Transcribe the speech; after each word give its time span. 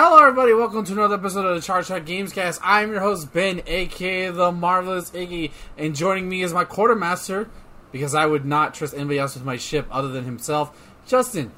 Hello, 0.00 0.16
everybody. 0.22 0.52
Welcome 0.54 0.84
to 0.84 0.92
another 0.92 1.16
episode 1.16 1.44
of 1.44 1.56
the 1.56 1.60
Charge 1.60 1.88
Track 1.88 2.06
Gamescast. 2.06 2.60
I'm 2.62 2.92
your 2.92 3.00
host, 3.00 3.32
Ben, 3.32 3.62
aka 3.66 4.30
the 4.30 4.52
Marvelous 4.52 5.10
Iggy, 5.10 5.50
and 5.76 5.96
joining 5.96 6.28
me 6.28 6.42
is 6.42 6.52
my 6.52 6.64
quartermaster, 6.64 7.50
because 7.90 8.14
I 8.14 8.24
would 8.24 8.44
not 8.44 8.74
trust 8.74 8.94
anybody 8.94 9.18
else 9.18 9.34
with 9.34 9.44
my 9.44 9.56
ship 9.56 9.88
other 9.90 10.06
than 10.06 10.22
himself, 10.22 10.70
Justin. 11.04 11.50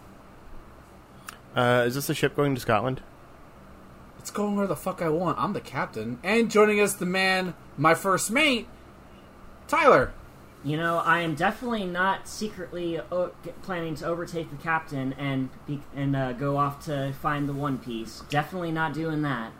Uh, 1.54 1.84
is 1.86 1.94
this 1.94 2.08
a 2.08 2.14
ship 2.14 2.34
going 2.34 2.54
to 2.54 2.60
Scotland? 2.62 3.02
It's 4.18 4.30
going 4.30 4.56
where 4.56 4.66
the 4.66 4.74
fuck 4.74 5.02
I 5.02 5.10
want. 5.10 5.38
I'm 5.38 5.52
the 5.52 5.60
captain. 5.60 6.18
And 6.22 6.50
joining 6.50 6.80
us, 6.80 6.94
the 6.94 7.04
man, 7.04 7.52
my 7.76 7.94
first 7.94 8.30
mate, 8.30 8.68
Tyler. 9.68 10.14
You 10.62 10.76
know, 10.76 10.98
I 10.98 11.20
am 11.20 11.34
definitely 11.34 11.86
not 11.86 12.28
secretly 12.28 13.00
o- 13.00 13.32
planning 13.62 13.94
to 13.96 14.06
overtake 14.06 14.50
the 14.50 14.56
captain 14.62 15.14
and 15.14 15.48
be- 15.66 15.80
and 15.96 16.14
uh, 16.14 16.32
go 16.32 16.58
off 16.58 16.84
to 16.84 17.12
find 17.14 17.48
the 17.48 17.54
One 17.54 17.78
Piece. 17.78 18.20
Definitely 18.28 18.72
not 18.72 18.92
doing 18.92 19.22
that. 19.22 19.52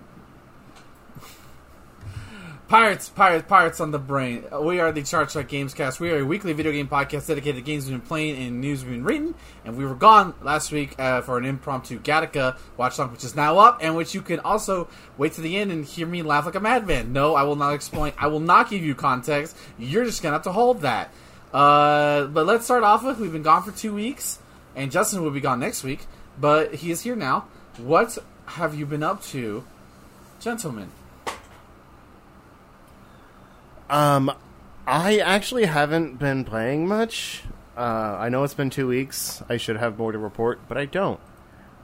Pirates, 2.70 3.08
pirates, 3.08 3.48
pirates 3.48 3.80
on 3.80 3.90
the 3.90 3.98
brain. 3.98 4.44
We 4.60 4.78
are 4.78 4.92
the 4.92 5.02
Charge 5.02 5.32
Track 5.32 5.48
Gamescast. 5.48 5.98
We 5.98 6.12
are 6.12 6.20
a 6.20 6.24
weekly 6.24 6.52
video 6.52 6.70
game 6.70 6.86
podcast 6.86 7.26
dedicated 7.26 7.56
to 7.56 7.62
games 7.62 7.86
we've 7.86 7.98
been 7.98 8.06
playing 8.06 8.40
and 8.40 8.60
news 8.60 8.84
we've 8.84 8.92
been 8.92 9.02
reading. 9.02 9.34
And 9.64 9.76
we 9.76 9.84
were 9.84 9.96
gone 9.96 10.34
last 10.40 10.70
week 10.70 10.94
uh, 10.96 11.20
for 11.22 11.36
an 11.36 11.44
impromptu 11.44 11.98
Gattaca 11.98 12.56
watch 12.76 12.94
song, 12.94 13.10
which 13.10 13.24
is 13.24 13.34
now 13.34 13.58
up, 13.58 13.80
and 13.82 13.96
which 13.96 14.14
you 14.14 14.22
can 14.22 14.38
also 14.38 14.88
wait 15.18 15.32
to 15.32 15.40
the 15.40 15.56
end 15.56 15.72
and 15.72 15.84
hear 15.84 16.06
me 16.06 16.22
laugh 16.22 16.46
like 16.46 16.54
a 16.54 16.60
madman. 16.60 17.12
No, 17.12 17.34
I 17.34 17.42
will 17.42 17.56
not 17.56 17.74
explain. 17.74 18.12
I 18.16 18.28
will 18.28 18.38
not 18.38 18.70
give 18.70 18.84
you 18.84 18.94
context. 18.94 19.56
You're 19.76 20.04
just 20.04 20.22
gonna 20.22 20.34
have 20.34 20.44
to 20.44 20.52
hold 20.52 20.82
that. 20.82 21.12
Uh, 21.52 22.26
but 22.26 22.46
let's 22.46 22.66
start 22.66 22.84
off 22.84 23.02
with 23.02 23.18
we've 23.18 23.32
been 23.32 23.42
gone 23.42 23.64
for 23.64 23.72
two 23.72 23.92
weeks, 23.92 24.38
and 24.76 24.92
Justin 24.92 25.24
will 25.24 25.32
be 25.32 25.40
gone 25.40 25.58
next 25.58 25.82
week, 25.82 26.06
but 26.38 26.76
he 26.76 26.92
is 26.92 27.00
here 27.00 27.16
now. 27.16 27.48
What 27.78 28.16
have 28.46 28.76
you 28.76 28.86
been 28.86 29.02
up 29.02 29.24
to, 29.24 29.64
gentlemen? 30.38 30.92
Um, 33.90 34.32
I 34.86 35.18
actually 35.18 35.66
haven't 35.66 36.20
been 36.20 36.44
playing 36.44 36.86
much. 36.86 37.42
Uh, 37.76 38.16
I 38.20 38.28
know 38.28 38.44
it's 38.44 38.54
been 38.54 38.70
two 38.70 38.86
weeks. 38.86 39.42
I 39.48 39.56
should 39.56 39.76
have 39.76 39.98
more 39.98 40.12
to 40.12 40.18
report, 40.18 40.60
but 40.68 40.78
I 40.78 40.84
don't. 40.84 41.18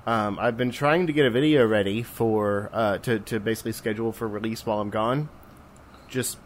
Um, 0.06 0.38
I've 0.38 0.56
been 0.56 0.70
trying 0.70 1.08
to 1.08 1.12
get 1.12 1.26
a 1.26 1.30
video 1.30 1.66
ready 1.66 2.04
for 2.04 2.70
uh, 2.72 2.98
to 2.98 3.18
to 3.18 3.40
basically 3.40 3.72
schedule 3.72 4.12
for 4.12 4.28
release 4.28 4.64
while 4.64 4.80
I'm 4.80 4.90
gone, 4.90 5.28
just 6.08 6.38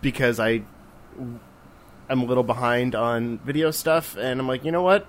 because 0.00 0.40
I 0.40 0.62
am 2.08 2.22
a 2.22 2.24
little 2.24 2.42
behind 2.42 2.94
on 2.94 3.38
video 3.40 3.70
stuff, 3.70 4.16
and 4.16 4.40
I'm 4.40 4.48
like, 4.48 4.64
you 4.64 4.72
know 4.72 4.82
what, 4.82 5.06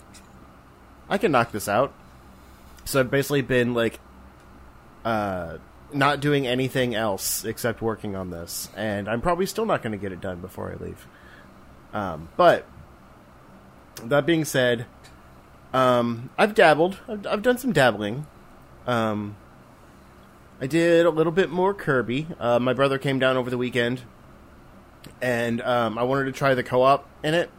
I 1.10 1.18
can 1.18 1.32
knock 1.32 1.54
this 1.54 1.70
out. 1.70 1.94
So 2.84 3.00
I've 3.00 3.10
basically 3.10 3.42
been 3.42 3.74
like, 3.74 4.02
uh, 5.06 5.60
not 5.94 6.20
doing 6.20 6.48
anything 6.48 6.96
else 6.96 7.46
except 7.46 7.82
working 7.82 8.16
on 8.16 8.30
this, 8.30 8.70
and 8.76 9.08
I'm 9.08 9.22
probably 9.22 9.46
still 9.46 9.66
not 9.66 9.82
going 9.82 9.92
to 9.92 9.98
get 9.98 10.12
it 10.12 10.22
done 10.22 10.40
before 10.40 10.72
I 10.72 10.84
leave. 10.84 11.08
Um, 11.94 12.30
but 12.38 12.66
that 14.04 14.26
being 14.26 14.46
said, 14.46 14.86
um, 15.74 16.30
I've 16.38 16.54
dabbled. 16.54 17.00
I've, 17.08 17.26
I've 17.28 17.42
done 17.42 17.58
some 17.58 17.72
dabbling. 17.72 18.26
Um, 18.88 19.36
I 20.60 20.68
did 20.68 21.06
a 21.06 21.10
little 21.10 21.32
bit 21.32 21.50
more 21.50 21.74
Kirby. 21.74 22.28
Uh, 22.40 22.60
my 22.60 22.74
brother 22.74 22.98
came 22.98 23.20
down 23.20 23.38
over 23.38 23.50
the 23.50 23.58
weekend, 23.58 24.02
and 25.22 25.62
um, 25.62 25.98
I 25.98 26.04
wanted 26.04 26.26
to 26.26 26.32
try 26.32 26.54
the 26.54 26.64
co-op 26.64 27.08
in 27.24 27.34
it 27.34 27.50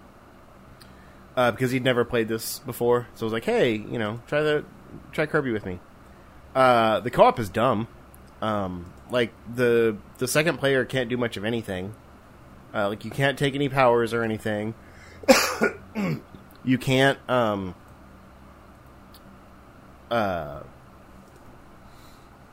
uh, 1.36 1.50
because 1.50 1.70
he'd 1.70 1.84
never 1.84 2.04
played 2.04 2.28
this 2.28 2.60
before. 2.60 3.08
So 3.14 3.24
I 3.24 3.26
was 3.26 3.32
like, 3.32 3.44
"Hey, 3.44 3.74
you 3.74 3.98
know, 3.98 4.20
try 4.26 4.42
the 4.42 4.64
try 5.12 5.26
Kirby 5.26 5.52
with 5.52 5.66
me." 5.66 5.80
Uh, 6.54 7.00
the 7.00 7.10
co-op 7.10 7.38
is 7.38 7.48
dumb. 7.48 7.88
Um, 8.42 8.92
like 9.08 9.32
the 9.54 9.96
the 10.18 10.26
second 10.26 10.58
player 10.58 10.84
can't 10.84 11.08
do 11.08 11.16
much 11.16 11.36
of 11.36 11.44
anything. 11.44 11.94
Uh, 12.74 12.88
like 12.88 13.04
you 13.04 13.10
can't 13.10 13.38
take 13.38 13.54
any 13.54 13.68
powers 13.68 14.12
or 14.12 14.24
anything. 14.24 14.74
you 16.64 16.76
can't. 16.76 17.18
Um, 17.30 17.76
uh, 20.10 20.62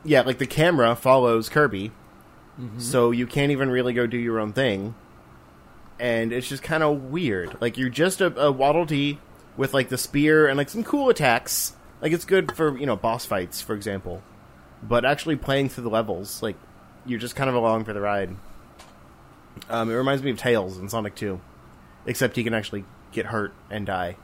yeah, 0.04 0.20
like 0.20 0.38
the 0.38 0.46
camera 0.46 0.94
follows 0.94 1.48
Kirby, 1.48 1.90
so 2.78 3.10
you 3.10 3.26
can't 3.26 3.50
even 3.50 3.68
really 3.68 3.92
go 3.92 4.06
do 4.06 4.16
your 4.16 4.38
own 4.38 4.52
thing, 4.52 4.94
and 5.98 6.32
it's 6.32 6.48
just 6.48 6.62
kind 6.62 6.84
of 6.84 7.04
weird. 7.04 7.56
Like 7.60 7.76
you're 7.76 7.88
just 7.88 8.20
a, 8.20 8.38
a 8.40 8.52
Waddle 8.52 8.84
Dee 8.84 9.18
with 9.56 9.74
like 9.74 9.88
the 9.88 9.98
spear 9.98 10.46
and 10.46 10.56
like 10.56 10.68
some 10.68 10.84
cool 10.84 11.10
attacks. 11.10 11.74
Like 12.00 12.12
it's 12.12 12.24
good 12.24 12.54
for 12.54 12.78
you 12.78 12.86
know 12.86 12.96
boss 12.96 13.26
fights, 13.26 13.60
for 13.60 13.74
example 13.74 14.22
but 14.82 15.04
actually 15.04 15.36
playing 15.36 15.68
through 15.68 15.84
the 15.84 15.90
levels, 15.90 16.42
like 16.42 16.56
you're 17.06 17.18
just 17.18 17.36
kind 17.36 17.48
of 17.48 17.56
along 17.56 17.84
for 17.84 17.92
the 17.92 18.00
ride. 18.00 18.30
Um, 19.68 19.90
it 19.90 19.94
reminds 19.94 20.22
me 20.22 20.30
of 20.30 20.38
Tails 20.38 20.78
in 20.78 20.88
Sonic 20.88 21.14
Two, 21.14 21.40
except 22.06 22.36
he 22.36 22.44
can 22.44 22.54
actually 22.54 22.84
get 23.12 23.26
hurt 23.26 23.52
and 23.70 23.86
die. 23.86 24.16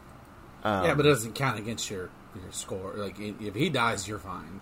Um, 0.64 0.84
yeah, 0.84 0.94
but 0.94 1.06
it 1.06 1.10
doesn't 1.10 1.34
count 1.34 1.58
against 1.58 1.90
your 1.90 2.10
your 2.34 2.52
score. 2.52 2.94
Like 2.96 3.16
if 3.18 3.54
he 3.54 3.68
dies, 3.68 4.06
you're 4.08 4.18
fine. 4.18 4.60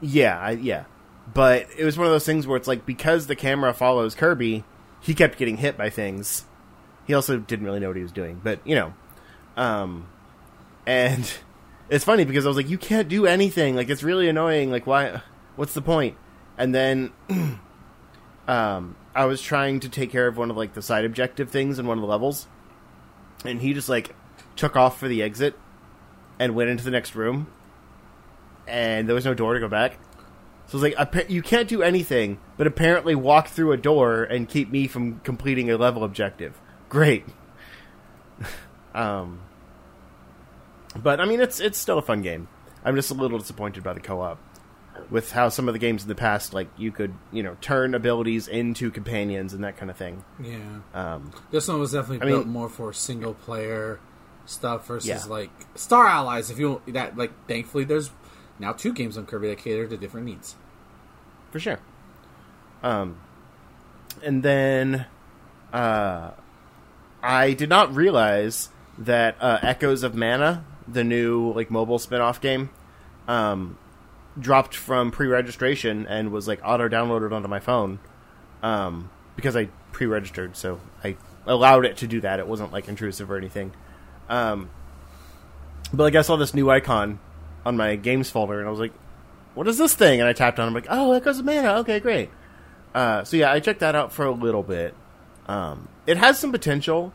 yeah, 0.00 0.38
I, 0.38 0.50
yeah. 0.52 0.84
But 1.32 1.68
it 1.76 1.84
was 1.84 1.96
one 1.96 2.06
of 2.06 2.12
those 2.12 2.26
things 2.26 2.46
where 2.46 2.56
it's 2.56 2.68
like 2.68 2.84
because 2.84 3.26
the 3.26 3.36
camera 3.36 3.72
follows 3.72 4.14
Kirby, 4.14 4.64
he 5.00 5.14
kept 5.14 5.38
getting 5.38 5.56
hit 5.56 5.76
by 5.76 5.88
things. 5.90 6.44
He 7.06 7.14
also 7.14 7.38
didn't 7.38 7.64
really 7.64 7.80
know 7.80 7.88
what 7.88 7.96
he 7.96 8.02
was 8.02 8.12
doing, 8.12 8.40
but 8.42 8.60
you 8.66 8.74
know, 8.74 8.94
um, 9.56 10.06
and 10.86 11.30
it's 11.88 12.04
funny 12.04 12.24
because 12.24 12.44
I 12.44 12.48
was 12.48 12.56
like, 12.56 12.68
you 12.68 12.78
can't 12.78 13.08
do 13.08 13.26
anything. 13.26 13.76
Like 13.76 13.90
it's 13.90 14.02
really 14.02 14.28
annoying. 14.28 14.70
Like 14.70 14.86
why? 14.86 15.22
What's 15.56 15.74
the 15.74 15.82
point? 15.82 16.16
And 16.56 16.74
then, 16.74 17.12
um, 18.48 18.96
I 19.14 19.26
was 19.26 19.40
trying 19.40 19.80
to 19.80 19.88
take 19.88 20.10
care 20.10 20.26
of 20.26 20.36
one 20.36 20.50
of 20.50 20.56
like 20.56 20.74
the 20.74 20.82
side 20.82 21.04
objective 21.04 21.50
things 21.50 21.78
in 21.78 21.86
one 21.86 21.98
of 21.98 22.02
the 22.02 22.08
levels, 22.08 22.46
and 23.44 23.60
he 23.60 23.74
just 23.74 23.88
like 23.88 24.14
took 24.56 24.76
off 24.76 24.98
for 24.98 25.08
the 25.08 25.22
exit 25.22 25.58
and 26.38 26.54
went 26.54 26.70
into 26.70 26.84
the 26.84 26.90
next 26.90 27.14
room, 27.14 27.46
and 28.66 29.08
there 29.08 29.14
was 29.14 29.24
no 29.24 29.34
door 29.34 29.54
to 29.54 29.60
go 29.60 29.68
back. 29.68 29.98
So 30.66 30.78
I 30.78 30.80
was 30.80 30.96
like, 30.96 31.30
you 31.30 31.42
can't 31.42 31.68
do 31.68 31.82
anything, 31.82 32.38
but 32.56 32.66
apparently 32.66 33.14
walk 33.14 33.48
through 33.48 33.72
a 33.72 33.76
door 33.76 34.24
and 34.24 34.48
keep 34.48 34.70
me 34.70 34.86
from 34.86 35.20
completing 35.20 35.70
a 35.70 35.76
level 35.76 36.02
objective. 36.02 36.58
Great. 36.88 37.26
um, 38.94 39.40
but 40.96 41.20
I 41.20 41.24
mean, 41.24 41.40
it's 41.40 41.60
it's 41.60 41.78
still 41.78 41.98
a 41.98 42.02
fun 42.02 42.22
game. 42.22 42.48
I'm 42.84 42.96
just 42.96 43.10
a 43.10 43.14
little 43.14 43.38
disappointed 43.38 43.82
by 43.82 43.92
the 43.94 44.00
co-op 44.00 44.38
with 45.10 45.32
how 45.32 45.48
some 45.48 45.68
of 45.68 45.74
the 45.74 45.78
games 45.78 46.02
in 46.02 46.08
the 46.08 46.14
past, 46.14 46.54
like 46.54 46.68
you 46.76 46.92
could, 46.92 47.14
you 47.32 47.42
know, 47.42 47.56
turn 47.60 47.94
abilities 47.94 48.46
into 48.48 48.90
companions 48.90 49.52
and 49.52 49.64
that 49.64 49.76
kind 49.76 49.90
of 49.90 49.96
thing. 49.96 50.24
Yeah, 50.42 50.58
Um, 50.94 51.32
this 51.50 51.66
one 51.68 51.80
was 51.80 51.92
definitely 51.92 52.26
I 52.26 52.30
built 52.30 52.44
mean- 52.44 52.52
more 52.52 52.68
for 52.68 52.92
single 52.92 53.34
player 53.34 53.98
stuff 54.46 54.86
versus 54.86 55.08
Yeah. 55.08 55.24
like 55.28 55.50
Star 55.74 56.06
Allies. 56.06 56.50
If 56.50 56.58
you 56.58 56.80
that 56.88 57.16
like, 57.16 57.32
thankfully, 57.48 57.84
there's 57.84 58.10
now 58.58 58.72
two 58.72 58.92
games 58.92 59.18
on 59.18 59.26
Kirby 59.26 59.48
that 59.48 59.58
cater 59.58 59.86
to 59.88 59.96
different 59.96 60.26
needs. 60.26 60.54
for 61.50 61.58
sure. 61.60 61.78
Um, 62.82 63.16
and 64.22 64.42
then, 64.42 65.06
uh, 65.72 66.30
I 67.22 67.52
did 67.54 67.68
not 67.68 67.94
realize 67.94 68.68
that 68.98 69.36
uh, 69.40 69.58
Echoes 69.62 70.02
of 70.02 70.14
Mana, 70.14 70.64
the 70.86 71.04
new 71.04 71.52
like 71.52 71.70
mobile 71.70 71.98
spin-off 71.98 72.40
game, 72.40 72.70
um, 73.28 73.78
dropped 74.38 74.74
from 74.74 75.10
pre-registration 75.10 76.06
and 76.06 76.30
was 76.30 76.48
like 76.48 76.60
auto-downloaded 76.64 77.32
onto 77.32 77.48
my 77.48 77.60
phone 77.60 77.98
um, 78.62 79.10
because 79.36 79.56
I 79.56 79.68
pre-registered, 79.92 80.56
so 80.56 80.80
I 81.02 81.16
allowed 81.46 81.84
it 81.84 81.98
to 81.98 82.06
do 82.06 82.20
that. 82.22 82.38
It 82.38 82.46
wasn't 82.46 82.72
like 82.72 82.88
intrusive 82.88 83.30
or 83.30 83.36
anything. 83.36 83.72
Um, 84.28 84.70
but 85.92 86.04
like 86.04 86.14
I 86.14 86.22
saw 86.22 86.36
this 86.36 86.54
new 86.54 86.70
icon 86.70 87.18
on 87.64 87.76
my 87.76 87.96
games 87.96 88.30
folder, 88.30 88.58
and 88.58 88.66
I 88.66 88.70
was 88.70 88.80
like, 88.80 88.92
"What 89.54 89.68
is 89.68 89.78
this 89.78 89.94
thing?" 89.94 90.20
And 90.20 90.28
I 90.28 90.32
tapped 90.32 90.58
on. 90.58 90.66
it, 90.66 90.68
I'm 90.68 90.74
like, 90.74 90.86
"Oh, 90.88 91.12
it 91.12 91.24
goes 91.24 91.38
to 91.38 91.44
Mana. 91.44 91.74
Okay, 91.80 92.00
great." 92.00 92.30
Uh, 92.94 93.24
so 93.24 93.36
yeah, 93.36 93.52
I 93.52 93.60
checked 93.60 93.80
that 93.80 93.94
out 93.94 94.12
for 94.12 94.24
a 94.24 94.30
little 94.30 94.62
bit. 94.62 94.94
Um, 95.46 95.88
it 96.06 96.16
has 96.16 96.38
some 96.38 96.52
potential, 96.52 97.12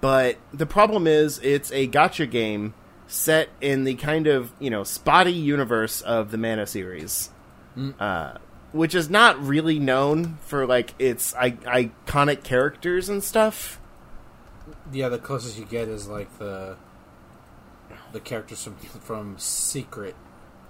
but 0.00 0.36
the 0.52 0.66
problem 0.66 1.06
is 1.06 1.38
it's 1.42 1.72
a 1.72 1.88
gacha 1.88 2.30
game 2.30 2.74
set 3.08 3.48
in 3.60 3.84
the 3.84 3.94
kind 3.94 4.26
of 4.28 4.52
you 4.60 4.70
know 4.70 4.84
spotty 4.84 5.32
universe 5.32 6.00
of 6.02 6.30
the 6.30 6.38
Mana 6.38 6.66
series, 6.66 7.30
uh, 7.98 8.34
which 8.72 8.94
is 8.94 9.10
not 9.10 9.42
really 9.42 9.78
known 9.78 10.38
for 10.42 10.66
like 10.66 10.94
its 10.98 11.34
I- 11.34 11.50
iconic 11.50 12.44
characters 12.44 13.08
and 13.08 13.24
stuff. 13.24 13.80
Yeah, 14.92 15.08
the 15.08 15.18
closest 15.18 15.58
you 15.58 15.64
get 15.64 15.88
is 15.88 16.06
like 16.06 16.38
the 16.38 16.76
the 18.12 18.20
characters 18.20 18.62
from 18.62 18.76
from 18.76 19.38
Secret, 19.38 20.14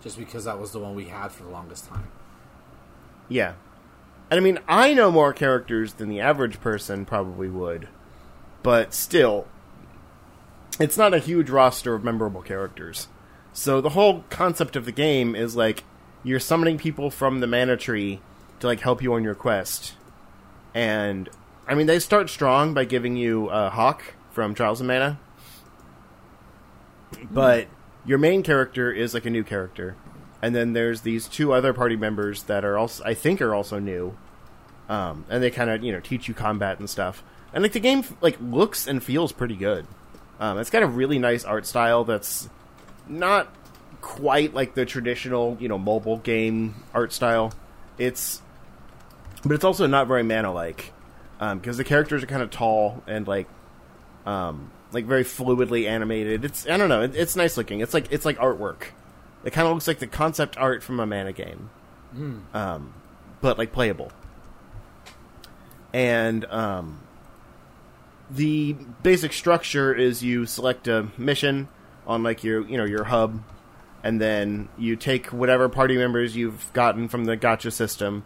just 0.01 0.19
because 0.19 0.45
that 0.45 0.59
was 0.59 0.73
the 0.73 0.79
one 0.79 0.95
we 0.95 1.07
had 1.07 1.33
for 1.33 1.43
the 1.43 1.51
longest 1.51 1.87
time. 1.89 2.09
Yeah. 3.29 3.55
And 4.31 4.39
I 4.39 4.43
mean, 4.43 4.59
I 4.69 4.93
know 4.93 5.11
more 5.11 5.33
characters 5.33 5.95
than 5.95 6.09
the 6.09 6.21
average 6.21 6.61
person 6.61 7.07
probably 7.07 7.49
would, 7.49 7.89
but 8.63 8.93
still, 8.93 9.47
it's 10.79 10.97
not 10.97 11.15
a 11.15 11.19
huge 11.19 11.51
roster 11.51 11.95
of 11.95 12.05
memorable 12.05 12.43
characters. 12.43 13.09
So 13.53 13.81
the 13.81 13.91
whole 13.91 14.25
concept 14.31 14.77
of 14.77 14.85
the 14.85 14.93
game 14.93 15.35
is 15.35 15.57
like 15.57 15.85
you're 16.23 16.41
summoning 16.41 16.79
people 16.79 17.11
from 17.11 17.41
the 17.41 17.47
mana 17.47 17.77
tree 17.77 18.21
to 18.61 18.67
like 18.67 18.81
help 18.81 19.03
you 19.03 19.15
on 19.15 19.25
your 19.25 19.35
quest. 19.35 19.95
And 20.75 21.29
I 21.67 21.75
mean, 21.75 21.87
they 21.87 21.99
start 21.99 22.31
strong 22.31 22.75
by 22.75 22.85
giving 22.85 23.17
you 23.17 23.49
uh, 23.49 23.71
Hawk 23.71 24.15
from 24.31 24.55
Trials 24.55 24.81
of 24.81 24.87
Mana, 24.87 25.19
but 27.31 27.67
your 28.05 28.19
main 28.19 28.43
character 28.43 28.93
is 28.93 29.15
like 29.15 29.27
a 29.27 29.31
new 29.31 29.43
character, 29.43 29.97
and 30.41 30.55
then 30.55 30.73
there's 30.73 31.01
these 31.03 31.27
two 31.27 31.53
other 31.53 31.73
party 31.73 31.97
members 31.97 32.45
that 32.45 32.65
are 32.65 32.79
also 32.79 33.03
I 33.05 33.15
think 33.15 33.43
are 33.43 33.55
also 33.55 33.79
new, 33.79 34.17
um, 34.89 35.25
and 35.29 35.43
they 35.43 35.51
kind 35.51 35.71
of 35.71 35.83
you 35.83 35.93
know 35.93 36.01
teach 36.01 36.29
you 36.29 36.35
combat 36.35 36.79
and 36.79 36.89
stuff. 36.89 37.23
And 37.53 37.63
like 37.63 37.73
the 37.73 37.81
game 37.81 38.05
like 38.21 38.37
looks 38.41 38.87
and 38.87 39.03
feels 39.03 39.33
pretty 39.33 39.57
good. 39.57 39.87
Um, 40.41 40.59
it's 40.59 40.71
got 40.71 40.83
a 40.83 40.87
really 40.87 41.19
nice 41.19 41.45
art 41.45 41.67
style 41.67 42.05
that's 42.05 42.49
not 43.09 43.49
quite 44.01 44.55
like 44.55 44.75
the 44.75 44.87
traditional 44.87 45.57
you 45.61 45.69
know 45.69 45.79
mobile 45.79 46.19
game 46.19 46.75
art 46.95 47.13
style. 47.13 47.53
It's 47.99 48.41
but 49.45 49.53
it's 49.53 49.65
also 49.65 49.87
not 49.87 50.07
very 50.07 50.23
mana 50.23 50.53
like 50.53 50.93
because 51.39 51.77
the 51.77 51.85
characters 51.85 52.23
are 52.23 52.27
kind 52.27 52.43
of 52.43 52.51
tall 52.51 53.03
and 53.07 53.27
like 53.27 53.49
um, 54.27 54.71
like 54.93 55.07
very 55.07 55.25
fluidly 55.25 55.87
animated. 55.89 56.45
It's 56.45 56.69
I 56.69 56.77
don't 56.77 56.89
know. 56.89 57.03
It, 57.03 57.17
it's 57.17 57.37
nice 57.37 57.57
looking. 57.57 57.81
It's 57.81 57.95
like 57.95 58.11
it's 58.11 58.25
like 58.25 58.39
artwork. 58.39 58.89
It 59.45 59.53
kind 59.53 59.67
of 59.67 59.75
looks 59.75 59.87
like 59.87 60.01
the 60.01 60.07
concept 60.07 60.57
art 60.57 60.83
from 60.83 61.01
a 61.01 61.07
mana 61.07 61.33
game, 61.33 61.71
um, 62.55 62.93
but 63.41 63.57
like 63.59 63.73
playable. 63.73 64.11
And 65.93 66.45
um, 66.47 67.01
the 68.31 68.75
basic 69.03 69.33
structure 69.33 69.95
is 69.95 70.23
you 70.23 70.47
select 70.47 70.89
a 70.89 71.09
mission 71.17 71.69
on 72.07 72.23
like 72.23 72.45
your 72.45 72.67
you 72.67 72.77
know 72.77 72.85
your 72.85 73.05
hub, 73.05 73.43
and 74.03 74.21
then 74.21 74.69
you 74.77 74.97
take 74.97 75.27
whatever 75.27 75.69
party 75.69 75.97
members 75.97 76.37
you've 76.37 76.73
gotten 76.73 77.09
from 77.09 77.25
the 77.25 77.37
gacha 77.37 77.73
system. 77.73 78.25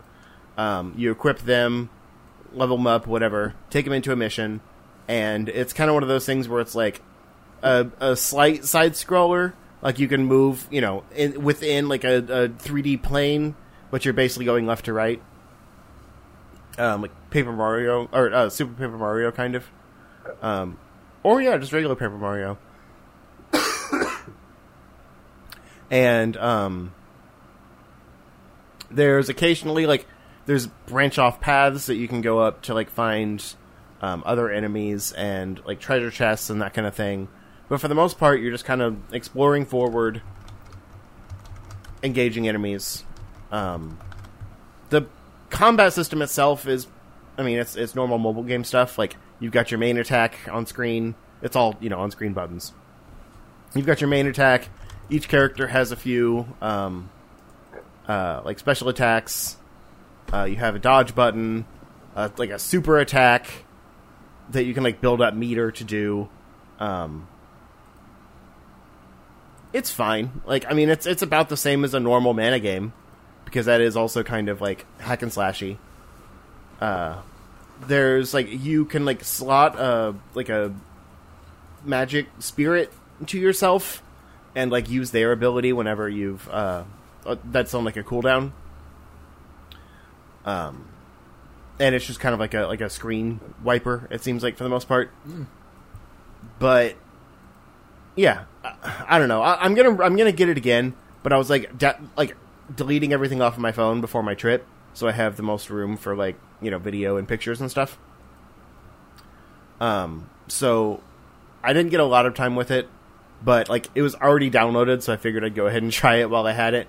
Um, 0.57 0.95
you 0.97 1.11
equip 1.11 1.41
them, 1.41 1.91
level 2.53 2.77
them 2.77 2.87
up, 2.87 3.07
whatever. 3.07 3.55
Take 3.71 3.85
them 3.85 3.95
into 3.95 4.13
a 4.13 4.17
mission, 4.17 4.61
and 5.09 5.49
it's 5.49 5.73
kind 5.73 5.89
of 5.91 5.95
one 5.95 6.03
of 6.03 6.09
those 6.09 6.27
things 6.27 6.49
where 6.49 6.61
it's 6.61 6.75
like 6.75 7.03
a, 7.63 7.89
a 8.01 8.17
slight 8.17 8.65
side 8.65 8.93
scroller. 8.93 9.55
Like 9.81 9.99
you 9.99 10.07
can 10.07 10.25
move, 10.25 10.69
you 10.71 10.81
know, 10.81 11.03
in, 11.15 11.43
within 11.43 11.89
like 11.89 12.05
a, 12.05 12.19
a 12.19 12.49
3D 12.49 13.03
plane, 13.03 13.57
but 13.91 14.05
you're 14.05 14.15
basically 14.15 14.45
going 14.45 14.67
left 14.67 14.85
to 14.85 14.93
right. 14.93 15.21
Um, 16.79 17.03
like 17.03 17.31
Paper 17.31 17.53
Mario 17.53 18.09
or 18.13 18.33
uh, 18.33 18.49
Super 18.49 18.73
Paper 18.75 18.97
Mario, 18.97 19.31
kind 19.33 19.55
of. 19.55 19.67
Um, 20.41 20.79
or 21.23 21.41
yeah, 21.41 21.57
just 21.59 21.73
regular 21.73 21.95
Paper 21.95 22.19
Mario. 22.19 22.59
and 25.91 26.37
um, 26.37 26.95
there's 28.91 29.29
occasionally 29.29 29.87
like 29.87 30.07
there's 30.47 30.67
branch 30.67 31.19
off 31.19 31.41
paths 31.41 31.87
that 31.87 31.97
you 31.97 32.09
can 32.09 32.21
go 32.21 32.41
up 32.41 32.63
to 32.63 32.75
like 32.75 32.91
find 32.91 33.55
um, 34.01 34.23
other 34.27 34.51
enemies 34.51 35.13
and 35.13 35.61
like 35.65 35.79
treasure 35.79 36.11
chests 36.11 36.51
and 36.51 36.61
that 36.61 36.75
kind 36.75 36.87
of 36.87 36.95
thing. 36.95 37.29
But 37.69 37.81
for 37.81 37.89
the 37.89 37.95
most 37.95 38.19
part, 38.19 38.41
you're 38.41 38.51
just 38.51 38.65
kind 38.65 38.83
of 38.83 38.97
exploring 39.15 39.65
forward, 39.65 40.21
engaging 42.03 42.49
enemies. 42.49 43.05
Um, 43.51 43.99
the 44.91 45.07
combat 45.51 45.93
system 45.93 46.21
itself 46.21 46.67
is, 46.67 46.87
I 47.39 47.43
mean, 47.43 47.59
it's 47.59 47.77
it's 47.77 47.95
normal 47.95 48.19
mobile 48.19 48.43
game 48.43 48.65
stuff. 48.65 48.99
Like 48.99 49.17
you've 49.43 49.53
got 49.53 49.71
your 49.71 49.79
main 49.79 49.99
attack 49.99 50.39
on 50.51 50.65
screen. 50.65 51.17
It's 51.43 51.57
all 51.57 51.77
you 51.81 51.91
know 51.91 51.99
on 51.99 52.11
screen 52.13 52.33
buttons. 52.33 52.73
You've 53.75 53.87
got 53.87 54.01
your 54.01 54.09
main 54.09 54.27
attack. 54.27 54.69
Each 55.11 55.29
character 55.29 55.67
has 55.67 55.91
a 55.91 55.97
few 55.97 56.47
um, 56.63 57.11
uh, 58.07 58.41
like 58.45 58.59
special 58.59 58.89
attacks. 58.89 59.57
Uh, 60.33 60.45
you 60.45 60.57
have 60.57 60.77
a 60.77 60.79
dodge 60.79 61.15
button, 61.15 61.67
uh, 62.15 62.29
like 62.39 62.51
a 62.51 62.59
super 62.59 62.99
attack 62.99 63.65
that 64.51 64.65
you 64.65 64.73
can 64.73 64.85
like 64.85 65.01
build 65.01 65.21
up 65.21 65.35
meter 65.35 65.73
to 65.73 65.85
do. 65.85 66.29
Um, 66.79 67.27
it's 69.73 69.91
fine. 69.91 70.41
Like 70.47 70.65
I 70.71 70.75
mean, 70.75 70.89
it's 70.89 71.05
it's 71.05 71.23
about 71.23 71.49
the 71.49 71.57
same 71.57 71.85
as 71.85 71.95
a 71.95 72.01
normal 72.01 72.33
mana 72.33 72.61
game 72.61 72.93
because 73.45 73.67
that 73.67 73.81
is 73.81 73.97
also 73.97 74.23
kind 74.23 74.49
of 74.49 74.61
like 74.61 74.87
hack 75.01 75.23
and 75.23 75.33
slashy. 75.33 75.79
Uh, 76.81 77.23
there's 77.87 78.35
like 78.35 78.49
you 78.51 78.85
can 78.85 79.05
like 79.05 79.25
slot 79.25 79.79
a 79.79 80.15
like 80.35 80.49
a 80.49 80.75
magic 81.85 82.27
spirit 82.39 82.93
to 83.27 83.39
yourself 83.39 84.03
and 84.55 84.71
like 84.71 84.89
use 84.91 85.11
their 85.11 85.33
ability 85.33 85.73
whenever 85.73 86.09
you've 86.09 86.49
uh, 86.49 86.85
uh 87.25 87.37
that's 87.45 87.75
on 87.75 87.85
like 87.85 87.97
a 87.97 88.03
cooldown. 88.03 88.53
Um, 90.45 90.89
and 91.79 91.95
it's 91.95 92.07
just 92.07 92.21
kind 92.21 92.35
of 92.35 92.41
like 92.41 92.55
a 92.55 92.63
like 92.63 92.81
a 92.81 92.91
screen 92.91 93.41
wiper. 93.63 94.09
It 94.11 94.23
seems 94.23 94.43
like 94.43 94.57
for 94.57 94.65
the 94.65 94.71
most 94.71 94.89
part, 94.89 95.11
but 96.59 96.97
yeah, 98.17 98.45
I, 98.65 99.05
I 99.09 99.19
don't 99.19 99.29
know. 99.29 99.43
I, 99.43 99.63
I'm 99.63 99.75
gonna 99.75 100.03
I'm 100.03 100.17
gonna 100.17 100.33
get 100.33 100.49
it 100.49 100.57
again, 100.57 100.95
but 101.23 101.33
I 101.33 101.39
was 101.39 101.49
like 101.49 101.77
de- 101.79 102.01
like 102.17 102.37
deleting 102.75 103.13
everything 103.13 103.41
off 103.41 103.55
of 103.55 103.61
my 103.61 103.73
phone 103.73 104.01
before 104.01 104.23
my 104.23 104.35
trip, 104.35 104.67
so 104.95 105.09
I 105.09 105.13
have 105.13 105.37
the 105.37 105.43
most 105.43 105.71
room 105.71 105.97
for 105.97 106.15
like 106.15 106.37
you 106.61 106.71
know 106.71 106.79
video 106.79 107.17
and 107.17 107.27
pictures 107.27 107.61
and 107.61 107.71
stuff. 107.71 107.99
Um, 109.81 110.31
so 110.49 111.01
I 111.63 111.73
didn't 111.73 111.91
get 111.91 112.01
a 112.01 112.05
lot 112.05 112.27
of 112.27 112.35
time 112.35 112.55
with 112.55 112.71
it, 112.71 112.89
but 113.43 113.69
like 113.69 113.89
it 113.95 114.03
was 114.03 114.15
already 114.15 114.51
downloaded, 114.51 115.03
so 115.03 115.13
I 115.13 115.17
figured 115.17 115.45
I'd 115.45 115.55
go 115.55 115.67
ahead 115.67 115.83
and 115.83 115.93
try 115.93 116.17
it 116.17 116.31
while 116.31 116.47
I 116.47 116.53
had 116.53 116.75
it. 116.75 116.89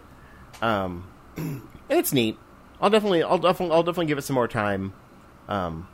Um, 0.61 1.07
and 1.37 1.61
it's 1.89 2.13
neat. 2.13 2.37
I'll 2.81 2.89
definitely, 2.89 3.23
I'll 3.23 3.37
definitely, 3.37 3.75
I'll 3.75 3.83
definitely 3.83 4.07
give 4.07 4.17
it 4.17 4.23
some 4.23 4.33
more 4.33 4.47
time. 4.47 4.93
Um, 5.47 5.87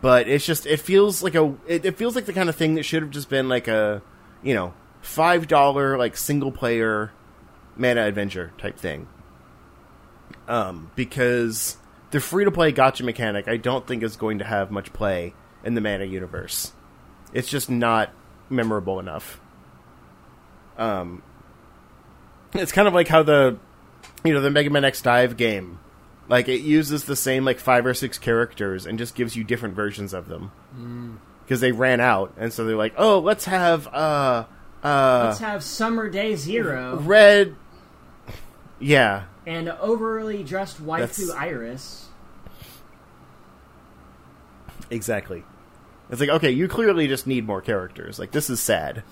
but 0.00 0.28
it's 0.28 0.44
just, 0.44 0.66
it 0.66 0.78
feels 0.78 1.22
like 1.22 1.34
a, 1.34 1.54
it, 1.66 1.84
it 1.84 1.96
feels 1.96 2.14
like 2.14 2.26
the 2.26 2.32
kind 2.32 2.48
of 2.48 2.56
thing 2.56 2.74
that 2.74 2.84
should 2.84 3.02
have 3.02 3.10
just 3.10 3.28
been 3.28 3.48
like 3.48 3.66
a, 3.66 4.02
you 4.42 4.54
know, 4.54 4.74
five 5.00 5.48
dollar 5.48 5.96
like 5.96 6.16
single 6.16 6.52
player 6.52 7.12
mana 7.76 8.02
adventure 8.02 8.52
type 8.58 8.78
thing. 8.78 9.08
Um, 10.48 10.90
because 10.96 11.76
the 12.10 12.20
free 12.20 12.44
to 12.44 12.50
play 12.50 12.72
gacha 12.72 13.02
mechanic, 13.04 13.46
I 13.46 13.58
don't 13.58 13.86
think 13.86 14.02
is 14.02 14.16
going 14.16 14.38
to 14.38 14.44
have 14.44 14.70
much 14.70 14.92
play 14.92 15.34
in 15.62 15.74
the 15.74 15.80
mana 15.80 16.04
universe. 16.06 16.72
It's 17.32 17.48
just 17.48 17.68
not 17.70 18.10
memorable 18.48 18.98
enough. 18.98 19.40
Um, 20.78 21.22
it's 22.54 22.72
kind 22.72 22.88
of 22.88 22.94
like 22.94 23.08
how 23.08 23.22
the, 23.22 23.58
you 24.24 24.32
know, 24.32 24.40
the 24.40 24.50
Mega 24.50 24.70
Man 24.70 24.84
X 24.84 25.02
Dive 25.02 25.36
game, 25.36 25.80
like 26.28 26.48
it 26.48 26.62
uses 26.62 27.04
the 27.04 27.16
same 27.16 27.44
like 27.44 27.58
five 27.58 27.84
or 27.84 27.92
six 27.92 28.16
characters 28.18 28.86
and 28.86 28.98
just 28.98 29.14
gives 29.14 29.36
you 29.36 29.44
different 29.44 29.74
versions 29.74 30.14
of 30.14 30.28
them 30.28 31.20
because 31.44 31.60
they 31.60 31.72
ran 31.72 32.00
out, 32.00 32.34
and 32.38 32.52
so 32.52 32.64
they're 32.64 32.76
like, 32.76 32.94
oh, 32.96 33.18
let's 33.18 33.44
have 33.44 33.86
uh 33.88 34.44
uh 34.82 35.22
Let's 35.26 35.40
have 35.40 35.62
Summer 35.62 36.08
Day 36.08 36.36
Zero 36.36 36.96
red. 37.00 37.56
Yeah, 38.80 39.24
and 39.46 39.68
overly 39.68 40.42
dressed 40.44 40.84
waifu 40.84 40.98
That's- 41.00 41.30
Iris. 41.30 42.06
exactly. 44.90 45.44
It's 46.10 46.20
like 46.20 46.30
okay, 46.30 46.50
you 46.50 46.68
clearly 46.68 47.06
just 47.08 47.26
need 47.26 47.46
more 47.46 47.60
characters. 47.60 48.18
Like 48.18 48.30
this 48.30 48.48
is 48.50 48.60
sad. 48.60 49.02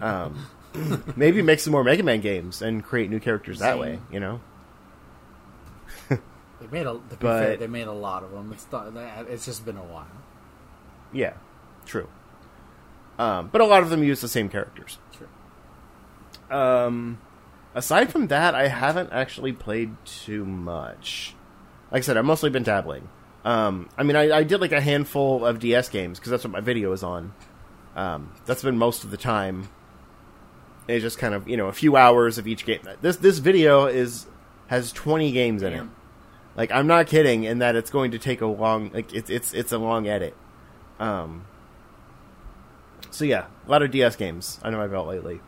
Um, 0.00 0.46
maybe 1.16 1.42
make 1.42 1.60
some 1.60 1.70
more 1.72 1.82
Mega 1.84 2.02
Man 2.02 2.20
games 2.20 2.60
and 2.60 2.84
create 2.84 3.08
new 3.10 3.20
characters 3.20 3.60
that 3.60 3.78
way. 3.78 3.98
You 4.12 4.20
know. 4.20 4.40
They 6.60 6.68
made 6.70 6.86
a. 6.86 6.92
To 6.94 6.98
be 6.98 7.16
But- 7.20 7.42
fair, 7.44 7.56
they 7.56 7.66
made 7.66 7.88
a 7.88 7.92
lot 7.92 8.22
of 8.22 8.30
them. 8.30 8.50
It's 8.52 8.66
not, 8.72 8.92
It's 9.28 9.44
just 9.44 9.64
been 9.66 9.76
a 9.76 9.82
while. 9.82 10.06
Yeah, 11.12 11.34
true. 11.84 12.08
Um, 13.18 13.48
but 13.52 13.60
a 13.60 13.64
lot 13.66 13.82
of 13.82 13.90
them 13.90 14.02
use 14.02 14.20
the 14.20 14.28
same 14.28 14.48
characters. 14.48 14.98
True. 15.12 16.56
Um, 16.56 17.18
aside 17.74 18.10
from 18.10 18.28
that, 18.28 18.54
I 18.54 18.68
haven't 18.68 19.12
actually 19.12 19.52
played 19.52 19.94
too 20.04 20.44
much. 20.44 21.34
Like 21.90 22.00
I 22.00 22.02
said, 22.02 22.16
I've 22.16 22.24
mostly 22.24 22.50
been 22.50 22.62
dabbling. 22.62 23.08
Um, 23.44 23.88
I 23.98 24.02
mean, 24.02 24.16
I, 24.16 24.38
I 24.38 24.42
did 24.42 24.60
like 24.60 24.72
a 24.72 24.80
handful 24.80 25.44
of 25.44 25.58
DS 25.58 25.88
games 25.88 26.18
because 26.18 26.30
that's 26.30 26.44
what 26.44 26.52
my 26.52 26.60
video 26.60 26.92
is 26.92 27.02
on. 27.02 27.34
Um, 27.94 28.32
that's 28.46 28.62
been 28.62 28.78
most 28.78 29.04
of 29.04 29.10
the 29.10 29.16
time. 29.16 29.68
It's 30.88 31.02
just 31.02 31.18
kind 31.18 31.34
of 31.34 31.48
you 31.48 31.56
know 31.56 31.68
a 31.68 31.72
few 31.72 31.96
hours 31.96 32.38
of 32.38 32.46
each 32.46 32.64
game. 32.66 32.80
This 33.00 33.16
this 33.16 33.38
video 33.38 33.86
is 33.86 34.26
has 34.68 34.92
twenty 34.92 35.32
games 35.32 35.62
in 35.62 35.72
it. 35.72 35.86
Like 36.56 36.70
I'm 36.72 36.86
not 36.86 37.06
kidding 37.06 37.44
in 37.44 37.58
that 37.58 37.76
it's 37.76 37.90
going 37.90 38.10
to 38.12 38.18
take 38.18 38.40
a 38.40 38.46
long 38.46 38.90
like 38.92 39.12
it's 39.14 39.30
it's 39.30 39.54
it's 39.54 39.72
a 39.72 39.78
long 39.78 40.06
edit. 40.06 40.36
Um 40.98 41.46
So 43.10 43.24
yeah, 43.24 43.46
a 43.66 43.70
lot 43.70 43.82
of 43.82 43.90
DS 43.90 44.16
games 44.16 44.60
I 44.62 44.70
know 44.70 44.80
I've 44.80 44.90
got 44.90 45.06
lately. 45.06 45.40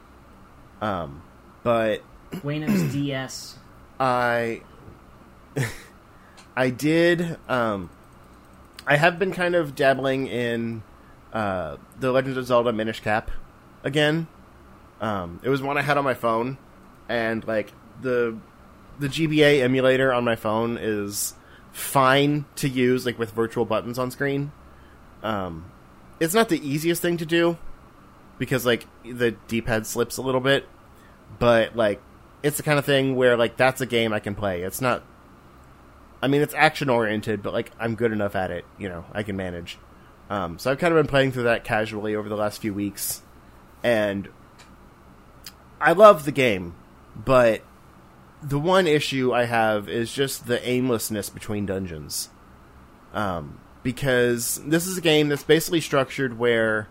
Um 0.81 1.23
but 1.63 2.03
Buenos 2.43 2.83
DS. 2.93 3.57
I 3.99 4.63
I 6.57 6.71
did 6.71 7.39
um 7.49 7.91
I 8.87 8.97
have 8.97 9.19
been 9.19 9.33
kind 9.33 9.55
of 9.55 9.75
dabbling 9.75 10.27
in 10.27 10.83
uh 11.33 11.77
The 11.99 12.13
Legend 12.13 12.37
of 12.37 12.47
Zelda 12.47 12.73
Minish 12.73 13.01
Cap 13.01 13.31
again. 13.83 14.27
Um 15.01 15.41
it 15.43 15.49
was 15.49 15.63
one 15.63 15.79
I 15.79 15.83
had 15.83 15.99
on 15.99 16.05
my 16.05 16.15
phone 16.15 16.59
and 17.09 17.47
like 17.47 17.73
the 18.01 18.37
the 18.99 19.09
GBA 19.09 19.63
emulator 19.63 20.13
on 20.13 20.25
my 20.25 20.37
phone 20.37 20.79
is 20.81 21.35
fine 21.73 22.47
to 22.57 22.69
use, 22.69 23.05
like 23.05 23.19
with 23.19 23.33
virtual 23.33 23.65
buttons 23.65 23.99
on 23.99 24.11
screen. 24.11 24.53
Um, 25.23 25.71
it's 26.21 26.35
not 26.35 26.49
the 26.49 26.67
easiest 26.67 27.03
thing 27.03 27.19
to 27.19 27.27
do 27.27 27.59
because 28.39 28.65
like 28.65 28.87
the 29.05 29.33
D-pad 29.49 29.87
slips 29.87 30.17
a 30.17 30.23
little 30.23 30.41
bit, 30.41 30.67
but 31.39 31.77
like 31.77 32.01
it's 32.43 32.57
the 32.57 32.63
kind 32.63 32.79
of 32.79 32.85
thing 32.85 33.17
where 33.17 33.37
like 33.37 33.57
that's 33.57 33.81
a 33.81 33.87
game 33.87 34.13
I 34.13 34.21
can 34.21 34.35
play. 34.35 34.63
It's 34.63 34.81
not. 34.81 35.03
I 36.23 36.29
mean, 36.29 36.41
it's 36.43 36.55
action 36.55 36.89
oriented, 36.89 37.43
but 37.43 37.53
like 37.53 37.71
I'm 37.79 37.95
good 37.95 38.13
enough 38.13 38.35
at 38.35 38.51
it, 38.51 38.65
you 38.79 38.89
know, 38.89 39.05
I 39.13 39.23
can 39.23 39.37
manage. 39.37 39.79
Um, 40.29 40.59
so 40.59 40.71
I've 40.71 40.79
kind 40.79 40.93
of 40.93 40.99
been 40.99 41.09
playing 41.09 41.33
through 41.33 41.45
that 41.45 41.65
casually 41.65 42.17
over 42.17 42.29
the 42.29 42.37
last 42.37 42.61
few 42.61 42.75
weeks, 42.75 43.23
and 43.85 44.29
I 45.81 45.93
love 45.93 46.25
the 46.25 46.33
game, 46.33 46.75
but 47.15 47.63
the 48.43 48.59
one 48.59 48.87
issue 48.87 49.33
I 49.33 49.45
have 49.45 49.89
is 49.89 50.13
just 50.13 50.47
the 50.47 50.67
aimlessness 50.67 51.31
between 51.31 51.67
dungeons. 51.67 52.31
Um, 53.13 53.61
because 53.83 54.61
this 54.67 54.87
is 54.87 54.99
a 54.99 55.01
game 55.01 55.29
that's 55.29 55.45
basically 55.45 55.81
structured 55.81 56.39
where 56.39 56.89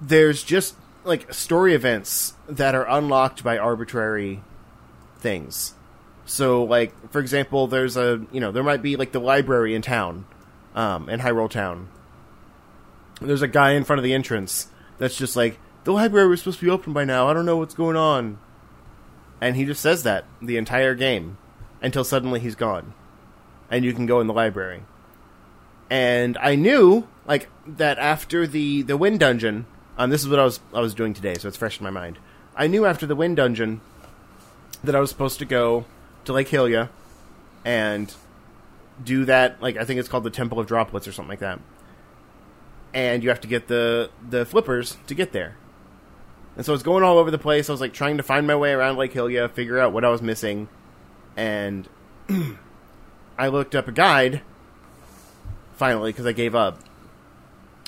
there's 0.00 0.42
just 0.42 0.76
like 1.04 1.32
story 1.32 1.74
events 1.74 2.34
that 2.48 2.74
are 2.74 2.88
unlocked 2.88 3.42
by 3.42 3.58
arbitrary 3.58 4.42
things. 5.18 5.74
So, 6.24 6.64
like 6.64 7.10
for 7.10 7.20
example, 7.20 7.66
there's 7.66 7.96
a 7.96 8.24
you 8.30 8.40
know 8.40 8.52
there 8.52 8.62
might 8.62 8.82
be 8.82 8.96
like 8.96 9.12
the 9.12 9.20
library 9.20 9.74
in 9.74 9.82
town, 9.82 10.26
um, 10.74 11.08
in 11.08 11.20
Hyrule 11.20 11.50
Town. 11.50 11.88
There's 13.20 13.42
a 13.42 13.48
guy 13.48 13.72
in 13.72 13.84
front 13.84 13.98
of 13.98 14.04
the 14.04 14.14
entrance 14.14 14.68
that's 14.98 15.16
just 15.16 15.36
like 15.36 15.58
the 15.84 15.92
library 15.92 16.28
was 16.28 16.40
supposed 16.40 16.60
to 16.60 16.64
be 16.64 16.70
open 16.70 16.92
by 16.92 17.04
now. 17.04 17.28
I 17.28 17.32
don't 17.32 17.46
know 17.46 17.56
what's 17.56 17.74
going 17.74 17.96
on, 17.96 18.38
and 19.40 19.56
he 19.56 19.64
just 19.64 19.80
says 19.80 20.04
that 20.04 20.24
the 20.40 20.56
entire 20.56 20.94
game 20.94 21.38
until 21.80 22.04
suddenly 22.04 22.40
he's 22.40 22.54
gone, 22.54 22.94
and 23.70 23.84
you 23.84 23.92
can 23.92 24.06
go 24.06 24.20
in 24.20 24.28
the 24.28 24.32
library. 24.32 24.84
And 25.90 26.38
I 26.38 26.54
knew 26.54 27.08
like 27.26 27.48
that 27.66 27.98
after 27.98 28.46
the 28.46 28.82
the 28.82 28.96
wind 28.96 29.20
dungeon 29.20 29.66
um, 29.98 30.10
this 30.10 30.22
is 30.22 30.28
what 30.28 30.38
I 30.38 30.44
was 30.44 30.60
I 30.72 30.80
was 30.80 30.94
doing 30.94 31.14
today, 31.14 31.34
so 31.34 31.48
it's 31.48 31.56
fresh 31.56 31.78
in 31.78 31.84
my 31.84 31.90
mind. 31.90 32.18
I 32.56 32.66
knew 32.66 32.86
after 32.86 33.06
the 33.06 33.16
Wind 33.16 33.36
Dungeon 33.36 33.80
that 34.84 34.94
I 34.94 35.00
was 35.00 35.10
supposed 35.10 35.38
to 35.38 35.44
go 35.44 35.84
to 36.24 36.32
Lake 36.32 36.48
Hylia 36.48 36.88
and 37.64 38.14
do 39.02 39.24
that. 39.26 39.60
Like 39.62 39.76
I 39.76 39.84
think 39.84 40.00
it's 40.00 40.08
called 40.08 40.24
the 40.24 40.30
Temple 40.30 40.58
of 40.58 40.66
Droplets 40.66 41.06
or 41.06 41.12
something 41.12 41.30
like 41.30 41.40
that. 41.40 41.60
And 42.94 43.22
you 43.22 43.28
have 43.28 43.40
to 43.42 43.48
get 43.48 43.68
the 43.68 44.10
the 44.28 44.44
flippers 44.44 44.96
to 45.06 45.14
get 45.14 45.32
there. 45.32 45.56
And 46.56 46.66
so 46.66 46.72
I 46.72 46.74
was 46.74 46.82
going 46.82 47.02
all 47.02 47.18
over 47.18 47.30
the 47.30 47.38
place. 47.38 47.68
I 47.68 47.72
was 47.72 47.80
like 47.80 47.94
trying 47.94 48.18
to 48.18 48.22
find 48.22 48.46
my 48.46 48.56
way 48.56 48.72
around 48.72 48.96
Lake 48.96 49.14
Hylia, 49.14 49.50
figure 49.50 49.78
out 49.78 49.92
what 49.92 50.04
I 50.04 50.10
was 50.10 50.20
missing, 50.20 50.68
and 51.36 51.88
I 53.38 53.48
looked 53.48 53.74
up 53.74 53.88
a 53.88 53.92
guide 53.92 54.42
finally 55.74 56.12
because 56.12 56.26
I 56.26 56.32
gave 56.32 56.54
up. 56.54 56.78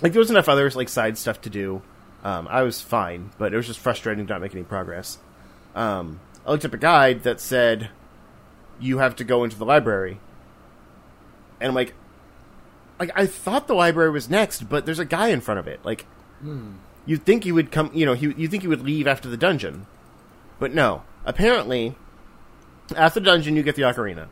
Like 0.03 0.13
there 0.13 0.21
was 0.21 0.31
enough 0.31 0.49
other 0.49 0.71
like 0.71 0.89
side 0.89 1.19
stuff 1.19 1.41
to 1.43 1.51
do 1.51 1.83
um, 2.25 2.49
I 2.51 2.63
was 2.63 2.81
fine, 2.81 3.31
but 3.37 3.53
it 3.53 3.57
was 3.57 3.67
just 3.67 3.79
frustrating 3.79 4.27
to 4.27 4.33
not 4.33 4.41
make 4.41 4.55
any 4.55 4.65
progress. 4.65 5.19
Um, 5.75 6.21
I 6.47 6.51
looked 6.51 6.65
up 6.65 6.73
a 6.73 6.79
guide 6.79 7.23
that 7.25 7.39
said 7.39 7.91
you 8.81 8.99
have 8.99 9.15
to 9.17 9.25
go 9.25 9.45
into 9.45 9.59
the 9.59 9.67
library, 9.67 10.19
and 11.61 11.69
I'm 11.69 11.75
like, 11.75 11.93
like 12.99 13.11
I 13.15 13.27
thought 13.27 13.67
the 13.67 13.75
library 13.75 14.11
was 14.11 14.31
next, 14.31 14.69
but 14.71 14.87
there's 14.87 14.99
a 14.99 15.05
guy 15.05 15.29
in 15.29 15.43
front 15.43 15.61
of 15.61 15.69
it. 15.69 15.85
Like, 15.85 16.07
hmm. 16.41 16.73
you'd 17.05 17.25
think 17.25 17.45
he 17.45 17.53
would 17.53 17.71
come, 17.71 17.91
you 17.93 18.07
know, 18.07 18.15
you 18.15 18.49
think 18.49 18.63
he 18.63 18.69
would 18.69 18.83
leave 18.83 19.07
after 19.07 19.29
the 19.29 19.37
dungeon, 19.37 19.87
but 20.59 20.75
no. 20.75 21.03
Apparently, 21.27 21.95
after 22.97 23.21
the 23.21 23.27
dungeon, 23.27 23.57
you 23.57 23.63
get 23.63 23.77
the 23.77 23.83
ocarina, 23.83 24.29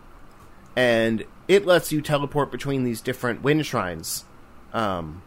and 0.77 1.25
it 1.47 1.67
lets 1.67 1.93
you 1.93 2.01
teleport 2.01 2.51
between 2.51 2.85
these 2.85 3.03
different 3.03 3.43
wind 3.43 3.67
shrines. 3.67 4.25
Um, 4.73 5.23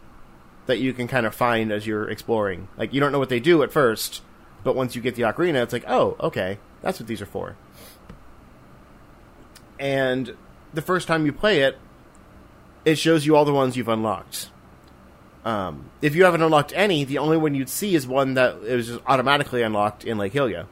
that 0.65 0.79
you 0.79 0.93
can 0.93 1.07
kind 1.07 1.25
of 1.25 1.35
find 1.35 1.71
as 1.71 1.85
you're 1.85 2.09
exploring. 2.09 2.67
Like 2.77 2.93
you 2.93 2.99
don't 2.99 3.11
know 3.11 3.19
what 3.19 3.29
they 3.29 3.39
do 3.39 3.63
at 3.63 3.71
first, 3.71 4.21
but 4.63 4.75
once 4.75 4.95
you 4.95 5.01
get 5.01 5.15
the 5.15 5.23
ocarina, 5.23 5.61
it's 5.61 5.73
like, 5.73 5.85
oh, 5.87 6.15
okay, 6.19 6.57
that's 6.81 6.99
what 6.99 7.07
these 7.07 7.21
are 7.21 7.27
for. 7.27 7.55
And 9.79 10.35
the 10.73 10.81
first 10.81 11.07
time 11.07 11.25
you 11.25 11.33
play 11.33 11.61
it, 11.61 11.77
it 12.83 12.95
shows 12.95 13.25
you 13.25 13.35
all 13.35 13.45
the 13.45 13.53
ones 13.53 13.75
you've 13.77 13.87
unlocked. 13.87 14.49
Um, 15.43 15.91
if 16.01 16.15
you 16.15 16.25
haven't 16.25 16.41
unlocked 16.41 16.73
any, 16.75 17.03
the 17.03 17.19
only 17.19 17.37
one 17.37 17.53
you'd 17.53 17.69
see 17.69 17.93
is 17.93 18.07
one 18.07 18.33
that 18.33 18.57
is 18.63 18.87
just 18.87 19.01
automatically 19.05 19.61
unlocked 19.61 20.03
in 20.03 20.17
Lake 20.17 20.33
Hylia, 20.33 20.65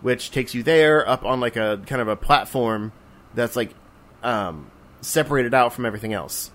which 0.00 0.30
takes 0.30 0.54
you 0.54 0.62
there 0.62 1.08
up 1.08 1.24
on 1.24 1.40
like 1.40 1.56
a 1.56 1.80
kind 1.86 2.00
of 2.00 2.06
a 2.06 2.14
platform 2.14 2.92
that's 3.34 3.56
like 3.56 3.74
um, 4.22 4.70
separated 5.00 5.54
out 5.54 5.72
from 5.72 5.84
everything 5.86 6.12
else 6.12 6.52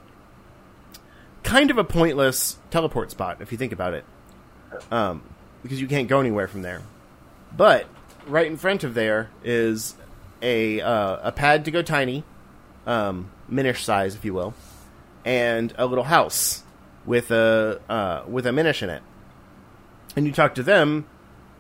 kind 1.44 1.72
of 1.72 1.78
a 1.78 1.84
pointless 1.84 2.58
teleport 2.70 3.12
spot 3.12 3.42
if 3.42 3.52
you 3.52 3.58
think 3.58 3.72
about 3.72 3.94
it, 3.94 4.06
um, 4.92 5.24
because 5.64 5.82
you 5.82 5.88
can't 5.88 6.08
go 6.08 6.20
anywhere 6.20 6.48
from 6.48 6.62
there. 6.62 6.82
But 7.56 7.88
right 8.28 8.48
in 8.48 8.58
front 8.58 8.84
of 8.84 8.94
there 8.94 9.30
is 9.44 9.96
a 10.42 10.82
uh, 10.82 11.18
a 11.24 11.32
pad 11.32 11.66
to 11.66 11.72
go 11.72 11.82
tiny, 11.82 12.24
um, 12.86 13.32
minish 13.48 13.84
size, 13.84 14.16
if 14.16 14.26
you 14.26 14.34
will, 14.34 14.54
and 15.26 15.74
a 15.78 15.86
little 15.86 16.06
house 16.06 16.64
with 17.06 17.32
a 17.32 17.82
uh, 17.90 18.24
with 18.28 18.46
a 18.46 18.52
minish 18.52 18.82
in 18.82 18.90
it. 18.90 19.02
And 20.16 20.26
you 20.26 20.34
talk 20.34 20.56
to 20.56 20.64
them, 20.64 21.06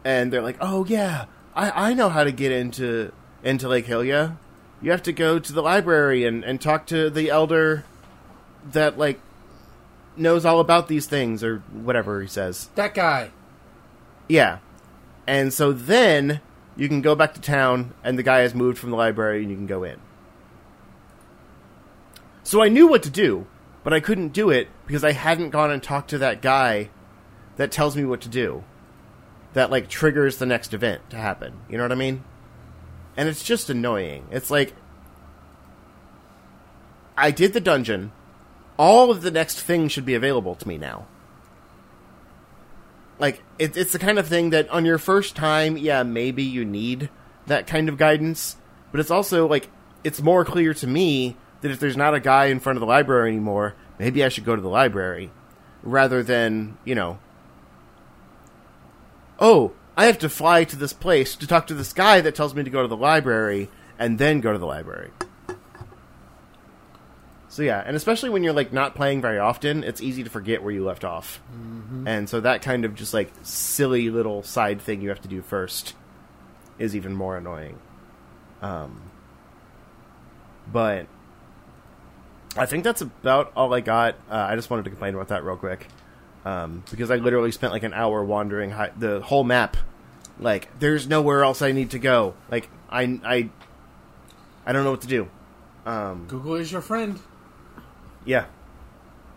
and 0.04 0.32
they're 0.32 0.42
like, 0.42 0.58
"Oh 0.60 0.86
yeah, 0.86 1.26
I, 1.56 1.90
I 1.90 1.94
know 1.94 2.10
how 2.10 2.24
to 2.24 2.32
get 2.32 2.52
into 2.52 3.12
into 3.44 3.68
Lake 3.68 3.88
Hylia. 3.88 4.38
You 4.82 4.92
have 4.92 5.04
to 5.04 5.14
go 5.14 5.38
to 5.40 5.54
the 5.54 5.62
library 5.62 6.26
and, 6.26 6.44
and 6.44 6.60
talk 6.60 6.88
to 6.88 7.10
the 7.10 7.30
elder 7.30 7.84
that 8.72 8.98
like 8.98 9.20
knows 10.16 10.46
all 10.46 10.60
about 10.60 10.88
these 10.88 11.08
things 11.08 11.44
or 11.44 11.60
whatever 11.72 12.22
he 12.22 12.28
says. 12.28 12.70
That 12.76 12.94
guy. 12.94 13.32
Yeah. 14.28 14.60
And 15.28 15.54
so 15.54 15.72
then 15.72 16.42
you 16.76 16.88
can 16.88 17.02
go 17.02 17.16
back 17.16 17.34
to 17.34 17.42
town 17.42 17.94
and 18.04 18.18
the 18.18 18.24
guy 18.24 18.40
has 18.40 18.54
moved 18.54 18.78
from 18.78 18.92
the 18.92 18.98
library 18.98 19.42
and 19.42 19.50
you 19.50 19.58
can 19.58 19.68
go 19.68 19.84
in. 19.84 20.00
So 22.44 22.62
I 22.62 22.70
knew 22.70 22.88
what 22.88 23.04
to 23.04 23.10
do, 23.10 23.48
but 23.84 23.94
I 23.94 24.00
couldn't 24.00 24.34
do 24.34 24.50
it 24.50 24.68
because 24.88 25.04
I 25.04 25.12
hadn't 25.12 25.52
gone 25.52 25.72
and 25.72 25.82
talked 25.82 26.10
to 26.10 26.18
that 26.20 26.42
guy 26.42 26.90
that 27.58 27.72
tells 27.72 27.96
me 27.96 28.04
what 28.04 28.22
to 28.22 28.30
do. 28.30 28.64
That 29.54 29.70
like 29.70 29.90
triggers 29.90 30.38
the 30.38 30.46
next 30.46 30.74
event 30.74 31.10
to 31.10 31.18
happen. 31.18 31.60
You 31.70 31.78
know 31.78 31.84
what 31.84 31.92
I 31.92 31.96
mean? 31.96 32.24
And 33.18 33.28
it's 33.28 33.44
just 33.44 33.70
annoying. 33.70 34.28
It's 34.32 34.50
like 34.50 34.74
I 37.18 37.32
did 37.32 37.54
the 37.54 37.60
dungeon 37.60 38.12
all 38.82 39.12
of 39.12 39.22
the 39.22 39.30
next 39.30 39.62
things 39.62 39.92
should 39.92 40.08
be 40.08 40.16
available 40.16 40.56
to 40.56 40.68
me 40.68 40.76
now. 40.76 41.06
Like 43.20 43.44
it, 43.60 43.78
it's 43.78 43.92
the 43.92 44.00
kind 44.00 44.18
of 44.18 44.28
thing 44.28 44.50
that 44.50 44.68
on 44.72 44.86
your 44.86 44.98
first 44.98 45.36
time, 45.36 45.78
yeah, 45.78 46.02
maybe 46.02 46.42
you 46.42 46.66
need 46.66 47.12
that 47.46 47.68
kind 47.68 47.90
of 47.90 47.98
guidance, 48.00 48.56
but 48.90 49.00
it's 49.00 49.12
also 49.12 49.48
like 49.48 49.70
it's 50.04 50.20
more 50.20 50.44
clear 50.44 50.74
to 50.74 50.88
me 50.88 51.38
that 51.62 51.70
if 51.70 51.80
there's 51.80 51.96
not 51.96 52.16
a 52.16 52.20
guy 52.20 52.46
in 52.46 52.60
front 52.60 52.76
of 52.76 52.80
the 52.80 52.88
library 52.88 53.30
anymore, 53.30 53.76
maybe 54.00 54.24
I 54.24 54.30
should 54.30 54.46
go 54.46 54.56
to 54.56 54.62
the 54.64 54.68
library 54.68 55.30
rather 55.84 56.24
than, 56.24 56.80
you 56.84 56.96
know, 56.96 57.20
oh, 59.38 59.74
I 59.96 60.06
have 60.06 60.18
to 60.18 60.30
fly 60.30 60.64
to 60.64 60.76
this 60.76 60.94
place 60.94 61.36
to 61.36 61.46
talk 61.46 61.68
to 61.68 61.76
this 61.76 61.94
guy 61.94 62.20
that 62.22 62.34
tells 62.34 62.56
me 62.56 62.64
to 62.64 62.70
go 62.72 62.82
to 62.82 62.88
the 62.88 62.98
library 62.98 63.70
and 64.00 64.18
then 64.18 64.42
go 64.42 64.52
to 64.52 64.58
the 64.58 64.66
library. 64.66 65.12
So 67.52 67.64
yeah, 67.64 67.84
and 67.86 67.98
especially 67.98 68.30
when 68.30 68.46
you're 68.46 68.54
like 68.54 68.72
not 68.72 68.96
playing 68.96 69.20
very 69.22 69.38
often, 69.38 69.84
it's 69.84 70.02
easy 70.02 70.24
to 70.24 70.30
forget 70.30 70.64
where 70.64 70.72
you 70.72 70.86
left 70.86 71.04
off. 71.04 71.42
Mm-hmm. 71.54 72.08
And 72.08 72.30
so 72.30 72.40
that 72.40 72.62
kind 72.62 72.86
of 72.86 72.96
just 72.96 73.14
like 73.14 73.30
silly 73.44 74.10
little 74.10 74.42
side 74.42 74.82
thing 74.82 75.02
you 75.02 75.10
have 75.10 75.22
to 75.24 75.28
do 75.28 75.42
first 75.42 75.94
is 76.80 76.96
even 76.96 77.14
more 77.14 77.36
annoying. 77.36 77.78
Um, 78.62 79.02
but 80.72 81.08
I 82.56 82.66
think 82.68 82.86
that's 82.86 83.02
about 83.02 83.52
all 83.54 83.74
I 83.74 83.82
got. 83.82 84.16
Uh, 84.30 84.48
I 84.50 84.56
just 84.56 84.70
wanted 84.70 84.84
to 84.86 84.90
complain 84.90 85.14
about 85.14 85.28
that 85.28 85.44
real 85.44 85.58
quick 85.58 85.88
um, 86.46 86.86
because 86.90 87.12
I 87.12 87.18
literally 87.18 87.52
spent 87.52 87.74
like 87.74 87.84
an 87.84 87.94
hour 87.94 88.24
wandering 88.24 88.72
hi- 88.72 88.94
the 88.98 89.20
whole 89.20 89.44
map. 89.44 89.76
Like, 90.40 90.70
there's 90.80 91.06
nowhere 91.06 91.44
else 91.44 91.62
I 91.62 91.74
need 91.74 91.92
to 91.92 92.00
go. 92.00 92.34
Like, 92.50 92.70
I 92.90 93.20
I 93.26 93.50
I 94.66 94.72
don't 94.72 94.86
know 94.86 94.92
what 94.92 95.02
to 95.02 95.08
do. 95.08 95.30
Um, 95.86 96.28
Google 96.30 96.56
is 96.56 96.72
your 96.72 96.82
friend. 96.82 97.20
Yeah. 98.26 98.46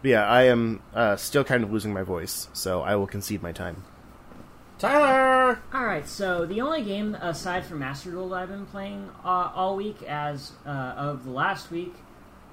But 0.02 0.08
yeah, 0.10 0.26
I 0.26 0.42
am 0.44 0.82
uh, 0.94 1.16
still 1.16 1.44
kind 1.44 1.64
of 1.64 1.72
losing 1.72 1.92
my 1.92 2.02
voice, 2.02 2.48
so 2.52 2.82
I 2.82 2.96
will 2.96 3.06
concede 3.06 3.42
my 3.42 3.52
time. 3.52 3.84
Tyler! 4.78 5.60
Alright, 5.72 6.08
so 6.08 6.44
the 6.44 6.60
only 6.60 6.82
game 6.82 7.14
aside 7.14 7.64
from 7.64 7.78
Master 7.78 8.10
Duel 8.10 8.28
that 8.30 8.42
I've 8.42 8.48
been 8.48 8.66
playing 8.66 9.08
uh, 9.24 9.50
all 9.54 9.76
week, 9.76 10.02
as 10.02 10.52
uh, 10.66 10.68
of 10.68 11.24
the 11.24 11.30
last 11.30 11.70
week, 11.70 11.94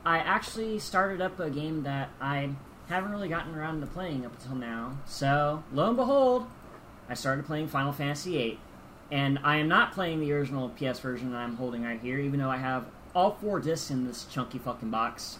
I 0.05 0.19
actually 0.19 0.79
started 0.79 1.19
up 1.19 1.39
a 1.39 1.49
game 1.49 1.83
that 1.83 2.09
I 2.21 2.51
haven't 2.87 3.11
really 3.11 3.27
gotten 3.27 3.55
around 3.55 3.81
to 3.81 3.87
playing 3.87 4.25
up 4.25 4.33
until 4.39 4.55
now. 4.55 4.97
So, 5.05 5.63
lo 5.73 5.87
and 5.87 5.97
behold, 5.97 6.45
I 7.09 7.15
started 7.15 7.45
playing 7.45 7.67
Final 7.67 7.91
Fantasy 7.91 8.31
VIII. 8.31 8.59
and 9.11 9.39
I 9.43 9.57
am 9.57 9.67
not 9.67 9.91
playing 9.91 10.21
the 10.21 10.31
original 10.31 10.69
PS 10.69 10.99
version 10.99 11.31
that 11.31 11.39
I'm 11.39 11.57
holding 11.57 11.83
right 11.83 11.99
here, 11.99 12.17
even 12.19 12.39
though 12.39 12.49
I 12.49 12.57
have 12.57 12.85
all 13.13 13.31
four 13.41 13.59
discs 13.59 13.91
in 13.91 14.07
this 14.07 14.25
chunky 14.25 14.57
fucking 14.57 14.89
box. 14.89 15.39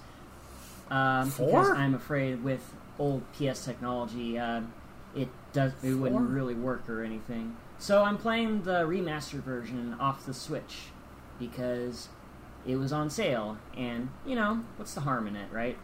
Um, 0.91 1.29
Four? 1.31 1.47
Because 1.47 1.69
I'm 1.69 1.95
afraid 1.95 2.43
with 2.43 2.73
old 2.99 3.23
PS 3.33 3.65
technology, 3.65 4.37
uh, 4.37 4.61
it 5.15 5.29
does 5.53 5.71
it 5.81 5.93
Four? 5.93 5.95
wouldn't 5.95 6.29
really 6.29 6.53
work 6.53 6.87
or 6.89 7.03
anything. 7.03 7.55
So 7.79 8.03
I'm 8.03 8.17
playing 8.17 8.63
the 8.63 8.83
remastered 8.83 9.41
version 9.41 9.95
off 9.99 10.25
the 10.25 10.33
Switch 10.33 10.83
because 11.39 12.09
it 12.67 12.75
was 12.75 12.93
on 12.93 13.09
sale, 13.09 13.57
and 13.75 14.09
you 14.25 14.35
know 14.35 14.59
what's 14.75 14.93
the 14.93 15.01
harm 15.01 15.25
in 15.27 15.35
it, 15.35 15.51
right? 15.51 15.77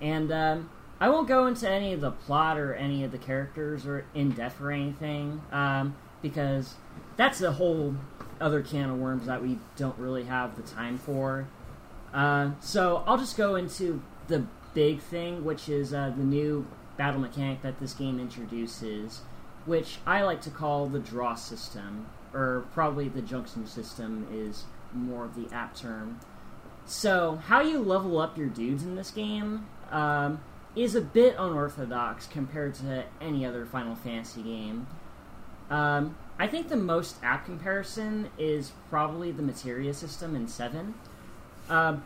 And 0.00 0.30
um, 0.30 0.70
I 1.00 1.08
won't 1.08 1.26
go 1.26 1.46
into 1.46 1.68
any 1.68 1.92
of 1.92 2.00
the 2.00 2.10
plot 2.10 2.58
or 2.58 2.74
any 2.74 3.02
of 3.02 3.12
the 3.12 3.18
characters 3.18 3.86
or 3.86 4.04
in 4.14 4.30
depth 4.30 4.60
or 4.60 4.70
anything 4.70 5.42
um, 5.50 5.96
because 6.22 6.74
that's 7.16 7.40
a 7.40 7.52
whole 7.52 7.94
other 8.40 8.62
can 8.62 8.90
of 8.90 8.98
worms 8.98 9.26
that 9.26 9.42
we 9.42 9.58
don't 9.76 9.98
really 9.98 10.24
have 10.24 10.56
the 10.56 10.62
time 10.62 10.98
for. 10.98 11.48
Uh, 12.14 12.52
so 12.60 13.02
I'll 13.06 13.18
just 13.18 13.36
go 13.36 13.56
into 13.56 14.00
the 14.28 14.46
big 14.72 15.00
thing, 15.00 15.44
which 15.44 15.68
is 15.68 15.92
uh, 15.92 16.12
the 16.16 16.22
new 16.24 16.66
battle 16.96 17.20
mechanic 17.20 17.62
that 17.62 17.80
this 17.80 17.92
game 17.92 18.20
introduces, 18.20 19.22
which 19.66 19.98
I 20.06 20.22
like 20.22 20.40
to 20.42 20.50
call 20.50 20.86
the 20.86 21.00
draw 21.00 21.34
system, 21.34 22.06
or 22.32 22.66
probably 22.72 23.08
the 23.08 23.20
junction 23.20 23.66
system 23.66 24.28
is 24.32 24.64
more 24.92 25.24
of 25.24 25.34
the 25.34 25.52
apt 25.54 25.80
term. 25.80 26.20
So, 26.86 27.40
how 27.46 27.62
you 27.62 27.80
level 27.80 28.18
up 28.20 28.38
your 28.38 28.48
dudes 28.48 28.84
in 28.84 28.94
this 28.94 29.10
game 29.10 29.66
um, 29.90 30.40
is 30.76 30.94
a 30.94 31.00
bit 31.00 31.34
unorthodox 31.38 32.26
compared 32.26 32.74
to 32.74 33.04
any 33.20 33.44
other 33.44 33.64
Final 33.64 33.96
Fantasy 33.96 34.42
game. 34.42 34.86
Um, 35.70 36.16
I 36.38 36.46
think 36.46 36.68
the 36.68 36.76
most 36.76 37.16
apt 37.22 37.46
comparison 37.46 38.28
is 38.38 38.72
probably 38.90 39.32
the 39.32 39.42
materia 39.42 39.94
system 39.94 40.36
in 40.36 40.46
7. 40.46 40.94
Uh, 41.68 41.96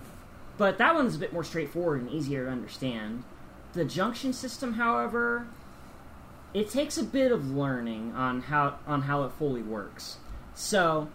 but 0.56 0.78
that 0.78 0.94
one's 0.94 1.14
a 1.14 1.18
bit 1.18 1.32
more 1.32 1.44
straightforward 1.44 2.00
and 2.02 2.10
easier 2.10 2.46
to 2.46 2.50
understand. 2.50 3.24
The 3.72 3.84
junction 3.84 4.32
system, 4.32 4.74
however, 4.74 5.46
it 6.54 6.70
takes 6.70 6.98
a 6.98 7.04
bit 7.04 7.30
of 7.30 7.50
learning 7.50 8.12
on 8.14 8.42
how 8.42 8.78
on 8.86 9.02
how 9.02 9.24
it 9.24 9.32
fully 9.32 9.62
works. 9.62 10.16
So, 10.54 11.08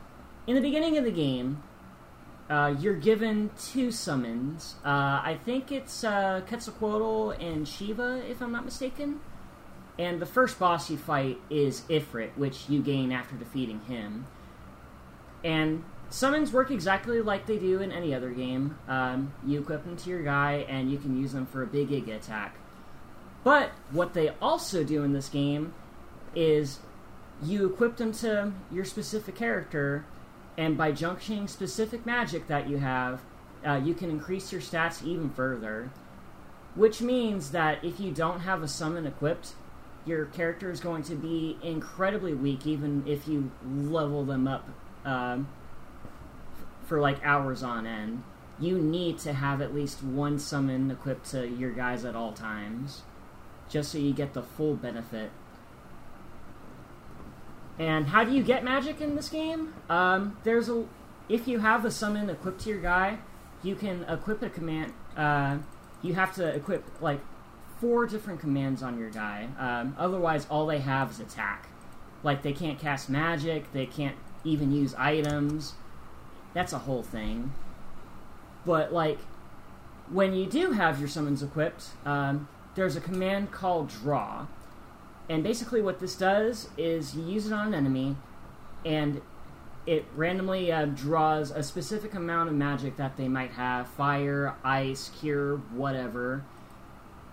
in 0.48 0.56
the 0.56 0.62
beginning 0.62 0.98
of 0.98 1.04
the 1.04 1.12
game, 1.12 1.64
uh, 2.50 2.76
you're 2.80 2.96
given 2.96 3.50
two 3.60 3.92
summons. 3.92 4.76
Uh, 4.86 5.22
I 5.24 5.40
think 5.44 5.72
it's 5.72 6.04
uh, 6.04 6.42
Quetzalcoatl 6.48 7.32
and 7.32 7.68
Shiva, 7.68 8.24
if 8.30 8.42
I'm 8.42 8.52
not 8.52 8.66
mistaken. 8.66 9.20
And 9.98 10.20
the 10.22 10.26
first 10.26 10.58
boss 10.60 10.90
you 10.90 10.98
fight 10.98 11.40
is 11.50 11.82
Ifrit, 11.90 12.32
which 12.36 12.70
you 12.70 12.82
gain 12.82 13.12
after 13.12 13.36
defeating 13.36 13.82
him. 13.82 14.26
And 15.44 15.84
summons 16.14 16.54
work 16.54 16.70
exactly 16.70 17.22
like 17.22 17.48
they 17.48 17.58
do 17.58 17.82
in 17.82 17.92
any 17.92 18.14
other 18.14 18.30
game. 18.30 18.78
Um, 18.88 19.34
you 19.44 19.62
equip 19.62 19.84
them 19.84 19.98
to 19.98 20.10
your 20.12 20.22
guy, 20.22 20.64
and 20.70 20.92
you 20.92 21.00
can 21.00 21.20
use 21.20 21.34
them 21.34 21.48
for 21.48 21.64
a 21.64 21.68
big 21.68 21.90
Giga 21.90 22.18
attack. 22.18 22.56
But 23.44 23.72
what 23.90 24.14
they 24.14 24.30
also 24.40 24.84
do 24.84 25.04
in 25.04 25.14
this 25.14 25.28
game 25.28 25.74
is 26.36 26.80
you 27.42 27.66
equip 27.66 27.98
them 27.98 28.12
to 28.14 28.54
your 28.72 28.86
specific 28.86 29.36
character, 29.36 30.06
and 30.56 30.78
by 30.78 30.92
junctioning 30.92 31.50
specific 31.50 32.06
magic 32.06 32.46
that 32.46 32.70
you 32.70 32.78
have, 32.78 33.22
uh, 33.66 33.82
you 33.84 33.96
can 33.96 34.12
increase 34.12 34.52
your 34.52 34.62
stats 34.62 35.04
even 35.04 35.32
further. 35.32 35.90
Which 36.76 37.02
means 37.02 37.52
that 37.52 37.84
if 37.84 38.00
you 38.00 38.12
don't 38.12 38.42
have 38.42 38.62
a 38.62 38.68
summon 38.68 39.08
equipped, 39.08 39.54
your 40.06 40.26
character 40.26 40.70
is 40.70 40.80
going 40.80 41.02
to 41.04 41.16
be 41.16 41.58
incredibly 41.64 42.36
weak, 42.36 42.68
even 42.68 43.04
if 43.08 43.28
you 43.28 43.50
level 43.66 44.24
them 44.26 44.48
up 44.48 44.70
um, 45.06 45.48
for 46.94 47.02
like 47.02 47.26
hours 47.26 47.64
on 47.64 47.88
end. 47.88 48.22
You 48.60 48.78
need 48.78 49.18
to 49.22 49.34
have 49.34 49.62
at 49.62 49.74
least 49.74 50.04
one 50.04 50.38
summon 50.38 50.92
equipped 50.92 51.32
to 51.32 51.48
your 51.48 51.72
guys 51.72 52.06
at 52.06 52.16
all 52.16 52.34
times, 52.34 53.02
just 53.68 53.92
so 53.92 53.98
you 53.98 54.14
get 54.14 54.36
the 54.36 54.44
full 54.44 54.76
benefit. 54.76 55.32
And 57.80 58.06
how 58.06 58.24
do 58.24 58.32
you 58.32 58.44
get 58.44 58.64
magic 58.64 59.02
in 59.02 59.16
this 59.16 59.28
game? 59.28 59.74
Um, 59.90 60.38
there's 60.44 60.70
a 60.70 60.86
if 61.28 61.48
you 61.48 61.58
have 61.62 61.82
the 61.82 61.90
summon 61.90 62.30
equipped 62.30 62.62
to 62.62 62.70
your 62.70 62.80
guy, 62.80 63.18
you 63.64 63.74
can 63.74 64.04
equip 64.08 64.44
a 64.44 64.50
command. 64.52 64.94
Uh, 65.18 65.58
you 66.04 66.14
have 66.14 66.36
to 66.36 66.48
equip 66.48 67.02
like 67.02 67.22
four 67.82 68.06
different 68.06 68.40
commands 68.40 68.84
on 68.84 69.00
your 69.00 69.10
guy. 69.10 69.48
Um, 69.58 69.96
otherwise, 69.98 70.46
all 70.48 70.68
they 70.68 70.78
have 70.82 71.10
is 71.10 71.20
attack. 71.20 71.70
Like 72.22 72.44
they 72.44 72.54
can't 72.54 72.78
cast 72.78 73.10
magic. 73.10 73.74
They 73.74 73.88
can't 73.88 74.16
even 74.44 74.72
use 74.72 74.94
items. 74.94 75.74
That's 76.54 76.74
a 76.74 76.80
whole 76.80 77.04
thing. 77.04 77.54
But 78.66 78.94
like 78.94 79.20
when 80.12 80.34
you 80.34 80.46
do 80.46 80.72
have 80.72 81.00
your 81.00 81.08
summons 81.08 81.42
equipped, 81.42 81.90
um, 82.06 82.48
there's 82.76 82.96
a 82.96 83.02
command 83.02 83.52
called 83.52 83.90
draw. 83.90 84.48
And 85.30 85.44
basically, 85.44 85.82
what 85.82 86.00
this 86.00 86.16
does 86.16 86.70
is 86.78 87.16
you 87.16 87.24
use 87.24 87.48
it 87.48 87.54
on 87.54 87.68
an 87.68 87.74
enemy, 87.74 88.18
and 88.86 89.22
it 89.86 90.06
randomly 90.16 90.72
uh, 90.72 90.86
draws 90.86 91.52
a 91.52 91.64
specific 91.64 92.14
amount 92.14 92.50
of 92.50 92.56
magic 92.56 92.98
that 92.98 93.16
they 93.16 93.28
might 93.28 93.52
have 93.52 93.88
fire, 93.88 94.56
ice, 94.64 95.12
cure, 95.20 95.58
whatever. 95.72 96.44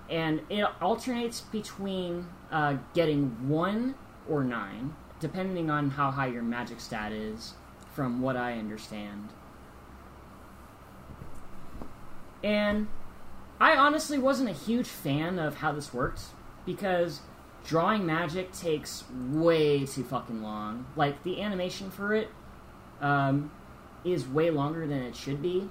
And 0.08 0.40
it 0.48 0.64
alternates 0.80 1.40
between 1.40 2.26
uh, 2.50 2.76
getting 2.94 3.48
one 3.48 3.94
or 4.28 4.44
nine, 4.44 4.94
depending 5.18 5.70
on 5.70 5.90
how 5.90 6.10
high 6.10 6.26
your 6.26 6.42
magic 6.42 6.80
stat 6.80 7.12
is, 7.12 7.54
from 8.00 8.22
what 8.22 8.34
I 8.34 8.54
understand. 8.54 9.28
And 12.42 12.88
I 13.60 13.76
honestly 13.76 14.16
wasn't 14.16 14.48
a 14.48 14.54
huge 14.54 14.86
fan 14.86 15.38
of 15.38 15.56
how 15.56 15.72
this 15.72 15.92
worked 15.92 16.22
because 16.64 17.20
drawing 17.66 18.06
magic 18.06 18.52
takes 18.52 19.04
way 19.10 19.84
too 19.84 20.02
fucking 20.02 20.42
long. 20.42 20.86
Like 20.96 21.22
the 21.24 21.42
animation 21.42 21.90
for 21.90 22.14
it 22.14 22.30
um, 23.02 23.50
is 24.02 24.26
way 24.26 24.50
longer 24.50 24.86
than 24.86 25.02
it 25.02 25.14
should 25.14 25.42
be, 25.42 25.68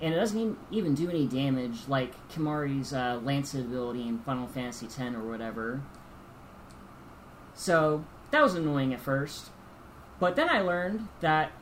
and 0.00 0.12
it 0.12 0.16
doesn't 0.16 0.58
even, 0.72 0.96
do 0.96 1.08
any 1.08 1.28
damage 1.28 1.86
like 1.86 2.14
Kimahri's 2.30 2.92
uh, 2.92 3.20
Lancet 3.22 3.60
ability 3.60 4.08
in 4.08 4.18
Final 4.18 4.48
Fantasy 4.48 4.86
X 4.86 4.98
or 4.98 5.22
whatever. 5.22 5.82
So 7.54 8.04
that 8.32 8.42
was 8.42 8.56
annoying 8.56 8.92
at 8.92 8.98
first, 8.98 9.50
but 10.18 10.34
then 10.34 10.48
I 10.50 10.62
learned 10.62 11.06
that 11.20 11.52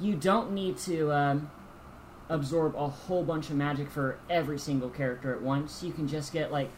you 0.00 0.14
don't 0.14 0.52
need 0.52 0.78
to 0.78 1.12
um, 1.12 1.50
absorb 2.28 2.74
a 2.76 2.88
whole 2.88 3.24
bunch 3.24 3.50
of 3.50 3.56
magic 3.56 3.90
for 3.90 4.18
every 4.28 4.58
single 4.58 4.88
character 4.88 5.34
at 5.34 5.42
once. 5.42 5.82
You 5.82 5.92
can 5.92 6.08
just 6.08 6.32
get 6.32 6.50
like 6.50 6.70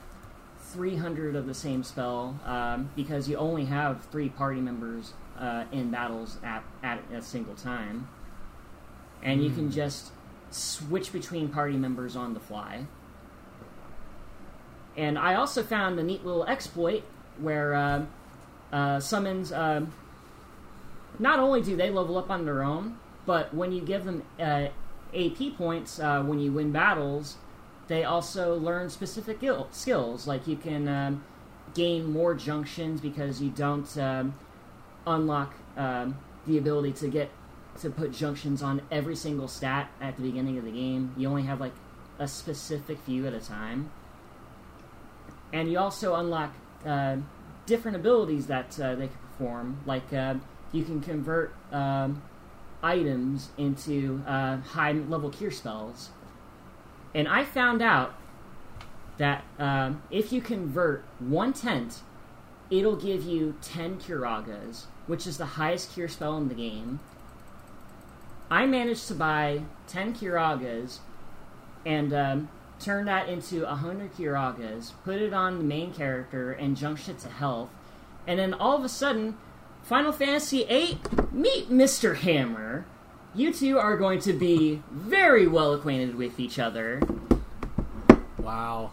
300 0.59 1.37
of 1.37 1.47
the 1.47 1.55
same 1.55 1.83
spell 1.85 2.39
um, 2.45 2.91
because 2.97 3.29
you 3.29 3.37
only 3.37 3.65
have 3.67 4.05
three 4.07 4.29
party 4.29 4.61
members 4.61 5.13
uh, 5.39 5.65
in 5.73 5.91
battles 5.91 6.39
at, 6.43 6.65
at 6.83 7.01
a 7.13 7.23
single 7.23 7.55
time. 7.55 8.09
And 9.23 9.43
you 9.43 9.51
can 9.51 9.71
just 9.71 10.11
switch 10.51 11.13
between 11.13 11.49
party 11.49 11.77
members 11.77 12.15
on 12.15 12.35
the 12.35 12.41
fly. 12.41 12.87
And 14.97 15.19
I 15.19 15.35
also 15.35 15.63
found 15.63 15.99
a 15.99 16.03
neat 16.03 16.25
little 16.25 16.45
exploit 16.45 17.03
where 17.39 17.75
uh, 17.75 18.05
uh, 18.73 19.01
summons. 19.01 19.53
um 19.53 19.93
not 21.19 21.39
only 21.39 21.63
do 21.63 21.77
they 21.77 21.91
level 21.91 22.19
up 22.19 22.31
on 22.31 22.45
their 22.45 22.63
own, 22.63 22.99
but 23.27 23.55
when 23.55 23.73
you 23.73 23.81
give 23.81 24.05
them 24.05 24.23
uh, 24.39 24.69
AP 25.15 25.57
points 25.57 25.99
uh, 25.99 26.23
when 26.23 26.39
you 26.41 26.53
win 26.53 26.73
battles, 26.73 27.37
they 27.89 28.05
also 28.05 28.57
learn 28.57 28.91
specific 28.91 29.43
il- 29.43 29.69
skills. 29.71 30.27
Like 30.27 30.47
you 30.47 30.57
can 30.57 30.89
um, 30.89 31.25
gain 31.75 32.13
more 32.13 32.35
junctions 32.35 33.01
because 33.01 33.41
you 33.41 33.51
don't 33.51 33.97
um, 33.99 34.35
unlock 35.07 35.55
um, 35.77 36.17
the 36.47 36.59
ability 36.59 36.93
to 36.93 37.09
get 37.09 37.31
to 37.81 37.91
put 37.91 38.13
junctions 38.13 38.63
on 38.63 38.81
every 38.91 39.17
single 39.17 39.49
stat 39.49 39.91
at 40.01 40.17
the 40.17 40.23
beginning 40.23 40.59
of 40.59 40.65
the 40.65 40.71
game. 40.71 41.13
You 41.17 41.29
only 41.29 41.43
have 41.43 41.61
like 41.61 41.75
a 42.19 42.29
specific 42.29 42.99
few 43.01 43.27
at 43.27 43.33
a 43.33 43.41
time, 43.41 43.91
and 45.53 45.71
you 45.71 45.79
also 45.79 46.15
unlock 46.15 46.55
uh, 46.87 47.17
different 47.67 47.97
abilities 47.97 48.47
that 48.47 48.79
uh, 48.79 48.95
they 48.95 49.09
can 49.09 49.17
perform. 49.17 49.79
Like 49.87 50.13
uh, 50.13 50.35
you 50.73 50.85
can 50.85 51.01
convert 51.01 51.55
um, 51.73 52.23
items 52.85 53.49
into 53.57 54.23
uh, 54.27 54.59
high 54.59 54.93
level 54.93 55.31
cure 55.31 55.51
spells. 55.51 56.11
And 57.15 57.27
I 57.27 57.45
found 57.45 57.81
out 57.81 58.15
that 59.17 59.45
um, 59.59 60.03
if 60.11 60.33
you 60.33 60.41
convert 60.41 61.05
one 61.19 61.53
tent, 61.53 62.03
it'll 62.71 62.97
give 62.97 63.25
you 63.25 63.57
10 63.63 63.99
Curagas, 63.99 64.85
which 65.07 65.27
is 65.27 65.39
the 65.39 65.47
highest 65.47 65.95
cure 65.95 66.09
spell 66.09 66.37
in 66.37 66.49
the 66.49 66.55
game. 66.55 67.01
I 68.51 68.67
managed 68.67 69.09
to 69.09 69.15
buy 69.15 69.63
10 69.89 70.15
Curagas 70.15 70.99
and 71.87 72.13
um, 72.13 72.49
turn 72.81 73.07
that 73.07 73.29
into 73.29 73.65
100 73.65 74.15
Curagas, 74.15 74.93
put 75.05 75.21
it 75.21 75.33
on 75.33 75.59
the 75.59 75.65
main 75.65 75.93
character, 75.93 76.53
and 76.53 76.77
junction 76.77 77.15
it 77.15 77.21
to 77.21 77.29
health. 77.29 77.71
And 78.27 78.39
then 78.39 78.55
all 78.55 78.77
of 78.77 78.85
a 78.85 78.89
sudden, 78.89 79.37
Final 79.85 80.13
Fantasy 80.13 80.65
VIII, 80.65 80.99
meet 81.31 81.69
Mr. 81.69 82.17
Hammer. 82.17 82.87
You 83.35 83.53
two 83.53 83.79
are 83.79 83.99
going 83.99 84.19
to 84.21 84.33
be 84.33 84.83
very 84.91 85.47
well 85.47 85.75
acquainted 85.75 86.15
with 86.15 86.41
each 86.41 86.59
other. 86.59 87.03
Wow. 88.39 88.93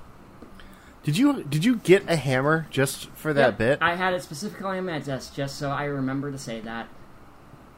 Did 1.04 1.18
you 1.18 1.44
did 1.44 1.64
you 1.64 1.78
get 1.78 2.10
a 2.10 2.16
hammer 2.16 2.68
just 2.70 3.08
for 3.12 3.34
that 3.34 3.58
bit? 3.58 3.80
I 3.82 3.96
had 3.96 4.14
it 4.14 4.22
specifically 4.22 4.78
on 4.78 4.86
my 4.86 5.00
desk 5.00 5.34
just 5.34 5.58
so 5.58 5.70
I 5.72 5.86
remember 5.86 6.32
to 6.32 6.38
say 6.38 6.60
that. 6.60 6.88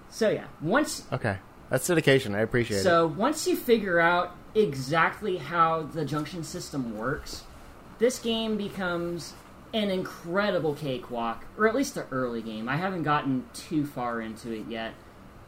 So 0.10 0.30
yeah, 0.30 0.45
once 0.60 1.06
okay, 1.12 1.38
that's 1.69 1.88
dedication. 1.88 2.36
I 2.36 2.41
appreciate 2.41 2.80
it. 2.80 2.84
so 2.84 3.08
once 3.08 3.47
you 3.47 3.56
figure 3.56 3.99
out 3.99 4.36
exactly 4.56 5.38
how 5.38 5.84
the 5.84 6.04
junction 6.04 6.43
system 6.43 6.97
works, 6.97 7.43
this 7.99 8.19
game 8.19 8.58
becomes 8.58 9.34
an 9.73 9.89
incredible 9.89 10.75
cakewalk, 10.75 11.45
or 11.57 11.67
at 11.67 11.75
least 11.75 11.95
the 11.95 12.05
early 12.12 12.41
game. 12.41 12.69
I 12.69 12.77
haven't 12.77 13.03
gotten 13.03 13.45
too 13.53 13.86
far 13.86 14.21
into 14.21 14.51
it 14.51 14.67
yet. 14.69 14.93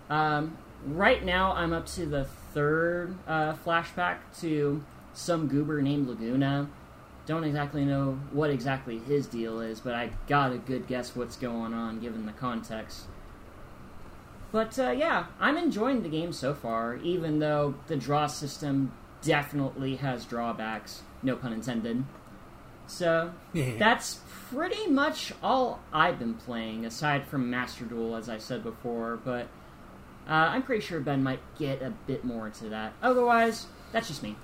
Um, 0.09 0.57
right 0.85 1.23
now, 1.23 1.53
I'm 1.53 1.73
up 1.73 1.85
to 1.87 2.05
the 2.07 2.25
third 2.53 3.15
uh, 3.27 3.53
flashback 3.53 4.17
to 4.41 4.83
some 5.13 5.47
goober 5.47 5.81
named 5.81 6.07
Laguna. 6.07 6.67
Don't 7.27 7.43
exactly 7.43 7.85
know 7.85 8.19
what 8.31 8.49
exactly 8.49 8.99
his 8.99 9.27
deal 9.27 9.59
is, 9.59 9.79
but 9.79 9.93
I 9.93 10.11
got 10.27 10.51
a 10.51 10.57
good 10.57 10.87
guess 10.87 11.15
what's 11.15 11.37
going 11.37 11.73
on 11.73 11.99
given 11.99 12.25
the 12.25 12.31
context. 12.31 13.05
But 14.51 14.77
uh, 14.79 14.91
yeah, 14.91 15.25
I'm 15.39 15.57
enjoying 15.57 16.01
the 16.01 16.09
game 16.09 16.31
so 16.31 16.53
far, 16.53 16.95
even 16.97 17.39
though 17.39 17.75
the 17.87 17.95
draw 17.95 18.27
system 18.27 18.91
definitely 19.21 19.97
has 19.97 20.25
drawbacks. 20.25 21.01
No 21.23 21.35
pun 21.35 21.51
intended. 21.51 22.03
So 22.87 23.31
that's 23.53 24.19
pretty 24.49 24.87
much 24.87 25.33
all 25.41 25.79
I've 25.91 26.19
been 26.19 26.35
playing, 26.35 26.85
aside 26.85 27.27
from 27.27 27.49
Master 27.49 27.85
Duel, 27.85 28.15
as 28.15 28.29
I 28.29 28.37
said 28.37 28.63
before. 28.63 29.17
But 29.17 29.47
uh, 30.27 30.33
I'm 30.33 30.63
pretty 30.63 30.81
sure 30.85 30.99
Ben 30.99 31.23
might 31.23 31.39
get 31.57 31.81
a 31.81 31.91
bit 32.07 32.23
more 32.23 32.47
into 32.47 32.69
that. 32.69 32.93
Otherwise, 33.01 33.67
that's 33.91 34.07
just 34.07 34.23
me. 34.23 34.35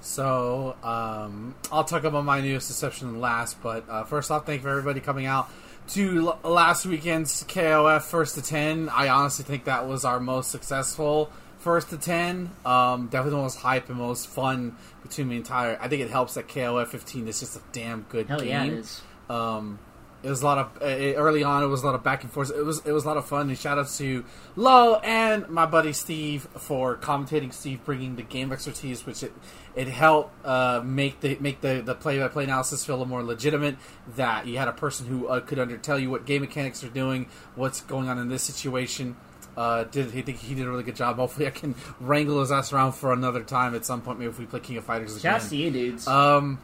So, 0.00 0.74
um, 0.82 1.54
I'll 1.70 1.84
talk 1.84 2.02
about 2.02 2.24
my 2.24 2.40
newest 2.40 2.66
deception 2.66 3.20
last, 3.20 3.62
but 3.62 3.88
uh, 3.88 4.02
first 4.02 4.32
off, 4.32 4.44
thank 4.44 4.60
you 4.60 4.64
for 4.64 4.70
everybody 4.70 4.98
coming 4.98 5.26
out 5.26 5.48
to 5.90 6.36
l- 6.42 6.52
last 6.52 6.84
weekend's 6.86 7.44
KOF 7.44 8.02
First 8.02 8.34
to 8.34 8.42
10. 8.42 8.88
I 8.88 9.08
honestly 9.08 9.44
think 9.44 9.64
that 9.64 9.86
was 9.86 10.04
our 10.04 10.18
most 10.18 10.50
successful 10.50 11.30
First 11.62 11.90
to 11.90 11.96
10. 11.96 12.50
Um, 12.64 13.06
definitely 13.06 13.30
the 13.30 13.36
most 13.36 13.58
hype 13.58 13.88
and 13.88 13.96
most 13.96 14.26
fun 14.26 14.76
between 15.02 15.28
the 15.28 15.36
entire. 15.36 15.78
I 15.80 15.86
think 15.86 16.02
it 16.02 16.10
helps 16.10 16.34
that 16.34 16.48
KOF 16.48 16.88
15 16.88 17.28
is 17.28 17.38
just 17.38 17.56
a 17.56 17.62
damn 17.70 18.02
good 18.02 18.26
Hell 18.26 18.40
game. 18.40 18.48
yeah, 18.48 18.64
it 18.64 18.72
is. 18.72 19.00
Um, 19.30 19.78
it 20.22 20.30
was 20.30 20.42
a 20.42 20.44
lot 20.44 20.58
of 20.58 20.82
uh, 20.82 20.86
early 21.16 21.42
on. 21.42 21.62
It 21.62 21.66
was 21.66 21.82
a 21.82 21.86
lot 21.86 21.94
of 21.94 22.02
back 22.04 22.22
and 22.22 22.32
forth. 22.32 22.50
It 22.50 22.64
was 22.64 22.84
it 22.84 22.92
was 22.92 23.04
a 23.04 23.08
lot 23.08 23.16
of 23.16 23.26
fun. 23.26 23.48
And 23.48 23.58
shout 23.58 23.78
out 23.78 23.88
to 23.90 24.24
Lo 24.54 24.96
and 25.02 25.48
my 25.48 25.66
buddy 25.66 25.92
Steve 25.92 26.46
for 26.58 26.96
commentating. 26.96 27.52
Steve 27.52 27.84
bringing 27.84 28.16
the 28.16 28.22
game 28.22 28.52
expertise, 28.52 29.04
which 29.04 29.22
it 29.22 29.32
it 29.74 29.88
helped 29.88 30.32
uh, 30.44 30.80
make 30.84 31.20
the 31.20 31.36
make 31.40 31.60
the 31.60 31.82
the 31.84 31.94
play 31.94 32.18
by 32.18 32.28
play 32.28 32.44
analysis 32.44 32.84
feel 32.84 32.94
a 32.94 32.98
little 32.98 33.08
more 33.08 33.22
legitimate. 33.22 33.76
That 34.16 34.46
you 34.46 34.58
had 34.58 34.68
a 34.68 34.72
person 34.72 35.06
who 35.06 35.26
uh, 35.26 35.40
could 35.40 35.58
under 35.58 35.76
tell 35.76 35.98
you 35.98 36.10
what 36.10 36.24
game 36.24 36.42
mechanics 36.42 36.84
are 36.84 36.88
doing, 36.88 37.26
what's 37.56 37.80
going 37.80 38.08
on 38.08 38.18
in 38.18 38.28
this 38.28 38.42
situation. 38.42 39.16
Uh, 39.56 39.84
did 39.84 40.10
he 40.10 40.22
think 40.22 40.38
he 40.38 40.54
did 40.54 40.66
a 40.66 40.70
really 40.70 40.82
good 40.82 40.96
job? 40.96 41.16
Hopefully, 41.22 41.46
I 41.46 41.50
can 41.50 41.74
wrangle 42.00 42.40
his 42.40 42.52
ass 42.52 42.72
around 42.72 42.92
for 42.92 43.12
another 43.12 43.42
time 43.42 43.74
at 43.74 43.84
some 43.84 44.00
point. 44.00 44.18
Maybe 44.18 44.30
if 44.30 44.38
we 44.38 44.46
play 44.46 44.60
King 44.60 44.76
of 44.78 44.84
Fighters 44.84 45.16
again. 45.16 45.40
To 45.40 45.56
you, 45.56 45.70
dudes. 45.70 46.06
Um. 46.06 46.58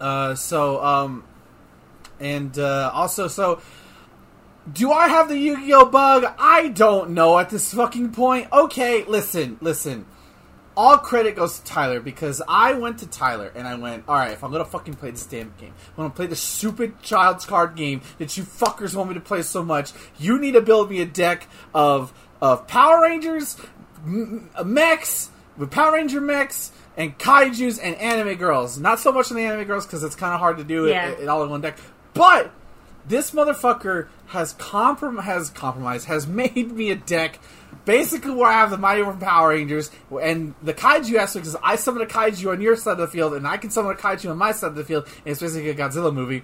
Uh. 0.00 0.34
So. 0.34 0.82
Um. 0.82 1.24
And 2.20 2.56
uh, 2.58 2.92
also, 2.94 3.26
so 3.26 3.60
do 4.72 4.92
I 4.92 5.08
have 5.08 5.28
the 5.28 5.36
Yu-Gi-Oh 5.38 5.86
bug? 5.86 6.24
I 6.38 6.68
don't 6.68 7.10
know 7.10 7.38
at 7.38 7.50
this 7.50 7.74
fucking 7.74 8.12
point. 8.12 8.48
Okay, 8.52 9.04
listen, 9.04 9.58
listen. 9.60 10.06
All 10.76 10.98
credit 10.98 11.36
goes 11.36 11.60
to 11.60 11.64
Tyler 11.64 12.00
because 12.00 12.42
I 12.48 12.72
went 12.74 12.98
to 12.98 13.06
Tyler 13.06 13.52
and 13.54 13.66
I 13.68 13.76
went, 13.76 14.04
all 14.08 14.16
right, 14.16 14.32
if 14.32 14.42
I'm 14.42 14.50
gonna 14.50 14.64
fucking 14.64 14.94
play 14.94 15.12
this 15.12 15.24
damn 15.24 15.54
game, 15.58 15.72
I'm 15.90 15.96
gonna 15.96 16.10
play 16.10 16.26
this 16.26 16.40
stupid 16.40 17.00
child's 17.00 17.44
card 17.46 17.76
game 17.76 18.00
that 18.18 18.36
you 18.36 18.42
fuckers 18.42 18.94
want 18.96 19.08
me 19.10 19.14
to 19.14 19.20
play 19.20 19.42
so 19.42 19.62
much. 19.64 19.92
You 20.18 20.38
need 20.38 20.52
to 20.52 20.60
build 20.60 20.90
me 20.90 21.00
a 21.00 21.06
deck 21.06 21.46
of 21.72 22.12
of 22.42 22.66
Power 22.66 23.00
Rangers, 23.02 23.56
m- 24.04 24.50
mechs, 24.64 25.30
with 25.56 25.70
Power 25.70 25.92
Ranger 25.92 26.20
mechs, 26.20 26.72
and 26.96 27.16
kaiju's 27.18 27.78
and 27.78 27.94
anime 27.96 28.34
girls. 28.34 28.78
Not 28.78 28.98
so 29.00 29.12
much 29.12 29.30
in 29.30 29.36
the 29.36 29.44
anime 29.44 29.66
girls 29.66 29.86
because 29.86 30.02
it's 30.02 30.16
kind 30.16 30.34
of 30.34 30.40
hard 30.40 30.56
to 30.58 30.64
do 30.64 30.86
Yeah. 30.88 31.10
it, 31.10 31.20
it 31.20 31.28
all 31.28 31.42
in 31.44 31.50
one 31.50 31.60
deck. 31.60 31.78
But 32.14 32.50
this 33.06 33.30
motherfucker 33.30 34.08
has 34.28 34.54
comprom- 34.54 35.22
has 35.22 35.50
compromised, 35.50 36.06
has 36.08 36.26
made 36.28 36.72
me 36.72 36.90
a 36.90 36.96
deck 36.96 37.38
basically 37.84 38.32
where 38.32 38.48
I 38.48 38.54
have 38.54 38.70
the 38.70 38.78
Mighty 38.78 39.02
Morphin 39.02 39.20
Power 39.20 39.50
Rangers 39.50 39.90
and 40.22 40.54
the 40.62 40.74
kaiju 40.74 41.16
aspect 41.16 41.46
is 41.46 41.56
I 41.62 41.76
summon 41.76 42.02
a 42.02 42.06
kaiju 42.06 42.50
on 42.52 42.60
your 42.60 42.76
side 42.76 42.92
of 42.92 42.98
the 42.98 43.08
field 43.08 43.34
and 43.34 43.46
I 43.46 43.56
can 43.56 43.70
summon 43.70 43.92
a 43.92 43.94
kaiju 43.94 44.30
on 44.30 44.38
my 44.38 44.52
side 44.52 44.68
of 44.68 44.76
the 44.76 44.84
field 44.84 45.06
and 45.06 45.32
it's 45.32 45.40
basically 45.40 45.70
a 45.70 45.74
Godzilla 45.74 46.12
movie. 46.14 46.42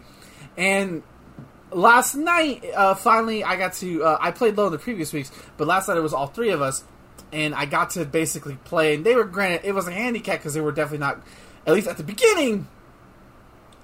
And 0.56 1.02
last 1.72 2.14
night, 2.14 2.64
uh, 2.74 2.94
finally, 2.94 3.44
I 3.44 3.56
got 3.56 3.74
to. 3.74 4.04
Uh, 4.04 4.18
I 4.20 4.30
played 4.30 4.56
low 4.56 4.66
in 4.66 4.72
the 4.72 4.78
previous 4.78 5.12
weeks, 5.12 5.30
but 5.56 5.66
last 5.66 5.88
night 5.88 5.96
it 5.96 6.02
was 6.02 6.12
all 6.12 6.26
three 6.26 6.50
of 6.50 6.62
us, 6.62 6.84
and 7.32 7.54
I 7.54 7.66
got 7.66 7.90
to 7.90 8.04
basically 8.04 8.56
play. 8.64 8.94
And 8.94 9.04
they 9.04 9.14
were 9.14 9.24
granted 9.24 9.66
it 9.66 9.72
was 9.72 9.86
a 9.86 9.92
handicap 9.92 10.38
because 10.38 10.54
they 10.54 10.60
were 10.60 10.72
definitely 10.72 10.98
not, 10.98 11.22
at 11.66 11.74
least 11.74 11.88
at 11.88 11.96
the 11.96 12.02
beginning, 12.02 12.68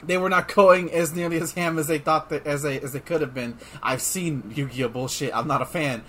they 0.02 0.18
were 0.18 0.28
not 0.28 0.52
going 0.54 0.92
as 0.92 1.14
nearly 1.14 1.40
as 1.40 1.52
ham 1.52 1.78
as 1.78 1.86
they 1.86 1.98
thought 1.98 2.28
that 2.30 2.46
as 2.46 2.62
they 2.62 2.80
as 2.80 2.92
they 2.92 3.00
could 3.00 3.20
have 3.20 3.34
been. 3.34 3.58
I've 3.82 4.02
seen 4.02 4.52
Yu-Gi-Oh 4.54 4.88
bullshit. 4.88 5.34
I'm 5.34 5.48
not 5.48 5.62
a 5.62 5.66
fan, 5.66 6.04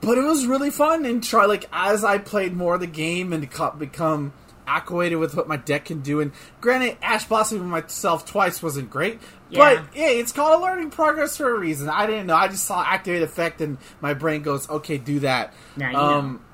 but 0.00 0.18
it 0.18 0.22
was 0.24 0.46
really 0.46 0.70
fun 0.70 1.04
and 1.04 1.22
try 1.22 1.44
like 1.46 1.66
as 1.72 2.04
I 2.04 2.18
played 2.18 2.54
more 2.56 2.74
of 2.74 2.80
the 2.80 2.86
game 2.86 3.32
and 3.32 3.50
co- 3.50 3.70
become 3.72 4.32
acquainted 4.66 5.16
with 5.16 5.34
what 5.34 5.48
my 5.48 5.56
deck 5.56 5.86
can 5.86 6.00
do. 6.00 6.20
And 6.20 6.30
granted, 6.60 6.96
Ash 7.02 7.24
Blossoming 7.26 7.68
myself 7.68 8.24
twice 8.24 8.62
wasn't 8.62 8.88
great, 8.88 9.18
Yeah. 9.50 9.58
but 9.82 9.96
yeah, 9.96 10.08
it's 10.10 10.30
called 10.32 10.60
a 10.60 10.62
learning 10.62 10.90
progress 10.90 11.36
for 11.36 11.50
a 11.54 11.58
reason. 11.58 11.88
I 11.88 12.06
didn't 12.06 12.26
know. 12.28 12.36
I 12.36 12.46
just 12.48 12.64
saw 12.64 12.82
activate 12.82 13.22
effect 13.22 13.60
and 13.60 13.78
my 14.00 14.14
brain 14.14 14.42
goes, 14.42 14.68
okay, 14.70 14.96
do 14.98 15.20
that. 15.20 15.52
Now 15.76 15.90
you 15.90 15.96
um, 15.98 16.44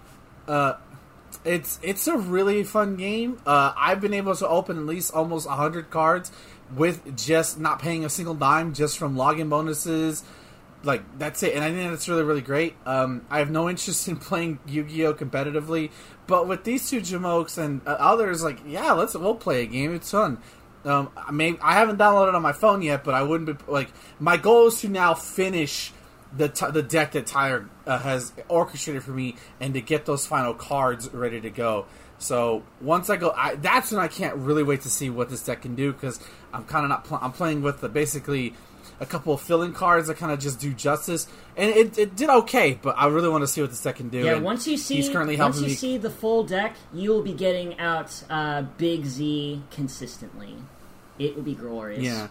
uh, 0.48 0.74
it's 1.44 1.78
it's 1.82 2.08
a 2.08 2.16
really 2.16 2.64
fun 2.64 2.96
game. 2.96 3.38
Uh, 3.46 3.72
I've 3.76 4.00
been 4.00 4.14
able 4.14 4.34
to 4.36 4.48
open 4.48 4.78
at 4.78 4.86
least 4.86 5.12
almost 5.12 5.46
hundred 5.46 5.90
cards 5.90 6.32
with 6.74 7.16
just 7.16 7.60
not 7.60 7.80
paying 7.80 8.04
a 8.04 8.08
single 8.08 8.34
dime, 8.34 8.72
just 8.74 8.98
from 8.98 9.14
login 9.14 9.48
bonuses. 9.50 10.24
Like 10.82 11.18
that's 11.18 11.42
it, 11.42 11.54
and 11.54 11.64
I 11.64 11.72
think 11.72 11.90
that's 11.90 12.08
really 12.08 12.22
really 12.22 12.42
great. 12.42 12.74
Um, 12.84 13.26
I 13.30 13.38
have 13.38 13.50
no 13.50 13.68
interest 13.68 14.06
in 14.08 14.16
playing 14.16 14.60
Yu-Gi-Oh 14.66 15.14
competitively, 15.14 15.90
but 16.26 16.46
with 16.46 16.64
these 16.64 16.88
two 16.88 17.00
Jamokes 17.00 17.58
and 17.58 17.80
uh, 17.86 17.96
others, 17.98 18.42
like 18.42 18.58
yeah, 18.66 18.92
let's 18.92 19.14
we'll 19.14 19.34
play 19.34 19.62
a 19.62 19.66
game. 19.66 19.94
It's 19.94 20.10
fun. 20.10 20.38
Um, 20.84 21.10
I 21.16 21.32
may 21.32 21.56
I 21.60 21.74
haven't 21.74 21.98
downloaded 21.98 22.34
on 22.34 22.42
my 22.42 22.52
phone 22.52 22.82
yet, 22.82 23.02
but 23.02 23.14
I 23.14 23.22
wouldn't 23.22 23.58
be 23.58 23.72
like 23.72 23.88
my 24.20 24.36
goal 24.36 24.68
is 24.68 24.80
to 24.82 24.88
now 24.88 25.14
finish 25.14 25.92
the 26.36 26.48
t- 26.48 26.70
the 26.70 26.82
deck 26.82 27.12
that 27.12 27.26
Tyler 27.26 27.68
uh, 27.86 27.98
has 27.98 28.32
orchestrated 28.48 29.02
for 29.02 29.10
me, 29.10 29.36
and 29.60 29.74
to 29.74 29.80
get 29.80 30.06
those 30.06 30.26
final 30.26 30.54
cards 30.54 31.12
ready 31.12 31.40
to 31.40 31.50
go. 31.50 31.86
So 32.18 32.62
once 32.80 33.10
I 33.10 33.16
go, 33.16 33.32
I, 33.36 33.56
that's 33.56 33.92
when 33.92 34.00
I 34.00 34.08
can't 34.08 34.36
really 34.36 34.62
wait 34.62 34.82
to 34.82 34.90
see 34.90 35.10
what 35.10 35.28
this 35.28 35.42
deck 35.42 35.62
can 35.62 35.74
do 35.74 35.92
because 35.92 36.20
I'm 36.52 36.64
kind 36.64 36.84
of 36.84 36.90
not. 36.90 37.04
Pl- 37.04 37.18
I'm 37.20 37.32
playing 37.32 37.62
with 37.62 37.80
the 37.80 37.88
basically 37.88 38.54
a 39.00 39.06
couple 39.06 39.34
of 39.34 39.40
filling 39.40 39.72
cards 39.72 40.08
that 40.08 40.16
kind 40.16 40.32
of 40.32 40.38
just 40.38 40.58
do 40.58 40.72
justice, 40.72 41.26
and 41.56 41.70
it, 41.70 41.98
it 41.98 42.16
did 42.16 42.30
okay. 42.30 42.78
But 42.80 42.96
I 42.98 43.06
really 43.06 43.28
want 43.28 43.42
to 43.42 43.48
see 43.48 43.60
what 43.60 43.70
the 43.70 43.82
deck 43.82 43.96
can 43.96 44.08
do. 44.08 44.18
Yeah, 44.18 44.36
and 44.36 44.44
once 44.44 44.66
you 44.66 44.76
see 44.76 44.96
he's 44.96 45.08
currently 45.08 45.36
once 45.36 45.56
helping 45.56 45.62
you 45.64 45.74
me. 45.74 45.74
see 45.74 45.98
the 45.98 46.10
full 46.10 46.44
deck, 46.44 46.76
you 46.92 47.10
will 47.10 47.22
be 47.22 47.34
getting 47.34 47.78
out 47.78 48.22
uh, 48.30 48.62
Big 48.62 49.04
Z 49.04 49.62
consistently. 49.70 50.56
It 51.18 51.36
will 51.36 51.42
be 51.42 51.54
glorious. 51.54 52.02
Yeah. 52.02 52.28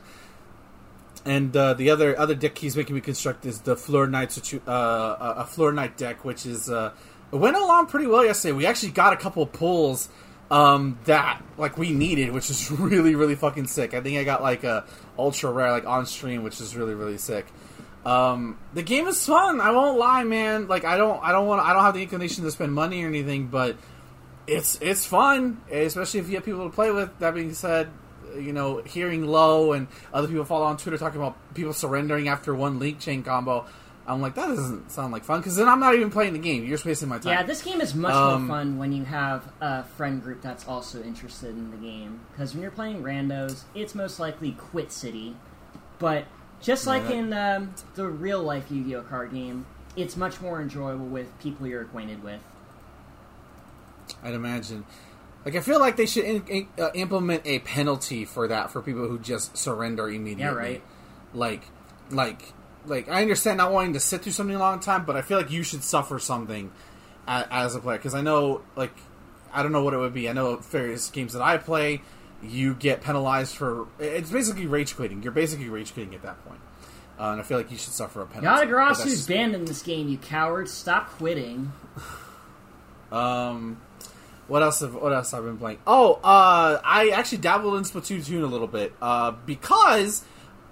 And 1.26 1.56
uh, 1.58 1.74
the 1.74 1.90
other 1.90 2.18
other 2.20 2.36
deck 2.36 2.58
he's 2.58 2.78
making 2.78 2.96
me 2.96 3.02
construct 3.02 3.46
is 3.46 3.62
the 3.62 3.76
Floor 3.76 4.06
Knight, 4.06 4.32
situ- 4.32 4.62
uh, 4.68 5.36
a 5.38 5.46
Floor 5.46 5.72
Knight 5.72 5.98
deck, 5.98 6.24
which 6.24 6.46
is 6.46 6.70
uh, 6.70 6.92
it 7.32 7.38
went 7.38 7.58
along 7.58 7.88
pretty 7.88 8.06
well 8.06 8.24
yesterday. 8.24 8.52
We 8.52 8.66
actually 8.68 8.92
got 8.92 9.14
a 9.14 9.18
couple 9.18 9.42
of 9.42 9.52
pulls 9.52 10.10
um, 10.52 11.00
that 11.06 11.42
like 11.58 11.78
we 11.78 11.92
needed, 11.92 12.32
which 12.32 12.50
is 12.50 12.72
really 12.80 13.16
really 13.16 13.36
fucking 13.36 13.68
sick. 13.68 13.94
I 13.94 14.02
think 14.02 14.18
I 14.18 14.24
got 14.24 14.42
like 14.42 14.64
a 14.64 14.86
ultra 15.18 15.52
rare 15.52 15.72
like 15.72 15.86
on 15.86 16.06
stream, 16.06 16.44
which 16.44 16.62
is 16.62 16.76
really 16.76 16.94
really 16.94 17.18
sick. 17.18 17.46
Um, 18.06 18.60
the 18.74 18.84
game 18.84 19.08
is 19.08 19.26
fun. 19.26 19.60
I 19.60 19.72
won't 19.72 19.98
lie, 19.98 20.24
man. 20.24 20.68
Like 20.68 20.86
I 20.86 20.98
don't 20.98 21.22
I 21.24 21.32
don't 21.32 21.48
want 21.48 21.62
I 21.62 21.74
don't 21.74 21.84
have 21.84 21.96
the 21.96 22.04
inclination 22.04 22.44
to 22.44 22.52
spend 22.52 22.74
money 22.74 23.04
or 23.04 23.08
anything, 23.08 23.48
but 23.48 23.78
it's 24.48 24.78
it's 24.82 25.06
fun, 25.06 25.62
especially 25.72 26.20
if 26.20 26.30
you 26.30 26.36
have 26.36 26.46
people 26.46 26.70
to 26.70 26.74
play 26.74 26.92
with. 26.92 27.18
That 27.20 27.34
being 27.34 27.54
said, 27.54 27.90
you 28.36 28.54
know, 28.54 28.82
hearing 28.84 29.26
low 29.26 29.74
and 29.74 29.88
other 30.14 30.28
people 30.28 30.46
follow 30.46 30.66
on 30.66 30.78
Twitter 30.78 30.98
talking 30.98 31.20
about 31.20 31.36
people 31.56 31.74
surrendering 31.74 32.28
after 32.28 32.54
one 32.54 32.78
link 32.78 33.00
chain 33.00 33.24
combo, 33.24 33.66
I'm 34.08 34.22
like, 34.22 34.36
that 34.36 34.48
doesn't 34.48 34.92
sound 34.92 35.12
like 35.12 35.24
fun 35.24 35.40
because 35.40 35.56
then 35.56 35.68
I'm 35.68 35.80
not 35.80 35.96
even 35.96 36.12
playing 36.12 36.34
the 36.34 36.40
game. 36.40 36.62
You're 36.62 36.76
just 36.76 36.86
wasting 36.86 37.10
my 37.10 37.18
time. 37.18 37.34
Yeah, 37.34 37.44
this 37.44 37.64
game 37.64 37.82
is 37.82 37.96
much 37.96 38.14
Um, 38.14 38.46
more 38.46 38.56
fun 38.58 38.78
when 38.78 38.92
you 38.94 39.04
have 39.04 39.52
a 39.62 39.84
friend 39.84 40.22
group 40.22 40.42
that's 40.42 40.68
also 40.68 41.02
interested 41.02 41.50
in 41.50 41.72
the 41.72 41.78
game. 41.78 42.20
Because 42.32 42.54
when 42.54 42.62
you're 42.62 42.72
playing 42.72 43.02
randos, 43.02 43.64
it's 43.74 43.96
most 43.96 44.20
likely 44.20 44.52
Quit 44.52 44.92
City. 44.92 45.36
But 45.98 46.26
Just 46.62 46.88
like 46.88 47.04
Yeah. 47.10 47.16
in 47.16 47.34
um, 47.34 47.74
the 47.96 48.08
real 48.08 48.42
life 48.42 48.72
Yu 48.72 48.84
Gi 48.86 48.96
Oh 48.96 49.02
card 49.02 49.34
game, 49.34 49.66
it's 49.96 50.16
much 50.16 50.40
more 50.40 50.62
enjoyable 50.62 51.06
with 51.06 51.38
people 51.40 51.68
you're 51.68 51.82
acquainted 51.82 52.24
with. 52.24 52.40
I'd 54.24 54.34
imagine. 54.34 54.86
Like 55.44 55.56
I 55.56 55.60
feel 55.60 55.80
like 55.80 55.96
they 55.96 56.06
should 56.06 56.24
in, 56.26 56.44
in, 56.48 56.68
uh, 56.80 56.90
implement 56.96 57.46
a 57.46 57.60
penalty 57.60 58.26
for 58.26 58.48
that 58.48 58.72
for 58.72 58.82
people 58.82 59.08
who 59.08 59.20
just 59.20 59.58
surrender 59.58 60.10
immediately. 60.10 60.44
Yeah, 60.44 60.52
right. 60.54 60.84
Like, 61.34 61.64
like, 62.10 62.54
like 62.88 63.10
I 63.10 63.22
understand 63.22 63.58
not 63.58 63.72
wanting 63.72 63.94
to 63.94 64.00
sit 64.00 64.22
through 64.22 64.32
something 64.34 64.56
a 64.56 64.60
long 64.60 64.80
time, 64.80 65.06
but 65.06 65.16
I 65.16 65.22
feel 65.22 65.38
like 65.38 65.52
you 65.52 65.64
should 65.64 65.84
suffer 65.84 66.20
something 66.20 66.72
as, 67.28 67.46
as 67.52 67.76
a 67.76 67.80
player 67.80 67.98
because 67.98 68.16
I 68.16 68.22
know, 68.22 68.62
like, 68.76 68.94
I 69.54 69.64
don't 69.64 69.72
know 69.72 69.84
what 69.84 69.94
it 69.94 69.98
would 69.98 70.14
be. 70.14 70.30
I 70.30 70.34
know 70.34 70.56
various 70.58 71.10
games 71.10 71.34
that 71.34 71.42
I 71.42 71.58
play, 71.58 72.02
you 72.42 72.74
get 72.74 73.02
penalized 73.02 73.56
for. 73.56 73.88
It's 74.00 74.32
basically 74.32 74.68
rage 74.68 74.96
quitting. 74.96 75.24
You're 75.24 75.32
basically 75.32 75.70
rage 75.70 75.94
quitting 75.94 76.14
at 76.16 76.22
that 76.24 76.44
point. 76.46 76.60
Uh, 77.18 77.30
and 77.32 77.40
I 77.40 77.44
feel 77.44 77.58
like 77.58 77.72
you 77.72 77.78
should 77.78 77.94
suffer 77.94 78.22
a 78.22 78.26
penalty. 78.26 78.48
But 78.48 78.68
Yata-Garasu's 78.68 78.98
that's- 78.98 79.26
banned 79.26 79.56
in 79.56 79.66
this 79.66 79.82
game, 79.82 80.10
you 80.10 80.18
cowards. 80.18 80.72
Stop 80.72 81.10
quitting. 81.12 81.72
Um, 83.12 83.80
what 84.48 84.62
else? 84.64 84.82
Have, 84.82 84.96
what 84.96 85.14
else 85.14 85.34
I've 85.34 85.44
been 85.44 85.58
playing? 85.58 85.80
Oh, 85.88 86.16
uh, 86.24 86.82
I 86.84 87.10
actually 87.14 87.38
dabbled 87.40 87.76
in 87.76 87.84
Splatoon 87.84 88.44
a 88.44 88.46
little 88.46 88.68
bit 88.68 88.94
uh, 89.02 89.32
because 89.32 90.24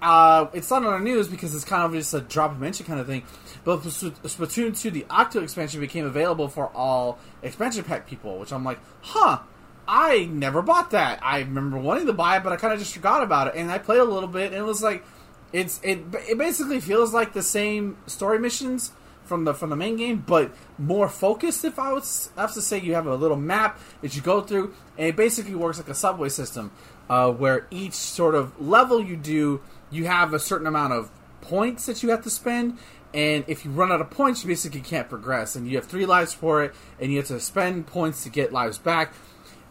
uh, 0.04 0.50
it's 0.52 0.70
not 0.70 0.84
on 0.84 1.02
the 1.02 1.10
news 1.10 1.28
because 1.28 1.54
it's 1.54 1.64
kind 1.64 1.82
of 1.82 1.92
just 1.92 2.12
a 2.12 2.20
drop 2.20 2.52
of 2.52 2.60
mention 2.60 2.84
kind 2.84 3.00
of 3.00 3.06
thing. 3.06 3.22
But 3.64 3.80
Splatoon 3.80 4.78
2, 4.78 4.90
the 4.90 5.06
Octo 5.08 5.42
expansion, 5.42 5.80
became 5.80 6.04
available 6.04 6.48
for 6.48 6.68
all 6.74 7.18
expansion 7.42 7.82
pack 7.84 8.06
people, 8.06 8.38
which 8.38 8.52
I'm 8.52 8.64
like, 8.64 8.78
huh. 9.00 9.40
I 9.86 10.24
never 10.24 10.62
bought 10.62 10.92
that. 10.92 11.18
I 11.22 11.40
remember 11.40 11.76
wanting 11.76 12.06
to 12.06 12.14
buy 12.14 12.38
it, 12.38 12.42
but 12.42 12.54
I 12.54 12.56
kind 12.56 12.72
of 12.72 12.78
just 12.78 12.94
forgot 12.94 13.22
about 13.22 13.48
it. 13.48 13.54
And 13.54 13.70
I 13.70 13.76
played 13.76 14.00
a 14.00 14.04
little 14.04 14.28
bit, 14.30 14.46
and 14.46 14.54
it 14.54 14.64
was 14.64 14.82
like, 14.82 15.04
it's 15.52 15.78
it. 15.82 16.00
It 16.26 16.38
basically 16.38 16.80
feels 16.80 17.12
like 17.12 17.34
the 17.34 17.42
same 17.42 17.98
story 18.06 18.38
missions 18.38 18.92
from 19.24 19.44
the 19.44 19.52
from 19.54 19.70
the 19.70 19.76
main 19.76 19.96
game, 19.96 20.24
but 20.26 20.52
more 20.78 21.08
focused. 21.08 21.64
If 21.64 21.78
I 21.78 21.92
was 21.92 22.30
I 22.36 22.42
have 22.42 22.54
to 22.54 22.62
say, 22.62 22.80
you 22.80 22.94
have 22.94 23.06
a 23.06 23.14
little 23.14 23.36
map 23.36 23.78
that 24.00 24.16
you 24.16 24.22
go 24.22 24.40
through, 24.40 24.74
and 24.96 25.08
it 25.08 25.16
basically 25.16 25.54
works 25.54 25.78
like 25.78 25.88
a 25.88 25.94
subway 25.94 26.28
system, 26.30 26.72
uh, 27.08 27.30
where 27.30 27.66
each 27.70 27.94
sort 27.94 28.34
of 28.34 28.58
level 28.60 29.02
you 29.02 29.16
do, 29.16 29.60
you 29.94 30.06
have 30.06 30.34
a 30.34 30.38
certain 30.38 30.66
amount 30.66 30.92
of 30.92 31.10
points 31.40 31.86
that 31.86 32.02
you 32.02 32.10
have 32.10 32.22
to 32.22 32.30
spend. 32.30 32.78
And 33.12 33.44
if 33.46 33.64
you 33.64 33.70
run 33.70 33.92
out 33.92 34.00
of 34.00 34.10
points, 34.10 34.42
you 34.42 34.48
basically 34.48 34.80
can't 34.80 35.08
progress. 35.08 35.54
And 35.54 35.68
you 35.68 35.76
have 35.76 35.86
three 35.86 36.04
lives 36.04 36.34
for 36.34 36.64
it, 36.64 36.74
and 36.98 37.12
you 37.12 37.18
have 37.18 37.28
to 37.28 37.38
spend 37.38 37.86
points 37.86 38.24
to 38.24 38.28
get 38.28 38.52
lives 38.52 38.78
back. 38.78 39.12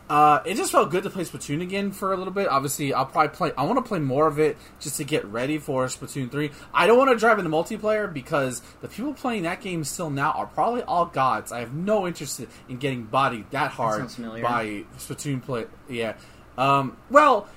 Uh, 0.09 0.41
it 0.45 0.55
just 0.55 0.71
felt 0.71 0.91
good 0.91 1.03
to 1.03 1.09
play 1.09 1.23
Splatoon 1.23 1.61
again 1.61 1.91
for 1.91 2.13
a 2.13 2.17
little 2.17 2.33
bit. 2.33 2.47
Obviously, 2.47 2.93
I'll 2.93 3.05
probably 3.05 3.35
play. 3.35 3.51
I 3.57 3.63
want 3.63 3.77
to 3.77 3.87
play 3.87 3.99
more 3.99 4.27
of 4.27 4.37
it 4.37 4.57
just 4.79 4.97
to 4.97 5.03
get 5.03 5.25
ready 5.25 5.57
for 5.57 5.85
Splatoon 5.87 6.29
three. 6.29 6.51
I 6.73 6.87
don't 6.87 6.97
want 6.97 7.09
to 7.11 7.17
drive 7.17 7.39
into 7.39 7.49
multiplayer 7.49 8.13
because 8.13 8.61
the 8.81 8.89
people 8.89 9.13
playing 9.13 9.43
that 9.43 9.61
game 9.61 9.83
still 9.83 10.09
now 10.09 10.31
are 10.31 10.45
probably 10.45 10.83
all 10.83 11.05
gods. 11.05 11.51
I 11.51 11.61
have 11.61 11.73
no 11.73 12.05
interest 12.05 12.41
in 12.69 12.77
getting 12.77 13.03
bodied 13.03 13.49
that 13.51 13.71
hard 13.71 14.11
familiar. 14.11 14.43
by 14.43 14.83
Splatoon 14.97 15.41
play. 15.41 15.65
Yeah. 15.89 16.15
Um, 16.57 16.97
well, 17.09 17.47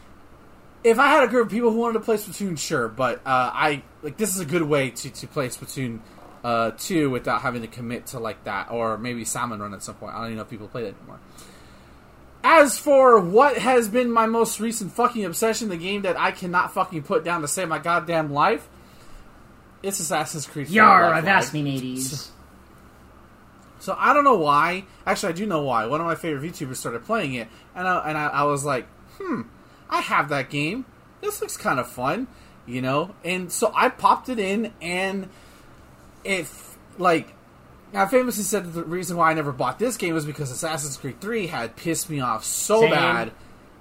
if 0.86 1.00
I 1.00 1.08
had 1.08 1.24
a 1.24 1.26
group 1.26 1.46
of 1.46 1.52
people 1.52 1.72
who 1.72 1.78
wanted 1.78 1.94
to 1.94 2.00
play 2.00 2.16
Splatoon, 2.16 2.56
sure, 2.56 2.86
but 2.86 3.16
uh, 3.26 3.50
I 3.52 3.82
like 4.02 4.16
this 4.16 4.36
is 4.36 4.40
a 4.40 4.44
good 4.44 4.62
way 4.62 4.90
to, 4.90 5.10
to 5.10 5.26
play 5.26 5.48
Splatoon 5.48 5.98
uh, 6.44 6.70
two 6.78 7.10
without 7.10 7.42
having 7.42 7.62
to 7.62 7.68
commit 7.68 8.06
to 8.08 8.20
like 8.20 8.44
that, 8.44 8.70
or 8.70 8.96
maybe 8.96 9.24
Salmon 9.24 9.60
Run 9.60 9.74
at 9.74 9.82
some 9.82 9.96
point. 9.96 10.14
I 10.14 10.18
don't 10.18 10.26
even 10.26 10.36
know 10.36 10.42
if 10.42 10.48
people 10.48 10.68
play 10.68 10.82
that 10.82 10.94
anymore. 10.96 11.18
As 12.44 12.78
for 12.78 13.18
what 13.18 13.58
has 13.58 13.88
been 13.88 14.12
my 14.12 14.26
most 14.26 14.60
recent 14.60 14.92
fucking 14.92 15.24
obsession, 15.24 15.70
the 15.70 15.76
game 15.76 16.02
that 16.02 16.16
I 16.16 16.30
cannot 16.30 16.72
fucking 16.72 17.02
put 17.02 17.24
down 17.24 17.40
to 17.40 17.48
save 17.48 17.66
my 17.66 17.80
goddamn 17.80 18.32
life, 18.32 18.68
it's 19.82 19.98
Assassin's 19.98 20.46
Creed. 20.46 20.68
4 20.68 20.74
Yar, 20.76 21.12
I've 21.12 21.26
asked 21.26 21.52
me 21.52 21.62
mateys. 21.62 22.30
So 23.80 23.96
I 23.98 24.14
don't 24.14 24.22
know 24.22 24.36
why. 24.36 24.84
Actually, 25.04 25.30
I 25.30 25.36
do 25.36 25.46
know 25.46 25.62
why. 25.62 25.86
One 25.86 26.00
of 26.00 26.06
my 26.06 26.14
favorite 26.14 26.48
YouTubers 26.48 26.76
started 26.76 27.04
playing 27.04 27.34
it, 27.34 27.48
and 27.74 27.88
I, 27.88 28.08
and 28.08 28.16
I, 28.16 28.26
I 28.28 28.42
was 28.44 28.64
like, 28.64 28.86
hmm, 29.18 29.42
I 29.88 30.00
have 30.00 30.28
that 30.30 30.50
game. 30.50 30.84
This 31.20 31.40
looks 31.40 31.56
kind 31.56 31.78
of 31.80 31.88
fun, 31.88 32.26
you 32.66 32.82
know. 32.82 33.14
And 33.24 33.50
so 33.50 33.72
I 33.74 33.88
popped 33.88 34.28
it 34.28 34.38
in, 34.38 34.72
and 34.80 35.28
if, 36.24 36.76
like 36.98 37.32
I 37.94 38.06
famously 38.06 38.44
said 38.44 38.72
the 38.72 38.84
reason 38.84 39.16
why 39.16 39.30
I 39.30 39.34
never 39.34 39.52
bought 39.52 39.78
this 39.78 39.96
game 39.96 40.14
was 40.14 40.26
because 40.26 40.50
Assassin's 40.50 40.96
Creed 40.96 41.20
Three 41.20 41.46
had 41.46 41.76
pissed 41.76 42.10
me 42.10 42.20
off 42.20 42.44
so 42.44 42.80
Same. 42.80 42.90
bad. 42.90 43.32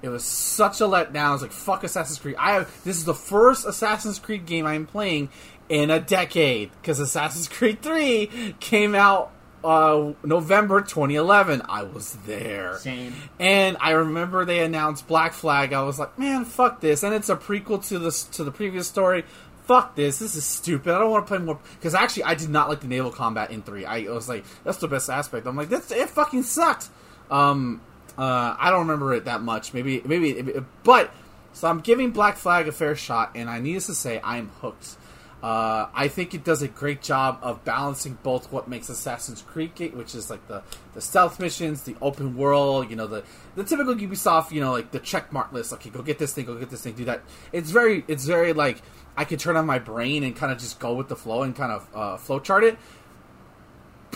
It 0.01 0.09
was 0.09 0.23
such 0.23 0.81
a 0.81 0.83
letdown. 0.83 1.15
I 1.15 1.31
was 1.31 1.41
like, 1.41 1.51
"Fuck 1.51 1.83
Assassin's 1.83 2.19
Creed!" 2.19 2.35
I 2.37 2.53
have, 2.53 2.83
this 2.83 2.97
is 2.97 3.05
the 3.05 3.15
first 3.15 3.65
Assassin's 3.65 4.19
Creed 4.19 4.45
game 4.45 4.65
I'm 4.65 4.85
playing 4.85 5.29
in 5.67 5.89
a 5.89 5.99
decade 5.99 6.71
because 6.81 6.99
Assassin's 6.99 7.47
Creed 7.47 7.81
Three 7.81 8.55
came 8.59 8.93
out 8.93 9.31
uh, 9.65 10.13
November 10.23 10.81
2011. 10.81 11.63
I 11.67 11.83
was 11.83 12.13
there. 12.25 12.77
Same. 12.77 13.13
And 13.39 13.77
I 13.81 13.91
remember 13.91 14.45
they 14.45 14.59
announced 14.59 15.07
Black 15.07 15.33
Flag. 15.33 15.73
I 15.73 15.81
was 15.83 15.97
like, 15.97 16.17
man, 16.19 16.45
fuck 16.45 16.81
this. 16.81 17.03
And 17.03 17.13
it's 17.13 17.29
a 17.29 17.35
prequel 17.35 17.85
to 17.89 17.99
the 17.99 18.11
to 18.33 18.43
the 18.43 18.51
previous 18.51 18.87
story. 18.87 19.25
Fuck 19.63 19.95
this. 19.95 20.19
This 20.19 20.35
is 20.35 20.45
stupid. 20.45 20.93
I 20.93 20.99
don't 20.99 21.09
want 21.09 21.25
to 21.25 21.27
play 21.27 21.43
more. 21.43 21.59
Because 21.79 21.95
actually, 21.95 22.25
I 22.25 22.35
did 22.35 22.49
not 22.49 22.69
like 22.69 22.81
the 22.81 22.87
naval 22.87 23.11
combat 23.11 23.49
in 23.49 23.63
three. 23.63 23.83
I 23.85 24.01
was 24.03 24.29
like, 24.29 24.45
that's 24.63 24.77
the 24.77 24.87
best 24.87 25.09
aspect. 25.09 25.47
I'm 25.47 25.55
like, 25.55 25.69
that's 25.69 25.89
it. 25.91 26.09
Fucking 26.09 26.43
sucked. 26.43 26.89
Um, 27.31 27.81
uh, 28.17 28.55
I 28.59 28.69
don't 28.69 28.81
remember 28.81 29.15
it 29.15 29.25
that 29.25 29.41
much. 29.41 29.73
Maybe, 29.73 30.01
maybe, 30.05 30.63
but 30.83 31.11
so 31.53 31.67
I'm 31.67 31.79
giving 31.79 32.11
Black 32.11 32.37
Flag 32.37 32.67
a 32.67 32.71
fair 32.71 32.95
shot, 32.95 33.31
and 33.33 33.49
I 33.49 33.59
needless 33.59 33.87
to 33.87 33.95
say, 33.95 34.19
I 34.19 34.37
am 34.37 34.49
hooked. 34.61 34.97
Uh, 35.45 35.87
I 35.93 36.07
think 36.07 36.33
it 36.33 36.43
does 36.43 36.63
a 36.63 36.67
great 36.67 37.03
job 37.03 37.37
of 37.43 37.63
balancing 37.63 38.17
both 38.23 38.51
what 38.51 38.67
makes 38.67 38.89
Assassin's 38.89 39.43
Creed, 39.43 39.93
which 39.93 40.15
is 40.15 40.31
like 40.31 40.47
the, 40.47 40.63
the 40.95 41.01
stealth 41.01 41.39
missions, 41.39 41.83
the 41.83 41.95
open 42.01 42.35
world, 42.35 42.89
you 42.89 42.95
know, 42.95 43.05
the 43.05 43.23
the 43.53 43.63
typical 43.63 43.93
Ubisoft, 43.93 44.51
you 44.51 44.59
know, 44.59 44.71
like 44.71 44.89
the 44.89 44.97
check 44.97 45.31
mark 45.31 45.53
list. 45.53 45.71
Okay, 45.71 45.91
go 45.91 46.01
get 46.01 46.17
this 46.17 46.33
thing, 46.33 46.45
go 46.45 46.55
get 46.55 46.71
this 46.71 46.81
thing, 46.81 46.93
do 46.93 47.05
that. 47.05 47.21
It's 47.51 47.69
very, 47.69 48.03
it's 48.07 48.25
very 48.25 48.53
like 48.53 48.81
I 49.15 49.23
could 49.23 49.37
turn 49.39 49.55
on 49.55 49.67
my 49.67 49.77
brain 49.77 50.23
and 50.23 50.35
kind 50.35 50.51
of 50.51 50.57
just 50.57 50.79
go 50.79 50.95
with 50.95 51.09
the 51.09 51.15
flow 51.15 51.43
and 51.43 51.55
kind 51.55 51.71
of 51.71 51.87
uh, 51.93 52.17
flow 52.17 52.39
chart 52.39 52.63
it. 52.63 52.79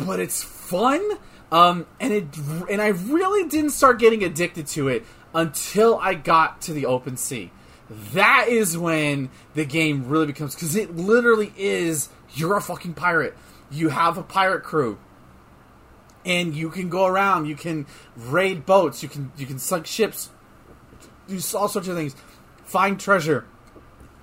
But 0.07 0.19
it's 0.19 0.43
fun, 0.43 1.19
um, 1.51 1.85
and 1.99 2.11
it 2.11 2.25
and 2.71 2.81
I 2.81 2.87
really 2.87 3.47
didn't 3.47 3.69
start 3.69 3.99
getting 3.99 4.23
addicted 4.23 4.65
to 4.69 4.87
it 4.87 5.05
until 5.35 5.99
I 5.99 6.15
got 6.15 6.59
to 6.61 6.73
the 6.73 6.87
open 6.87 7.17
sea 7.17 7.51
that 8.13 8.47
is 8.49 8.77
when 8.77 9.29
the 9.55 9.65
game 9.65 10.07
really 10.07 10.27
becomes 10.27 10.55
because 10.55 10.75
it 10.75 10.95
literally 10.95 11.53
is 11.57 12.09
you're 12.33 12.57
a 12.57 12.61
fucking 12.61 12.93
pirate. 12.93 13.35
You 13.71 13.89
have 13.89 14.17
a 14.17 14.23
pirate 14.23 14.63
crew. 14.63 14.99
And 16.25 16.53
you 16.53 16.69
can 16.69 16.89
go 16.89 17.05
around 17.05 17.45
you 17.45 17.55
can 17.55 17.87
raid 18.15 18.65
boats 18.65 19.01
you 19.01 19.09
can 19.09 19.31
you 19.37 19.45
can 19.45 19.57
sunk 19.57 19.87
ships 19.87 20.29
do 21.29 21.35
all 21.57 21.67
sorts 21.67 21.87
of 21.87 21.95
things. 21.95 22.15
Find 22.65 22.99
treasure. 22.99 23.45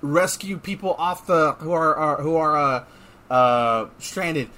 Rescue 0.01 0.57
people 0.57 0.93
off 0.93 1.25
the 1.25 1.53
who 1.53 1.71
are, 1.71 1.95
are 1.95 2.21
who 2.21 2.35
are 2.35 2.57
uh, 2.57 2.83
uh, 3.33 3.89
stranded. 3.97 4.49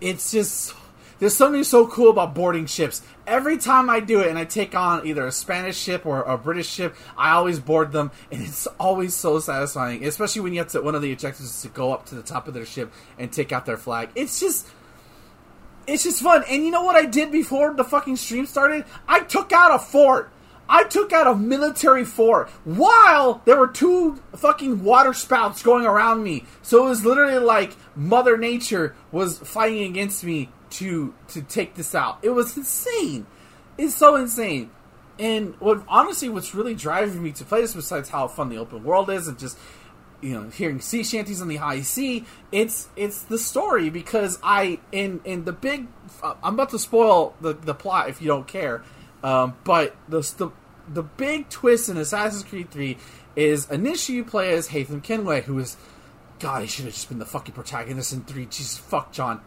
It's 0.00 0.30
just 0.30 0.74
there's 1.18 1.36
something 1.36 1.64
so 1.64 1.86
cool 1.86 2.10
about 2.10 2.34
boarding 2.34 2.66
ships. 2.66 3.02
Every 3.26 3.56
time 3.56 3.88
I 3.88 4.00
do 4.00 4.20
it 4.20 4.28
and 4.28 4.38
I 4.38 4.44
take 4.44 4.74
on 4.74 5.06
either 5.06 5.26
a 5.26 5.32
Spanish 5.32 5.78
ship 5.78 6.04
or 6.04 6.22
a 6.22 6.36
British 6.36 6.68
ship, 6.68 6.94
I 7.16 7.32
always 7.32 7.58
board 7.58 7.92
them, 7.92 8.10
and 8.30 8.42
it's 8.42 8.66
always 8.78 9.14
so 9.14 9.38
satisfying. 9.38 10.04
Especially 10.04 10.42
when 10.42 10.52
you 10.52 10.60
have 10.60 10.68
to. 10.68 10.82
One 10.82 10.94
of 10.94 11.02
the 11.02 11.12
objectives 11.12 11.48
is 11.48 11.62
to 11.62 11.68
go 11.68 11.92
up 11.92 12.06
to 12.06 12.14
the 12.14 12.22
top 12.22 12.48
of 12.48 12.54
their 12.54 12.66
ship 12.66 12.92
and 13.18 13.32
take 13.32 13.52
out 13.52 13.66
their 13.66 13.76
flag. 13.76 14.10
It's 14.14 14.40
just. 14.40 14.66
It's 15.86 16.02
just 16.02 16.20
fun. 16.20 16.42
And 16.48 16.64
you 16.64 16.72
know 16.72 16.82
what 16.82 16.96
I 16.96 17.04
did 17.04 17.30
before 17.30 17.72
the 17.72 17.84
fucking 17.84 18.16
stream 18.16 18.46
started? 18.46 18.84
I 19.06 19.20
took 19.20 19.52
out 19.52 19.72
a 19.72 19.78
fort. 19.78 20.32
I 20.68 20.82
took 20.82 21.12
out 21.12 21.28
a 21.28 21.34
military 21.36 22.04
fort 22.04 22.50
while 22.64 23.40
there 23.44 23.56
were 23.56 23.68
two 23.68 24.16
fucking 24.34 24.82
water 24.82 25.12
spouts 25.12 25.62
going 25.62 25.86
around 25.86 26.24
me. 26.24 26.44
So 26.62 26.86
it 26.86 26.88
was 26.88 27.04
literally 27.04 27.38
like 27.38 27.76
Mother 27.94 28.36
Nature 28.36 28.96
was 29.12 29.38
fighting 29.38 29.84
against 29.84 30.24
me 30.24 30.48
to 30.70 31.14
to 31.28 31.42
take 31.42 31.74
this 31.74 31.94
out. 31.94 32.18
It 32.22 32.30
was 32.30 32.56
insane. 32.56 33.26
It's 33.78 33.94
so 33.94 34.16
insane. 34.16 34.70
And 35.18 35.54
what 35.60 35.82
honestly, 35.88 36.28
what's 36.28 36.54
really 36.54 36.74
driving 36.74 37.22
me 37.22 37.32
to 37.32 37.44
play 37.44 37.62
this, 37.62 37.74
besides 37.74 38.10
how 38.10 38.28
fun 38.28 38.48
the 38.48 38.58
open 38.58 38.84
world 38.84 39.10
is, 39.10 39.28
and 39.28 39.38
just 39.38 39.58
you 40.20 40.34
know 40.34 40.48
hearing 40.50 40.80
sea 40.80 41.04
shanties 41.04 41.40
on 41.40 41.48
the 41.48 41.56
high 41.56 41.80
sea, 41.80 42.24
it's 42.52 42.88
it's 42.96 43.22
the 43.22 43.38
story 43.38 43.88
because 43.88 44.38
I 44.42 44.80
in 44.92 45.20
in 45.24 45.44
the 45.44 45.52
big. 45.52 45.86
Uh, 46.22 46.34
I'm 46.42 46.54
about 46.54 46.70
to 46.70 46.78
spoil 46.78 47.34
the 47.40 47.54
the 47.54 47.74
plot 47.74 48.08
if 48.08 48.20
you 48.20 48.28
don't 48.28 48.46
care, 48.46 48.82
um, 49.22 49.56
but 49.64 49.96
the 50.08 50.20
the 50.36 50.50
the 50.88 51.02
big 51.02 51.48
twist 51.48 51.88
in 51.88 51.96
Assassin's 51.96 52.44
Creed 52.44 52.70
Three 52.70 52.98
is 53.34 53.70
initially 53.70 54.16
you 54.16 54.24
play 54.24 54.54
as 54.54 54.68
Haytham 54.68 55.02
Kenway, 55.02 55.42
who 55.42 55.58
is 55.58 55.76
God, 56.38 56.62
he 56.62 56.68
should 56.68 56.84
have 56.84 56.94
just 56.94 57.08
been 57.08 57.18
the 57.18 57.26
fucking 57.26 57.54
protagonist 57.54 58.12
in 58.12 58.22
three. 58.22 58.46
Jesus, 58.46 58.76
fuck 58.76 59.12
John. 59.12 59.40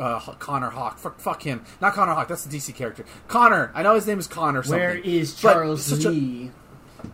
Uh, 0.00 0.18
Connor 0.38 0.70
Hawke. 0.70 0.98
Fuck, 0.98 1.18
fuck 1.20 1.42
him. 1.42 1.64
Not 1.80 1.92
Connor 1.94 2.14
Hawke. 2.14 2.28
That's 2.28 2.46
a 2.46 2.48
DC 2.48 2.74
character. 2.74 3.04
Connor. 3.28 3.70
I 3.74 3.82
know 3.82 3.94
his 3.94 4.06
name 4.06 4.18
is 4.18 4.26
Connor. 4.26 4.62
Something. 4.62 4.78
Where 4.80 4.96
is 4.96 5.34
Charles 5.34 5.84
such 5.84 6.04
a- 6.04 6.10
Lee? 6.10 6.50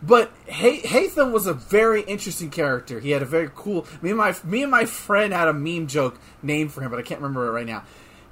But 0.03 0.31
Hay- 0.45 0.81
Haytham 0.81 1.31
was 1.31 1.47
a 1.47 1.53
very 1.53 2.01
interesting 2.01 2.51
character. 2.51 2.99
He 2.99 3.09
had 3.11 3.21
a 3.23 3.25
very 3.25 3.49
cool. 3.55 3.87
Me 4.03 4.09
and 4.09 4.17
my 4.19 4.35
me 4.43 4.61
and 4.61 4.69
my 4.71 4.85
friend 4.85 5.33
had 5.33 5.47
a 5.47 5.53
meme 5.53 5.87
joke 5.87 6.19
name 6.43 6.69
for 6.69 6.81
him, 6.81 6.91
but 6.91 6.99
I 6.99 7.01
can't 7.01 7.19
remember 7.21 7.47
it 7.47 7.51
right 7.51 7.65
now. 7.65 7.83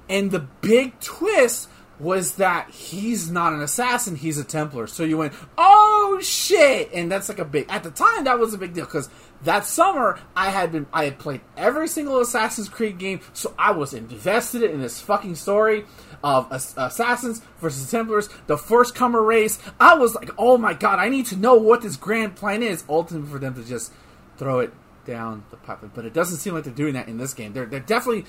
And 0.08 0.30
the 0.30 0.38
big 0.60 0.98
twist 1.00 1.68
was 2.00 2.36
that 2.36 2.70
he's 2.70 3.30
not 3.30 3.52
an 3.52 3.60
assassin; 3.60 4.16
he's 4.16 4.38
a 4.38 4.44
Templar. 4.44 4.86
So 4.86 5.04
you 5.04 5.18
went, 5.18 5.32
"Oh 5.56 6.18
shit!" 6.22 6.90
And 6.92 7.10
that's 7.10 7.28
like 7.28 7.38
a 7.38 7.44
big. 7.44 7.66
At 7.68 7.82
the 7.82 7.90
time, 7.90 8.24
that 8.24 8.38
was 8.38 8.54
a 8.54 8.58
big 8.58 8.74
deal 8.74 8.84
because 8.84 9.08
that 9.42 9.64
summer 9.64 10.18
I 10.36 10.50
had 10.50 10.72
been 10.72 10.86
I 10.92 11.04
had 11.04 11.18
played 11.18 11.40
every 11.56 11.88
single 11.88 12.20
Assassin's 12.20 12.68
Creed 12.68 12.98
game, 12.98 13.20
so 13.32 13.54
I 13.58 13.72
was 13.72 13.94
invested 13.94 14.62
in 14.62 14.80
this 14.80 15.00
fucking 15.00 15.36
story 15.36 15.84
of 16.22 16.50
ass- 16.52 16.74
assassins 16.76 17.42
versus 17.60 17.90
Templars, 17.90 18.28
the 18.46 18.58
first 18.58 18.94
comer 18.94 19.22
race. 19.22 19.58
I 19.78 19.94
was 19.94 20.14
like, 20.14 20.30
"Oh 20.38 20.58
my 20.58 20.74
god, 20.74 20.98
I 20.98 21.08
need 21.08 21.26
to 21.26 21.36
know 21.36 21.54
what 21.54 21.82
this 21.82 21.96
grand 21.96 22.36
plan 22.36 22.62
is." 22.62 22.84
Ultimately, 22.88 23.30
for 23.30 23.38
them 23.38 23.54
to 23.54 23.64
just 23.64 23.92
throw 24.36 24.60
it 24.60 24.72
down 25.04 25.44
the 25.50 25.56
pipeline, 25.56 25.90
but 25.94 26.04
it 26.04 26.12
doesn't 26.12 26.38
seem 26.38 26.54
like 26.54 26.64
they're 26.64 26.72
doing 26.72 26.94
that 26.94 27.08
in 27.08 27.18
this 27.18 27.34
game. 27.34 27.52
They're 27.52 27.66
they're 27.66 27.80
definitely 27.80 28.24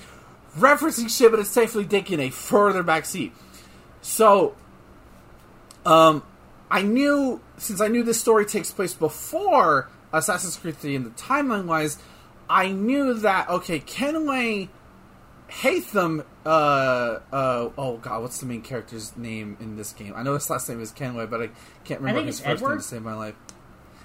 referencing 0.58 1.08
shit, 1.08 1.30
but 1.30 1.40
it's 1.40 1.50
safely 1.50 1.84
taking 1.84 2.20
a 2.20 2.30
further 2.30 2.82
back 2.82 3.04
seat. 3.04 3.32
So, 4.02 4.54
um, 5.84 6.22
I 6.70 6.82
knew 6.82 7.40
since 7.58 7.80
I 7.80 7.88
knew 7.88 8.02
this 8.02 8.20
story 8.20 8.46
takes 8.46 8.70
place 8.70 8.94
before 8.94 9.88
Assassin's 10.12 10.56
Creed 10.56 10.76
3 10.76 10.94
in 10.94 11.04
the 11.04 11.10
timeline 11.10 11.66
wise, 11.66 11.98
I 12.48 12.70
knew 12.70 13.14
that 13.14 13.48
okay, 13.48 13.80
Kenway 13.80 14.68
Haytham 15.50 16.24
uh 16.46 16.48
uh 17.32 17.70
oh 17.76 17.96
god, 18.00 18.22
what's 18.22 18.38
the 18.38 18.46
main 18.46 18.62
character's 18.62 19.16
name 19.16 19.56
in 19.60 19.76
this 19.76 19.92
game? 19.92 20.14
I 20.16 20.22
know 20.22 20.34
his 20.34 20.48
last 20.48 20.68
name 20.68 20.80
is 20.80 20.92
Kenway, 20.92 21.26
but 21.26 21.42
I 21.42 21.50
can't 21.84 22.00
remember 22.00 22.20
think 22.20 22.28
his 22.28 22.40
first 22.40 22.48
name 22.48 22.56
Edward. 22.56 22.76
to 22.78 22.82
save 22.82 23.02
my 23.02 23.14
life. 23.14 23.34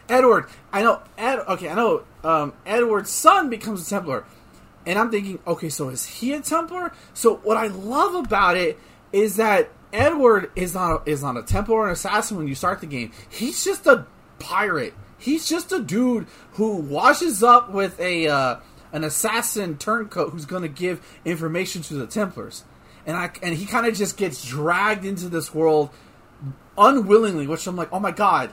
Edward. 0.10 0.45
I 0.73 0.81
know 0.81 1.01
Ed 1.17 1.39
okay, 1.47 1.69
I 1.69 1.75
know 1.75 2.03
um 2.23 2.53
Edward's 2.65 3.12
son 3.12 3.49
becomes 3.49 3.86
a 3.86 3.89
Templar. 3.89 4.25
And 4.88 4.99
I'm 4.99 5.10
thinking, 5.10 5.39
okay, 5.47 5.69
so 5.69 5.89
is 5.89 6.05
he 6.05 6.34
a 6.34 6.41
Templar? 6.41 6.91
So 7.15 7.38
what 7.38 7.58
I 7.58 7.67
love 7.67 8.13
about 8.13 8.55
it 8.55 8.77
is 9.12 9.38
that 9.38 9.69
Edward 9.95 10.51
is 10.55 10.73
not 10.73 11.08
a, 11.08 11.10
is 11.10 11.23
not 11.23 11.38
a 11.38 11.43
Templar 11.43 11.75
or 11.75 11.86
an 11.88 11.93
assassin 11.93 12.38
when 12.38 12.47
you 12.47 12.55
start 12.55 12.81
the 12.81 12.88
game. 12.88 13.12
He's 13.29 13.63
just 13.63 13.88
a 13.88 14.05
pirate. 14.39 14.93
He's 15.17 15.47
just 15.47 15.71
a 15.71 15.79
dude 15.79 16.27
who 16.53 16.75
washes 16.75 17.41
up 17.41 17.71
with 17.71 17.99
a 17.99 18.27
uh, 18.27 18.60
an 18.91 19.03
assassin 19.03 19.77
turncoat 19.77 20.31
who's 20.31 20.45
going 20.45 20.62
to 20.62 20.67
give 20.67 21.05
information 21.23 21.81
to 21.84 21.95
the 21.95 22.08
Templars. 22.08 22.63
And 23.05 23.15
I 23.15 23.31
and 23.41 23.55
he 23.55 23.65
kind 23.65 23.88
of 23.88 23.95
just 23.95 24.17
gets 24.17 24.45
dragged 24.45 25.05
into 25.05 25.29
this 25.29 25.53
world 25.53 25.89
unwillingly, 26.77 27.47
which 27.47 27.65
I'm 27.65 27.75
like, 27.75 27.89
oh 27.91 27.99
my 27.99 28.12
god, 28.12 28.51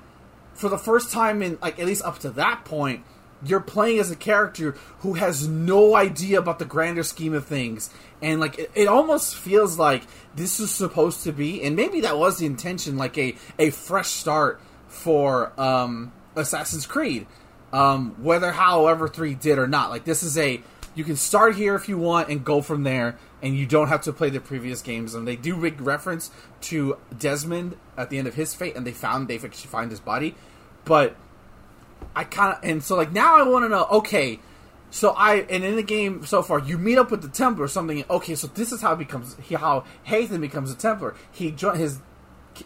for 0.54 0.68
the 0.68 0.78
first 0.78 1.10
time 1.10 1.42
in 1.42 1.58
like 1.60 1.78
at 1.78 1.86
least 1.86 2.04
up 2.04 2.18
to 2.20 2.30
that 2.30 2.64
point, 2.64 3.04
you're 3.44 3.60
playing 3.60 3.98
as 3.98 4.10
a 4.10 4.16
character 4.16 4.72
who 5.00 5.14
has 5.14 5.48
no 5.48 5.94
idea 5.94 6.38
about 6.38 6.58
the 6.58 6.64
grander 6.64 7.02
scheme 7.02 7.34
of 7.34 7.46
things, 7.46 7.90
and 8.20 8.40
like 8.40 8.58
it, 8.58 8.70
it 8.74 8.88
almost 8.88 9.36
feels 9.36 9.78
like 9.78 10.02
this 10.34 10.60
is 10.60 10.70
supposed 10.70 11.24
to 11.24 11.32
be, 11.32 11.62
and 11.62 11.76
maybe 11.76 12.00
that 12.02 12.18
was 12.18 12.38
the 12.38 12.46
intention, 12.46 12.96
like 12.96 13.18
a 13.18 13.34
a 13.58 13.70
fresh 13.70 14.08
start 14.08 14.60
for 14.88 15.52
um, 15.60 16.12
Assassin's 16.36 16.86
Creed, 16.86 17.26
um, 17.72 18.22
whether 18.22 18.52
however 18.52 19.08
three 19.08 19.34
did 19.34 19.58
or 19.58 19.66
not. 19.66 19.90
Like 19.90 20.04
this 20.04 20.22
is 20.22 20.38
a 20.38 20.62
you 20.94 21.04
can 21.04 21.16
start 21.16 21.56
here 21.56 21.74
if 21.74 21.88
you 21.88 21.98
want 21.98 22.28
and 22.28 22.44
go 22.44 22.60
from 22.60 22.82
there, 22.84 23.18
and 23.40 23.56
you 23.56 23.66
don't 23.66 23.88
have 23.88 24.02
to 24.02 24.12
play 24.12 24.30
the 24.30 24.40
previous 24.40 24.82
games. 24.82 25.14
And 25.14 25.26
they 25.26 25.36
do 25.36 25.56
make 25.56 25.80
reference 25.80 26.30
to 26.62 26.98
Desmond 27.16 27.76
at 27.96 28.10
the 28.10 28.18
end 28.18 28.28
of 28.28 28.34
his 28.34 28.54
fate, 28.54 28.76
and 28.76 28.86
they 28.86 28.92
found 28.92 29.28
they 29.28 29.36
actually 29.36 29.50
find 29.50 29.90
his 29.90 30.00
body, 30.00 30.34
but 30.84 31.16
I 32.14 32.24
kind 32.24 32.56
of 32.56 32.64
and 32.64 32.82
so 32.82 32.96
like 32.96 33.12
now 33.12 33.36
I 33.36 33.42
want 33.42 33.64
to 33.64 33.68
know. 33.68 33.86
Okay, 33.90 34.40
so 34.90 35.10
I 35.10 35.46
and 35.48 35.64
in 35.64 35.76
the 35.76 35.82
game 35.82 36.24
so 36.26 36.42
far, 36.42 36.58
you 36.58 36.78
meet 36.78 36.98
up 36.98 37.10
with 37.10 37.22
the 37.22 37.28
Templar 37.28 37.64
or 37.64 37.68
something. 37.68 38.04
Okay, 38.10 38.34
so 38.34 38.46
this 38.48 38.72
is 38.72 38.80
how 38.80 38.92
it 38.92 38.98
becomes 38.98 39.36
how 39.50 39.84
Haytham 40.06 40.40
becomes 40.40 40.70
a 40.70 40.76
Templar. 40.76 41.14
He 41.30 41.50
join 41.50 41.76
his 41.76 42.00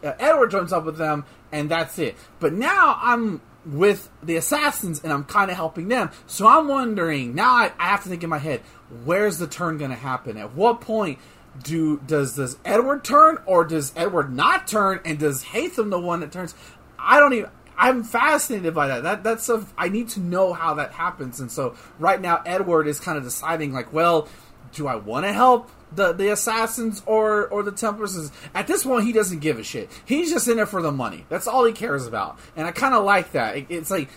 uh, 0.03 0.13
Edward 0.19 0.51
joins 0.51 0.73
up 0.73 0.85
with 0.85 0.99
them, 0.99 1.25
and 1.53 1.71
that's 1.71 1.99
it. 1.99 2.17
But 2.41 2.53
now 2.53 2.99
I'm 3.01 3.41
with 3.65 4.11
the 4.23 4.37
assassins, 4.37 5.03
and 5.03 5.13
I'm 5.13 5.25
kind 5.25 5.51
of 5.51 5.57
helping 5.57 5.89
them. 5.89 6.11
So 6.27 6.47
I'm 6.47 6.69
wondering 6.69 7.35
now. 7.35 7.51
I, 7.51 7.73
I 7.79 7.89
have 7.89 8.03
to 8.05 8.09
think 8.09 8.23
in 8.23 8.31
my 8.31 8.39
head, 8.39 8.61
where's 9.05 9.39
the 9.39 9.47
turn 9.47 9.79
going 9.79 9.91
to 9.91 9.97
happen? 9.97 10.37
At 10.37 10.55
what 10.55 10.81
point? 10.81 11.19
Do 11.63 12.03
does 12.07 12.37
does 12.37 12.59
Edward 12.67 13.03
turn 13.03 13.39
or 13.47 13.65
does 13.65 13.93
Edward 13.97 14.31
not 14.31 14.67
turn 14.67 15.01
and 15.07 15.19
does 15.19 15.43
Haytham 15.43 15.89
the 15.89 15.99
one 15.99 16.21
that 16.21 16.31
turns? 16.31 16.55
I 16.99 17.19
don't 17.19 17.33
even. 17.33 17.51
I'm 17.79 18.05
fascinated 18.05 18.75
by 18.75 18.89
that. 18.89 19.03
That 19.03 19.23
that's 19.23 19.49
a. 19.49 19.67
I 19.77 19.89
need 19.89 20.09
to 20.11 20.21
know 20.21 20.53
how 20.53 20.75
that 20.75 20.93
happens, 20.93 21.41
and 21.41 21.51
so 21.51 21.75
right 21.99 22.21
now 22.21 22.43
Edward 22.47 22.87
is 22.87 22.99
kind 22.99 23.19
of 23.19 23.25
deciding 23.25 23.73
like, 23.73 23.93
well, 23.93 24.29
do 24.73 24.87
I 24.87 24.97
want 24.97 25.27
to 25.27 25.33
help 25.33 25.71
the 25.93 26.13
the 26.13 26.33
assassins 26.33 27.03
or 27.07 27.49
or 27.49 27.63
the 27.63 27.73
Templars? 27.73 28.33
At 28.55 28.67
this 28.67 28.85
point, 28.85 29.05
he 29.05 29.13
doesn't 29.13 29.41
give 29.41 29.59
a 29.59 29.63
shit. 29.63 29.91
He's 30.07 30.31
just 30.33 30.49
in 30.49 30.59
it 30.59 30.69
for 30.69 30.81
the 30.81 30.93
money. 30.93 31.27
That's 31.29 31.47
all 31.47 31.65
he 31.65 31.73
cares 31.73 32.07
about, 32.07 32.39
and 32.57 32.67
I 32.67 32.73
kind 32.73 32.95
of 32.95 33.05
like 33.05 33.33
that. 33.33 33.57
It, 33.57 33.67
it's 33.69 33.91
like 33.91 34.09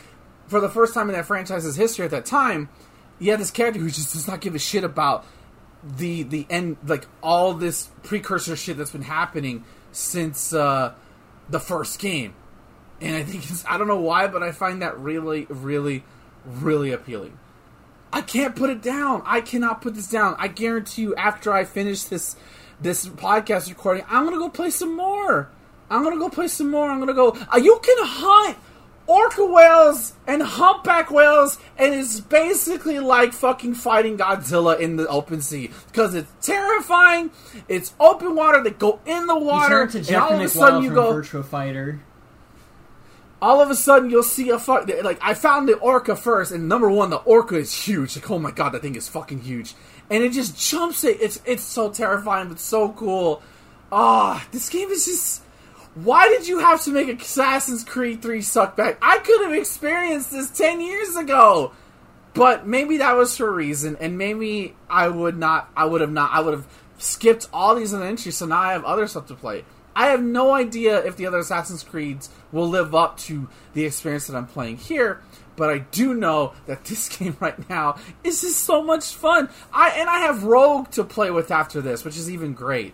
for 0.48 0.62
the 0.62 0.70
first 0.70 0.94
time 0.94 1.10
in 1.10 1.16
that 1.16 1.26
franchise's 1.26 1.76
history 1.76 2.06
at 2.06 2.12
that 2.12 2.26
time, 2.26 2.70
you 3.20 3.32
have 3.32 3.40
this 3.40 3.52
character 3.52 3.80
who 3.80 3.90
just 3.90 4.14
does 4.14 4.28
not 4.28 4.40
give 4.40 4.56
a 4.56 4.60
shit 4.60 4.86
about 4.86 5.26
the 5.84 6.24
the 6.24 6.46
end 6.50 6.78
like 6.86 7.08
all 7.22 7.54
this 7.54 7.90
precursor 8.04 8.56
shit 8.56 8.78
that's 8.78 8.92
been 8.92 9.02
happening 9.02 9.64
since 9.94 10.54
uh 10.54 10.94
the 11.50 11.60
first 11.60 12.00
game 12.00 12.34
and 13.02 13.16
i 13.16 13.24
think 13.24 13.50
it's 13.50 13.66
i 13.68 13.78
don't 13.78 13.88
know 13.88 14.00
why 14.00 14.28
but 14.28 14.44
i 14.44 14.52
find 14.52 14.82
that 14.82 14.98
really 15.00 15.46
really 15.50 16.04
really 16.46 16.92
appealing 16.92 17.38
i 18.12 18.22
can't 18.22 18.56
put 18.56 18.70
it 18.70 18.82
down 18.82 19.22
i 19.26 19.42
cannot 19.42 19.82
put 19.82 19.96
this 19.96 20.08
down 20.08 20.36
i 20.38 20.48
guarantee 20.48 21.04
you 21.04 21.16
after 21.16 21.54
i 21.54 21.64
finish 21.64 22.04
this 22.04 22.36
this 22.82 23.08
podcast 23.08 23.70
recording 23.70 24.04
i'm 24.10 24.26
gonna 24.26 24.38
go 24.38 24.50
play 24.50 24.70
some 24.70 24.96
more 24.96 25.50
i'm 25.90 26.04
gonna 26.04 26.18
go 26.18 26.30
play 26.30 26.48
some 26.48 26.70
more 26.72 26.90
i'm 26.90 27.00
gonna 27.00 27.14
go 27.14 27.30
uh, 27.54 27.58
you 27.58 27.80
can 27.84 27.98
hunt 28.00 28.58
orca 29.10 29.44
whales 29.44 30.14
and 30.28 30.42
humpback 30.42 31.10
whales, 31.10 31.58
and 31.78 31.94
it's 31.94 32.20
basically 32.20 33.00
like 33.00 33.34
fucking 33.34 33.74
fighting 33.74 34.18
Godzilla 34.18 34.80
in 34.80 34.96
the 34.98 35.08
open 35.08 35.42
sea 35.42 35.72
because 35.88 36.14
it's 36.14 36.32
terrifying. 36.46 37.32
It's 37.68 37.94
open 38.00 38.36
water. 38.36 38.64
They 38.64 38.70
go 38.70 39.00
in 39.06 39.26
the 39.26 39.36
You 39.36 39.44
water, 39.44 39.88
turn 39.88 40.04
to 40.04 40.14
and 40.14 40.16
all 40.18 40.34
of 40.34 40.42
a 40.42 40.48
sudden 40.48 40.84
you 40.84 40.94
go. 40.94 41.12
Virtua 41.14 41.44
Fighter. 41.44 42.00
All 43.42 43.62
of 43.62 43.70
a 43.70 43.76
sudden 43.76 44.10
you'll 44.10 44.24
see 44.24 44.50
a 44.50 44.60
fuck. 44.60 44.90
Like 45.04 45.20
I 45.22 45.34
found 45.34 45.68
the 45.68 45.78
orca 45.78 46.16
first, 46.16 46.52
and 46.52 46.68
number 46.68 46.90
one, 46.90 47.10
the 47.10 47.18
orca 47.18 47.56
is 47.56 47.74
huge. 47.74 48.16
Like 48.16 48.30
oh 48.30 48.40
my 48.40 48.52
god, 48.52 48.72
that 48.72 48.82
thing 48.82 48.96
is 48.96 49.08
fucking 49.08 49.42
huge, 49.42 49.76
and 50.10 50.24
it 50.24 50.34
just 50.34 50.58
jumps 50.60 51.04
it. 51.04 51.22
It's 51.22 51.42
it's 51.46 51.64
so 51.64 51.90
terrifying, 51.90 52.50
but 52.50 52.60
so 52.60 52.90
cool. 52.90 53.42
Ah, 53.92 54.46
this 54.52 54.70
game 54.70 54.90
is 54.90 55.06
just. 55.06 55.44
Why 55.96 56.30
did 56.30 56.48
you 56.48 56.60
have 56.60 56.84
to 56.84 56.92
make 56.92 57.10
Assassin's 57.22 57.84
Creed 57.84 58.22
3 58.22 58.42
suck 58.42 58.78
back? 58.78 59.00
I 59.02 59.18
could 59.18 59.42
have 59.42 59.54
experienced 59.54 60.32
this 60.32 60.50
10 60.52 60.82
years 60.82 61.16
ago. 61.16 61.74
But 62.34 62.68
maybe 62.68 62.98
that 62.98 63.18
was 63.18 63.36
for 63.36 63.48
a 63.48 63.52
reason, 63.52 63.98
and 64.00 64.18
maybe 64.18 64.76
I 64.90 65.08
would 65.08 65.38
not, 65.38 65.70
I 65.76 65.86
would 65.86 66.02
have 66.02 66.12
not, 66.12 66.32
I 66.32 66.42
would 66.42 66.54
have 66.54 66.68
skipped 66.98 67.50
all 67.52 67.76
these 67.76 67.94
entries, 67.94 68.38
so 68.38 68.46
now 68.46 68.60
I 68.60 68.74
have 68.74 68.86
other 68.86 69.08
stuff 69.08 69.28
to 69.28 69.34
play. 69.34 69.66
I 70.00 70.12
have 70.12 70.24
no 70.24 70.54
idea 70.54 71.06
if 71.06 71.18
the 71.18 71.28
other 71.28 71.40
Assassin's 71.40 71.84
Creeds 71.84 72.30
will 72.54 72.70
live 72.70 72.96
up 72.96 73.18
to 73.18 73.50
the 73.74 73.84
experience 73.84 74.28
that 74.28 74.36
I'm 74.38 74.48
playing 74.48 74.78
here, 74.78 75.20
but 75.58 75.70
I 75.70 75.80
do 75.80 76.14
know 76.14 76.54
that 76.68 76.86
this 76.86 77.10
game 77.18 77.36
right 77.42 77.70
now 77.70 77.98
is 78.24 78.40
just 78.40 78.64
so 78.64 78.82
much 78.82 79.14
fun. 79.14 79.50
I 79.74 79.90
and 79.90 80.10
I 80.10 80.20
have 80.20 80.46
Rogue 80.46 80.90
to 80.92 81.04
play 81.04 81.32
with 81.32 81.52
after 81.52 81.82
this, 81.82 82.06
which 82.06 82.16
is 82.16 82.32
even 82.32 82.54
great. 82.54 82.94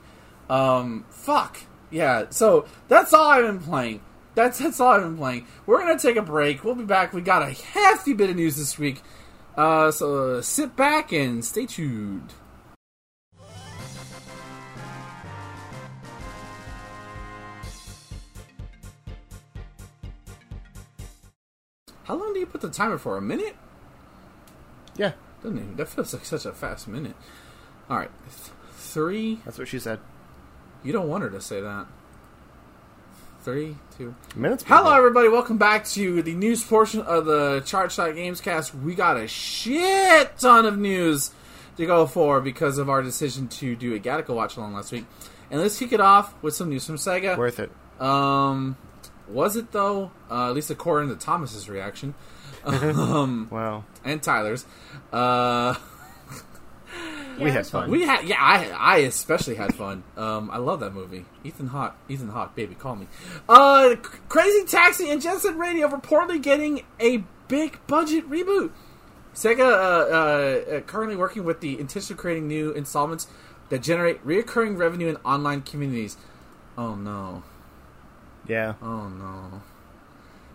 Um, 0.49 1.05
fuck 1.11 1.59
yeah. 1.91 2.25
So 2.31 2.65
that's 2.87 3.13
all 3.13 3.27
I've 3.27 3.45
been 3.45 3.59
playing. 3.59 4.01
That's 4.33 4.57
that's 4.57 4.79
all 4.79 4.93
I've 4.93 5.03
been 5.03 5.17
playing. 5.17 5.45
We're 5.67 5.77
gonna 5.77 5.99
take 5.99 6.15
a 6.15 6.23
break. 6.23 6.63
We'll 6.63 6.73
be 6.73 6.85
back. 6.85 7.13
We 7.13 7.21
got 7.21 7.43
a 7.43 7.51
hefty 7.51 8.13
bit 8.13 8.31
of 8.31 8.35
news 8.35 8.58
this 8.58 8.79
week. 8.79 9.03
Uh, 9.56 9.91
so 9.91 10.41
sit 10.41 10.75
back 10.75 11.13
and 11.13 11.45
stay 11.45 11.67
tuned. 11.67 12.33
How 22.06 22.15
long 22.15 22.33
do 22.33 22.39
you 22.39 22.45
put 22.45 22.62
the 22.62 22.69
timer 22.69 22.97
for? 22.97 23.17
A 23.17 23.21
minute? 23.21 23.56
Yeah, 24.97 25.13
Doesn't 25.43 25.58
even, 25.58 25.75
that 25.75 25.87
feels 25.89 26.13
like 26.13 26.23
such 26.25 26.45
a 26.45 26.53
fast 26.53 26.87
minute. 26.87 27.15
All 27.89 27.97
right, 27.97 28.12
Th- 28.25 28.53
three. 28.77 29.39
that's 29.43 29.58
what 29.58 29.67
she 29.67 29.79
said. 29.79 29.99
You 30.83 30.93
don't 30.93 31.08
want 31.10 31.23
her 31.23 31.29
to 31.31 31.41
say 31.41 31.62
that. 31.62 31.87
Three, 33.43 33.75
two. 33.97 34.15
Minutes. 34.35 34.63
Hello, 34.67 34.91
everybody. 34.95 35.27
Welcome 35.29 35.58
back 35.58 35.85
to 35.89 36.21
the 36.23 36.33
news 36.33 36.63
portion 36.63 37.01
of 37.01 37.25
the 37.25 37.62
Chart 37.65 37.91
Shot 37.91 38.15
Games 38.15 38.41
Cast. 38.41 38.73
We 38.73 38.95
got 38.95 39.17
a 39.17 39.27
shit 39.27 40.37
ton 40.39 40.65
of 40.65 40.79
news 40.79 41.31
to 41.77 41.85
go 41.85 42.08
for 42.08 42.41
because 42.41 42.77
of 42.79 42.89
our 42.89 43.03
decision 43.03 43.47
to 43.49 43.75
do 43.75 43.93
a 43.93 43.99
Gattaca 43.99 44.29
watch 44.29 44.58
along 44.58 44.73
last 44.73 44.91
week. 44.91 45.06
And 45.51 45.62
let's 45.62 45.77
kick 45.77 45.91
it 45.91 45.99
off 46.01 46.33
with 46.41 46.56
some 46.56 46.69
news 46.69 46.85
from 46.87 46.95
Sega. 46.95 47.37
Worth 47.37 47.60
it. 47.60 47.71
Um, 48.01 48.77
Was 49.28 49.56
it 49.56 49.71
though? 49.71 50.12
Uh, 50.30 50.50
at 50.50 50.56
least 50.56 50.69
according 50.69 51.10
to 51.10 51.15
Thomas's 51.15 51.67
reaction, 51.69 52.13
um, 52.63 53.48
Wow. 53.52 53.84
and 54.04 54.21
Tyler's. 54.21 54.65
Uh, 55.12 55.76
Yeah, 57.38 57.44
We 57.44 57.52
had 57.52 57.67
fun. 57.67 57.92
we 57.92 58.04
had, 58.04 58.23
yeah, 58.26 58.38
I, 58.40 58.69
I 58.69 58.98
especially 59.00 59.56
had 59.56 59.76
fun. 59.76 60.04
Um, 60.15 60.50
I 60.50 60.58
love 60.58 60.80
that 60.80 60.94
movie. 60.94 61.26
Ethan 61.44 61.67
Hawke, 61.67 61.94
Ethan 62.08 62.30
Hawke, 62.30 62.56
baby, 62.56 62.76
call 62.76 62.96
me. 62.96 63.08
Uh, 63.50 63.96
Crazy 64.30 64.65
Taxi 64.65 65.10
and 65.10 65.21
Jet 65.21 65.40
Set 65.40 65.58
Radio 65.58 65.90
reportedly 65.90 66.42
getting 66.42 66.86
a 67.02 67.26
big 67.50 67.80
budget 67.88 68.30
reboot. 68.30 68.71
Sega 69.34 69.60
uh, 69.60 69.65
uh, 70.71 70.76
uh, 70.78 70.80
currently 70.82 71.17
working 71.17 71.44
with 71.44 71.60
the 71.60 71.78
intention 71.78 72.13
of 72.13 72.17
creating 72.19 72.48
new 72.48 72.71
installments 72.71 73.28
that 73.67 73.84
generate 73.84 74.26
reoccurring 74.26 74.78
revenue 74.78 75.08
in 75.10 75.17
online 75.17 75.62
communities. 75.62 76.15
Oh 76.78 76.96
no! 76.96 77.44
Yeah. 78.48 78.73
Oh 78.81 79.10
no! 79.10 79.62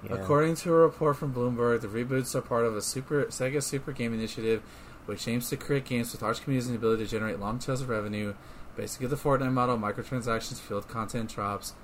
yeah. 0.04 0.14
According 0.14 0.56
to 0.56 0.70
a 0.72 0.78
report 0.78 1.16
from 1.16 1.34
Bloomberg, 1.34 1.80
the 1.80 1.88
reboots 1.88 2.34
are 2.34 2.40
part 2.40 2.64
of 2.64 2.76
a 2.76 2.82
super 2.82 3.24
Sega 3.26 3.62
Super 3.62 3.92
Game 3.92 4.14
initiative, 4.14 4.62
which 5.06 5.26
aims 5.28 5.48
to 5.50 5.56
create 5.56 5.84
games 5.84 6.12
with 6.12 6.22
large 6.22 6.42
communities 6.42 6.68
and 6.68 6.74
the 6.74 6.78
ability 6.78 7.04
to 7.04 7.10
generate 7.10 7.40
long 7.40 7.58
tails 7.58 7.82
of 7.82 7.88
revenue. 7.88 8.34
Basically, 8.76 9.08
the 9.08 9.16
Fortnite 9.16 9.52
model, 9.52 9.76
microtransactions, 9.76 10.60
field 10.60 10.88
content 10.88 11.30
drops. 11.34 11.74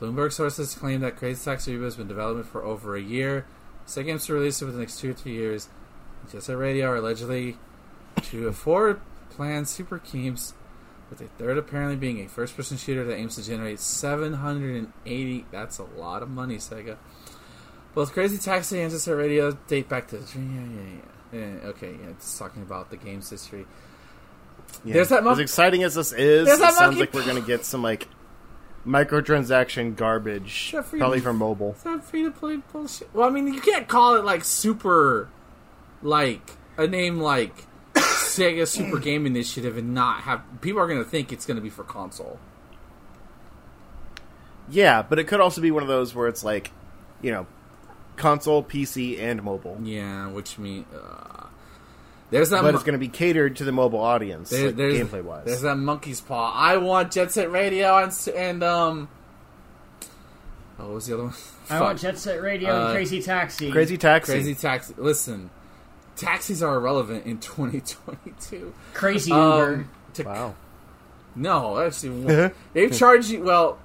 Bloomberg 0.00 0.32
sources 0.32 0.74
claim 0.74 1.00
that 1.00 1.16
Crazy 1.16 1.44
Taxi 1.44 1.74
Reboot 1.74 1.84
has 1.84 1.96
been 1.96 2.02
in 2.02 2.08
development 2.08 2.46
for 2.46 2.62
over 2.64 2.96
a 2.96 3.00
year. 3.00 3.46
Sega 3.86 4.10
aims 4.10 4.26
to 4.26 4.34
release 4.34 4.60
it 4.60 4.66
within 4.66 4.80
the 4.80 4.84
next 4.84 5.00
two 5.00 5.10
or 5.10 5.14
three 5.14 5.32
years. 5.32 5.68
Jet 6.30 6.42
Set 6.42 6.58
Radio 6.58 6.88
are 6.88 6.96
allegedly 6.96 7.56
to 8.24 8.48
afford 8.48 9.00
planned 9.30 9.68
super 9.68 9.98
games, 9.98 10.52
with 11.10 11.20
a 11.20 11.26
third 11.38 11.58
apparently 11.58 11.96
being 11.96 12.20
a 12.24 12.28
first-person 12.28 12.76
shooter 12.76 13.04
that 13.04 13.16
aims 13.16 13.36
to 13.36 13.44
generate 13.44 13.80
780. 13.80 15.46
That's 15.50 15.78
a 15.78 15.84
lot 15.84 16.22
of 16.22 16.28
money, 16.28 16.56
Sega. 16.56 16.96
Both 17.94 18.12
Crazy 18.12 18.38
Taxi 18.38 18.80
and 18.80 18.92
Set 18.92 19.12
Radio 19.16 19.52
date 19.66 19.88
back 19.88 20.08
to 20.08 20.16
yeah, 20.16 20.22
yeah, 20.36 20.60
yeah. 21.32 21.38
yeah 21.40 21.68
okay, 21.68 21.92
yeah, 22.00 22.10
it's 22.10 22.38
talking 22.38 22.62
about 22.62 22.90
the 22.90 22.96
game's 22.96 23.28
history. 23.30 23.66
Yeah. 24.84 24.94
There's 24.94 25.08
that 25.08 25.24
mon- 25.24 25.32
as 25.32 25.38
exciting 25.38 25.82
as 25.82 25.94
this 25.94 26.12
is, 26.12 26.46
it 26.48 26.58
that 26.58 26.74
sounds 26.74 26.80
monkey- 26.96 27.00
like 27.00 27.14
we're 27.14 27.26
gonna 27.26 27.40
get 27.40 27.64
some 27.64 27.82
like 27.82 28.06
microtransaction 28.86 29.96
garbage, 29.96 30.74
probably 30.90 31.20
for 31.20 31.32
mobile. 31.32 31.70
It's 31.70 31.84
not 31.84 32.04
free 32.04 32.22
to 32.22 32.30
play 32.30 32.58
bullshit. 32.72 33.08
Well, 33.14 33.26
I 33.28 33.30
mean, 33.30 33.52
you 33.52 33.60
can't 33.60 33.88
call 33.88 34.16
it 34.16 34.24
like 34.24 34.44
super, 34.44 35.28
like 36.02 36.52
a 36.76 36.86
name 36.86 37.18
like 37.18 37.54
Sega 38.00 38.66
Super 38.66 38.98
Game 38.98 39.26
Initiative 39.26 39.76
and 39.76 39.94
not 39.94 40.22
have 40.22 40.42
people 40.60 40.80
are 40.80 40.86
going 40.86 41.02
to 41.02 41.08
think 41.08 41.32
it's 41.32 41.46
going 41.46 41.56
to 41.56 41.62
be 41.62 41.70
for 41.70 41.84
console. 41.84 42.38
Yeah, 44.70 45.02
but 45.02 45.18
it 45.18 45.24
could 45.24 45.40
also 45.40 45.60
be 45.60 45.70
one 45.70 45.82
of 45.82 45.88
those 45.88 46.14
where 46.14 46.28
it's 46.28 46.44
like, 46.44 46.70
you 47.22 47.30
know, 47.32 47.46
console, 48.16 48.62
PC, 48.62 49.18
and 49.18 49.42
mobile. 49.42 49.78
Yeah, 49.82 50.28
which 50.28 50.58
means 50.58 50.84
uh, 50.94 51.46
there's 52.30 52.50
that. 52.50 52.62
But 52.62 52.72
mo- 52.72 52.74
it's 52.76 52.84
going 52.84 52.92
to 52.92 52.98
be 52.98 53.08
catered 53.08 53.56
to 53.56 53.64
the 53.64 53.72
mobile 53.72 54.00
audience, 54.00 54.50
there- 54.50 54.66
like, 54.66 54.76
gameplay 54.76 55.22
wise. 55.24 55.46
There's 55.46 55.62
that 55.62 55.76
monkey's 55.76 56.20
paw. 56.20 56.52
I 56.54 56.76
want 56.76 57.12
Jet 57.12 57.32
Set 57.32 57.50
Radio 57.50 57.96
and 57.96 58.12
and 58.36 58.62
um. 58.62 59.08
Oh, 60.80 60.84
what 60.86 60.94
was 60.94 61.06
the 61.06 61.14
other 61.14 61.24
one? 61.24 61.32
I 61.32 61.34
Fuck. 61.78 61.80
want 61.82 61.98
Jet 62.00 62.18
Set 62.18 62.40
Radio 62.42 62.70
Uh, 62.70 62.84
and 62.86 62.94
Crazy 62.94 63.20
Taxi. 63.22 63.70
Crazy 63.72 63.96
Taxi. 63.96 64.32
Crazy 64.32 64.54
taxi. 64.54 64.94
Listen, 64.96 65.50
taxis 66.18 66.62
are 66.62 66.76
irrelevant 66.76 67.26
in 67.26 67.38
2022. 67.38 68.74
Crazy 68.94 69.30
Uber. 69.30 69.74
Um, 69.74 69.90
to 70.14 70.22
Wow. 70.24 70.54
No, 71.36 71.78
actually, 71.78 72.50
they 72.72 72.90
charge 72.90 73.28
you. 73.28 73.42
Well, 73.42 73.78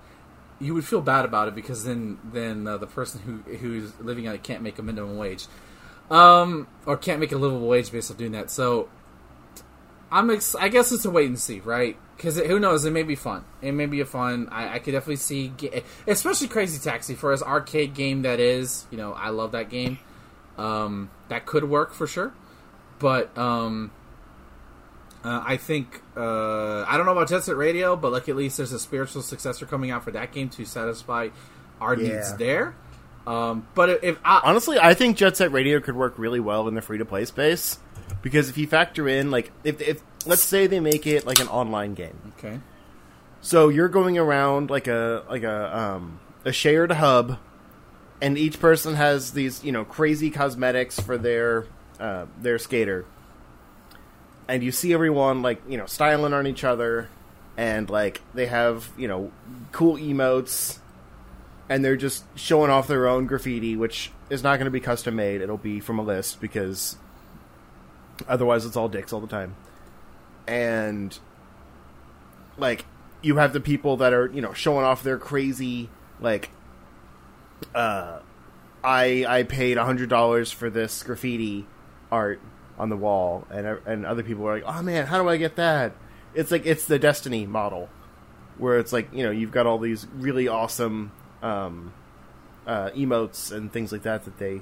you 0.59 0.73
would 0.73 0.85
feel 0.85 1.01
bad 1.01 1.25
about 1.25 1.47
it 1.47 1.55
because 1.55 1.83
then 1.83 2.17
then 2.31 2.67
uh, 2.67 2.77
the 2.77 2.87
person 2.87 3.21
who 3.21 3.55
who's 3.57 3.97
living 3.99 4.27
on 4.27 4.35
it 4.35 4.43
can't 4.43 4.63
make 4.63 4.79
a 4.79 4.81
minimum 4.81 5.17
wage, 5.17 5.45
um, 6.09 6.67
or 6.85 6.97
can't 6.97 7.19
make 7.19 7.31
a 7.31 7.37
livable 7.37 7.67
wage 7.67 7.91
based 7.91 8.09
on 8.09 8.17
doing 8.17 8.31
that. 8.31 8.49
So, 8.49 8.89
I'm 10.11 10.31
ex- 10.31 10.55
I 10.55 10.69
guess 10.69 10.91
it's 10.91 11.05
a 11.05 11.11
wait 11.11 11.27
and 11.27 11.37
see, 11.37 11.59
right? 11.59 11.97
Because 12.15 12.37
who 12.39 12.59
knows? 12.59 12.85
It 12.85 12.91
may 12.91 13.03
be 13.03 13.15
fun. 13.15 13.43
It 13.61 13.73
may 13.73 13.85
be 13.85 13.99
a 13.99 14.05
fun. 14.05 14.47
I, 14.51 14.75
I 14.75 14.79
could 14.79 14.91
definitely 14.91 15.17
see, 15.17 15.49
ga- 15.49 15.83
especially 16.07 16.47
Crazy 16.47 16.79
Taxi 16.79 17.13
for 17.13 17.33
as 17.33 17.43
arcade 17.43 17.93
game 17.93 18.21
that 18.23 18.39
is. 18.39 18.85
You 18.89 18.97
know, 18.97 19.13
I 19.13 19.29
love 19.29 19.51
that 19.51 19.69
game. 19.69 19.99
Um, 20.57 21.09
that 21.29 21.45
could 21.45 21.63
work 21.65 21.93
for 21.93 22.05
sure, 22.07 22.33
but 22.99 23.35
um, 23.37 23.91
uh, 25.23 25.41
I 25.45 25.57
think 25.57 26.01
uh, 26.15 26.83
I 26.83 26.95
don't 26.97 27.05
know 27.05 27.11
about 27.13 27.29
Jet 27.29 27.43
Set 27.43 27.55
Radio, 27.55 27.95
but 27.95 28.11
like 28.11 28.29
at 28.29 28.35
least 28.35 28.57
there's 28.57 28.71
a 28.71 28.79
spiritual 28.79 29.21
successor 29.21 29.65
coming 29.65 29.89
out 29.91 30.03
for 30.03 30.11
that 30.11 30.31
game 30.31 30.49
to 30.49 30.65
satisfy 30.65 31.29
our 31.81 31.95
Yeah. 31.95 32.13
needs 32.15 32.35
there. 32.37 32.75
Um, 33.25 33.65
but 33.73 34.03
if, 34.03 34.19
I, 34.25 34.41
Honestly, 34.43 34.77
I 34.79 34.93
think 34.93 35.15
Jet 35.17 35.37
Set 35.37 35.51
Radio 35.51 35.79
could 35.79 35.95
work 35.95 36.15
really 36.17 36.41
well 36.41 36.67
in 36.67 36.75
the 36.75 36.81
free 36.81 36.97
to 36.97 37.05
play 37.05 37.23
space 37.25 37.79
because 38.21 38.49
if 38.49 38.57
you 38.57 38.67
factor 38.67 39.07
in 39.07 39.31
like 39.31 39.51
if 39.63 39.79
if 39.81 40.01
let's 40.25 40.43
say 40.43 40.67
they 40.67 40.79
make 40.81 41.07
it 41.07 41.25
like 41.25 41.39
an 41.39 41.47
online 41.47 41.93
game, 41.93 42.33
okay, 42.37 42.59
so 43.41 43.69
you're 43.69 43.87
going 43.89 44.17
around 44.17 44.69
like 44.69 44.87
a 44.87 45.23
like 45.29 45.43
a 45.43 45.77
um 45.77 46.19
a 46.45 46.51
shared 46.51 46.91
hub, 46.91 47.39
and 48.23 48.37
each 48.37 48.57
person 48.61 48.95
has 48.95 49.33
these 49.33 49.63
you 49.65 49.73
know 49.73 49.83
crazy 49.83 50.29
cosmetics 50.31 50.97
for 50.97 51.17
their 51.17 51.65
uh, 51.99 52.25
their 52.41 52.57
skater, 52.57 53.05
and 54.47 54.63
you 54.63 54.71
see 54.71 54.93
everyone 54.93 55.41
like 55.41 55.61
you 55.67 55.77
know 55.77 55.85
styling 55.85 56.31
on 56.33 56.47
each 56.47 56.63
other, 56.63 57.09
and 57.57 57.89
like 57.89 58.21
they 58.33 58.45
have 58.45 58.89
you 58.97 59.09
know 59.09 59.29
cool 59.73 59.97
emotes 59.97 60.79
and 61.69 61.83
they're 61.83 61.97
just 61.97 62.23
showing 62.35 62.69
off 62.69 62.87
their 62.87 63.07
own 63.07 63.25
graffiti, 63.25 63.75
which 63.75 64.11
is 64.29 64.43
not 64.43 64.57
going 64.57 64.65
to 64.65 64.71
be 64.71 64.79
custom 64.79 65.15
made. 65.15 65.41
It'll 65.41 65.57
be 65.57 65.79
from 65.79 65.99
a 65.99 66.03
list 66.03 66.39
because 66.39 66.97
otherwise 68.27 68.65
it's 68.65 68.75
all 68.75 68.89
dicks 68.89 69.11
all 69.11 69.21
the 69.21 69.27
time. 69.27 69.55
And 70.47 71.17
like 72.57 72.85
you 73.21 73.37
have 73.37 73.51
the 73.51 73.59
people 73.59 73.97
that 73.97 74.13
are 74.13 74.27
you 74.27 74.41
know 74.41 74.53
showing 74.53 74.85
off 74.85 75.03
their 75.03 75.17
crazy 75.17 75.89
like 76.21 76.51
uh 77.73 78.19
I 78.83 79.25
I 79.27 79.43
paid 79.43 79.77
hundred 79.77 80.09
dollars 80.09 80.51
for 80.51 80.69
this 80.69 81.03
graffiti 81.03 81.65
art 82.11 82.41
on 82.77 82.89
the 82.89 82.97
wall, 82.97 83.47
and 83.49 83.79
and 83.85 84.05
other 84.05 84.23
people 84.23 84.47
are 84.47 84.55
like, 84.55 84.63
oh 84.65 84.81
man, 84.81 85.05
how 85.05 85.21
do 85.21 85.29
I 85.29 85.37
get 85.37 85.55
that? 85.55 85.93
It's 86.33 86.51
like 86.51 86.65
it's 86.65 86.85
the 86.85 86.99
Destiny 86.99 87.45
model, 87.45 87.89
where 88.57 88.79
it's 88.79 88.91
like 88.91 89.13
you 89.13 89.23
know 89.23 89.31
you've 89.31 89.51
got 89.51 89.65
all 89.65 89.79
these 89.79 90.05
really 90.15 90.47
awesome 90.47 91.11
um, 91.41 91.93
uh, 92.67 92.89
emotes 92.89 93.51
and 93.51 93.71
things 93.71 93.91
like 93.91 94.03
that 94.03 94.25
that 94.25 94.37
they 94.37 94.61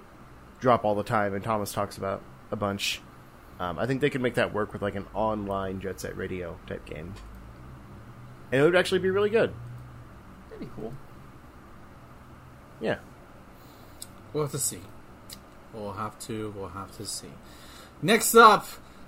drop 0.59 0.85
all 0.85 0.95
the 0.95 1.03
time, 1.03 1.33
and 1.33 1.43
Thomas 1.43 1.71
talks 1.71 1.97
about 1.97 2.21
a 2.51 2.55
bunch. 2.55 3.01
Um, 3.59 3.77
I 3.79 3.85
think 3.85 4.01
they 4.01 4.09
could 4.09 4.21
make 4.21 4.35
that 4.35 4.53
work 4.53 4.73
with 4.73 4.81
like 4.81 4.95
an 4.95 5.05
online 5.13 5.79
Jet 5.81 5.99
Set 5.99 6.15
Radio 6.17 6.59
type 6.67 6.85
game, 6.85 7.13
and 8.51 8.61
it 8.61 8.63
would 8.63 8.75
actually 8.75 8.99
be 8.99 9.09
really 9.09 9.29
good. 9.29 9.53
That'd 10.49 10.67
be 10.67 10.71
cool. 10.75 10.93
Yeah. 12.81 12.97
we'll 14.33 14.43
have 14.43 14.51
to 14.51 14.57
see. 14.57 14.79
We'll 15.73 15.93
have 15.93 16.17
to. 16.21 16.53
We'll 16.57 16.69
have 16.69 16.95
to 16.97 17.05
see. 17.05 17.29
Next 18.01 18.35
up, 18.35 18.65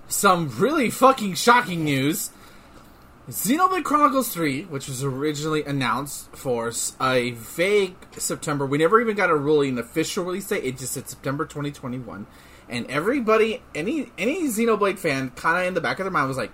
some 0.07 0.49
really 0.59 0.89
fucking 0.89 1.36
shocking 1.36 1.84
news. 1.84 2.30
Xenoblade 3.30 3.84
Chronicles 3.86 4.30
3, 4.30 4.63
which 4.65 4.89
was 4.89 5.01
originally 5.01 5.63
announced 5.63 6.30
for 6.36 6.74
a 6.99 7.32
vague 7.32 7.95
September, 8.17 8.65
we 8.65 8.78
never 8.78 8.99
even 8.99 9.15
got 9.15 9.30
a 9.30 9.36
really 9.36 9.69
an 9.69 9.80
official 9.80 10.26
release 10.26 10.47
date. 10.47 10.65
It 10.65 10.78
just 10.78 10.91
said 10.93 11.07
September 11.09 11.45
2021, 11.45 12.28
and 12.67 12.86
everybody, 12.91 13.61
any 13.74 14.11
any 14.17 14.43
Xenoblade 14.49 14.99
fan, 14.99 15.30
kind 15.32 15.57
of 15.57 15.67
in 15.67 15.74
the 15.74 15.80
back 15.82 15.99
of 15.99 16.03
their 16.03 16.11
mind 16.11 16.28
was 16.28 16.38
like, 16.38 16.51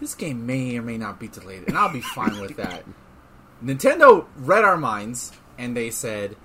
"This 0.00 0.14
game 0.14 0.46
may 0.46 0.78
or 0.78 0.82
may 0.82 0.96
not 0.96 1.20
be 1.20 1.28
delayed," 1.28 1.64
and 1.68 1.76
I'll 1.76 1.92
be 1.92 2.00
fine 2.00 2.40
with 2.40 2.56
that. 2.56 2.84
Nintendo 3.64 4.24
read 4.38 4.64
our 4.64 4.78
minds, 4.78 5.32
and 5.58 5.76
they 5.76 5.90
said, 5.90 6.36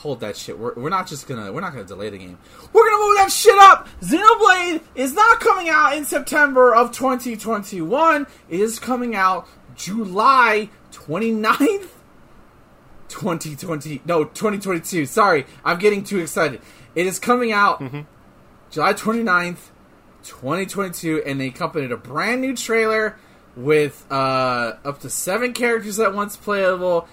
hold 0.00 0.20
that 0.20 0.36
shit. 0.36 0.58
We're, 0.58 0.74
we're 0.74 0.88
not 0.88 1.06
just 1.06 1.28
gonna 1.28 1.52
we're 1.52 1.60
not 1.60 1.72
gonna 1.72 1.84
delay 1.84 2.08
the 2.08 2.18
game. 2.18 2.38
We're 2.72 2.88
gonna 2.88 3.04
move 3.04 3.16
that 3.18 3.30
shit 3.30 3.58
up. 3.58 3.86
Xenoblade 4.00 4.80
is 4.94 5.12
not 5.14 5.40
coming 5.40 5.68
out 5.68 5.94
in 5.94 6.04
September 6.04 6.74
of 6.74 6.90
2021. 6.92 8.26
It 8.48 8.60
is 8.60 8.78
coming 8.78 9.14
out 9.14 9.46
July 9.76 10.70
29th. 10.92 11.88
2020 13.08 14.02
no 14.04 14.22
2022 14.22 15.04
sorry 15.04 15.44
i'm 15.64 15.80
getting 15.80 16.04
too 16.04 16.20
excited 16.20 16.60
it 16.94 17.06
is 17.08 17.18
coming 17.18 17.50
out 17.50 17.82
july 18.70 18.92
29th 18.92 19.70
2022 20.22 21.20
and 21.26 21.40
they 21.40 21.48
accompanied 21.48 21.90
a 21.90 21.96
brand 21.96 22.40
new 22.40 22.54
trailer 22.54 23.18
with 23.56 24.06
uh 24.12 24.74
up 24.84 25.00
to 25.00 25.10
seven 25.10 25.52
characters 25.52 25.98
at 25.98 26.14
once 26.14 26.36
playable 26.36 27.08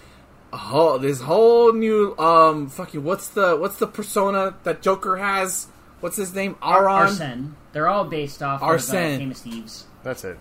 whole 0.54 0.98
this 1.00 1.22
whole 1.22 1.74
new 1.74 2.16
um 2.18 2.70
fucking 2.70 3.04
what's 3.04 3.28
the 3.30 3.56
what's 3.58 3.78
the 3.78 3.88
persona 3.88 4.56
that 4.64 4.82
Joker 4.82 5.18
has? 5.18 5.68
What's 6.00 6.16
his 6.18 6.34
name? 6.34 6.56
Aron. 6.62 6.88
Arsene. 7.08 7.56
They're 7.74 7.88
all 7.88 8.06
based 8.06 8.42
off 8.44 8.62
of 8.62 8.68
Arsene. 8.68 9.16
uh, 9.16 9.18
Famous 9.18 9.42
Thieves. 9.42 9.86
That's 10.04 10.24
it. 10.24 10.38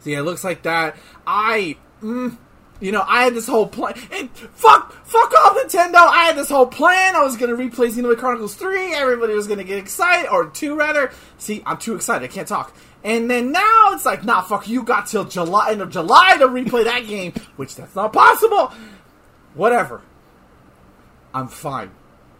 So 0.00 0.10
yeah, 0.10 0.18
it 0.18 0.22
looks 0.22 0.44
like 0.44 0.62
that. 0.62 0.96
I 1.26 1.76
mm, 2.02 2.36
you 2.80 2.90
know, 2.90 3.04
I 3.06 3.22
had 3.24 3.34
this 3.34 3.46
whole 3.46 3.66
plan. 3.68 3.94
And 4.12 4.28
fuck, 4.30 4.92
fuck 5.04 5.32
off, 5.32 5.56
Nintendo. 5.56 5.94
I 5.96 6.24
had 6.26 6.36
this 6.36 6.48
whole 6.48 6.66
plan. 6.66 7.14
I 7.14 7.22
was 7.22 7.36
gonna 7.36 7.54
replay 7.54 7.92
Xenoblade 7.92 8.18
Chronicles 8.18 8.54
Three. 8.54 8.92
Everybody 8.94 9.34
was 9.34 9.46
gonna 9.46 9.64
get 9.64 9.78
excited, 9.78 10.28
or 10.28 10.46
two 10.50 10.74
rather. 10.74 11.10
See, 11.38 11.62
I'm 11.64 11.78
too 11.78 11.94
excited. 11.94 12.28
I 12.28 12.32
can't 12.32 12.48
talk. 12.48 12.74
And 13.04 13.30
then 13.30 13.50
now 13.50 13.90
it's 13.92 14.04
like, 14.06 14.24
nah, 14.24 14.42
fuck. 14.42 14.68
You 14.68 14.82
got 14.84 15.06
till 15.06 15.24
July, 15.24 15.72
end 15.72 15.80
of 15.80 15.90
July 15.90 16.36
to 16.38 16.46
replay 16.46 16.84
that 16.84 17.06
game, 17.06 17.32
which 17.56 17.74
that's 17.74 17.96
not 17.96 18.12
possible. 18.12 18.72
Whatever. 19.54 20.02
I'm 21.34 21.48
fine. 21.48 21.90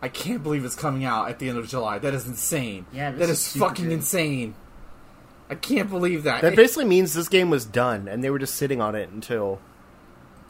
I 0.00 0.08
can't 0.08 0.42
believe 0.42 0.64
it's 0.64 0.76
coming 0.76 1.04
out 1.04 1.28
at 1.28 1.38
the 1.38 1.48
end 1.48 1.58
of 1.58 1.68
July. 1.68 1.98
That 1.98 2.14
is 2.14 2.26
insane. 2.26 2.86
Yeah, 2.92 3.10
this 3.10 3.20
that 3.20 3.32
is 3.32 3.54
is 3.54 3.56
fucking 3.56 3.86
good. 3.86 3.92
insane. 3.94 4.54
I 5.50 5.54
can't 5.54 5.90
believe 5.90 6.24
that. 6.24 6.42
That 6.42 6.56
basically 6.56 6.86
means 6.86 7.12
this 7.12 7.28
game 7.28 7.50
was 7.50 7.64
done, 7.64 8.08
and 8.08 8.22
they 8.22 8.30
were 8.30 8.38
just 8.38 8.54
sitting 8.54 8.80
on 8.80 8.94
it 8.94 9.10
until 9.10 9.60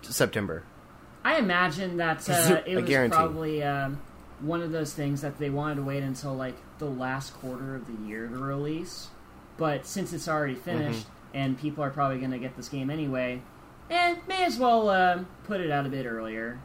September. 0.03 0.65
I 1.25 1.39
imagine 1.39 1.97
that 1.99 2.29
uh, 2.31 2.63
it 2.67 2.77
was 2.77 2.85
guarantee. 2.85 3.17
probably 3.17 3.63
um, 3.63 4.01
one 4.41 4.63
of 4.63 4.73
those 4.73 4.93
things 4.93 5.23
that 5.23 5.39
they 5.39 5.51
wanted 5.51 5.77
to 5.77 5.83
wait 5.83 6.03
until 6.03 6.35
like 6.35 6.57
the 6.79 6.87
last 6.87 7.35
quarter 7.35 7.75
of 7.75 7.87
the 7.87 8.09
year 8.09 8.27
to 8.29 8.37
release. 8.37 9.09
But 9.57 9.87
since 9.87 10.13
it's 10.13 10.29
already 10.29 10.55
finished 10.55 11.07
and 11.35 11.59
people 11.59 11.85
are 11.85 11.91
probably 11.91 12.19
going 12.19 12.31
to 12.33 12.39
get 12.39 12.57
this 12.57 12.69
game 12.69 12.91
anyway, 12.91 13.41
and 13.91 14.19
may 14.27 14.45
as 14.45 14.59
well 14.59 14.89
um 14.91 15.27
put 15.45 15.61
it 15.61 15.71
out 15.71 15.87
a 15.87 15.89
bit 15.89 16.07
earlier. 16.07 16.59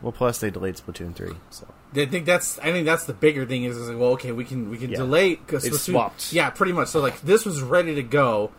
Well, 0.00 0.12
plus 0.12 0.38
they 0.38 0.50
delayed 0.50 0.76
Splatoon 0.76 1.14
three, 1.14 1.34
so 1.50 1.66
I 1.96 2.06
think 2.06 2.24
that's. 2.24 2.58
I 2.60 2.70
think 2.70 2.86
that's 2.86 3.04
the 3.04 3.12
bigger 3.14 3.44
thing 3.46 3.64
is, 3.64 3.76
is 3.76 3.88
like, 3.88 3.98
well, 3.98 4.10
okay, 4.10 4.30
we 4.30 4.44
can 4.44 4.70
we 4.70 4.78
can 4.78 4.90
Yeah. 4.90 4.98
delay 4.98 5.34
because 5.34 5.64
They 5.64 5.70
swapped. 5.70 6.32
Yeah, 6.32 6.50
pretty 6.50 6.72
much. 6.72 6.88
So 6.88 7.00
like 7.00 7.20
this 7.22 7.44
was 7.44 7.62
ready 7.62 7.96
to 7.96 8.02
go, 8.04 8.52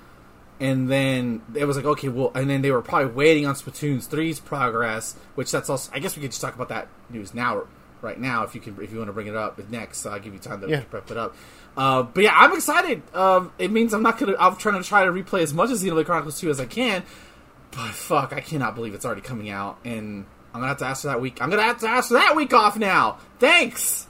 and 0.59 0.89
then 0.91 1.41
it 1.55 1.63
was 1.63 1.77
like, 1.77 1.85
okay, 1.85 2.09
well, 2.09 2.33
and 2.35 2.49
then 2.49 2.61
they 2.61 2.71
were 2.71 2.81
probably 2.81 3.13
waiting 3.13 3.45
on 3.45 3.55
Splatoon 3.55 4.05
3's 4.05 4.41
progress, 4.41 5.15
which 5.35 5.49
that's 5.49 5.69
also. 5.69 5.89
I 5.93 5.99
guess 5.99 6.17
we 6.17 6.21
could 6.21 6.31
just 6.31 6.41
talk 6.41 6.55
about 6.55 6.67
that 6.69 6.89
news 7.09 7.33
now, 7.33 7.63
right 8.01 8.19
now, 8.19 8.43
if 8.43 8.53
you 8.53 8.59
can, 8.59 8.75
if 8.81 8.91
you 8.91 8.97
want 8.97 9.07
to 9.07 9.13
bring 9.13 9.27
it 9.27 9.35
up 9.35 9.57
next. 9.69 9.99
So 9.99 10.09
I'll 10.11 10.19
give 10.19 10.33
you 10.33 10.39
time 10.39 10.59
to 10.59 10.67
Yeah. 10.67 10.81
prep 10.89 11.09
it 11.09 11.15
up. 11.15 11.37
Uh, 11.79 12.03
but 12.03 12.23
yeah, 12.25 12.33
I'm 12.35 12.51
excited. 12.53 13.01
Um, 13.15 13.53
it 13.57 13.71
means 13.71 13.93
I'm 13.93 14.03
not 14.03 14.17
gonna. 14.17 14.35
I'm 14.37 14.57
trying 14.57 14.81
to 14.83 14.87
try 14.87 15.05
to 15.05 15.11
replay 15.11 15.41
as 15.43 15.53
much 15.53 15.71
of 15.71 15.77
Xenoblade 15.77 16.05
Chronicles 16.05 16.37
2 16.39 16.49
as 16.49 16.59
I 16.59 16.65
can. 16.65 17.03
But 17.71 17.91
fuck, 17.91 18.33
I 18.33 18.41
cannot 18.41 18.75
believe 18.75 18.93
it's 18.93 19.05
already 19.05 19.21
coming 19.21 19.49
out, 19.49 19.77
and 19.85 20.25
I'm 20.53 20.59
gonna 20.59 20.67
have 20.67 20.79
to 20.79 20.85
ask 20.85 21.03
for 21.03 21.07
that 21.07 21.21
week. 21.21 21.41
I'm 21.41 21.49
gonna 21.49 21.61
have 21.63 21.79
to 21.79 21.87
ask 21.87 22.09
for 22.09 22.15
that 22.15 22.35
week 22.35 22.53
off 22.53 22.77
now. 22.77 23.17
Thanks. 23.39 24.07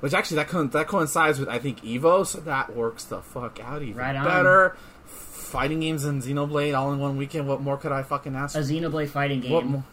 Which 0.00 0.12
actually 0.12 0.36
that 0.36 0.48
co- 0.48 0.64
that 0.66 0.88
coincides 0.88 1.38
with 1.38 1.48
I 1.48 1.58
think 1.58 1.80
Evo, 1.82 2.26
so 2.26 2.40
that 2.40 2.76
works 2.76 3.04
the 3.04 3.22
fuck 3.22 3.58
out 3.64 3.80
even 3.82 3.96
Right 3.96 4.14
on. 4.16 4.24
better. 4.24 4.76
Fighting 5.06 5.80
games 5.80 6.04
and 6.04 6.22
Xenoblade 6.22 6.76
all 6.78 6.92
in 6.92 6.98
one 7.00 7.16
weekend. 7.16 7.48
What 7.48 7.62
more 7.62 7.76
could 7.78 7.92
I 7.92 8.02
fucking 8.02 8.36
ask? 8.36 8.54
For? 8.54 8.60
A? 8.60 8.62
Xenoblade 8.62 9.08
fighting 9.08 9.40
game. 9.40 9.84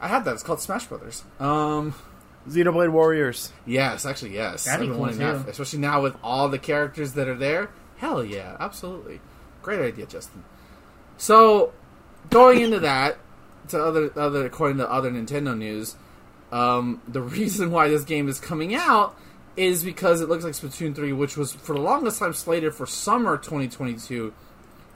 I 0.00 0.08
had 0.08 0.24
that. 0.24 0.34
It's 0.34 0.42
called 0.42 0.60
Smash 0.60 0.86
Brothers. 0.86 1.24
Um, 1.40 1.94
Xenoblade 2.48 2.90
Warriors. 2.90 3.52
yes, 3.66 4.04
actually, 4.06 4.34
yes. 4.34 4.64
That'd 4.64 4.80
be 4.80 4.86
I've 4.86 4.88
been 4.88 4.90
cool, 4.96 5.00
wanting 5.00 5.18
that, 5.18 5.48
especially 5.48 5.78
now 5.80 6.02
with 6.02 6.16
all 6.22 6.48
the 6.48 6.58
characters 6.58 7.12
that 7.14 7.28
are 7.28 7.34
there. 7.34 7.70
Hell 7.98 8.24
yeah, 8.24 8.56
absolutely. 8.60 9.20
Great 9.62 9.80
idea, 9.80 10.06
Justin. 10.06 10.44
So, 11.16 11.72
going 12.30 12.60
into 12.60 12.80
that, 12.80 13.18
to 13.68 13.82
other 13.82 14.10
other 14.16 14.46
according 14.46 14.78
to 14.78 14.90
other 14.90 15.10
Nintendo 15.10 15.56
news, 15.56 15.96
um, 16.52 17.02
the 17.08 17.20
reason 17.38 17.70
why 17.70 17.88
this 17.88 18.04
game 18.04 18.28
is 18.28 18.40
coming 18.40 18.74
out 18.74 19.16
is 19.56 19.82
because 19.82 20.20
it 20.20 20.28
looks 20.28 20.44
like 20.44 20.52
Splatoon 20.54 20.94
3, 20.94 21.12
which 21.12 21.36
was 21.36 21.52
for 21.52 21.74
the 21.74 21.80
longest 21.80 22.20
time 22.20 22.32
slated 22.32 22.72
for 22.74 22.86
summer 22.86 23.36
2022, 23.36 24.32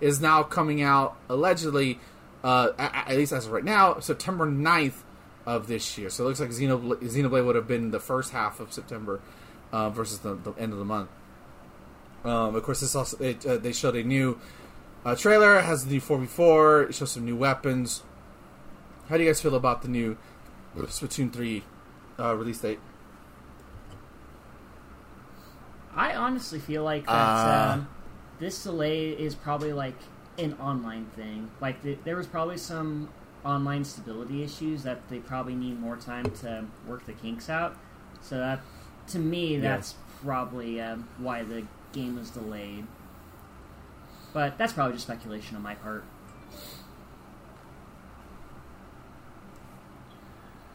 is 0.00 0.20
now 0.20 0.44
coming 0.44 0.80
out 0.80 1.16
allegedly, 1.28 1.98
uh, 2.44 2.68
a- 2.78 2.96
at 3.10 3.16
least 3.16 3.32
as 3.32 3.46
of 3.46 3.52
right 3.52 3.64
now, 3.64 3.98
September 3.98 4.46
9th 4.46 5.02
of 5.46 5.66
this 5.66 5.96
year. 5.98 6.08
So 6.10 6.24
it 6.24 6.28
looks 6.28 6.40
like 6.40 6.50
Xenoblade, 6.50 7.00
Xenoblade 7.00 7.44
would 7.46 7.56
have 7.56 7.66
been 7.68 7.90
the 7.90 8.00
first 8.00 8.32
half 8.32 8.60
of 8.60 8.72
September 8.72 9.20
uh, 9.72 9.90
versus 9.90 10.20
the, 10.20 10.34
the 10.34 10.52
end 10.52 10.72
of 10.72 10.78
the 10.78 10.84
month. 10.84 11.08
Um, 12.24 12.54
of 12.54 12.62
course, 12.62 12.80
this 12.80 12.94
also 12.94 13.16
it, 13.18 13.44
uh, 13.44 13.56
they 13.56 13.72
showed 13.72 13.96
a 13.96 14.04
new 14.04 14.38
uh, 15.04 15.16
trailer. 15.16 15.58
It 15.58 15.64
has 15.64 15.84
the 15.84 15.90
new 15.94 16.00
4v4. 16.00 16.90
It 16.90 16.94
shows 16.94 17.10
some 17.12 17.24
new 17.24 17.36
weapons. 17.36 18.02
How 19.08 19.16
do 19.16 19.24
you 19.24 19.28
guys 19.28 19.40
feel 19.40 19.56
about 19.56 19.82
the 19.82 19.88
new 19.88 20.16
Splatoon 20.76 21.32
3 21.32 21.64
uh, 22.20 22.34
release 22.36 22.60
date? 22.60 22.78
I 25.94 26.14
honestly 26.14 26.58
feel 26.58 26.84
like 26.84 27.06
that 27.06 27.12
Uh. 27.12 27.72
um, 27.74 27.88
this 28.38 28.62
delay 28.62 29.10
is 29.10 29.34
probably 29.34 29.72
like 29.72 29.96
an 30.38 30.54
online 30.54 31.06
thing. 31.16 31.50
Like 31.60 31.82
th- 31.82 31.98
there 32.04 32.16
was 32.16 32.26
probably 32.26 32.56
some 32.56 33.08
online 33.44 33.84
stability 33.84 34.42
issues 34.42 34.82
that 34.84 35.08
they 35.08 35.18
probably 35.18 35.54
need 35.54 35.80
more 35.80 35.96
time 35.96 36.30
to 36.40 36.64
work 36.86 37.06
the 37.06 37.12
kinks 37.12 37.48
out. 37.48 37.76
So 38.20 38.38
that, 38.38 38.60
to 39.08 39.18
me, 39.18 39.56
that's 39.58 39.94
probably 40.22 40.80
um, 40.80 41.08
why 41.18 41.42
the 41.42 41.64
game 41.92 42.16
was 42.16 42.30
delayed. 42.30 42.86
But 44.32 44.56
that's 44.58 44.72
probably 44.72 44.94
just 44.94 45.04
speculation 45.04 45.56
on 45.56 45.62
my 45.62 45.74
part. 45.74 46.04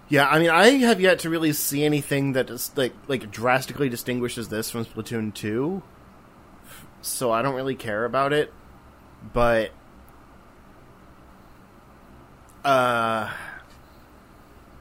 Yeah, 0.10 0.28
I 0.28 0.40
mean, 0.40 0.50
I 0.50 0.70
have 0.70 1.02
yet 1.02 1.20
to 1.20 1.30
really 1.30 1.52
see 1.52 1.84
anything 1.84 2.34
that 2.34 2.50
is 2.50 2.72
like 2.76 2.94
like 3.08 3.30
drastically 3.30 3.90
distinguishes 3.90 4.48
this 4.48 4.70
from 4.70 4.86
Splatoon 4.86 5.34
two. 5.34 5.84
So 7.02 7.32
I 7.32 7.42
don't 7.42 7.56
really 7.56 7.76
care 7.76 8.06
about 8.06 8.32
it, 8.32 8.54
but 9.34 9.72
uh, 12.68 13.32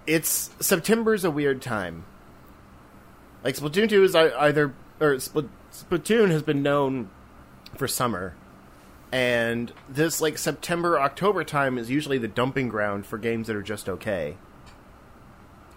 it's 0.08 0.50
September's 0.58 1.24
a 1.24 1.30
weird 1.30 1.62
time. 1.62 2.04
Like 3.44 3.54
Splatoon 3.54 3.88
two 3.88 4.02
is 4.02 4.14
either 4.16 4.74
or 5.00 5.14
Spl- 5.14 5.48
Splatoon 5.72 6.30
has 6.30 6.42
been 6.42 6.64
known 6.64 7.10
for 7.76 7.86
summer, 7.86 8.34
and 9.12 9.72
this 9.88 10.20
like 10.20 10.36
September 10.36 10.98
October 10.98 11.44
time 11.44 11.78
is 11.78 11.88
usually 11.88 12.18
the 12.18 12.26
dumping 12.26 12.68
ground 12.68 13.06
for 13.06 13.18
games 13.18 13.46
that 13.46 13.54
are 13.54 13.62
just 13.62 13.88
okay. 13.88 14.36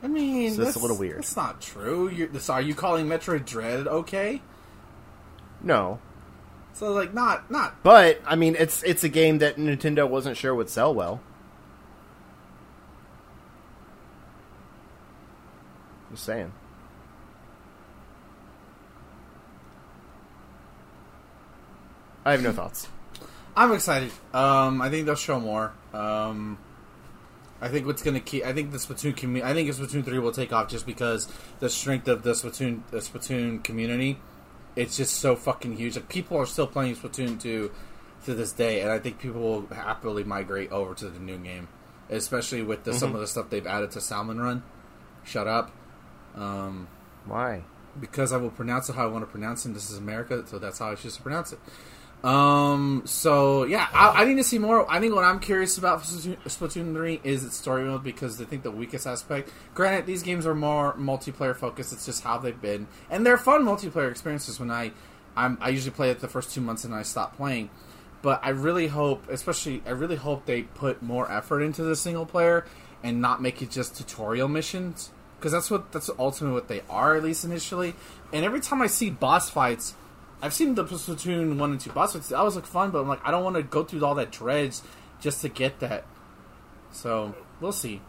I 0.02 0.08
mean, 0.08 0.54
So 0.54 0.64
that's 0.64 0.78
a 0.78 0.80
little 0.80 0.98
weird. 0.98 1.20
That's 1.20 1.36
not 1.36 1.62
true. 1.62 2.10
You're, 2.10 2.34
so 2.40 2.54
are 2.54 2.62
you 2.62 2.74
calling 2.74 3.06
Metroid 3.06 3.46
Dread 3.46 3.86
okay? 3.86 4.42
No, 5.62 6.00
So 6.74 6.92
like, 6.92 7.14
not 7.14 7.52
not 7.52 7.84
But 7.84 8.20
I 8.26 8.36
mean, 8.36 8.56
it's 8.58 8.82
it's 8.82 9.04
a 9.04 9.10
game 9.10 9.38
that 9.40 9.58
Nintendo 9.58 10.10
wasn't 10.10 10.38
sure 10.38 10.56
would 10.56 10.70
sell 10.70 10.92
well. 10.96 11.22
Just 16.12 16.24
saying. 16.24 16.52
I 22.26 22.32
have 22.34 22.44
no 22.44 22.52
thoughts. 22.52 22.88
I'm 23.56 23.72
excited. 23.74 24.12
Um, 24.34 24.82
I 24.82 24.90
think 24.90 25.06
they'll 25.06 25.16
show 25.16 25.40
more. 25.40 25.74
Um, 25.94 26.58
I 27.62 27.68
think 27.68 27.86
what's 27.86 28.02
going 28.02 28.14
to 28.14 28.20
keep. 28.20 28.46
I 28.46 28.54
think 28.54 28.72
the 28.72 28.78
Splatoon 28.78 29.16
community. 29.16 29.50
I 29.50 29.54
think 29.54 29.70
Splatoon 29.70 30.06
three 30.06 30.20
will 30.20 30.32
take 30.32 30.54
off 30.54 30.70
just 30.70 30.86
because 30.86 31.28
the 31.60 31.70
strength 31.70 32.08
of 32.08 32.24
the 32.24 32.32
Splatoon 32.32 32.82
the 32.92 32.98
Splatoon 32.98 33.64
community. 33.64 34.20
It's 34.76 34.96
just 34.96 35.16
so 35.16 35.36
fucking 35.36 35.76
huge. 35.76 35.96
Like 35.96 36.08
people 36.08 36.38
are 36.38 36.46
still 36.46 36.68
playing 36.68 36.96
Splatoon 36.96 37.42
two 37.42 37.72
to 38.26 38.34
this 38.34 38.52
day, 38.52 38.82
and 38.82 38.92
I 38.92 39.00
think 39.00 39.20
people 39.20 39.42
will 39.42 39.68
happily 39.68 40.24
migrate 40.24 40.72
over 40.72 40.94
to 40.96 41.10
the 41.10 41.20
new 41.20 41.38
game, 41.38 41.68
especially 42.10 42.62
with 42.62 42.84
the, 42.84 42.94
some 42.94 43.14
of 43.14 43.22
the 43.22 43.28
stuff 43.28 43.50
they've 43.50 43.66
added 43.66 43.92
to 43.92 44.02
Salmon 44.02 44.40
Run. 44.40 44.64
Shut 45.24 45.48
up. 45.48 45.72
Um, 46.36 46.88
Why? 47.26 47.64
because 48.00 48.34
I 48.34 48.38
will 48.38 48.50
pronounce 48.50 48.90
it 48.90 48.96
how 48.96 49.06
I 49.06 49.08
want 49.08 49.24
to 49.24 49.32
pronounce 49.32 49.66
it. 49.66 49.74
This 49.74 49.90
is 49.90 49.98
America, 49.98 50.44
so 50.46 50.60
that's 50.60 50.80
how 50.80 50.92
I 50.92 50.96
choose 50.96 51.16
to 51.18 51.22
pronounce 51.22 51.54
it. 51.54 51.60
Um. 52.24 53.04
So 53.06 53.64
yeah, 53.64 53.88
I, 53.94 54.24
I 54.24 54.26
need 54.26 54.36
to 54.36 54.44
see 54.44 54.58
more. 54.58 54.90
I 54.92 55.00
think 55.00 55.16
what 55.16 55.24
I'm 55.24 55.40
curious 55.40 55.78
about 55.78 56.02
Splatoon, 56.02 56.38
Splatoon 56.44 56.94
three 56.94 57.22
is 57.24 57.46
its 57.46 57.56
story 57.56 57.86
mode 57.86 58.04
because 58.04 58.42
I 58.42 58.46
think 58.46 58.64
the 58.64 58.72
weakest 58.72 59.08
aspect. 59.08 59.50
Granted, 59.74 60.06
these 60.06 60.22
games 60.22 60.46
are 60.46 60.56
more 60.56 60.94
multiplayer 60.96 61.56
focused. 61.56 61.94
It's 61.94 62.06
just 62.06 62.24
how 62.24 62.38
they've 62.38 62.62
been, 62.62 62.88
and 63.10 63.26
they're 63.26 63.38
fun 63.38 63.64
multiplayer 63.64 64.12
experiences. 64.12 64.60
When 64.60 64.70
I, 64.70 64.92
I'm, 65.38 65.58
I 65.62 65.70
usually 65.70 65.96
play 65.96 66.12
it 66.12 66.20
the 66.20 66.28
first 66.28 66.54
two 66.54 66.62
months 66.62 66.84
and 66.84 66.94
I 66.94 67.04
stop 67.04 67.38
playing. 67.38 67.70
But 68.22 68.42
I 68.44 68.50
really 68.50 68.88
hope, 68.88 69.30
especially, 69.30 69.82
I 69.86 69.92
really 69.92 70.18
hope 70.18 70.46
they 70.46 70.64
put 70.64 71.02
more 71.02 71.32
effort 71.32 71.62
into 71.62 71.84
the 71.84 71.96
single 71.96 72.26
player 72.26 72.66
and 73.02 73.22
not 73.22 73.42
make 73.42 73.62
it 73.62 73.72
just 73.72 73.96
tutorial 73.96 74.50
missions 74.50 75.12
because 75.40 75.52
that's 75.54 75.72
what 75.72 75.92
that's 75.92 76.10
ultimately 76.20 76.54
what 76.54 76.68
they 76.68 76.82
are 76.90 77.16
at 77.16 77.24
least 77.24 77.46
initially. 77.46 77.96
And 78.34 78.44
every 78.46 78.60
time 78.60 78.82
I 78.82 78.88
see 78.88 79.10
boss 79.10 79.50
fights, 79.50 79.96
I've 80.42 80.54
seen 80.54 80.76
the 80.76 80.84
Splatoon 80.84 81.58
one 81.58 81.72
and 81.72 81.80
two 81.80 81.92
boss 81.92 82.14
fights. 82.14 82.30
That 82.30 82.44
was 82.44 82.56
like 82.56 82.66
fun, 82.66 82.92
but 82.92 83.00
I'm 83.02 83.08
like 83.08 83.26
I 83.26 83.32
don't 83.32 83.44
want 83.44 83.56
to 83.56 83.64
go 83.64 83.84
through 83.84 84.04
all 84.06 84.16
that 84.16 84.32
dreads 84.32 84.84
just 85.20 85.42
to 85.42 85.50
get 85.50 85.80
that. 85.80 86.06
So 86.92 87.34
we'll 87.62 87.72
see. 87.72 88.02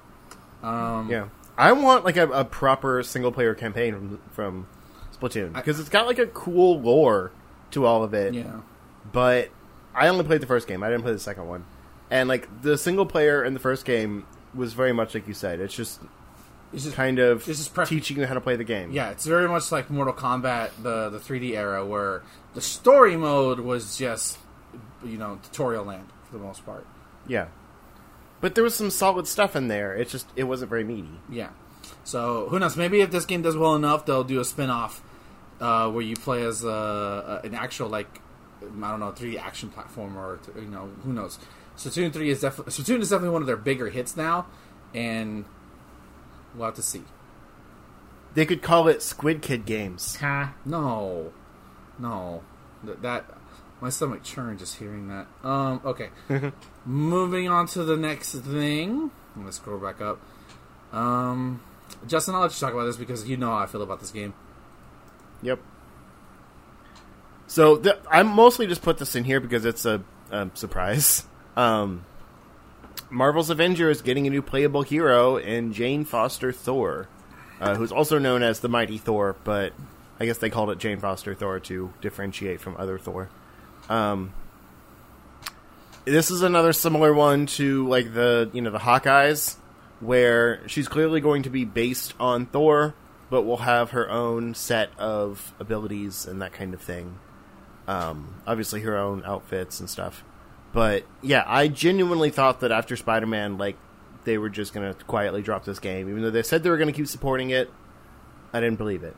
Um, 0.62 1.09
Yeah, 1.11 1.28
I 1.57 1.72
want 1.72 2.05
like 2.05 2.16
a, 2.16 2.28
a 2.28 2.45
proper 2.45 3.03
single 3.03 3.33
player 3.33 3.55
campaign 3.55 3.95
from 3.95 4.20
from 4.33 4.66
Splatoon 5.18 5.55
because 5.55 5.81
it's 5.81 5.89
got 5.89 6.07
like 6.07 6.18
a 6.18 6.26
cool 6.26 6.81
lore 6.81 7.31
to 7.70 7.87
all 7.87 8.03
of 8.03 8.14
it. 8.14 8.35
yeah. 8.35 8.61
But 9.12 9.51
I 9.95 10.09
only 10.09 10.24
played 10.24 10.41
the 10.41 10.47
first 10.47 10.68
game. 10.68 10.83
I 10.83 10.89
didn't 10.89 11.03
play 11.03 11.12
the 11.12 11.18
second 11.18 11.49
one. 11.49 11.64
And 12.11 12.28
like 12.28 12.62
the 12.62 12.76
single 12.76 13.07
player 13.07 13.45
in 13.45 13.55
the 13.55 13.61
first 13.61 13.85
game 13.85 14.26
was 14.55 14.72
very 14.72 14.93
much 14.93 15.14
like 15.14 15.26
you 15.28 15.35
said. 15.35 15.61
It's 15.61 15.74
just 15.74 16.01
It's 16.73 16.85
just 16.85 16.95
kind 16.97 17.18
of 17.18 17.49
It's 17.49 17.71
just 17.71 17.89
teaching 17.89 18.18
you 18.18 18.27
how 18.27 18.35
to 18.35 18.41
play 18.41 18.57
the 18.57 18.64
game. 18.64 18.93
Yeah, 18.93 19.11
it's 19.11 19.27
very 19.27 19.49
much 19.49 19.73
like 19.73 19.91
Mortal 19.91 20.14
Kombat, 20.14 20.71
the 20.83 21.11
the 21.11 21.18
3D 21.18 21.57
era, 21.57 21.85
where 21.85 22.23
the 22.55 22.61
story 22.61 23.16
mode 23.16 23.61
was 23.61 23.97
just, 23.97 24.39
you 25.05 25.18
know, 25.18 25.41
tutorial 25.43 25.85
land 25.85 26.07
for 26.25 26.39
the 26.39 26.45
most 26.45 26.64
part. 26.64 26.87
Yeah. 27.27 27.49
But 28.41 28.55
there 28.55 28.64
was 28.64 28.75
some 28.75 28.91
solid 28.91 29.27
stuff 29.27 29.57
in 29.57 29.68
there. 29.68 29.95
It's 29.95 30.12
just 30.12 30.29
it 30.37 30.45
wasn't 30.45 30.71
very 30.71 30.85
meaty. 30.85 31.21
Yeah. 31.29 31.51
So 32.05 32.49
who 32.49 32.59
knows? 32.59 32.77
Maybe 32.77 33.01
if 33.01 33.11
this 33.11 33.27
game 33.27 33.43
does 33.43 33.57
well 33.57 33.75
enough, 33.75 34.07
they'll 34.07 34.25
do 34.25 34.41
a 34.41 34.45
spin 34.45 34.71
off 34.71 35.03
uh, 35.61 35.91
where 35.91 36.03
you 36.03 36.16
play 36.16 36.45
as 36.45 36.64
uh, 36.64 37.41
an 37.45 37.55
actual 37.55 37.89
like 37.89 38.21
I 38.62 38.91
don't 38.91 39.01
know 39.01 39.12
3D 39.12 39.39
action 39.41 39.71
platformer. 39.71 40.16
or 40.16 40.41
you 40.57 40.68
know 40.68 40.89
who 41.05 41.12
knows. 41.12 41.39
Splatoon 41.77 42.12
three 42.12 42.31
is 42.31 42.41
definitely 42.41 42.73
Splatoon 42.73 43.01
is 43.01 43.11
definitely 43.11 43.31
one 43.31 43.43
of 43.43 43.47
their 43.47 43.57
bigger 43.57 43.89
hits 43.89 44.16
now, 44.16 44.47
and 44.95 45.45
we'll 46.61 46.68
have 46.68 46.76
to 46.76 46.82
see. 46.82 47.02
They 48.34 48.44
could 48.44 48.62
call 48.62 48.86
it 48.86 49.02
Squid 49.02 49.40
Kid 49.40 49.64
Games. 49.64 50.16
Ha. 50.16 50.54
No, 50.64 51.32
no, 51.98 52.42
that, 52.84 53.02
that 53.02 53.24
my 53.80 53.88
stomach 53.88 54.22
churned 54.22 54.58
just 54.58 54.76
hearing 54.76 55.08
that. 55.08 55.26
Um, 55.42 55.80
okay, 55.84 56.11
moving 56.84 57.48
on 57.48 57.66
to 57.68 57.82
the 57.82 57.96
next 57.96 58.32
thing. 58.34 59.11
I'm 59.34 59.42
gonna 59.42 59.52
scroll 59.52 59.78
back 59.78 60.00
up. 60.00 60.20
Um, 60.92 61.62
Justin, 62.06 62.34
I'll 62.34 62.42
let 62.42 62.52
you 62.52 62.58
talk 62.58 62.74
about 62.74 62.84
this 62.84 62.96
because 62.96 63.28
you 63.28 63.36
know 63.36 63.48
how 63.48 63.58
I 63.58 63.66
feel 63.66 63.82
about 63.82 64.00
this 64.00 64.11
game. 64.11 64.34
Yep. 65.42 65.61
So 67.46 67.78
th- 67.78 67.96
I 68.08 68.22
mostly 68.22 68.66
just 68.66 68.82
put 68.82 68.98
this 68.98 69.16
in 69.16 69.24
here 69.24 69.40
because 69.40 69.64
it's 69.64 69.84
a, 69.86 70.04
a 70.30 70.50
surprise. 70.54 71.24
Um, 71.56 72.04
Marvel's 73.11 73.50
Avenger 73.50 73.90
is 73.90 74.02
getting 74.02 74.26
a 74.26 74.30
new 74.30 74.42
playable 74.42 74.82
hero 74.82 75.36
in 75.36 75.72
Jane 75.72 76.04
Foster 76.04 76.52
Thor, 76.52 77.08
uh, 77.61 77.74
who's 77.74 77.92
also 77.92 78.18
known 78.18 78.42
as 78.42 78.61
the 78.61 78.68
Mighty 78.68 78.98
Thor, 78.98 79.36
but 79.42 79.72
I 80.20 80.26
guess 80.26 80.38
they 80.38 80.50
called 80.50 80.70
it 80.70 80.78
Jane 80.78 81.00
Foster 81.00 81.34
Thor 81.34 81.58
to 81.61 81.92
differentiate 82.00 82.61
from 82.61 82.76
other 82.76 82.98
Thor. 82.98 83.28
Um, 83.88 84.32
this 86.04 86.30
is 86.30 86.42
another 86.42 86.72
similar 86.72 87.12
one 87.12 87.46
to 87.46 87.86
like 87.88 88.14
the 88.14 88.48
you 88.52 88.62
know 88.62 88.70
the 88.70 88.78
Hawkeyes, 88.78 89.56
where 89.98 90.66
she's 90.68 90.88
clearly 90.88 91.20
going 91.20 91.42
to 91.42 91.50
be 91.50 91.64
based 91.64 92.14
on 92.20 92.46
Thor, 92.46 92.94
but 93.28 93.42
will 93.42 93.58
have 93.58 93.90
her 93.90 94.08
own 94.08 94.54
set 94.54 94.90
of 94.98 95.52
abilities 95.58 96.26
and 96.26 96.40
that 96.42 96.52
kind 96.52 96.74
of 96.74 96.80
thing. 96.80 97.18
Um, 97.88 98.42
obviously, 98.46 98.82
her 98.82 98.96
own 98.96 99.24
outfits 99.24 99.80
and 99.80 99.90
stuff. 99.90 100.22
But 100.73 101.05
yeah, 101.23 101.45
I 101.47 101.68
genuinely 101.68 102.31
thought 102.31 102.61
that 102.61 102.71
after 102.71 102.97
Spider 102.97 103.27
Man, 103.27 103.59
like 103.59 103.77
they 104.25 104.39
were 104.39 104.51
just 104.51 104.73
gonna 104.73 104.95
quietly 104.95 105.43
drop 105.43 105.64
this 105.64 105.79
game, 105.79 106.09
even 106.09 106.23
though 106.23 106.31
they 106.31 106.43
said 106.43 106.62
they 106.62 106.71
were 106.71 106.79
gonna 106.79 106.93
keep 106.93 107.09
supporting 107.09 107.51
it. 107.51 107.71
I 108.53 108.61
didn't 108.61 108.79
believe 108.79 109.03
it. 109.03 109.16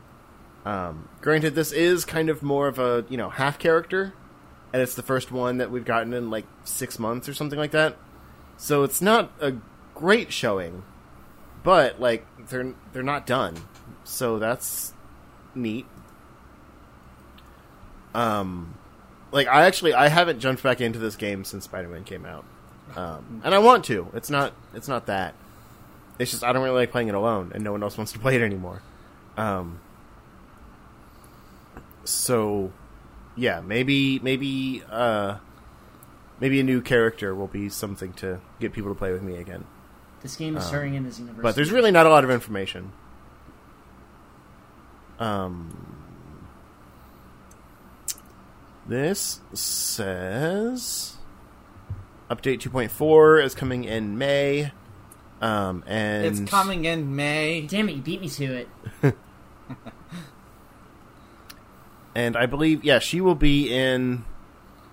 Um, 0.65 1.09
granted, 1.21 1.55
this 1.55 1.71
is 1.71 2.05
kind 2.05 2.29
of 2.29 2.41
more 2.41 2.67
of 2.67 2.79
a 2.79 3.05
you 3.09 3.17
know 3.17 3.29
half 3.29 3.59
character, 3.59 4.13
and 4.71 4.81
it's 4.81 4.95
the 4.95 5.03
first 5.03 5.31
one 5.31 5.57
that 5.57 5.69
we've 5.71 5.85
gotten 5.85 6.13
in 6.13 6.29
like 6.29 6.45
six 6.63 6.97
months 6.97 7.27
or 7.29 7.33
something 7.33 7.59
like 7.59 7.71
that. 7.71 7.97
So 8.57 8.83
it's 8.83 9.01
not 9.01 9.31
a 9.39 9.55
great 9.93 10.31
showing, 10.31 10.83
but 11.63 11.99
like 11.99 12.25
they're 12.47 12.73
they're 12.93 13.03
not 13.03 13.25
done, 13.27 13.57
so 14.03 14.39
that's 14.39 14.93
neat. 15.53 15.85
Um, 18.15 18.77
like 19.33 19.47
I 19.47 19.65
actually 19.65 19.93
I 19.93 20.07
haven't 20.07 20.39
jumped 20.39 20.63
back 20.63 20.79
into 20.79 20.99
this 20.99 21.15
game 21.15 21.43
since 21.43 21.65
Spider 21.65 21.89
Man 21.89 22.03
came 22.03 22.25
out, 22.25 22.45
um, 22.95 23.41
and 23.43 23.53
I 23.53 23.59
want 23.59 23.83
to. 23.85 24.07
It's 24.13 24.29
not 24.29 24.53
it's 24.73 24.87
not 24.87 25.07
that. 25.07 25.33
It's 26.19 26.31
just 26.31 26.43
I 26.43 26.53
don't 26.53 26.63
really 26.63 26.77
like 26.77 26.91
playing 26.91 27.07
it 27.09 27.15
alone, 27.15 27.51
and 27.53 27.63
no 27.63 27.71
one 27.71 27.83
else 27.83 27.97
wants 27.97 28.13
to 28.13 28.19
play 28.19 28.35
it 28.35 28.41
anymore. 28.41 28.81
Um, 29.35 29.79
so 32.03 32.71
yeah, 33.35 33.59
maybe 33.61 34.19
maybe 34.19 34.83
uh, 34.89 35.37
maybe 36.39 36.59
a 36.59 36.63
new 36.63 36.81
character 36.81 37.33
will 37.33 37.47
be 37.47 37.69
something 37.69 38.13
to 38.13 38.39
get 38.59 38.71
people 38.71 38.93
to 38.93 38.97
play 38.97 39.11
with 39.11 39.23
me 39.23 39.37
again. 39.37 39.65
This 40.21 40.37
game 40.37 40.55
is 40.55 40.65
starting 40.65 40.93
in 40.93 41.03
this 41.03 41.19
universe. 41.19 41.43
But 41.43 41.55
there's 41.55 41.71
really 41.71 41.91
not 41.91 42.05
a 42.05 42.09
lot 42.09 42.23
of 42.23 42.29
information. 42.29 42.93
Um, 45.19 45.92
this 48.87 49.39
says 49.53 51.17
update 52.29 52.59
2.4 52.59 53.43
is 53.43 53.55
coming 53.55 53.83
in 53.83 54.17
May. 54.17 54.71
Um, 55.41 55.83
and 55.87 56.25
It's 56.25 56.49
coming 56.49 56.85
in 56.85 57.15
May. 57.15 57.61
Damn 57.61 57.89
it! 57.89 57.95
You 57.95 58.01
beat 58.01 58.21
me 58.21 58.29
to 58.29 58.45
it. 58.45 58.69
and 62.15 62.37
I 62.37 62.45
believe 62.45 62.83
yeah, 62.83 62.99
she 62.99 63.19
will 63.19 63.35
be 63.35 63.73
in 63.73 64.23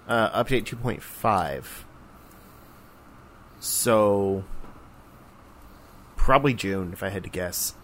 uh, 0.08 0.42
update 0.42 0.64
2.5. 0.64 1.64
So 3.60 4.44
probably 6.16 6.54
June 6.54 6.92
if 6.92 7.02
I 7.02 7.10
had 7.10 7.22
to 7.22 7.30
guess. 7.30 7.74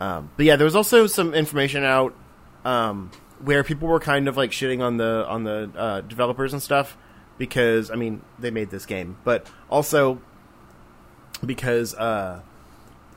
Um, 0.00 0.30
but 0.36 0.46
yeah, 0.46 0.56
there 0.56 0.64
was 0.64 0.76
also 0.76 1.06
some 1.06 1.34
information 1.34 1.84
out 1.84 2.14
um, 2.64 3.10
where 3.42 3.62
people 3.62 3.88
were 3.88 4.00
kind 4.00 4.28
of 4.28 4.36
like 4.36 4.50
shitting 4.50 4.82
on 4.82 4.96
the 4.96 5.26
on 5.28 5.44
the 5.44 5.70
uh, 5.76 6.00
developers 6.02 6.52
and 6.52 6.62
stuff 6.62 6.96
because 7.38 7.90
I 7.90 7.96
mean 7.96 8.22
they 8.38 8.50
made 8.50 8.70
this 8.70 8.86
game, 8.86 9.18
but 9.24 9.46
also 9.68 10.20
because 11.44 11.94
uh, 11.94 12.40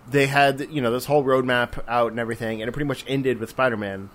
they 0.09 0.27
had 0.27 0.67
you 0.71 0.81
know 0.81 0.91
this 0.91 1.05
whole 1.05 1.23
roadmap 1.23 1.83
out 1.87 2.11
and 2.11 2.19
everything, 2.19 2.61
and 2.61 2.69
it 2.69 2.71
pretty 2.71 2.87
much 2.87 3.05
ended 3.07 3.39
with 3.39 3.49
Spider 3.49 3.77
Man, 3.77 4.09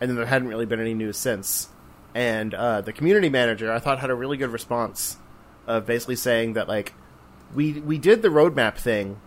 and 0.00 0.10
then 0.10 0.16
there 0.16 0.26
hadn't 0.26 0.48
really 0.48 0.66
been 0.66 0.80
any 0.80 0.94
news 0.94 1.16
since. 1.16 1.68
And 2.12 2.54
uh, 2.54 2.80
the 2.80 2.92
community 2.92 3.28
manager, 3.28 3.72
I 3.72 3.78
thought, 3.78 4.00
had 4.00 4.10
a 4.10 4.14
really 4.14 4.36
good 4.36 4.50
response 4.50 5.16
of 5.66 5.86
basically 5.86 6.16
saying 6.16 6.54
that 6.54 6.68
like 6.68 6.94
we 7.54 7.74
we 7.80 7.98
did 7.98 8.22
the 8.22 8.28
roadmap 8.28 8.78
thing, 8.78 9.20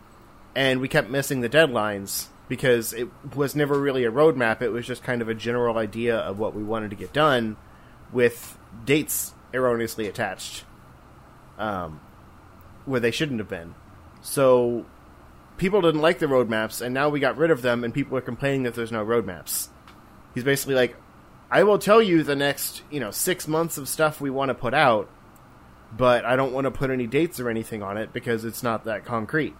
and 0.55 0.81
we 0.81 0.87
kept 0.87 1.09
missing 1.09 1.41
the 1.41 1.49
deadlines 1.49 2.27
because 2.53 2.93
it 2.93 3.07
was 3.35 3.55
never 3.55 3.79
really 3.79 4.05
a 4.05 4.11
roadmap. 4.11 4.61
It 4.61 4.69
was 4.69 4.85
just 4.85 5.01
kind 5.01 5.23
of 5.23 5.27
a 5.27 5.33
general 5.33 5.75
idea 5.75 6.15
of 6.15 6.37
what 6.37 6.53
we 6.53 6.61
wanted 6.61 6.91
to 6.91 6.95
get 6.95 7.11
done, 7.11 7.57
with 8.11 8.59
dates 8.85 9.33
erroneously 9.55 10.05
attached, 10.05 10.63
um, 11.57 11.99
where 12.85 12.99
they 12.99 13.09
shouldn't 13.09 13.39
have 13.39 13.49
been. 13.49 13.73
So 14.21 14.85
people 15.57 15.81
didn't 15.81 16.01
like 16.01 16.19
the 16.19 16.27
roadmaps, 16.27 16.79
and 16.79 16.93
now 16.93 17.09
we 17.09 17.19
got 17.19 17.37
rid 17.37 17.49
of 17.49 17.63
them, 17.63 17.83
and 17.83 17.91
people 17.91 18.15
are 18.19 18.21
complaining 18.21 18.61
that 18.63 18.75
there's 18.75 18.91
no 18.91 19.03
roadmaps. 19.03 19.69
He's 20.35 20.43
basically 20.43 20.75
like, 20.75 20.95
I 21.49 21.63
will 21.63 21.79
tell 21.79 22.03
you 22.03 22.21
the 22.21 22.35
next, 22.35 22.83
you 22.91 22.99
know, 22.99 23.09
six 23.09 23.47
months 23.47 23.79
of 23.79 23.89
stuff 23.89 24.21
we 24.21 24.29
want 24.29 24.49
to 24.49 24.53
put 24.53 24.75
out, 24.75 25.09
but 25.91 26.23
I 26.23 26.35
don't 26.35 26.53
want 26.53 26.65
to 26.65 26.71
put 26.71 26.91
any 26.91 27.07
dates 27.07 27.39
or 27.39 27.49
anything 27.49 27.81
on 27.81 27.97
it 27.97 28.13
because 28.13 28.45
it's 28.45 28.61
not 28.61 28.85
that 28.85 29.05
concrete. 29.05 29.55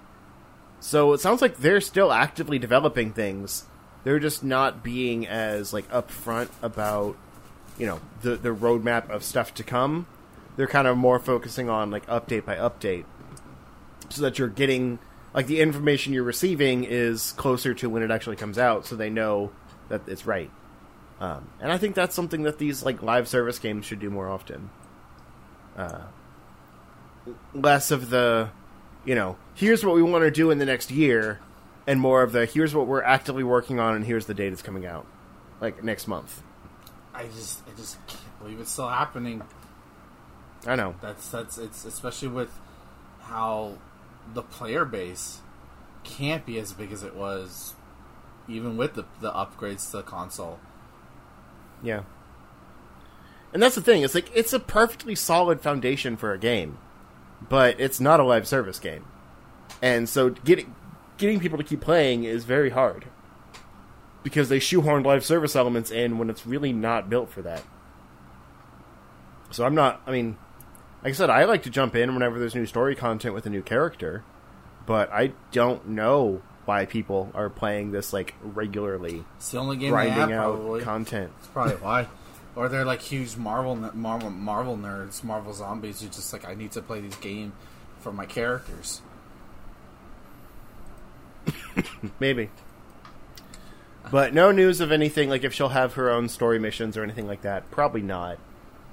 So 0.84 1.14
it 1.14 1.22
sounds 1.22 1.42
like 1.42 1.60
they're 1.60 1.80
still 1.80 2.12
actively 2.12 2.60
developing 2.60 3.14
things. 3.14 3.64
They're 4.04 4.20
just 4.20 4.44
not 4.44 4.84
being 4.84 5.26
as 5.26 5.72
like 5.72 5.90
upfront 5.90 6.50
about, 6.62 7.16
you 7.78 7.86
know, 7.86 8.02
the 8.22 8.36
the 8.36 8.50
roadmap 8.50 9.10
of 9.10 9.24
stuff 9.24 9.54
to 9.54 9.64
come. 9.64 10.08
They're 10.58 10.68
kind 10.68 10.86
of 10.86 10.98
more 10.98 11.20
focusing 11.20 11.70
on 11.70 11.90
like 11.90 12.06
update 12.08 12.44
by 12.44 12.58
update, 12.58 13.06
so 14.10 14.24
that 14.24 14.38
you're 14.38 14.50
getting 14.50 15.00
like 15.34 15.48
the 15.48 15.62
information 15.62 16.12
you're 16.12 16.22
receiving 16.22 16.84
is 16.84 17.32
closer 17.38 17.74
to 17.76 17.90
when 17.90 18.04
it 18.04 18.12
actually 18.12 18.36
comes 18.36 18.60
out, 18.60 18.86
so 18.86 18.98
they 18.98 19.10
know 19.10 19.52
that 19.88 20.02
it's 20.06 20.26
right. 20.26 20.52
Um, 21.22 21.48
and 21.62 21.72
I 21.72 21.78
think 21.78 21.96
that's 21.96 22.14
something 22.14 22.44
that 22.44 22.58
these 22.58 22.84
like 22.84 23.02
live 23.02 23.30
service 23.30 23.58
games 23.58 23.86
should 23.86 24.02
do 24.02 24.10
more 24.10 24.28
often. 24.28 24.70
Uh, 25.78 26.02
less 27.54 27.90
of 27.90 28.10
the, 28.10 28.50
you 29.06 29.16
know, 29.16 29.38
here's 29.56 29.86
what 29.86 29.96
we 29.96 30.02
want 30.02 30.24
to 30.24 30.32
do 30.32 30.52
in 30.52 30.58
the 30.58 30.66
next 30.66 30.92
year, 30.92 31.40
and 31.88 32.00
more 32.00 32.24
of 32.24 32.32
the 32.32 32.46
here's 32.46 32.74
what 32.74 32.88
we're 32.88 33.04
actively 33.04 33.44
working 33.44 33.80
on, 33.80 33.96
and 33.96 34.06
here's 34.06 34.26
the 34.26 34.34
date 34.34 34.54
it's 34.54 34.62
coming 34.62 34.86
out, 34.86 35.06
like 35.62 35.84
next 35.84 36.08
month. 36.08 36.42
I 37.14 37.26
just, 37.28 37.62
I 37.68 37.78
just 37.78 38.06
can't 38.08 38.40
believe 38.40 38.60
it's 38.60 38.72
still 38.72 38.90
happening. 38.90 39.44
I 40.66 40.76
know. 40.76 40.96
That's 41.02 41.30
that's 41.30 41.58
it's 41.58 41.86
especially 41.86 42.30
with 42.30 42.50
how 43.22 43.78
the 44.34 44.42
player 44.42 44.86
base 44.86 45.42
can't 46.04 46.46
be 46.46 46.58
as 46.60 46.74
big 46.74 46.92
as 46.92 47.04
it 47.04 47.16
was, 47.16 47.74
even 48.48 48.78
with 48.78 48.94
the 48.94 49.06
the 49.22 49.32
upgrades 49.32 49.90
to 49.92 49.98
the 49.98 50.04
console. 50.04 50.60
Yeah. 51.82 52.04
And 53.54 53.62
that's 53.62 53.76
the 53.76 53.82
thing. 53.82 54.02
It's 54.02 54.16
like 54.16 54.32
it's 54.34 54.54
a 54.54 54.60
perfectly 54.60 55.16
solid 55.16 55.62
foundation 55.62 56.18
for 56.18 56.34
a 56.34 56.40
game, 56.40 56.78
but 57.50 57.80
it's 57.80 58.00
not 58.00 58.20
a 58.20 58.24
live 58.24 58.48
service 58.48 58.80
game, 58.80 59.06
and 59.82 60.08
so 60.08 60.30
getting 60.30 60.74
getting 61.18 61.40
people 61.40 61.58
to 61.58 61.64
keep 61.64 61.82
playing 61.82 62.24
is 62.24 62.44
very 62.44 62.70
hard 62.72 63.06
because 64.24 64.50
they 64.50 64.60
shoehorn 64.60 65.04
live 65.04 65.24
service 65.24 65.56
elements 65.56 65.92
in 65.92 66.18
when 66.18 66.30
it's 66.30 66.46
really 66.46 66.74
not 66.74 67.10
built 67.10 67.30
for 67.30 67.42
that. 67.42 67.62
So 69.52 69.66
I'm 69.66 69.76
not. 69.76 70.02
I 70.08 70.12
mean, 70.12 70.38
like 71.04 71.12
I 71.12 71.16
said, 71.16 71.30
I 71.30 71.44
like 71.46 71.64
to 71.64 71.70
jump 71.70 71.96
in 71.96 72.14
whenever 72.14 72.40
there's 72.40 72.56
new 72.56 72.66
story 72.66 72.96
content 72.96 73.34
with 73.36 73.46
a 73.46 73.50
new 73.50 73.62
character, 73.62 74.24
but 74.86 75.12
I 75.12 75.34
don't 75.52 75.90
know 75.90 76.42
why 76.66 76.86
people 76.86 77.30
are 77.36 77.50
playing 77.50 77.92
this 77.92 78.14
like 78.14 78.34
regularly, 78.42 79.26
It's 79.36 79.52
the 79.52 79.58
only 79.58 79.76
game 79.76 79.90
grinding 79.92 80.32
out 80.34 80.56
probably. 80.56 80.82
content. 80.82 81.32
That's 81.38 81.48
probably 81.50 81.76
why. 81.76 82.08
Or 82.56 82.70
they're 82.70 82.86
like 82.86 83.02
huge 83.02 83.36
Marvel 83.36 83.76
Marvel 83.76 84.30
Marvel 84.30 84.78
nerds, 84.78 85.24
Marvel 85.24 85.54
zombies 85.54 86.02
who 86.02 86.08
just 86.08 86.32
like 86.34 86.48
I 86.48 86.54
need 86.54 86.72
to 86.74 86.82
play 86.82 87.02
this 87.02 87.16
game 87.16 87.54
for 88.00 88.12
my 88.12 88.26
characters. 88.26 89.02
Maybe. 92.20 92.50
But 94.12 94.34
no 94.34 94.52
news 94.52 94.82
of 94.82 94.92
anything 94.92 95.30
like 95.30 95.44
if 95.44 95.54
she'll 95.54 95.70
have 95.70 95.94
her 95.94 96.12
own 96.12 96.30
story 96.30 96.60
missions 96.60 96.98
or 96.98 97.04
anything 97.04 97.26
like 97.26 97.42
that. 97.42 97.72
Probably 97.72 98.02
not. 98.02 98.38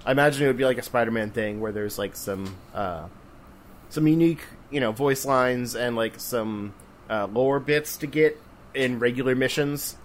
I 0.06 0.12
imagine 0.12 0.44
it 0.44 0.46
would 0.46 0.56
be 0.56 0.64
like 0.64 0.78
a 0.78 0.82
Spider-Man 0.82 1.30
thing 1.30 1.60
where 1.60 1.72
there's 1.72 1.98
like 1.98 2.16
some 2.16 2.56
uh, 2.74 3.08
some 3.90 4.06
unique, 4.06 4.40
you 4.70 4.80
know, 4.80 4.92
voice 4.92 5.26
lines 5.26 5.76
and 5.76 5.96
like 5.96 6.18
some 6.18 6.72
uh, 7.10 7.26
lore 7.26 7.60
bits 7.60 7.98
to 7.98 8.06
get 8.06 8.40
in 8.72 8.98
regular 8.98 9.34
missions, 9.34 9.96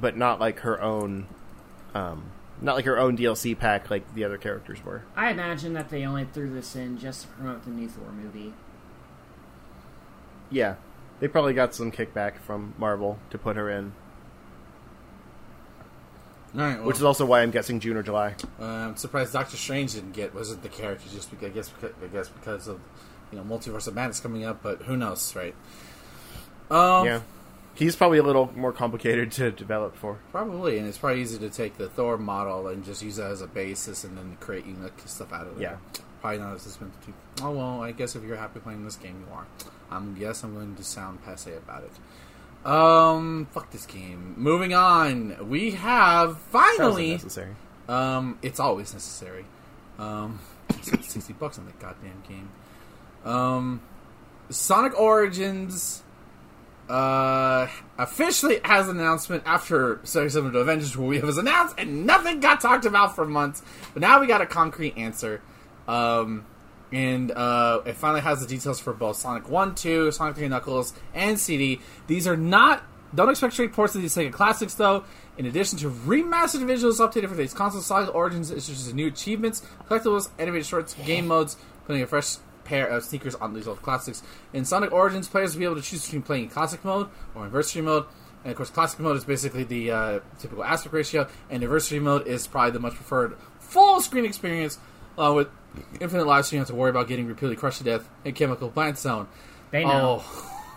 but 0.00 0.16
not 0.16 0.40
like 0.40 0.60
her 0.60 0.80
own, 0.80 1.26
um, 1.94 2.24
not 2.62 2.76
like 2.76 2.84
her 2.84 2.98
own 2.98 3.16
DLC 3.16 3.58
pack 3.58 3.90
like 3.90 4.14
the 4.14 4.24
other 4.24 4.38
characters 4.38 4.84
were. 4.84 5.02
I 5.16 5.30
imagine 5.30 5.72
that 5.74 5.90
they 5.90 6.04
only 6.04 6.24
threw 6.24 6.48
this 6.52 6.74
in 6.76 6.98
just 6.98 7.22
to 7.22 7.28
promote 7.28 7.64
the 7.64 7.70
new 7.70 7.88
Thor 7.88 8.10
movie. 8.12 8.54
Yeah, 10.50 10.76
they 11.20 11.28
probably 11.28 11.54
got 11.54 11.74
some 11.74 11.90
kickback 11.90 12.36
from 12.38 12.74
Marvel 12.78 13.18
to 13.30 13.38
put 13.38 13.56
her 13.56 13.70
in, 13.70 13.92
All 16.54 16.60
right, 16.60 16.76
well, 16.78 16.86
which 16.86 16.96
is 16.96 17.02
also 17.02 17.24
why 17.24 17.40
I'm 17.40 17.50
guessing 17.50 17.80
June 17.80 17.96
or 17.96 18.02
July. 18.02 18.34
uh, 18.60 18.64
I'm 18.64 18.96
surprised 18.96 19.32
Doctor 19.32 19.56
Strange 19.56 19.94
didn't 19.94 20.12
get 20.12 20.34
was 20.34 20.50
it 20.50 20.62
the 20.62 20.68
character 20.68 21.08
just 21.10 21.30
because 21.30 21.46
I 21.46 21.50
guess 21.50 21.68
because, 21.70 21.92
I 22.02 22.06
guess 22.08 22.28
because 22.28 22.68
of 22.68 22.80
you 23.32 23.38
know 23.38 23.44
Multiverse 23.44 23.86
of 23.88 23.94
Madness 23.94 24.20
coming 24.20 24.44
up, 24.44 24.62
but 24.62 24.82
who 24.82 24.96
knows, 24.96 25.34
right? 25.34 25.54
Um, 26.70 27.06
yeah, 27.06 27.20
he's 27.74 27.96
probably 27.96 28.18
a 28.18 28.22
little 28.22 28.50
more 28.56 28.72
complicated 28.72 29.32
to 29.32 29.50
develop 29.50 29.96
for. 29.96 30.18
Probably, 30.30 30.78
and 30.78 30.86
it's 30.86 30.98
probably 30.98 31.22
easy 31.22 31.38
to 31.38 31.50
take 31.50 31.78
the 31.78 31.88
Thor 31.88 32.18
model 32.18 32.68
and 32.68 32.84
just 32.84 33.02
use 33.02 33.16
that 33.16 33.30
as 33.30 33.40
a 33.40 33.46
basis, 33.46 34.04
and 34.04 34.16
then 34.16 34.36
create 34.40 34.66
you 34.66 34.74
know, 34.74 34.90
stuff 35.06 35.32
out 35.32 35.46
of 35.46 35.58
it. 35.58 35.62
Yeah. 35.62 35.76
Probably 36.20 36.38
not 36.38 36.54
as 36.54 36.66
expensive. 36.66 37.04
too. 37.04 37.14
Oh 37.42 37.50
well, 37.50 37.82
I 37.82 37.92
guess 37.92 38.14
if 38.14 38.22
you're 38.22 38.36
happy 38.36 38.60
playing 38.60 38.84
this 38.84 38.96
game, 38.96 39.24
you 39.26 39.34
are. 39.34 39.46
I 39.90 39.96
um, 39.96 40.14
guess 40.14 40.42
I'm 40.44 40.54
going 40.54 40.76
to 40.76 40.84
sound 40.84 41.22
passe 41.24 41.54
about 41.54 41.84
it. 41.84 42.66
Um, 42.66 43.48
fuck 43.50 43.70
this 43.70 43.86
game. 43.86 44.34
Moving 44.36 44.72
on, 44.72 45.48
we 45.48 45.72
have 45.72 46.38
finally. 46.38 47.06
unnecessary. 47.10 47.56
Um, 47.88 48.38
it's 48.40 48.60
always 48.60 48.92
necessary. 48.92 49.44
Um, 49.98 50.38
sixty 50.80 51.32
bucks 51.32 51.58
on 51.58 51.66
that 51.66 51.78
goddamn 51.80 52.22
game. 52.28 52.50
Um, 53.24 53.82
Sonic 54.48 54.98
Origins 54.98 56.04
uh, 56.92 57.68
officially 57.96 58.60
has 58.64 58.88
an 58.88 59.00
announcement 59.00 59.42
after 59.46 59.98
Sonic 60.04 60.30
7 60.30 60.52
to 60.52 60.58
Avengers 60.58 60.94
where 60.96 61.14
it 61.14 61.24
was 61.24 61.38
announced 61.38 61.74
and 61.78 62.04
nothing 62.06 62.40
got 62.40 62.60
talked 62.60 62.84
about 62.84 63.16
for 63.16 63.24
months. 63.24 63.62
But 63.94 64.02
now 64.02 64.20
we 64.20 64.26
got 64.26 64.42
a 64.42 64.46
concrete 64.46 64.98
answer. 64.98 65.40
Um, 65.88 66.44
and 66.92 67.30
uh, 67.30 67.80
it 67.86 67.94
finally 67.94 68.20
has 68.20 68.40
the 68.40 68.46
details 68.46 68.78
for 68.78 68.92
both 68.92 69.16
Sonic 69.16 69.48
1, 69.48 69.74
2, 69.74 70.12
Sonic 70.12 70.36
3 70.36 70.48
Knuckles, 70.48 70.92
and 71.14 71.40
CD. 71.40 71.80
These 72.06 72.26
are 72.26 72.36
not. 72.36 72.82
Don't 73.14 73.30
expect 73.30 73.54
straight 73.54 73.72
ports 73.72 73.94
of 73.94 74.02
these 74.02 74.14
Sega 74.14 74.30
classics, 74.30 74.74
though. 74.74 75.04
In 75.38 75.46
addition 75.46 75.78
to 75.78 75.90
remastered 75.90 76.64
visuals 76.64 76.98
updated 77.00 77.28
for 77.28 77.34
these 77.34 77.54
consoles, 77.54 77.86
Sonic 77.86 78.14
Origins 78.14 78.50
introduces 78.50 78.92
new 78.92 79.06
achievements, 79.06 79.66
collectibles, 79.88 80.28
animated 80.38 80.66
shorts, 80.66 80.94
game 81.06 81.26
modes, 81.26 81.56
putting 81.86 82.02
a 82.02 82.06
fresh 82.06 82.36
pair 82.72 82.86
of 82.86 83.04
sneakers 83.04 83.34
on 83.34 83.52
these 83.52 83.68
old 83.68 83.82
classics. 83.82 84.22
In 84.54 84.64
Sonic 84.64 84.92
Origins, 84.92 85.28
players 85.28 85.52
will 85.52 85.58
be 85.58 85.64
able 85.66 85.76
to 85.76 85.82
choose 85.82 86.04
between 86.04 86.22
playing 86.22 86.48
classic 86.48 86.82
mode 86.82 87.10
or 87.34 87.42
anniversary 87.42 87.82
mode. 87.82 88.06
And 88.44 88.50
of 88.50 88.56
course, 88.56 88.70
classic 88.70 88.98
mode 88.98 89.14
is 89.18 89.24
basically 89.24 89.64
the 89.64 89.90
uh, 89.90 90.20
typical 90.38 90.64
aspect 90.64 90.94
ratio, 90.94 91.28
and 91.50 91.62
anniversary 91.62 92.00
mode 92.00 92.26
is 92.26 92.46
probably 92.46 92.70
the 92.70 92.80
much 92.80 92.94
preferred 92.94 93.36
full 93.60 94.00
screen 94.00 94.24
experience 94.24 94.78
uh, 95.18 95.34
with 95.36 95.48
infinite 96.00 96.26
lives, 96.26 96.48
so 96.48 96.56
you 96.56 96.60
don't 96.60 96.66
have 96.66 96.74
to 96.74 96.80
worry 96.80 96.88
about 96.88 97.08
getting 97.08 97.26
repeatedly 97.26 97.56
crushed 97.56 97.78
to 97.78 97.84
death 97.84 98.08
in 98.24 98.32
Chemical 98.32 98.70
Plant 98.70 98.98
Zone. 98.98 99.28
They 99.70 99.84
know. 99.84 100.22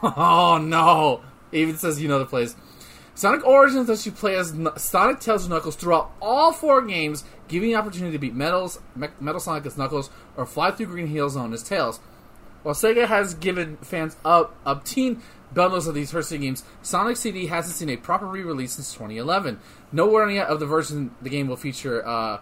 Oh, 0.04 0.14
oh 0.18 0.58
no! 0.58 1.22
It 1.54 1.60
even 1.60 1.78
says 1.78 2.02
you 2.02 2.10
know 2.10 2.20
the 2.20 2.26
place. 2.26 2.56
Sonic 3.18 3.48
Origins 3.48 3.88
lets 3.88 4.06
you 4.06 4.12
play 4.12 4.36
as 4.36 4.54
Sonic, 4.76 5.22
Tails, 5.22 5.46
and 5.46 5.54
Knuckles 5.54 5.78
throughout 5.78 6.12
all 6.22 6.52
four 6.52 6.82
games, 6.82 7.24
giving 7.48 7.70
you 7.70 7.76
the 7.78 7.80
opportunity 7.82 8.12
to 8.12 8.20
beat 8.20 8.36
Metals, 8.36 8.80
Me- 8.98 9.08
Metal 9.22 9.40
Sonic 9.40 9.66
as 9.66 9.78
Knuckles, 9.78 10.10
or 10.38 10.46
fly 10.46 10.72
through 10.72 10.88
Green 10.88 11.08
Hill 11.08 11.30
Zone 11.30 11.54
as 11.54 11.64
Tails. 11.64 12.00
While 12.64 12.76
Sega 12.76 13.08
has 13.08 13.36
given 13.36 13.78
fans 13.78 14.18
up 14.26 14.56
obtain 14.66 15.22
bundles 15.54 15.88
of 15.88 15.94
these 15.94 16.12
first 16.12 16.30
three 16.30 16.40
games, 16.40 16.64
Sonic 16.82 17.18
CD 17.18 17.46
hasn't 17.48 17.76
seen 17.76 17.90
a 17.90 17.98
proper 17.98 18.26
re-release 18.26 18.74
since 18.74 18.92
2011. 18.94 19.60
No 19.92 20.08
word 20.08 20.30
yet 20.30 20.48
of 20.48 20.60
the 20.60 20.66
version 20.66 21.12
the 21.22 21.30
game 21.30 21.48
will 21.48 21.58
feature 21.58 22.06
uh, 22.06 22.40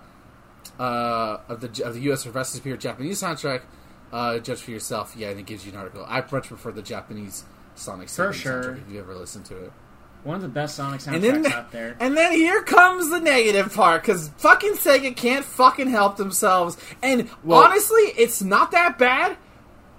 uh, 0.80 1.40
of 1.50 1.62
the 1.62 1.86
of 1.86 1.94
the 1.94 2.00
U.S. 2.02 2.26
or 2.26 2.32
versus 2.32 2.56
superior 2.56 2.78
Japanese 2.78 3.22
soundtrack. 3.22 3.64
Uh, 4.12 4.40
judge 4.40 4.62
for 4.62 4.72
yourself. 4.72 5.16
Yeah, 5.18 5.30
and 5.30 5.40
it 5.40 5.46
gives 5.46 5.66
you 5.66 5.72
an 5.72 5.78
article. 5.78 6.06
I 6.08 6.22
much 6.22 6.48
prefer 6.48 6.72
the 6.72 6.82
Japanese 6.82 7.44
Sonic 7.76 8.10
CD 8.10 8.28
For 8.28 8.34
sure. 8.34 8.64
soundtrack 8.64 8.88
if 8.88 8.94
you 8.94 9.00
ever 9.00 9.16
listened 9.16 9.46
to 9.46 9.58
it. 9.66 9.72
One 10.24 10.38
of 10.38 10.42
the 10.42 10.48
best 10.48 10.76
Sonic 10.76 11.02
soundtracks 11.02 11.14
And 11.16 11.24
then, 11.24 11.46
out 11.52 11.72
there. 11.74 11.98
and 12.00 12.16
then 12.16 12.32
here 12.32 12.64
comes 12.64 13.10
the 13.10 13.20
negative 13.20 13.74
part 13.74 14.02
because 14.02 14.30
fucking 14.38 14.74
Sega 14.74 15.14
can't 15.16 15.44
fucking 15.44 15.90
help 15.90 16.16
themselves. 16.18 16.78
And 17.02 17.30
Well- 17.44 17.62
honestly, 17.64 18.04
it's 18.18 18.42
not 18.42 18.72
that 18.72 18.98
bad. 18.98 19.36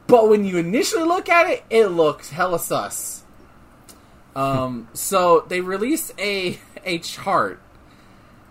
But 0.07 0.29
when 0.29 0.45
you 0.45 0.59
initially 0.59 1.05
look 1.05 1.29
at 1.31 1.49
it, 1.51 1.65
it 1.71 1.87
looks 1.89 2.31
hella 2.31 2.59
sus. 2.59 3.23
Um, 4.37 4.89
so 4.93 5.45
they 5.49 5.61
released 5.61 6.13
a 6.19 6.59
a 6.85 6.99
chart 6.99 7.61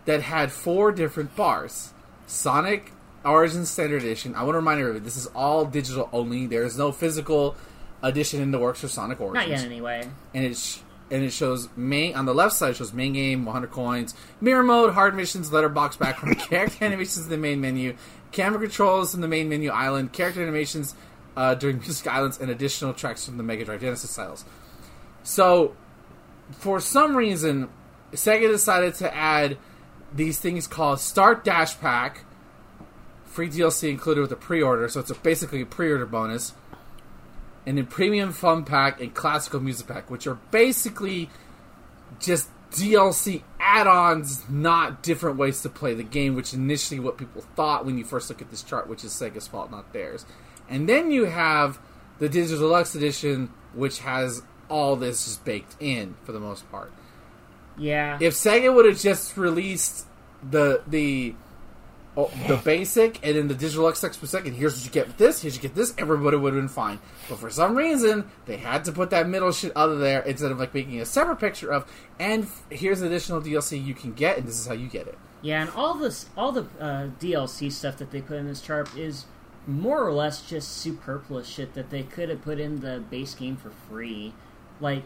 that 0.05 0.21
had 0.21 0.51
four 0.51 0.91
different 0.91 1.36
bars. 1.36 1.91
Sonic 2.26 2.91
Origins 3.24 3.69
Standard 3.69 4.01
Edition. 4.03 4.34
I 4.36 4.41
want 4.43 4.53
to 4.53 4.57
remind 4.57 4.80
everybody, 4.80 5.03
this 5.03 5.17
is 5.17 5.28
all 5.28 5.65
digital 5.65 6.09
only. 6.11 6.47
There 6.47 6.63
is 6.63 6.78
no 6.78 6.91
physical 6.91 7.55
edition 8.01 8.41
in 8.41 8.51
the 8.51 8.59
works 8.59 8.82
for 8.82 8.88
Sonic 8.88 9.21
Origins 9.21 9.49
Not 9.49 9.57
yet, 9.59 9.65
anyway. 9.65 10.07
and 10.34 10.43
it 10.45 10.57
sh- 10.57 10.80
and 11.14 11.24
it 11.24 11.32
shows 11.32 11.70
main 11.78 12.16
on 12.16 12.26
the 12.26 12.34
left 12.34 12.55
side 12.55 12.76
shows 12.76 12.91
main 12.91 13.14
game 13.14 13.45
100 13.45 13.72
coins 13.72 14.16
mirror 14.41 14.64
mode 14.64 14.93
hard 14.93 15.16
missions 15.16 15.53
letterbox 15.53 15.95
background 15.95 16.38
character 16.49 16.84
animations 16.84 17.26
in 17.26 17.30
the 17.30 17.38
main 17.38 17.61
menu 17.61 17.95
camera 18.32 18.59
controls 18.59 19.14
in 19.14 19.22
the 19.22 19.28
main 19.28 19.47
menu 19.47 19.70
island 19.70 20.11
character 20.11 20.41
animations 20.41 20.95
uh, 21.38 21.55
during 21.55 21.78
music 21.80 22.07
islands 22.07 22.39
and 22.39 22.51
additional 22.51 22.93
tracks 22.93 23.26
from 23.26 23.38
the 23.38 23.43
mega 23.43 23.66
drive 23.66 23.82
genesis 23.82 24.14
titles. 24.14 24.45
So 25.24 25.76
for 26.51 26.80
some 26.80 27.16
reason 27.16 27.70
sega 28.11 28.47
decided 28.49 28.95
to 28.95 29.16
add 29.16 29.57
these 30.14 30.39
things 30.39 30.68
called 30.68 30.99
start 30.99 31.43
dash 31.43 31.80
pack 31.80 32.26
free 33.26 33.49
dlc 33.49 33.89
included 33.89 34.22
with 34.22 34.32
a 34.32 34.36
pre-order 34.36 34.88
so 34.88 34.99
it's 34.99 35.09
a, 35.09 35.16
basically 35.16 35.61
a 35.61 35.66
pre-order 35.66 36.05
bonus 36.05 36.53
and 37.66 37.78
then 37.78 37.86
premium 37.86 38.32
fun 38.32 38.66
pack 38.66 39.01
and 39.01 39.14
classical 39.14 39.59
music 39.59 39.88
pack, 39.88 40.09
which 40.09 40.28
are 40.28 40.36
basically 40.51 41.30
just 42.20 42.49
DLC 42.72 43.43
add-ons, 43.59 44.49
not 44.49 45.03
different 45.03 45.38
ways 45.38 45.61
to 45.61 45.70
play 45.70 45.93
the 45.93 46.03
game. 46.03 46.36
Which 46.36 46.53
initially 46.53 46.99
what 46.99 47.18
people 47.18 47.43
thought 47.55 47.86
when 47.86 47.97
you 47.97 48.03
first 48.03 48.30
look 48.30 48.41
at 48.41 48.49
this 48.49 48.64
chart, 48.64 48.88
which 48.88 49.03
is 49.03 49.11
Sega's 49.11 49.47
fault, 49.47 49.72
not 49.72 49.93
theirs. 49.93 50.26
And 50.70 50.88
then 50.88 51.11
you 51.11 51.26
have 51.26 51.80
the 52.20 52.30
Digital 52.30 52.68
Deluxe 52.68 52.95
Edition, 52.95 53.51
which 53.74 53.99
has 53.99 54.43
all 54.70 54.95
this 54.95 55.26
just 55.26 55.45
baked 55.45 55.76
in 55.80 56.16
for 56.24 56.32
the 56.32 56.39
most 56.39 56.70
part. 56.72 56.91
Yeah. 57.78 58.18
If 58.22 58.34
Sega 58.34 58.74
would 58.74 58.86
have 58.86 58.99
just 58.99 59.38
released 59.38 60.07
the 60.47 60.82
the 60.88 61.36
oh, 62.16 62.32
the 62.47 62.57
basic 62.57 63.26
and 63.26 63.36
then 63.36 63.47
the 63.47 63.55
digital 63.55 63.88
X 63.88 64.01
per 64.01 64.28
second, 64.28 64.53
here's 64.53 64.76
what 64.76 64.86
you 64.86 64.91
get 64.91 65.07
with 65.07 65.18
this, 65.18 65.41
here's 65.41 65.55
what 65.55 65.64
you 65.64 65.70
get 65.70 65.76
this, 65.76 65.93
everybody 65.97 66.38
would 66.38 66.53
have 66.53 66.61
been 66.61 66.70
fine. 66.70 66.99
But 67.30 67.39
for 67.39 67.49
some 67.49 67.76
reason, 67.76 68.30
they 68.45 68.57
had 68.57 68.86
to 68.86 68.91
put 68.91 69.09
that 69.11 69.28
middle 69.28 69.51
shit 69.51 69.72
other 69.76 69.97
there 69.97 70.22
instead 70.22 70.51
of 70.51 70.59
like 70.59 70.74
making 70.74 70.99
a 71.01 71.05
separate 71.05 71.38
picture 71.38 71.72
of, 71.72 71.91
and 72.20 72.47
here's 72.70 73.01
additional 73.01 73.41
DLC 73.41 73.84
you 73.84 73.93
can 73.93 74.14
get, 74.14 74.38
and 74.38 74.47
this 74.47 74.59
is 74.59 74.68
how 74.68 74.74
you 74.74 74.88
get 74.88 75.07
it. 75.07 75.18
Yeah, 75.41 75.61
and 75.61 75.70
all 75.72 75.95
this, 75.95 76.28
all 76.38 76.51
the 76.51 76.68
uh, 76.80 77.09
DLC 77.20 77.72
stuff 77.72 77.97
that 77.97 78.11
they 78.11 78.22
put 78.22 78.38
in 78.38 78.47
this 78.47 78.61
chart 78.61 78.95
is 78.95 79.26
more 79.68 80.05
or 80.05 80.14
less 80.14 80.41
just 80.41 80.78
superfluous 80.78 81.47
shit 81.47 81.74
that 81.74 81.89
they 81.89 82.03
could 82.03 82.30
have 82.30 82.41
put 82.41 82.59
in 82.59 82.80
the 82.80 83.03
base 83.09 83.34
game 83.36 83.55
for 83.55 83.70
free. 83.70 84.34
Like, 84.80 85.03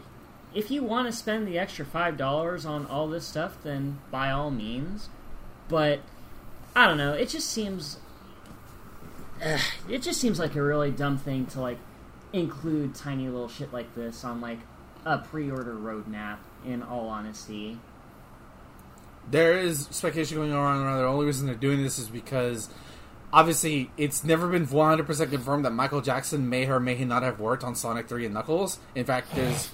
if 0.54 0.70
you 0.70 0.82
want 0.82 1.06
to 1.06 1.12
spend 1.12 1.46
the 1.46 1.58
extra 1.58 1.84
five 1.84 2.16
dollars 2.16 2.64
on 2.64 2.86
all 2.86 3.08
this 3.08 3.26
stuff, 3.26 3.58
then 3.62 3.98
by 4.10 4.30
all 4.30 4.50
means. 4.50 5.08
But 5.68 6.00
I 6.78 6.86
don't 6.86 6.96
know. 6.96 7.12
It 7.12 7.28
just 7.28 7.50
seems, 7.50 7.98
Ugh, 9.44 9.60
it 9.88 10.00
just 10.00 10.20
seems 10.20 10.38
like 10.38 10.54
a 10.54 10.62
really 10.62 10.92
dumb 10.92 11.18
thing 11.18 11.46
to 11.46 11.60
like 11.60 11.78
include 12.32 12.94
tiny 12.94 13.28
little 13.28 13.48
shit 13.48 13.72
like 13.72 13.96
this 13.96 14.22
on 14.22 14.40
like 14.40 14.60
a 15.04 15.18
pre-order 15.18 15.74
roadmap. 15.74 16.38
In 16.64 16.84
all 16.84 17.08
honesty, 17.08 17.78
There 19.28 19.58
is 19.58 19.88
speculation 19.90 20.36
going 20.36 20.52
on 20.52 20.82
around. 20.82 20.98
The 20.98 21.04
only 21.04 21.26
reason 21.26 21.46
they're 21.46 21.56
doing 21.56 21.82
this 21.82 21.98
is 21.98 22.08
because 22.08 22.68
obviously 23.32 23.90
it's 23.96 24.22
never 24.22 24.48
been 24.48 24.66
100% 24.66 25.30
confirmed 25.30 25.64
that 25.64 25.72
Michael 25.72 26.00
Jackson 26.00 26.48
may 26.48 26.68
or 26.68 26.78
may 26.78 27.04
not 27.04 27.24
have 27.24 27.40
worked 27.40 27.64
on 27.64 27.74
Sonic 27.74 28.08
3 28.08 28.24
and 28.26 28.34
Knuckles. 28.34 28.78
In 28.94 29.04
fact, 29.04 29.34
there's 29.34 29.70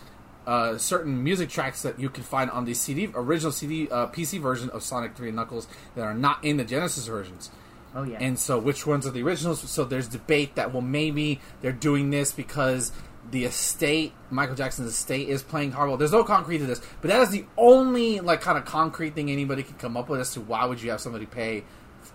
uh, 0.47 0.77
certain 0.79 1.23
music 1.23 1.49
tracks 1.49 1.83
that 1.83 1.99
you 1.99 2.11
can 2.11 2.23
find 2.23 2.51
on 2.51 2.65
the 2.65 2.75
CD 2.75 3.11
original 3.15 3.53
CD 3.53 3.89
uh, 3.91 4.09
PC 4.09 4.41
version 4.41 4.71
of 4.71 4.83
Sonic 4.83 5.17
3 5.17 5.29
and 5.29 5.37
Knuckles 5.37 5.67
that 5.95 6.03
are 6.03 6.15
not 6.15 6.45
in 6.45 6.57
the 6.57 6.65
Genesis 6.65 7.07
versions. 7.07 7.51
Oh 7.95 8.03
yeah. 8.03 8.19
And 8.21 8.39
so, 8.39 8.59
which 8.59 8.87
ones 8.87 9.07
are 9.07 9.11
the 9.11 9.23
originals? 9.23 9.69
So 9.71 9.85
there's 9.85 10.09
debate 10.09 10.57
that 10.57 10.73
well, 10.73 10.83
maybe 10.83 11.41
they're 11.61 11.73
doing 11.73 12.11
this 12.11 12.33
because 12.33 12.93
the 13.31 13.45
estate, 13.45 14.13
Michael 14.31 14.57
Jackson's 14.57 14.91
estate, 14.91 15.29
is 15.29 15.43
playing 15.43 15.73
hardball. 15.73 15.99
There's 15.99 16.13
no 16.13 16.25
concrete 16.25 16.59
to 16.59 16.67
this, 16.67 16.83
but 17.01 17.09
that 17.09 17.23
is 17.23 17.31
the 17.31 17.47
only 17.57 18.21
like 18.21 18.41
kind 18.41 18.59
of 18.59 18.65
concrete 18.65 19.15
thing 19.15 19.31
anybody 19.31 19.63
can 19.63 19.77
come 19.77 19.97
up 19.97 20.09
with 20.09 20.21
as 20.21 20.33
to 20.35 20.41
why 20.41 20.65
would 20.65 20.83
you 20.83 20.91
have 20.91 21.01
somebody 21.01 21.27
pay 21.27 21.65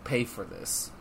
pay 0.03 0.23
for 0.25 0.43
this. 0.43 0.91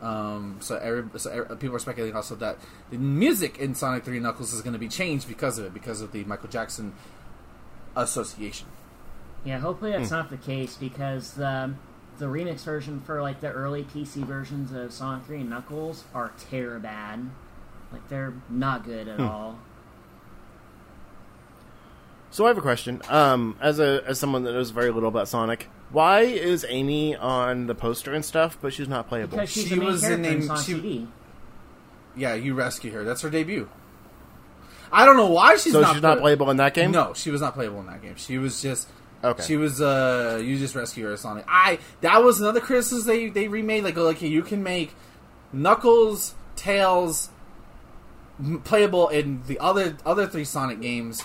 Um, 0.00 0.56
so, 0.60 0.76
every, 0.76 1.18
so 1.18 1.30
every, 1.30 1.56
people 1.56 1.76
are 1.76 1.80
speculating 1.80 2.16
also 2.16 2.34
that 2.36 2.56
the 2.90 2.96
music 2.96 3.58
in 3.58 3.74
Sonic 3.74 4.04
3 4.04 4.18
Knuckles 4.18 4.52
is 4.52 4.62
going 4.62 4.72
to 4.72 4.78
be 4.78 4.88
changed 4.88 5.28
because 5.28 5.58
of 5.58 5.66
it, 5.66 5.74
because 5.74 6.00
of 6.00 6.12
the 6.12 6.24
Michael 6.24 6.48
Jackson 6.48 6.94
association. 7.96 8.66
yeah, 9.44 9.58
hopefully 9.58 9.90
that's 9.92 10.10
not 10.10 10.30
the 10.30 10.36
case 10.36 10.76
because 10.76 11.32
the 11.32 11.74
the 12.18 12.26
remix 12.26 12.64
version 12.64 13.00
for 13.00 13.22
like 13.22 13.40
the 13.40 13.50
early 13.50 13.82
PC 13.82 14.24
versions 14.24 14.72
of 14.72 14.92
Sonic 14.92 15.24
3 15.26 15.40
and 15.40 15.50
Knuckles 15.50 16.04
are 16.14 16.32
terror 16.50 16.78
bad. 16.78 17.30
Like 17.92 18.06
they're 18.08 18.34
not 18.48 18.84
good 18.84 19.08
at 19.08 19.18
all. 19.20 19.58
So 22.30 22.44
I 22.44 22.48
have 22.48 22.58
a 22.58 22.62
question. 22.62 23.00
Um, 23.08 23.56
as 23.60 23.80
a 23.80 24.02
as 24.06 24.20
someone 24.20 24.44
that 24.44 24.52
knows 24.52 24.70
very 24.70 24.90
little 24.90 25.08
about 25.08 25.28
Sonic, 25.28 25.68
why 25.92 26.20
is 26.20 26.64
Amy 26.68 27.16
on 27.16 27.66
the 27.66 27.74
poster 27.74 28.12
and 28.14 28.24
stuff, 28.24 28.58
but 28.60 28.72
she's 28.72 28.88
not 28.88 29.08
playable? 29.08 29.36
Because 29.38 29.50
she's 29.50 29.64
She 29.64 29.70
the 29.70 29.76
main 29.76 29.86
was 29.86 30.04
in 30.04 30.24
in 30.24 30.38
a- 30.38 30.42
Sonic 30.42 30.64
she- 30.64 30.72
CD. 30.72 31.08
Yeah, 32.16 32.34
you 32.34 32.54
rescue 32.54 32.90
her. 32.92 33.04
That's 33.04 33.22
her 33.22 33.30
debut. 33.30 33.68
I 34.92 35.04
don't 35.04 35.16
know 35.16 35.30
why 35.30 35.56
she's 35.56 35.72
not. 35.72 35.78
so 35.78 35.82
not. 35.82 35.92
she's 35.94 36.02
not 36.02 36.14
play- 36.14 36.22
playable 36.22 36.50
in 36.50 36.56
that 36.56 36.74
game. 36.74 36.90
No, 36.90 37.12
she 37.14 37.30
was 37.30 37.40
not 37.40 37.54
playable 37.54 37.80
in 37.80 37.86
that 37.86 38.02
game. 38.02 38.14
She 38.16 38.38
was 38.38 38.60
just. 38.60 38.88
Okay. 39.22 39.42
She 39.44 39.56
was. 39.56 39.80
uh 39.80 40.40
You 40.42 40.58
just 40.58 40.74
rescue 40.74 41.06
her, 41.06 41.16
Sonic. 41.16 41.44
I. 41.48 41.78
That 42.00 42.24
was 42.24 42.40
another 42.40 42.60
criticism 42.60 43.06
they 43.06 43.28
they 43.28 43.48
remade. 43.48 43.84
Like, 43.84 43.96
like 43.96 44.20
you 44.22 44.42
can 44.42 44.62
make 44.62 44.92
Knuckles, 45.52 46.34
Tails 46.56 47.28
playable 48.64 49.08
in 49.08 49.42
the 49.46 49.58
other 49.60 49.96
other 50.04 50.26
three 50.26 50.44
Sonic 50.44 50.80
games. 50.80 51.22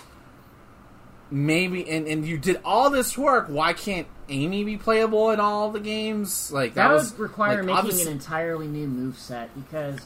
Maybe 1.32 1.90
and 1.90 2.08
and 2.08 2.26
you 2.28 2.38
did 2.38 2.60
all 2.64 2.90
this 2.92 3.18
work. 3.18 3.48
Why 3.48 3.74
can't 3.74 4.08
Amy 4.30 4.64
be 4.64 4.78
playable 4.78 5.30
in 5.32 5.40
all 5.40 5.72
the 5.72 5.80
games? 5.80 6.52
Like 6.52 6.74
that, 6.74 6.88
That, 6.88 6.94
was 6.94 7.12
would 7.12 7.20
require 7.20 7.58
like, 7.58 7.66
making 7.66 7.78
obviously- 7.78 8.02
an 8.04 8.12
entirely 8.14 8.68
new 8.68 8.88
move 8.88 9.18
set 9.20 9.54
because 9.56 10.00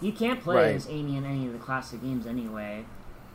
you 0.00 0.12
can't 0.12 0.42
play 0.42 0.56
Right. 0.56 0.74
as 0.74 0.88
Amy 0.88 1.16
in 1.16 1.24
any 1.24 1.46
of 1.46 1.52
the 1.52 1.58
classic 1.58 2.02
games 2.02 2.26
anyway. 2.26 2.84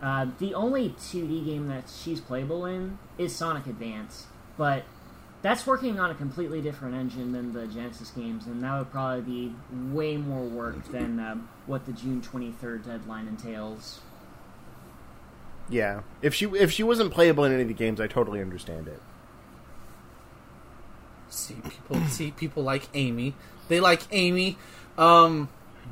Uh, 0.01 0.27
the 0.39 0.53
only 0.53 0.89
2D 0.99 1.45
game 1.45 1.67
that 1.69 1.85
she's 1.89 2.19
playable 2.19 2.65
in 2.65 2.97
is 3.17 3.33
Sonic 3.35 3.65
Advance, 3.65 4.27
but 4.57 4.83
that's 5.41 5.65
working 5.65 5.99
on 5.99 6.11
a 6.11 6.15
completely 6.15 6.61
different 6.61 6.95
engine 6.95 7.31
than 7.31 7.53
the 7.53 7.65
Genesis 7.67 8.09
games, 8.11 8.45
and 8.45 8.61
that 8.61 8.77
would 8.77 8.91
probably 8.91 9.21
be 9.21 9.55
way 9.93 10.17
more 10.17 10.43
work 10.43 10.83
than 10.91 11.19
um, 11.19 11.47
what 11.65 11.85
the 11.85 11.93
June 11.93 12.21
23rd 12.21 12.83
deadline 12.85 13.27
entails. 13.27 14.01
Yeah. 15.69 16.01
If 16.21 16.33
she 16.35 16.45
if 16.45 16.71
she 16.71 16.83
wasn't 16.83 17.11
playable 17.11 17.43
in 17.45 17.51
any 17.53 17.63
of 17.63 17.67
the 17.67 17.73
games, 17.73 17.99
I 17.99 18.07
totally 18.07 18.41
understand 18.41 18.87
it. 18.87 19.01
See 21.29 21.55
people 21.69 22.01
see 22.07 22.31
people 22.31 22.63
like 22.63 22.87
Amy. 22.93 23.33
They 23.67 23.79
like 23.79 24.01
Amy. 24.11 24.57
Um 24.97 25.49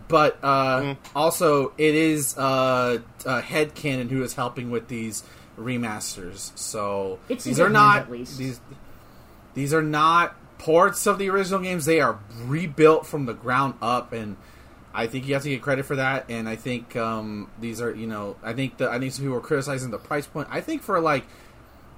but 0.07 0.37
uh 0.43 0.81
Mm. 0.81 0.97
also 1.15 1.73
it 1.77 1.95
is 1.95 2.37
uh, 2.37 2.99
uh 3.25 3.41
Headcannon 3.41 4.09
who 4.09 4.23
is 4.23 4.33
helping 4.33 4.71
with 4.71 4.87
these 4.87 5.23
remasters. 5.57 6.57
So 6.57 7.19
It's 7.29 7.43
these 7.43 7.59
are 7.59 7.69
not 7.69 8.03
at 8.03 8.11
least. 8.11 8.37
these 8.37 8.59
these 9.53 9.73
are 9.73 9.83
not 9.83 10.35
ports 10.57 11.05
of 11.05 11.17
the 11.19 11.29
original 11.29 11.59
games. 11.59 11.85
They 11.85 11.99
are 11.99 12.19
rebuilt 12.45 13.05
from 13.05 13.25
the 13.25 13.33
ground 13.33 13.75
up 13.81 14.13
and 14.13 14.37
I 14.95 15.07
think 15.07 15.27
you 15.27 15.33
have 15.33 15.41
to 15.43 15.49
get 15.49 15.63
credit 15.63 15.87
for 15.87 15.95
that, 15.95 16.25
and 16.29 16.47
I 16.47 16.55
think 16.55 16.95
um, 16.95 17.49
these 17.59 17.81
are, 17.81 17.91
you 17.95 18.05
know, 18.05 18.35
I 18.43 18.53
think 18.53 18.77
the 18.77 18.91
I 18.91 18.99
think 18.99 19.11
some 19.11 19.25
people 19.25 19.33
were 19.33 19.41
criticizing 19.41 19.89
the 19.89 19.97
price 19.97 20.27
point. 20.27 20.47
I 20.51 20.61
think 20.61 20.83
for 20.83 20.99
like 20.99 21.25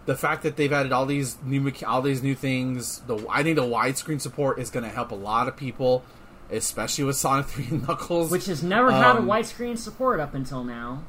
the 0.06 0.16
fact 0.16 0.44
that 0.44 0.56
they've 0.56 0.72
added 0.72 0.92
all 0.92 1.06
these 1.06 1.38
new 1.44 1.72
all 1.86 2.02
these 2.02 2.22
new 2.22 2.36
things, 2.36 3.00
the 3.08 3.26
I 3.30 3.44
think 3.44 3.56
the 3.56 3.64
widescreen 3.64 4.22
support 4.22 4.60
is 4.60 4.70
going 4.70 4.84
to 4.84 4.92
help 4.92 5.12
a 5.12 5.16
lot 5.16 5.48
of 5.48 5.56
people, 5.58 6.04
especially 6.52 7.04
with 7.06 7.16
Sonic 7.16 7.46
Three 7.52 7.68
and 7.70 7.88
Knuckles, 7.88 8.32
Which 8.32 8.46
has 8.46 8.62
never 8.64 8.92
had 8.92 9.16
a 9.16 9.20
Um, 9.20 9.26
widescreen 9.28 9.78
support 9.78 10.20
up 10.20 10.34
until 10.34 10.64
now. 10.64 11.04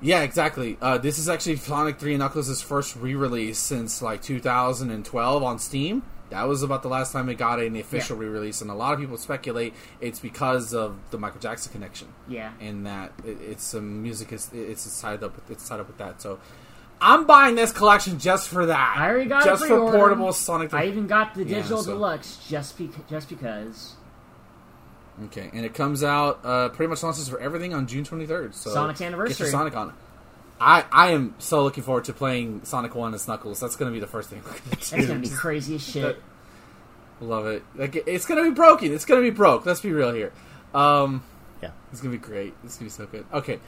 yeah, 0.00 0.20
exactly. 0.22 0.76
Uh, 0.82 0.98
this 0.98 1.18
is 1.18 1.28
actually 1.28 1.56
Sonic 1.56 1.98
Three 1.98 2.12
and 2.14 2.20
Knuckles' 2.20 2.60
first 2.60 2.94
re-release 2.96 3.58
since 3.58 4.02
like 4.02 4.20
2012 4.22 5.42
on 5.42 5.58
Steam. 5.58 6.02
That 6.30 6.48
was 6.48 6.62
about 6.62 6.82
the 6.82 6.88
last 6.88 7.12
time 7.12 7.28
it 7.28 7.36
got 7.36 7.60
an 7.60 7.76
official 7.76 8.16
Yeah. 8.16 8.22
re-release, 8.24 8.60
and 8.60 8.70
a 8.70 8.74
lot 8.74 8.92
of 8.94 8.98
people 9.00 9.16
speculate 9.16 9.72
it's 10.00 10.18
because 10.18 10.74
of 10.74 10.96
the 11.10 11.18
Michael 11.18 11.38
Jackson 11.40 11.70
connection. 11.72 12.08
Yeah. 12.28 12.52
and 12.60 12.86
that 12.86 13.12
it, 13.24 13.38
it's 13.40 13.64
some 13.64 14.02
music 14.02 14.32
is 14.32 14.50
it's 14.52 15.00
tied 15.00 15.22
up 15.22 15.36
with, 15.36 15.50
it's 15.50 15.66
tied 15.68 15.80
up 15.80 15.86
with 15.86 15.98
that. 15.98 16.20
So 16.20 16.38
I'm 17.04 17.26
buying 17.26 17.54
this 17.54 17.70
collection 17.70 18.18
just 18.18 18.48
for 18.48 18.66
that. 18.66 18.94
I 18.98 19.08
already 19.08 19.28
got 19.28 19.44
just 19.44 19.62
it 19.64 19.68
for 19.68 19.74
pre-ordered. 19.76 19.98
portable 19.98 20.32
Sonic. 20.32 20.70
3. 20.70 20.80
I 20.80 20.84
even 20.86 21.06
got 21.06 21.34
the 21.34 21.44
Yeah, 21.44 21.56
digital 21.56 21.82
so- 21.82 21.92
deluxe 21.92 22.38
just 22.48 22.78
bec- 22.78 23.08
just 23.08 23.28
because 23.28 23.94
Okay, 25.26 25.48
and 25.52 25.64
it 25.64 25.74
comes 25.74 26.02
out 26.02 26.40
uh, 26.44 26.70
pretty 26.70 26.88
much 26.90 27.02
launches 27.02 27.28
for 27.28 27.38
everything 27.38 27.72
on 27.72 27.86
June 27.86 28.04
23rd. 28.04 28.52
So 28.54 28.70
Sonic's 28.70 28.98
Get 28.98 29.06
anniversary. 29.06 29.44
your 29.46 29.50
Sonic 29.52 29.76
on 29.76 29.90
it. 29.90 29.94
I, 30.60 30.84
I 30.90 31.10
am 31.12 31.34
so 31.38 31.62
looking 31.62 31.84
forward 31.84 32.04
to 32.06 32.12
playing 32.12 32.62
Sonic 32.64 32.94
One 32.94 33.12
as 33.14 33.28
Knuckles. 33.28 33.60
That's 33.60 33.76
going 33.76 33.90
to 33.90 33.94
be 33.94 34.00
the 34.00 34.06
first 34.08 34.30
thing. 34.30 34.40
we're 34.44 34.50
gonna 34.50 34.60
That's 34.70 34.90
do. 34.90 35.06
gonna 35.06 35.18
be 35.20 35.28
crazy 35.28 35.74
as 35.76 35.82
shit. 35.86 36.20
Love 37.20 37.46
it. 37.46 37.62
Like 37.76 37.94
it- 37.96 38.04
it's 38.08 38.24
going 38.26 38.42
to 38.42 38.50
be 38.50 38.54
broken. 38.54 38.92
It's 38.92 39.04
going 39.04 39.22
to 39.22 39.30
be 39.30 39.34
broke. 39.34 39.66
Let's 39.66 39.80
be 39.80 39.92
real 39.92 40.12
here. 40.12 40.32
Um, 40.74 41.22
Yeah. 41.62 41.70
It's 41.92 42.00
gonna 42.00 42.10
be 42.12 42.18
great. 42.18 42.54
It's 42.64 42.76
gonna 42.78 42.86
be 42.86 42.90
so 42.90 43.06
good. 43.06 43.24
Okay, 43.32 43.60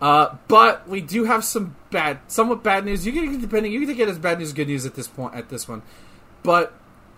uh, 0.00 0.36
but 0.46 0.88
we 0.88 1.00
do 1.00 1.24
have 1.24 1.44
some 1.44 1.76
bad, 1.90 2.20
somewhat 2.28 2.62
bad 2.62 2.84
news. 2.84 3.06
You 3.06 3.12
can 3.12 3.40
depending, 3.40 3.72
you 3.72 3.86
can 3.86 3.98
it 3.98 4.08
as 4.08 4.18
bad 4.18 4.38
news, 4.38 4.52
good 4.52 4.68
news 4.68 4.86
at 4.86 4.94
this 4.94 5.08
point. 5.08 5.34
At 5.34 5.48
this 5.48 5.68
one, 5.68 5.82
but 6.42 6.72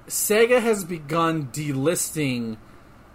Sega 0.07 0.61
has 0.61 0.85
begun 0.85 1.47
delisting 1.49 2.57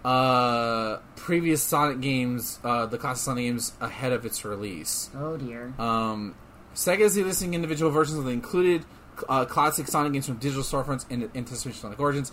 uh, 0.04 0.98
previous 1.16 1.62
Sonic 1.62 2.00
games, 2.00 2.60
uh, 2.62 2.86
the 2.86 2.96
classic 2.96 3.24
Sonic 3.24 3.44
games, 3.44 3.72
ahead 3.80 4.12
of 4.12 4.24
its 4.24 4.44
release. 4.44 5.10
Oh 5.16 5.36
dear. 5.36 5.74
Um, 5.78 6.36
Sega 6.74 7.00
is 7.00 7.16
delisting 7.16 7.54
individual 7.54 7.90
versions 7.90 8.18
of 8.18 8.24
the 8.24 8.30
included 8.30 8.84
uh, 9.28 9.44
classic 9.46 9.88
Sonic 9.88 10.12
games 10.12 10.26
from 10.26 10.36
digital 10.36 10.62
storefronts 10.62 11.10
in 11.10 11.30
anticipation 11.34 11.70
of 11.70 11.76
Sonic 11.76 12.00
Origins. 12.00 12.32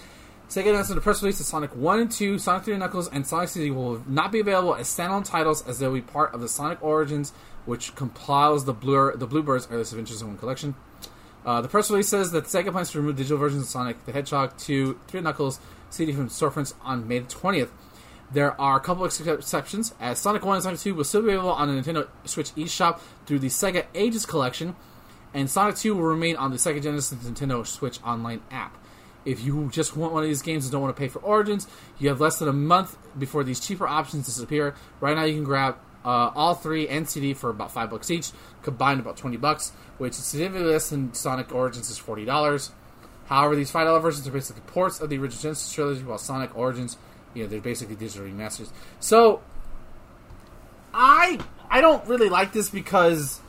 Sega 0.54 0.70
announced 0.70 0.92
a 0.92 1.02
press 1.02 1.24
release 1.24 1.40
that 1.40 1.46
Sonic 1.46 1.76
1 1.76 2.00
and 2.00 2.12
2, 2.12 2.38
Sonic 2.38 2.66
3 2.66 2.76
and 2.76 2.82
Knuckles, 2.82 3.08
and 3.08 3.26
Sonic 3.26 3.50
CD 3.50 3.72
will 3.72 4.04
not 4.08 4.32
be 4.32 4.40
available 4.40 4.76
as 4.76 4.88
standalone 4.88 5.26
titles 5.26 5.68
as 5.68 5.80
they 5.80 5.88
will 5.88 5.96
be 5.96 6.02
part 6.02 6.32
of 6.32 6.42
the 6.42 6.48
Sonic 6.48 6.78
Origins, 6.84 7.34
which 7.66 7.96
compiles 7.96 8.66
the 8.66 8.74
Blur 8.74 9.16
the 9.16 9.26
Bluebirds 9.26 9.68
Earliest 9.72 9.94
Adventures 9.94 10.22
in 10.22 10.28
one 10.28 10.38
collection. 10.38 10.76
Uh, 11.44 11.60
the 11.62 11.68
press 11.68 11.90
release 11.90 12.08
says 12.08 12.30
that 12.34 12.44
Sega 12.44 12.72
plans 12.72 12.92
to 12.92 13.00
remove 13.00 13.16
digital 13.16 13.40
versions 13.40 13.64
of 13.64 13.68
Sonic 13.68 14.06
the 14.06 14.12
Hedgehog 14.12 14.56
2, 14.60 15.00
3 15.08 15.22
Knuckles 15.22 15.60
CD 15.90 16.12
from 16.12 16.30
storefronts 16.30 16.76
on 16.84 17.08
May 17.08 17.18
the 17.18 17.34
20th. 17.34 17.70
There 18.32 18.60
are 18.62 18.78
a 18.78 18.80
couple 18.80 19.06
of 19.06 19.28
exceptions, 19.28 19.96
as 20.00 20.20
Sonic 20.20 20.46
1 20.46 20.58
and 20.58 20.64
Sonic 20.64 20.80
2 20.82 20.94
will 20.94 21.04
still 21.04 21.24
be 21.24 21.30
available 21.30 21.54
on 21.54 21.76
the 21.76 21.82
Nintendo 21.82 22.08
Switch 22.26 22.54
eShop 22.54 23.00
through 23.26 23.40
the 23.40 23.48
Sega 23.48 23.86
Ages 23.96 24.28
collection, 24.28 24.76
and 25.34 25.50
Sonic 25.50 25.78
2 25.78 25.96
will 25.96 26.04
remain 26.04 26.36
on 26.36 26.52
the 26.52 26.58
Sega 26.58 26.80
Genesis 26.80 27.18
Nintendo 27.18 27.66
Switch 27.66 27.98
online 28.04 28.42
app. 28.52 28.78
If 29.26 29.44
you 29.44 29.70
just 29.72 29.96
want 29.96 30.14
one 30.14 30.24
of 30.24 30.30
these 30.30 30.42
games 30.42 30.66
and 30.66 30.72
don't 30.72 30.82
want 30.82 30.96
to 30.96 31.00
pay 31.00 31.08
for 31.08 31.20
Origins, 31.20 31.68
you 32.00 32.10
have 32.10 32.20
less 32.20 32.40
than 32.40 32.48
a 32.48 32.54
month 32.54 32.98
before 33.18 33.44
these 33.44 33.60
cheaper 33.60 33.88
options 33.88 34.26
disappear. 34.26 34.76
Right 35.00 35.16
now, 35.16 35.24
you 35.24 35.36
can 35.36 35.44
grab 35.44 35.78
uh, 36.04 36.32
all 36.36 36.56
three 36.56 36.88
and 36.88 37.08
CD 37.08 37.34
for 37.34 37.50
about 37.50 37.72
five 37.72 37.90
bucks 37.90 38.12
each, 38.12 38.32
combined 38.62 39.00
about 39.00 39.18
twenty 39.18 39.38
bucks, 39.38 39.72
which 39.98 40.14
is 40.14 40.26
significantly 40.26 40.72
less 40.72 40.90
than 40.90 41.14
Sonic 41.14 41.54
Origins 41.54 41.90
is 41.90 41.98
forty 41.98 42.26
dollars. 42.26 42.72
However, 43.28 43.56
these 43.56 43.72
five 43.72 43.88
dollar 43.88 44.00
versions 44.00 44.28
are 44.28 44.32
basically 44.32 44.64
ports 44.68 45.00
of 45.00 45.10
the 45.10 45.18
original 45.18 45.42
Genesis 45.42 45.72
trilogy, 45.72 46.04
while 46.04 46.18
Sonic 46.18 46.56
Origins, 46.58 46.98
you 47.34 47.44
know, 47.44 47.50
they're 47.50 47.62
basically 47.62 47.96
digital 47.96 48.28
remasters. 48.28 48.70
So, 49.00 49.42
I 50.94 51.40
I 51.70 51.82
don't 51.82 52.06
really 52.08 52.30
like 52.30 52.52
this 52.52 52.70
because 52.70 53.40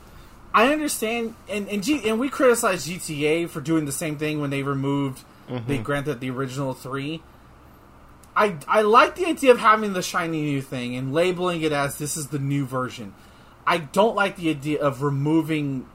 I 0.53 0.71
understand, 0.71 1.35
and 1.49 1.67
and, 1.67 1.83
G, 1.83 2.07
and 2.07 2.19
we 2.19 2.29
criticize 2.29 2.87
GTA 2.87 3.49
for 3.49 3.59
doing 3.59 3.85
the 3.85 3.91
same 3.91 4.17
thing 4.17 4.39
when 4.39 4.49
they 4.49 4.63
removed 4.63 5.23
they 5.47 5.77
granted 5.77 6.19
the 6.19 6.29
original 6.29 6.73
three. 6.73 7.21
I 8.35 8.57
I 8.67 8.81
like 8.81 9.15
the 9.15 9.25
idea 9.25 9.51
of 9.51 9.59
having 9.59 9.93
the 9.93 10.01
shiny 10.01 10.41
new 10.41 10.61
thing 10.61 10.95
and 10.95 11.13
labeling 11.13 11.61
it 11.61 11.71
as 11.71 11.97
this 11.97 12.17
is 12.17 12.27
the 12.27 12.39
new 12.39 12.65
version. 12.65 13.13
I 13.65 13.77
don't 13.77 14.15
like 14.15 14.35
the 14.35 14.49
idea 14.49 14.81
of 14.81 15.01
removing 15.01 15.87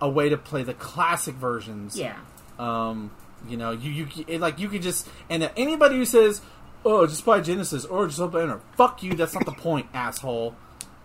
a 0.00 0.08
way 0.08 0.28
to 0.28 0.36
play 0.36 0.62
the 0.62 0.74
classic 0.74 1.34
versions. 1.34 1.98
Yeah. 1.98 2.16
Um, 2.58 3.10
you 3.48 3.56
know, 3.56 3.72
you 3.72 3.90
you 3.90 4.24
it, 4.26 4.40
like 4.40 4.58
you 4.58 4.68
could 4.68 4.82
just 4.82 5.08
and 5.28 5.50
anybody 5.56 5.96
who 5.96 6.04
says, 6.04 6.40
"Oh, 6.84 7.06
just 7.06 7.24
buy 7.24 7.40
Genesis 7.40 7.84
or 7.84 8.06
just 8.06 8.20
open 8.20 8.40
Banner." 8.40 8.60
Fuck 8.76 9.02
you. 9.02 9.14
That's 9.14 9.34
not 9.34 9.44
the 9.44 9.52
point, 9.52 9.86
asshole. 9.94 10.54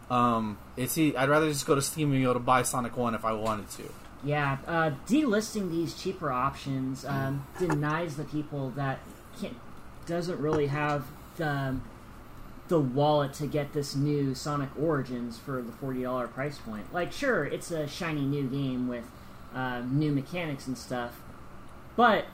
Um, 0.09 0.57
it's 0.77 0.97
I'd 0.97 1.29
rather 1.29 1.47
just 1.47 1.65
go 1.65 1.75
to 1.75 1.81
Steam 1.81 2.11
and 2.11 2.19
be 2.19 2.23
able 2.23 2.33
to 2.33 2.39
buy 2.39 2.63
Sonic 2.63 2.95
One 2.97 3.15
if 3.15 3.25
I 3.25 3.33
wanted 3.33 3.69
to. 3.71 3.83
Yeah, 4.25 4.57
uh, 4.65 4.91
delisting 5.05 5.69
these 5.69 6.01
cheaper 6.01 6.31
options 6.31 7.03
um, 7.03 7.45
denies 7.59 8.15
the 8.15 8.23
people 8.23 8.69
that 8.71 8.99
can't, 9.39 9.57
doesn't 10.05 10.39
really 10.39 10.67
have 10.67 11.07
the, 11.35 11.75
the 12.69 12.79
wallet 12.79 13.33
to 13.33 13.47
get 13.47 13.73
this 13.73 13.95
new 13.95 14.33
Sonic 14.33 14.69
Origins 14.79 15.37
for 15.37 15.61
the 15.61 15.73
forty 15.73 16.03
dollar 16.03 16.27
price 16.29 16.57
point. 16.57 16.93
Like, 16.93 17.11
sure, 17.11 17.43
it's 17.43 17.69
a 17.71 17.85
shiny 17.85 18.21
new 18.21 18.47
game 18.47 18.87
with 18.87 19.03
uh, 19.53 19.81
new 19.81 20.13
mechanics 20.13 20.67
and 20.67 20.77
stuff, 20.77 21.21
but 21.97 22.25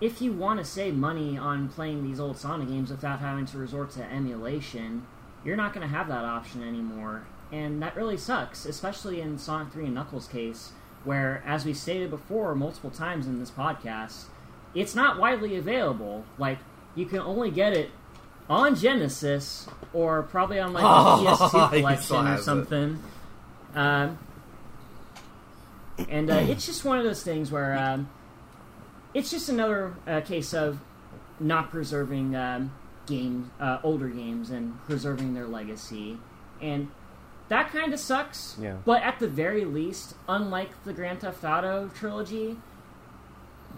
if 0.00 0.20
you 0.20 0.32
want 0.32 0.60
to 0.60 0.64
save 0.64 0.94
money 0.94 1.36
on 1.36 1.68
playing 1.68 2.04
these 2.04 2.20
old 2.20 2.36
Sonic 2.36 2.68
games 2.68 2.90
without 2.90 3.18
having 3.18 3.46
to 3.46 3.58
resort 3.58 3.90
to 3.92 4.04
emulation, 4.12 5.06
you're 5.44 5.56
not 5.56 5.72
going 5.72 5.86
to 5.88 5.92
have 5.92 6.06
that 6.06 6.24
option 6.24 6.62
anymore, 6.62 7.24
and 7.50 7.82
that 7.82 7.96
really 7.96 8.16
sucks, 8.16 8.64
especially 8.64 9.20
in 9.20 9.38
Sonic 9.38 9.72
Three 9.72 9.86
and 9.86 9.94
Knuckles' 9.94 10.28
case 10.28 10.70
where, 11.06 11.42
as 11.46 11.64
we 11.64 11.72
stated 11.72 12.10
before 12.10 12.54
multiple 12.54 12.90
times 12.90 13.26
in 13.26 13.38
this 13.38 13.50
podcast, 13.50 14.24
it's 14.74 14.94
not 14.94 15.18
widely 15.18 15.56
available. 15.56 16.24
Like, 16.36 16.58
you 16.94 17.06
can 17.06 17.20
only 17.20 17.50
get 17.50 17.72
it 17.72 17.90
on 18.48 18.74
Genesis 18.74 19.68
or 19.92 20.24
probably 20.24 20.58
on 20.58 20.72
like 20.72 20.82
a 20.84 20.86
PS2 20.86 21.70
collection 21.70 22.26
or 22.26 22.38
something. 22.38 23.02
Um, 23.74 24.18
and 26.08 26.30
uh, 26.30 26.34
it's 26.34 26.66
just 26.66 26.84
one 26.84 26.98
of 26.98 27.04
those 27.04 27.22
things 27.22 27.50
where 27.50 27.76
um, 27.78 28.10
it's 29.14 29.30
just 29.30 29.48
another 29.48 29.94
uh, 30.06 30.20
case 30.20 30.52
of 30.52 30.78
not 31.40 31.70
preserving 31.70 32.34
um, 32.36 32.72
game, 33.06 33.50
uh, 33.60 33.78
older 33.82 34.08
games, 34.08 34.50
and 34.50 34.82
preserving 34.86 35.34
their 35.34 35.46
legacy. 35.46 36.18
And 36.60 36.90
that 37.48 37.70
kind 37.70 37.92
of 37.92 38.00
sucks. 38.00 38.56
Yeah. 38.60 38.76
But 38.84 39.02
at 39.02 39.18
the 39.18 39.28
very 39.28 39.64
least, 39.64 40.14
unlike 40.28 40.84
the 40.84 40.92
Grand 40.92 41.20
Theft 41.20 41.44
Auto 41.44 41.88
trilogy, 41.94 42.56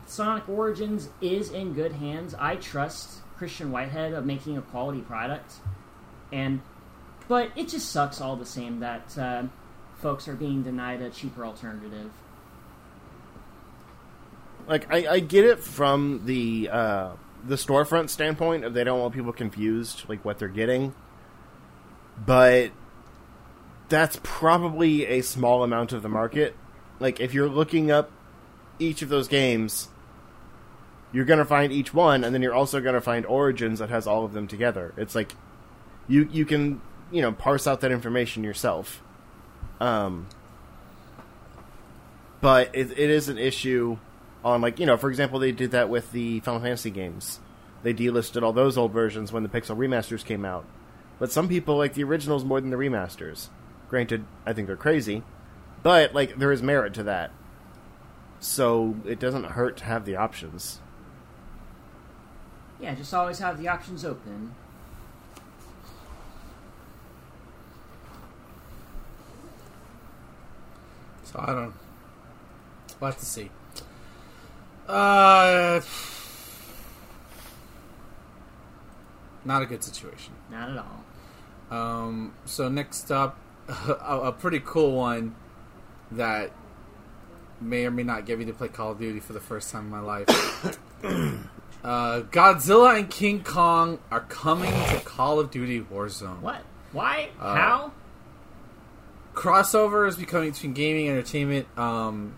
Sonic 0.06 0.48
Origins 0.48 1.10
is 1.20 1.50
in 1.50 1.74
good 1.74 1.92
hands. 1.92 2.34
I 2.38 2.56
trust 2.56 3.20
Christian 3.36 3.70
Whitehead 3.70 4.14
of 4.14 4.24
making 4.24 4.56
a 4.56 4.62
quality 4.62 5.00
product, 5.00 5.54
and 6.32 6.60
but 7.28 7.50
it 7.56 7.68
just 7.68 7.90
sucks 7.90 8.20
all 8.20 8.36
the 8.36 8.46
same 8.46 8.80
that 8.80 9.18
uh, 9.18 9.42
folks 9.98 10.26
are 10.28 10.34
being 10.34 10.62
denied 10.62 11.02
a 11.02 11.10
cheaper 11.10 11.44
alternative. 11.44 12.10
Like 14.66 14.92
I, 14.92 15.06
I 15.06 15.20
get 15.20 15.44
it 15.44 15.60
from 15.60 16.22
the 16.24 16.70
uh, 16.70 17.10
the 17.46 17.56
storefront 17.56 18.08
standpoint 18.08 18.64
of 18.64 18.74
they 18.74 18.84
don't 18.84 19.00
want 19.00 19.14
people 19.14 19.32
confused 19.32 20.04
like 20.08 20.24
what 20.24 20.38
they're 20.38 20.48
getting, 20.48 20.94
but 22.24 22.70
that's 23.88 24.18
probably 24.22 25.06
a 25.06 25.22
small 25.22 25.62
amount 25.62 25.92
of 25.92 26.02
the 26.02 26.08
market. 26.08 26.54
Like 27.00 27.20
if 27.20 27.34
you're 27.34 27.48
looking 27.48 27.90
up 27.90 28.10
each 28.78 29.02
of 29.02 29.08
those 29.08 29.28
games, 29.28 29.88
you're 31.12 31.24
going 31.24 31.38
to 31.38 31.44
find 31.44 31.72
each 31.72 31.94
one 31.94 32.24
and 32.24 32.34
then 32.34 32.42
you're 32.42 32.54
also 32.54 32.80
going 32.80 32.94
to 32.94 33.00
find 33.00 33.24
Origins 33.26 33.78
that 33.78 33.88
has 33.90 34.06
all 34.06 34.24
of 34.24 34.32
them 34.32 34.46
together. 34.46 34.92
It's 34.96 35.14
like 35.14 35.32
you 36.06 36.28
you 36.30 36.44
can, 36.44 36.80
you 37.10 37.22
know, 37.22 37.32
parse 37.32 37.66
out 37.66 37.80
that 37.80 37.92
information 37.92 38.44
yourself. 38.44 39.02
Um 39.80 40.28
but 42.40 42.70
it, 42.74 42.92
it 42.92 43.10
is 43.10 43.28
an 43.28 43.38
issue 43.38 43.98
on 44.44 44.60
like, 44.60 44.78
you 44.78 44.86
know, 44.86 44.96
for 44.96 45.10
example, 45.10 45.38
they 45.38 45.52
did 45.52 45.72
that 45.72 45.88
with 45.88 46.12
the 46.12 46.40
Final 46.40 46.60
Fantasy 46.60 46.90
games. 46.90 47.40
They 47.82 47.94
delisted 47.94 48.42
all 48.42 48.52
those 48.52 48.76
old 48.76 48.92
versions 48.92 49.32
when 49.32 49.42
the 49.42 49.48
Pixel 49.48 49.76
remasters 49.76 50.24
came 50.24 50.44
out. 50.44 50.64
But 51.18 51.32
some 51.32 51.48
people 51.48 51.76
like 51.76 51.94
the 51.94 52.04
originals 52.04 52.44
more 52.44 52.60
than 52.60 52.70
the 52.70 52.76
remasters. 52.76 53.48
Granted, 53.88 54.24
I 54.44 54.52
think 54.52 54.66
they're 54.66 54.76
crazy, 54.76 55.22
but 55.82 56.14
like 56.14 56.38
there 56.38 56.52
is 56.52 56.62
merit 56.62 56.94
to 56.94 57.02
that. 57.04 57.30
So 58.40 58.96
it 59.04 59.18
doesn't 59.18 59.44
hurt 59.44 59.76
to 59.78 59.84
have 59.84 60.04
the 60.04 60.16
options. 60.16 60.80
Yeah, 62.80 62.94
just 62.94 63.12
always 63.12 63.38
have 63.40 63.58
the 63.58 63.68
options 63.68 64.04
open. 64.04 64.54
So 71.24 71.40
I 71.40 71.46
don't. 71.46 71.74
We'll 73.00 73.10
have 73.10 73.18
to 73.18 73.26
see. 73.26 73.50
Uh, 74.86 75.80
not 79.44 79.62
a 79.62 79.66
good 79.66 79.84
situation. 79.84 80.32
Not 80.50 80.70
at 80.70 80.78
all. 80.78 81.04
Um, 81.70 82.34
so 82.44 82.68
next 82.68 83.10
up, 83.10 83.36
a, 83.68 84.20
a 84.24 84.32
pretty 84.32 84.60
cool 84.64 84.92
one 84.92 85.34
that 86.12 86.50
may 87.60 87.84
or 87.86 87.90
may 87.90 88.02
not 88.02 88.26
get 88.26 88.38
me 88.38 88.44
to 88.46 88.52
play 88.52 88.68
Call 88.68 88.92
of 88.92 88.98
Duty 88.98 89.20
for 89.20 89.32
the 89.32 89.40
first 89.40 89.70
time 89.70 89.84
in 89.84 89.90
my 89.90 90.00
life. 90.00 90.28
uh, 91.84 92.22
Godzilla 92.30 92.98
and 92.98 93.10
King 93.10 93.42
Kong 93.42 93.98
are 94.10 94.20
coming 94.20 94.70
to 94.70 95.00
Call 95.04 95.40
of 95.40 95.50
Duty 95.50 95.80
Warzone. 95.80 96.40
What? 96.40 96.62
Why? 96.92 97.30
Uh, 97.38 97.54
How? 97.54 97.92
Crossover 99.34 100.08
is 100.08 100.16
becoming 100.16 100.50
between 100.50 100.72
gaming 100.72 101.08
and 101.08 101.18
entertainment. 101.18 101.66
Um, 101.78 102.34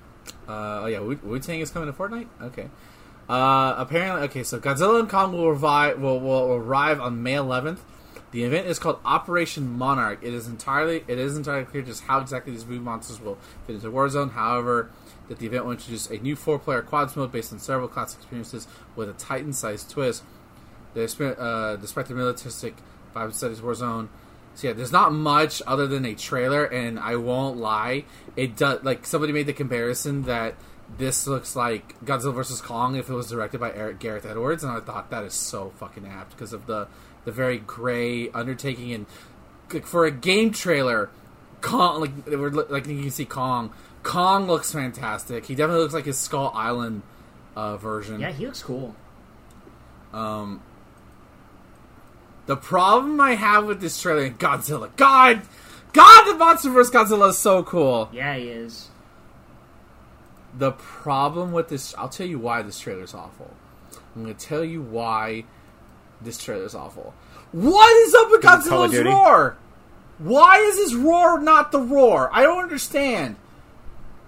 uh, 0.49 0.83
oh 0.83 0.87
yeah, 0.87 0.99
Wu 1.01 1.39
Tang 1.39 1.61
is 1.61 1.71
coming 1.71 1.91
to 1.91 1.97
Fortnite. 1.97 2.27
Okay. 2.43 2.69
Uh, 3.29 3.75
apparently, 3.79 4.23
okay. 4.23 4.43
So 4.43 4.59
Godzilla 4.59 5.01
and 5.01 5.09
Kong 5.09 5.33
will 5.33 5.49
revive 5.49 6.01
will, 6.01 6.21
will 6.21 6.55
arrive 6.55 7.01
on 7.01 7.23
May 7.23 7.35
11th. 7.35 7.79
The 8.33 8.45
event 8.45 8.67
is 8.69 8.79
called 8.79 9.01
Operation 9.05 9.77
Monarch. 9.77 10.21
It 10.23 10.33
is 10.33 10.47
entirely 10.47 11.05
it 11.09 11.19
is 11.19 11.37
entirely 11.37 11.65
clear 11.65 11.83
just 11.83 12.05
how 12.05 12.21
exactly 12.21 12.53
these 12.53 12.65
movie 12.65 12.79
monsters 12.79 13.21
will 13.21 13.39
fit 13.67 13.75
into 13.75 13.91
Warzone. 13.91 14.33
However, 14.33 14.91
that 15.29 15.39
the 15.39 15.47
event 15.47 15.65
will 15.65 15.73
introduce 15.73 16.09
a 16.11 16.19
new 16.19 16.37
four-player 16.37 16.83
quads 16.83 17.17
mode 17.17 17.33
based 17.33 17.53
on 17.53 17.59
several 17.59 17.89
classic 17.89 18.21
experiences 18.21 18.67
with 18.97 19.09
a 19.09 19.13
Titan-sized 19.15 19.91
twist. 19.91 20.23
The, 20.95 21.37
uh, 21.39 21.77
despite 21.77 22.07
the 22.07 22.15
militaristic 22.15 22.75
vibe 23.15 23.33
studies 23.33 23.61
Warzone. 23.61 24.09
So 24.55 24.69
yeah, 24.69 24.73
there's 24.75 24.93
not 24.93 25.13
much 25.13 25.63
other 25.67 25.87
than 25.87 26.05
a 26.05 26.15
trailer, 26.15 26.65
and 26.65 26.99
I 26.99 27.17
won't 27.17 27.57
lie, 27.57 28.05
it 28.37 28.57
does. 28.57 28.83
Like 28.83 29.07
somebody 29.07 29.33
made 29.33 29.47
the 29.47 29.53
comparison 29.53 30.25
that 30.25 30.57
this 30.99 31.27
looks 31.27 31.55
like 31.55 31.95
Godzilla 32.05 32.35
vs 32.35 32.61
Kong 32.61 32.97
if 32.97 33.09
it 33.09 33.15
was 33.15 33.31
directed 33.31 33.61
by 33.61 33.73
Eric 33.73 34.01
Gareth 34.01 34.27
Edwards, 34.27 34.65
and 34.65 34.73
I 34.73 34.81
thought 34.81 35.11
that 35.11 35.25
is 35.25 35.35
so 35.35 35.73
fucking 35.77 36.07
apt 36.07 36.33
because 36.33 36.53
of 36.53 36.67
the 36.67 36.89
the 37.25 37.33
very 37.33 37.59
gray 37.59 38.31
undertaking 38.31 38.93
and 38.93 39.07
like, 39.73 39.87
for 39.87 40.05
a 40.05 40.11
game 40.11 40.53
trailer, 40.53 41.11
Kong 41.61 42.01
like 42.01 42.71
like 42.71 42.87
you 42.87 43.03
can 43.03 43.11
see 43.11 43.25
Kong. 43.25 43.73
Kong 44.03 44.47
looks 44.47 44.73
fantastic. 44.73 45.47
He 45.47 45.55
definitely 45.55 45.83
looks 45.83 45.95
like 45.95 46.07
his 46.07 46.19
Skull 46.19 46.51
Island 46.55 47.03
uh, 47.55 47.77
version. 47.77 48.21
Yeah, 48.21 48.33
he 48.33 48.47
looks 48.47 48.63
cool. 48.63 48.95
Um, 50.13 50.63
the 52.47 52.57
problem 52.57 53.21
I 53.21 53.35
have 53.35 53.67
with 53.67 53.81
this 53.81 54.01
trailer, 54.01 54.31
Godzilla, 54.31 54.91
God, 54.97 55.43
God, 55.93 56.33
the 56.33 56.37
Monster 56.37 56.71
vs. 56.71 56.93
Godzilla 56.93 57.31
is 57.31 57.39
so 57.39 57.63
cool. 57.63 58.09
Yeah, 58.13 58.35
he 58.37 58.49
is. 58.49 58.89
The 60.59 60.73
problem 60.73 61.53
with 61.53 61.69
this, 61.69 61.95
I'll 61.97 62.09
tell 62.09 62.27
you 62.27 62.39
why 62.39 62.63
this 62.63 62.81
trailer 62.81 63.05
is 63.05 63.15
awful. 63.15 63.53
I'm 64.17 64.25
going 64.25 64.35
to 64.35 64.47
tell 64.47 64.65
you 64.65 64.83
why 64.83 65.45
this 66.23 66.43
trailer 66.43 66.65
is 66.65 66.75
awful. 66.75 67.15
What 67.53 67.97
is 68.07 68.15
up 68.15 68.31
with 68.31 68.43
Godzilla's 68.43 68.99
roar? 69.05 69.57
Why 70.19 70.59
is 70.59 70.77
his 70.77 70.95
roar 70.95 71.41
not 71.41 71.73
the 71.73 71.81
roar? 71.81 72.29
I 72.33 72.43
don't 72.43 72.63
understand. 72.63 73.37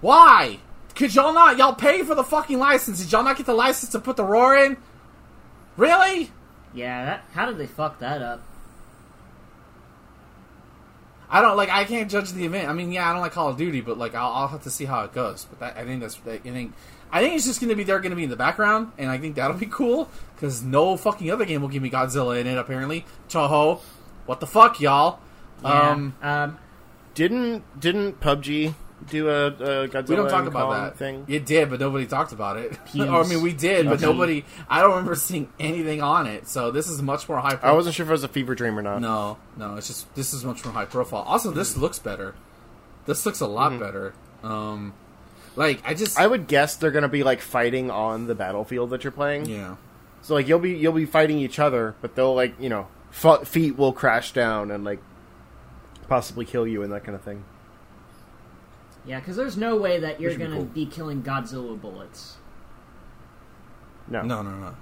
Why? 0.01 0.59
Could 0.95 1.15
y'all 1.15 1.33
not? 1.33 1.57
Y'all 1.57 1.75
pay 1.75 2.03
for 2.03 2.15
the 2.15 2.23
fucking 2.23 2.59
license. 2.59 2.99
Did 2.99 3.11
y'all 3.11 3.23
not 3.23 3.37
get 3.37 3.45
the 3.45 3.53
license 3.53 3.91
to 3.93 3.99
put 3.99 4.17
the 4.17 4.23
roar 4.23 4.55
in? 4.55 4.77
Really? 5.77 6.31
Yeah, 6.73 7.05
that, 7.05 7.23
how 7.33 7.45
did 7.45 7.57
they 7.57 7.67
fuck 7.67 7.99
that 7.99 8.21
up? 8.21 8.41
I 11.29 11.41
don't 11.41 11.57
like. 11.57 11.69
I 11.69 11.83
can't 11.85 12.11
judge 12.11 12.31
the 12.31 12.45
event. 12.45 12.69
I 12.69 12.73
mean, 12.73 12.91
yeah, 12.91 13.09
I 13.09 13.13
don't 13.13 13.21
like 13.21 13.31
Call 13.31 13.49
of 13.49 13.57
Duty, 13.57 13.81
but 13.81 13.97
like, 13.97 14.13
I'll, 14.13 14.31
I'll 14.31 14.47
have 14.49 14.63
to 14.63 14.69
see 14.69 14.85
how 14.85 15.03
it 15.03 15.13
goes. 15.13 15.45
But 15.45 15.59
that, 15.59 15.77
I 15.77 15.83
think 15.83 16.01
that's. 16.01 16.19
I 16.27 16.37
think. 16.37 16.73
I 17.13 17.21
think 17.21 17.35
it's 17.35 17.45
just 17.45 17.61
going 17.61 17.69
to 17.69 17.75
be 17.75 17.83
they're 17.83 17.99
going 17.99 18.09
to 18.09 18.15
be 18.15 18.23
in 18.23 18.31
the 18.31 18.35
background, 18.35 18.91
and 18.97 19.09
I 19.09 19.19
think 19.19 19.35
that'll 19.35 19.55
be 19.55 19.67
cool 19.67 20.09
because 20.35 20.63
no 20.63 20.97
fucking 20.97 21.29
other 21.29 21.45
game 21.45 21.61
will 21.61 21.69
give 21.69 21.83
me 21.83 21.91
Godzilla 21.91 22.41
in 22.41 22.47
it. 22.47 22.57
Apparently, 22.57 23.05
Toho, 23.29 23.79
what 24.25 24.39
the 24.39 24.47
fuck, 24.47 24.81
y'all? 24.81 25.19
Yeah. 25.61 25.91
Um, 25.91 26.15
um, 26.23 26.57
Didn't 27.13 27.79
didn't 27.79 28.19
PUBG 28.19 28.73
do 29.09 29.29
a, 29.29 29.47
a 29.47 29.87
Godzilla 29.87 30.09
we 30.09 30.15
don't 30.15 30.29
talk 30.29 30.47
about 30.47 30.69
Kong 30.69 30.83
that 30.83 30.97
thing? 30.97 31.25
It 31.27 31.45
did, 31.45 31.69
but 31.69 31.79
nobody 31.79 32.07
talked 32.07 32.31
about 32.31 32.57
it. 32.57 32.77
Or, 32.99 33.23
I 33.23 33.27
mean, 33.27 33.41
we 33.43 33.53
did, 33.53 33.85
but 33.87 34.01
nobody. 34.01 34.43
I 34.67 34.81
don't 34.81 34.91
remember 34.91 35.15
seeing 35.15 35.53
anything 35.59 36.01
on 36.01 36.25
it. 36.25 36.47
So 36.47 36.71
this 36.71 36.87
is 36.87 37.01
much 37.01 37.29
more 37.29 37.39
high. 37.39 37.51
profile. 37.51 37.71
I 37.71 37.73
wasn't 37.75 37.95
sure 37.95 38.05
if 38.05 38.09
it 38.09 38.11
was 38.11 38.23
a 38.23 38.27
fever 38.27 38.55
dream 38.55 38.77
or 38.77 38.81
not. 38.81 39.01
No, 39.01 39.37
no, 39.55 39.75
it's 39.75 39.87
just 39.87 40.13
this 40.15 40.33
is 40.33 40.43
much 40.43 40.65
more 40.65 40.73
high 40.73 40.85
profile. 40.85 41.21
Also, 41.27 41.51
this 41.51 41.77
looks 41.77 41.99
better. 41.99 42.33
This 43.05 43.23
looks 43.25 43.39
a 43.39 43.47
lot 43.47 43.77
better. 43.79 44.13
Um, 44.41 44.93
like 45.55 45.81
I 45.85 45.93
just 45.93 46.19
I 46.19 46.25
would 46.27 46.47
guess 46.47 46.75
they're 46.75 46.91
going 46.91 47.03
to 47.03 47.07
be 47.09 47.23
like 47.23 47.41
fighting 47.41 47.91
on 47.91 48.27
the 48.27 48.35
battlefield 48.35 48.89
that 48.91 49.03
you're 49.03 49.11
playing. 49.11 49.45
yeah. 49.45 49.75
So 50.21 50.35
like 50.35 50.47
you'll 50.47 50.59
be 50.59 50.71
you'll 50.71 50.93
be 50.93 51.05
fighting 51.05 51.37
each 51.39 51.59
other, 51.59 51.95
but 52.01 52.15
they'll 52.15 52.33
like 52.35 52.59
you 52.59 52.69
know 52.69 52.87
f- 53.11 53.47
feet 53.47 53.77
will 53.77 53.91
crash 53.93 54.31
down 54.31 54.71
and 54.71 54.83
like 54.85 54.99
possibly 56.07 56.45
kill 56.45 56.65
you 56.65 56.81
and 56.83 56.91
that 56.93 57.03
kind 57.03 57.15
of 57.15 57.21
thing. 57.21 57.43
Yeah, 59.05 59.19
because 59.19 59.35
there's 59.35 59.57
no 59.57 59.75
way 59.75 59.99
that 59.99 60.21
you're 60.21 60.31
Which 60.31 60.39
would 60.39 60.45
be 60.45 60.51
gonna 60.51 60.65
cool. 60.65 60.73
be 60.73 60.85
killing 60.85 61.23
Godzilla 61.23 61.79
bullets. 61.79 62.37
No, 64.07 64.21
No, 64.21 64.41
no, 64.41 64.51
no. 64.51 64.75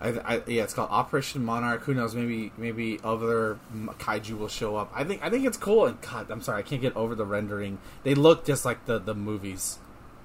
Yeah. 0.00 0.20
I, 0.24 0.34
I, 0.36 0.42
yeah, 0.46 0.62
it's 0.62 0.74
called 0.74 0.90
Operation 0.90 1.44
Monarch. 1.44 1.82
Who 1.82 1.94
knows? 1.94 2.14
Maybe, 2.14 2.52
maybe 2.56 3.00
other 3.02 3.58
kaiju 3.98 4.38
will 4.38 4.48
show 4.48 4.76
up. 4.76 4.92
I 4.94 5.04
think, 5.04 5.24
I 5.24 5.30
think 5.30 5.44
it's 5.46 5.56
cool. 5.56 5.86
And 5.86 6.00
God, 6.00 6.30
I'm 6.30 6.40
sorry, 6.40 6.60
I 6.60 6.62
can't 6.62 6.80
get 6.82 6.94
over 6.96 7.14
the 7.14 7.24
rendering. 7.26 7.78
They 8.04 8.14
look 8.14 8.44
just 8.44 8.64
like 8.64 8.86
the 8.86 8.98
the 8.98 9.14
movies, 9.14 9.78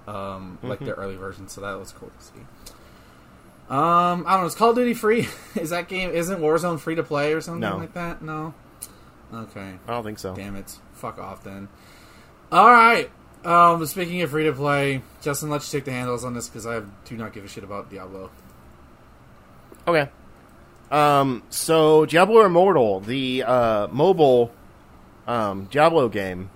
um, 0.08 0.60
like 0.62 0.78
Mm-hmm. 0.78 0.86
their 0.86 0.96
early 0.96 1.16
versions. 1.16 1.54
So 1.54 1.62
that 1.62 1.74
was 1.80 1.92
cool 1.92 2.10
to 2.18 2.24
see. 2.26 2.40
Um, 3.70 4.26
I 4.28 4.34
don't 4.34 4.42
know. 4.42 4.46
Is 4.46 4.56
Call 4.56 4.72
of 4.72 4.76
Duty 4.76 4.94
free? 4.94 5.28
Is 5.56 5.70
that 5.72 5.88
game? 5.88 6.12
Isn't 6.12 6.40
Warzone 6.40 6.80
free 6.80 6.96
to 6.96 7.04
play 7.04 7.34
or 7.34 7.42
something 7.42 7.62
No. 7.62 7.78
like 7.78 7.94
that? 7.94 8.22
No. 8.22 8.54
Okay. 9.34 9.74
I 9.88 9.92
don't 9.92 10.04
think 10.04 10.20
so. 10.20 10.36
Damn 10.36 10.56
it. 10.56 10.78
Fuck 10.94 11.18
off 11.18 11.44
then. 11.44 11.70
All 12.52 12.70
right. 12.70 13.10
Um, 13.44 13.84
speaking 13.88 14.22
of 14.22 14.30
free 14.30 14.44
to 14.44 14.54
play, 14.54 15.02
Justin, 15.22 15.50
let's 15.50 15.70
take 15.72 15.86
the 15.86 15.92
handles 15.92 16.24
on 16.24 16.34
this 16.34 16.48
because 16.48 16.68
I 16.68 16.82
do 17.06 17.18
not 17.18 17.34
give 17.34 17.44
a 17.44 17.48
shit 17.48 17.64
about 17.64 17.90
Diablo. 17.90 18.30
Okay. 19.88 20.10
Um, 20.92 21.44
so 21.50 22.06
Diablo 22.06 22.46
Immortal, 22.46 23.00
the 23.02 23.44
uh, 23.44 23.88
mobile 23.88 24.52
um, 25.28 25.66
Diablo 25.72 26.08
game, 26.10 26.50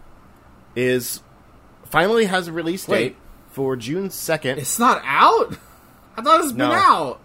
is 0.75 1.21
finally 1.85 2.25
has 2.25 2.47
a 2.47 2.51
release 2.53 2.87
Wait. 2.87 2.99
date 3.09 3.15
for 3.51 3.75
June 3.75 4.09
second. 4.11 4.59
It's 4.59 4.77
not 4.79 5.01
out. 5.05 5.57
I 6.15 6.21
thought 6.21 6.41
it's 6.41 6.53
No. 6.53 6.69
been 6.69 6.77
out. 6.77 7.19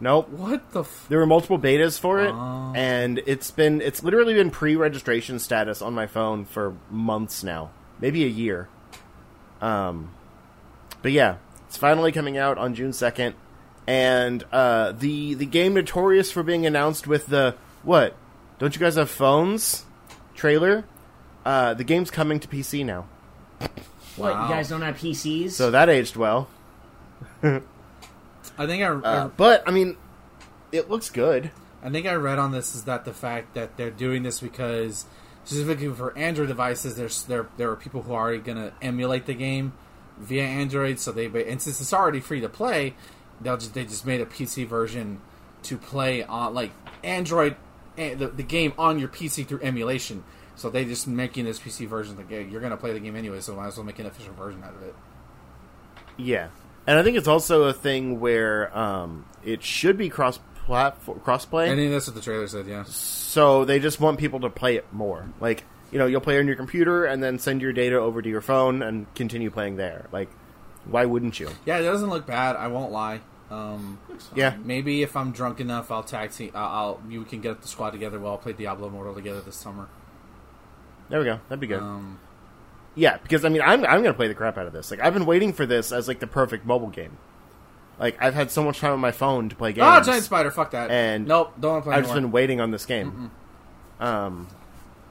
Nope. 0.00 0.28
What 0.30 0.72
the? 0.72 0.80
F- 0.80 1.06
There 1.08 1.18
were 1.20 1.26
multiple 1.26 1.58
betas 1.58 1.98
for 1.98 2.20
it, 2.20 2.32
Oh. 2.34 2.72
and 2.74 3.18
it's 3.26 3.50
been 3.50 3.80
it's 3.80 4.02
literally 4.02 4.34
been 4.34 4.50
pre-registration 4.50 5.38
status 5.38 5.80
on 5.80 5.94
my 5.94 6.06
phone 6.06 6.44
for 6.44 6.74
months 6.90 7.42
now, 7.42 7.70
maybe 8.00 8.24
a 8.24 8.28
year. 8.28 8.68
Um, 9.62 10.10
but 11.00 11.12
yeah, 11.12 11.36
it's 11.66 11.76
finally 11.78 12.12
coming 12.12 12.36
out 12.36 12.58
on 12.58 12.74
June 12.74 12.92
second, 12.92 13.36
and 13.86 14.44
uh, 14.52 14.92
the 14.92 15.34
the 15.34 15.46
game 15.46 15.74
notorious 15.74 16.30
for 16.32 16.42
being 16.42 16.66
announced 16.66 17.06
with 17.06 17.26
the 17.26 17.54
what? 17.82 18.14
Don't 18.58 18.74
you 18.74 18.80
guys 18.80 18.96
have 18.96 19.10
phones? 19.10 19.84
Trailer. 20.34 20.84
Uh, 21.44 21.74
the 21.74 21.84
game's 21.84 22.10
coming 22.10 22.40
to 22.40 22.48
PC 22.48 22.84
now, 22.84 23.06
What, 24.16 24.32
Wow. 24.34 24.48
you 24.48 24.54
guys 24.54 24.68
don't 24.68 24.82
have 24.82 24.96
PCs? 24.96 25.50
so 25.52 25.70
that 25.70 25.88
aged 25.88 26.16
well. 26.16 26.48
I 27.42 27.60
think 28.66 28.82
I, 28.82 28.86
Uh, 28.88 29.28
but 29.28 29.62
I 29.66 29.70
mean, 29.70 29.96
it 30.72 30.90
looks 30.90 31.10
good. 31.10 31.50
I 31.84 31.90
think 31.90 32.06
I 32.06 32.14
read 32.14 32.38
on 32.38 32.50
this 32.52 32.74
is 32.74 32.84
that 32.84 33.04
the 33.04 33.12
fact 33.12 33.54
that 33.54 33.76
they're 33.76 33.90
doing 33.90 34.22
this 34.24 34.40
because 34.40 35.04
specifically 35.44 35.88
for 35.88 36.16
Android 36.18 36.48
devices, 36.48 36.96
there's 36.96 37.22
there 37.24 37.46
there 37.58 37.70
are 37.70 37.76
people 37.76 38.02
who 38.02 38.12
are 38.12 38.22
already 38.22 38.38
going 38.38 38.58
to 38.58 38.72
emulate 38.82 39.26
the 39.26 39.34
game 39.34 39.72
via 40.18 40.42
Android. 40.42 40.98
So 40.98 41.12
they 41.12 41.26
and 41.26 41.62
since 41.62 41.80
it's 41.80 41.92
already 41.92 42.20
free 42.20 42.40
to 42.40 42.48
play, 42.48 42.94
they'll 43.40 43.56
just 43.56 43.74
they 43.74 43.84
just 43.84 44.06
made 44.06 44.20
a 44.20 44.26
PC 44.26 44.66
version 44.66 45.20
to 45.64 45.76
play 45.76 46.22
on 46.22 46.54
like 46.54 46.72
Android 47.02 47.56
eh, 47.98 48.14
the, 48.14 48.28
the 48.28 48.42
game 48.42 48.72
on 48.78 48.98
your 48.98 49.08
PC 49.08 49.46
through 49.46 49.60
emulation. 49.62 50.24
So 50.54 50.70
they 50.70 50.84
just 50.84 51.06
making 51.06 51.44
this 51.44 51.60
PC 51.60 51.86
version 51.86 52.12
of 52.12 52.18
the 52.18 52.24
game. 52.24 52.48
You're 52.50 52.60
going 52.60 52.70
to 52.70 52.78
play 52.78 52.94
the 52.94 53.00
game 53.00 53.14
anyway, 53.14 53.40
so 53.40 53.54
might 53.54 53.66
as 53.66 53.76
well 53.76 53.84
make 53.84 53.98
an 53.98 54.06
official 54.06 54.32
version 54.32 54.64
out 54.64 54.74
of 54.74 54.82
it. 54.82 54.94
Yeah, 56.16 56.48
and 56.86 56.98
I 56.98 57.02
think 57.02 57.18
it's 57.18 57.28
also 57.28 57.64
a 57.64 57.74
thing 57.74 58.20
where 58.20 58.76
um, 58.76 59.26
it 59.44 59.62
should 59.62 59.98
be 59.98 60.08
cross 60.08 60.38
platform 60.64 61.20
cross 61.20 61.46
I 61.52 61.74
think 61.76 61.92
that's 61.92 62.06
what 62.08 62.16
the 62.16 62.22
trailer 62.22 62.48
said. 62.48 62.66
Yeah. 62.66 62.84
So 62.84 63.64
they 63.64 63.78
just 63.78 64.00
want 64.00 64.18
people 64.18 64.40
to 64.40 64.50
play 64.50 64.76
it 64.76 64.86
more. 64.92 65.28
Like 65.40 65.64
you 65.90 65.98
know, 65.98 66.06
you'll 66.06 66.20
play 66.20 66.38
on 66.38 66.46
your 66.46 66.56
computer 66.56 67.04
and 67.04 67.22
then 67.22 67.38
send 67.38 67.62
your 67.62 67.72
data 67.72 67.96
over 67.96 68.20
to 68.20 68.28
your 68.28 68.40
phone 68.40 68.82
and 68.82 69.12
continue 69.14 69.50
playing 69.50 69.76
there. 69.76 70.06
Like, 70.12 70.28
why 70.88 71.04
wouldn't 71.04 71.38
you? 71.40 71.48
Yeah, 71.64 71.78
it 71.78 71.82
doesn't 71.84 72.10
look 72.10 72.26
bad. 72.26 72.56
I 72.56 72.68
won't 72.68 72.92
lie. 72.92 73.20
Um, 73.50 73.98
Yeah, 74.34 74.56
maybe 74.64 75.02
if 75.02 75.16
I'm 75.16 75.30
drunk 75.32 75.60
enough, 75.60 75.90
I'll 75.90 76.02
tag 76.02 76.32
team. 76.32 76.50
I'll, 76.54 76.66
I'll 76.66 77.00
you 77.08 77.24
can 77.24 77.40
get 77.40 77.62
the 77.62 77.68
squad 77.68 77.90
together. 77.90 78.18
We'll 78.18 78.32
all 78.32 78.38
play 78.38 78.52
Diablo 78.52 78.88
Immortal 78.88 79.14
together 79.14 79.40
this 79.40 79.56
summer. 79.56 79.88
there 81.08 81.20
we 81.20 81.24
go. 81.26 81.38
That'd 81.48 81.60
be 81.60 81.66
good. 81.68 81.80
Um, 81.80 82.18
yeah, 82.94 83.18
because 83.18 83.44
I 83.44 83.48
mean, 83.50 83.62
I'm 83.62 83.84
I'm 83.84 84.02
gonna 84.02 84.14
play 84.14 84.28
the 84.28 84.34
crap 84.34 84.58
out 84.58 84.66
of 84.66 84.72
this. 84.72 84.90
Like, 84.90 85.00
I've 85.00 85.14
been 85.14 85.26
waiting 85.26 85.52
for 85.52 85.64
this 85.66 85.92
as 85.92 86.08
like 86.08 86.18
the 86.18 86.26
perfect 86.26 86.66
mobile 86.66 86.88
game. 86.88 87.18
Like, 87.98 88.16
I've 88.20 88.34
had 88.34 88.50
so 88.50 88.62
much 88.64 88.80
time 88.80 88.92
on 88.92 89.00
my 89.00 89.12
phone 89.12 89.48
to 89.48 89.56
play 89.56 89.72
games. 89.72 89.86
oh, 89.88 90.02
Giant 90.02 90.24
Spider, 90.24 90.50
fuck 90.50 90.70
that. 90.72 90.90
And 90.90 91.26
nope, 91.26 91.54
don't 91.60 91.72
want 91.72 91.84
to 91.84 91.88
play 91.90 91.96
I've 91.96 92.02
just 92.04 92.14
been 92.14 92.30
waiting 92.30 92.60
on 92.60 92.70
this 92.70 92.84
game. 92.84 93.30
Um, 94.00 94.48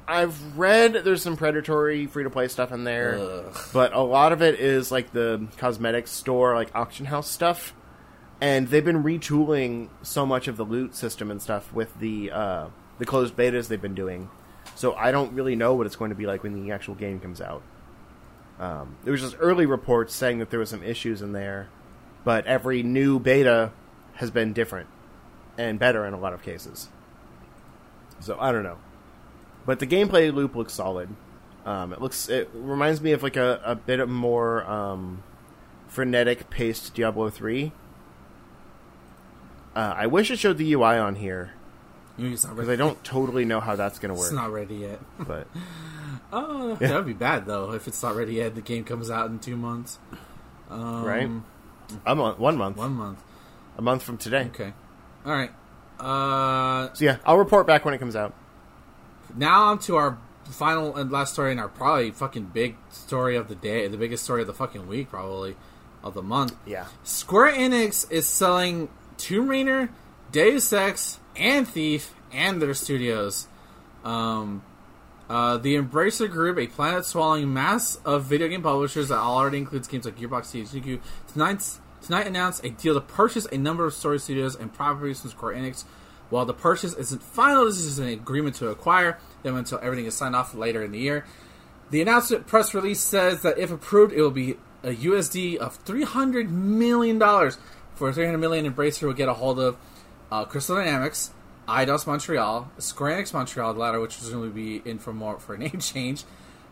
I've 0.07 0.57
read 0.57 0.93
there's 0.93 1.23
some 1.23 1.35
predatory 1.37 2.05
free 2.07 2.23
to 2.23 2.29
play 2.29 2.47
stuff 2.47 2.71
in 2.71 2.83
there, 2.83 3.15
Ugh. 3.17 3.57
but 3.73 3.93
a 3.93 4.01
lot 4.01 4.31
of 4.31 4.41
it 4.41 4.59
is 4.59 4.91
like 4.91 5.11
the 5.11 5.47
cosmetics 5.57 6.11
store, 6.11 6.55
like 6.55 6.73
auction 6.75 7.05
house 7.05 7.29
stuff. 7.29 7.73
And 8.41 8.67
they've 8.67 8.83
been 8.83 9.03
retooling 9.03 9.89
so 10.01 10.25
much 10.25 10.47
of 10.47 10.57
the 10.57 10.65
loot 10.65 10.93
system 10.95 11.31
and 11.31 11.41
stuff 11.41 11.73
with 11.73 11.97
the 11.99 12.31
uh, 12.31 12.67
the 12.99 13.05
closed 13.05 13.35
betas 13.35 13.67
they've 13.67 13.81
been 13.81 13.95
doing. 13.95 14.29
So 14.75 14.93
I 14.93 15.11
don't 15.11 15.33
really 15.33 15.55
know 15.55 15.73
what 15.73 15.85
it's 15.85 15.95
going 15.95 16.09
to 16.09 16.15
be 16.15 16.25
like 16.25 16.43
when 16.43 16.53
the 16.53 16.71
actual 16.71 16.95
game 16.95 17.19
comes 17.19 17.39
out. 17.39 17.63
Um, 18.59 18.97
there 19.03 19.11
was 19.11 19.21
just 19.21 19.37
early 19.39 19.65
reports 19.65 20.13
saying 20.13 20.39
that 20.39 20.49
there 20.49 20.59
was 20.59 20.69
some 20.69 20.83
issues 20.83 21.21
in 21.21 21.31
there, 21.31 21.69
but 22.23 22.45
every 22.45 22.83
new 22.83 23.19
beta 23.19 23.71
has 24.15 24.31
been 24.31 24.53
different 24.53 24.87
and 25.57 25.79
better 25.79 26.05
in 26.05 26.13
a 26.13 26.19
lot 26.19 26.33
of 26.33 26.41
cases. 26.43 26.89
So 28.19 28.37
I 28.39 28.51
don't 28.51 28.63
know, 28.63 28.77
but 29.65 29.79
the 29.79 29.87
gameplay 29.87 30.33
loop 30.33 30.55
looks 30.55 30.73
solid. 30.73 31.09
Um, 31.65 31.93
it 31.93 32.01
looks 32.01 32.29
it 32.29 32.49
reminds 32.53 33.01
me 33.01 33.11
of 33.11 33.23
like 33.23 33.35
a, 33.37 33.59
a 33.65 33.75
bit 33.75 34.07
more 34.07 34.63
um, 34.65 35.23
frenetic 35.87 36.49
paced 36.49 36.93
Diablo 36.93 37.29
three. 37.29 37.71
Uh, 39.75 39.93
I 39.97 40.07
wish 40.07 40.31
it 40.31 40.39
showed 40.39 40.57
the 40.57 40.71
UI 40.73 40.97
on 40.97 41.15
here 41.15 41.51
Maybe 42.17 42.31
it's 42.33 42.45
not 42.45 42.55
because. 42.55 42.69
I 42.69 42.77
don't 42.77 43.03
totally 43.03 43.43
know 43.43 43.59
how 43.59 43.75
that's 43.75 43.99
going 43.99 44.07
to 44.13 44.13
work. 44.15 44.27
It's 44.27 44.33
not 44.33 44.53
ready 44.53 44.75
yet. 44.75 45.01
But 45.19 45.47
Oh, 46.31 46.75
that 46.75 46.95
would 46.95 47.05
be 47.05 47.13
bad 47.13 47.45
though 47.45 47.73
if 47.73 47.87
it's 47.89 48.01
not 48.01 48.15
ready 48.15 48.35
yet. 48.35 48.55
The 48.55 48.61
game 48.61 48.85
comes 48.85 49.09
out 49.11 49.29
in 49.29 49.39
two 49.39 49.57
months. 49.57 49.99
Um, 50.69 51.03
Right. 51.03 51.29
a 52.05 52.15
month, 52.15 52.39
one 52.39 52.57
month, 52.57 52.77
One 52.77 52.93
month. 52.93 53.21
a 53.77 53.81
month 53.81 54.01
from 54.03 54.17
today. 54.17 54.45
Okay. 54.53 54.73
All 55.25 55.31
right. 55.33 55.51
Uh, 55.99 56.93
So 56.93 57.03
yeah, 57.05 57.17
I'll 57.25 57.37
report 57.37 57.67
back 57.67 57.83
when 57.83 57.93
it 57.93 57.97
comes 57.97 58.15
out. 58.15 58.33
Now 59.37 59.65
on 59.65 59.79
to 59.79 59.95
our 59.95 60.17
final 60.45 60.95
and 60.95 61.11
last 61.11 61.33
story 61.33 61.51
and 61.51 61.59
our 61.59 61.67
probably 61.67 62.11
fucking 62.11 62.45
big 62.45 62.75
story 62.89 63.35
of 63.35 63.47
the 63.47 63.55
day, 63.55 63.87
the 63.87 63.97
biggest 63.97 64.23
story 64.23 64.41
of 64.41 64.47
the 64.47 64.53
fucking 64.53 64.87
week, 64.87 65.09
probably 65.09 65.55
of 66.03 66.13
the 66.13 66.21
month. 66.21 66.55
Yeah. 66.65 66.85
Square 67.03 67.53
Enix 67.53 68.09
is 68.11 68.27
selling 68.27 68.89
Tomb 69.17 69.49
Raider, 69.49 69.89
Deus 70.31 70.71
Ex, 70.71 71.19
and 71.35 71.67
Thief, 71.67 72.13
and 72.31 72.61
their 72.61 72.73
studios. 72.73 73.47
Um, 74.03 74.63
uh, 75.29 75.57
the 75.57 75.75
Embracer 75.75 76.29
Group, 76.29 76.59
a 76.59 76.67
planet-swallowing 76.67 77.51
mass 77.51 77.95
of 78.05 78.25
video 78.25 78.47
game 78.47 78.61
publishers 78.61 79.09
that 79.09 79.17
already 79.17 79.57
includes 79.57 79.87
games 79.87 80.05
like 80.05 80.17
Gearbox, 80.17 80.51
THQ, 80.53 80.99
tonight 81.33 81.79
tonight 82.01 82.27
announced 82.27 82.63
a 82.63 82.69
deal 82.69 82.93
to 82.93 83.01
purchase 83.01 83.47
a 83.51 83.57
number 83.57 83.83
of 83.83 83.93
story 83.93 84.19
studios 84.19 84.55
and 84.55 84.71
properties 84.71 85.21
from 85.21 85.31
Square 85.31 85.55
Enix. 85.55 85.85
While 86.29 86.45
the 86.45 86.53
purchase 86.53 86.93
isn't 86.93 87.21
final, 87.21 87.65
this 87.65 87.77
is 87.77 87.99
an 87.99 88.07
agreement 88.07 88.55
to 88.55 88.69
acquire 88.69 89.19
them 89.43 89.55
until 89.55 89.79
everything 89.81 90.05
is 90.05 90.15
signed 90.15 90.35
off 90.35 90.55
later 90.55 90.83
in 90.83 90.91
the 90.91 90.99
year. 90.99 91.25
The 91.91 92.01
announcement 92.01 92.47
press 92.47 92.73
release 92.73 92.99
says 92.99 93.41
that 93.43 93.59
if 93.59 93.71
approved, 93.71 94.11
it 94.13 94.21
will 94.21 94.31
be 94.31 94.57
a 94.83 94.93
USD 94.93 95.57
of 95.57 95.75
three 95.77 96.03
hundred 96.03 96.49
million 96.51 97.19
dollars. 97.19 97.57
For 97.95 98.11
three 98.11 98.25
hundred 98.25 98.39
million, 98.39 98.71
Embracer 98.71 99.03
will 99.03 99.13
get 99.13 99.29
a 99.29 99.33
hold 99.33 99.59
of 99.59 99.77
uh, 100.31 100.45
Crystal 100.45 100.75
Dynamics, 100.75 101.31
Eidos 101.67 102.07
Montreal, 102.07 102.71
Square 102.79 103.21
Enix 103.21 103.33
Montreal, 103.33 103.73
the 103.73 103.79
latter 103.79 103.99
which 103.99 104.17
presumably 104.17 104.49
be 104.49 104.89
in 104.89 104.99
for 104.99 105.13
more 105.13 105.39
for 105.39 105.53
a 105.53 105.57
name 105.59 105.79
change, 105.79 106.23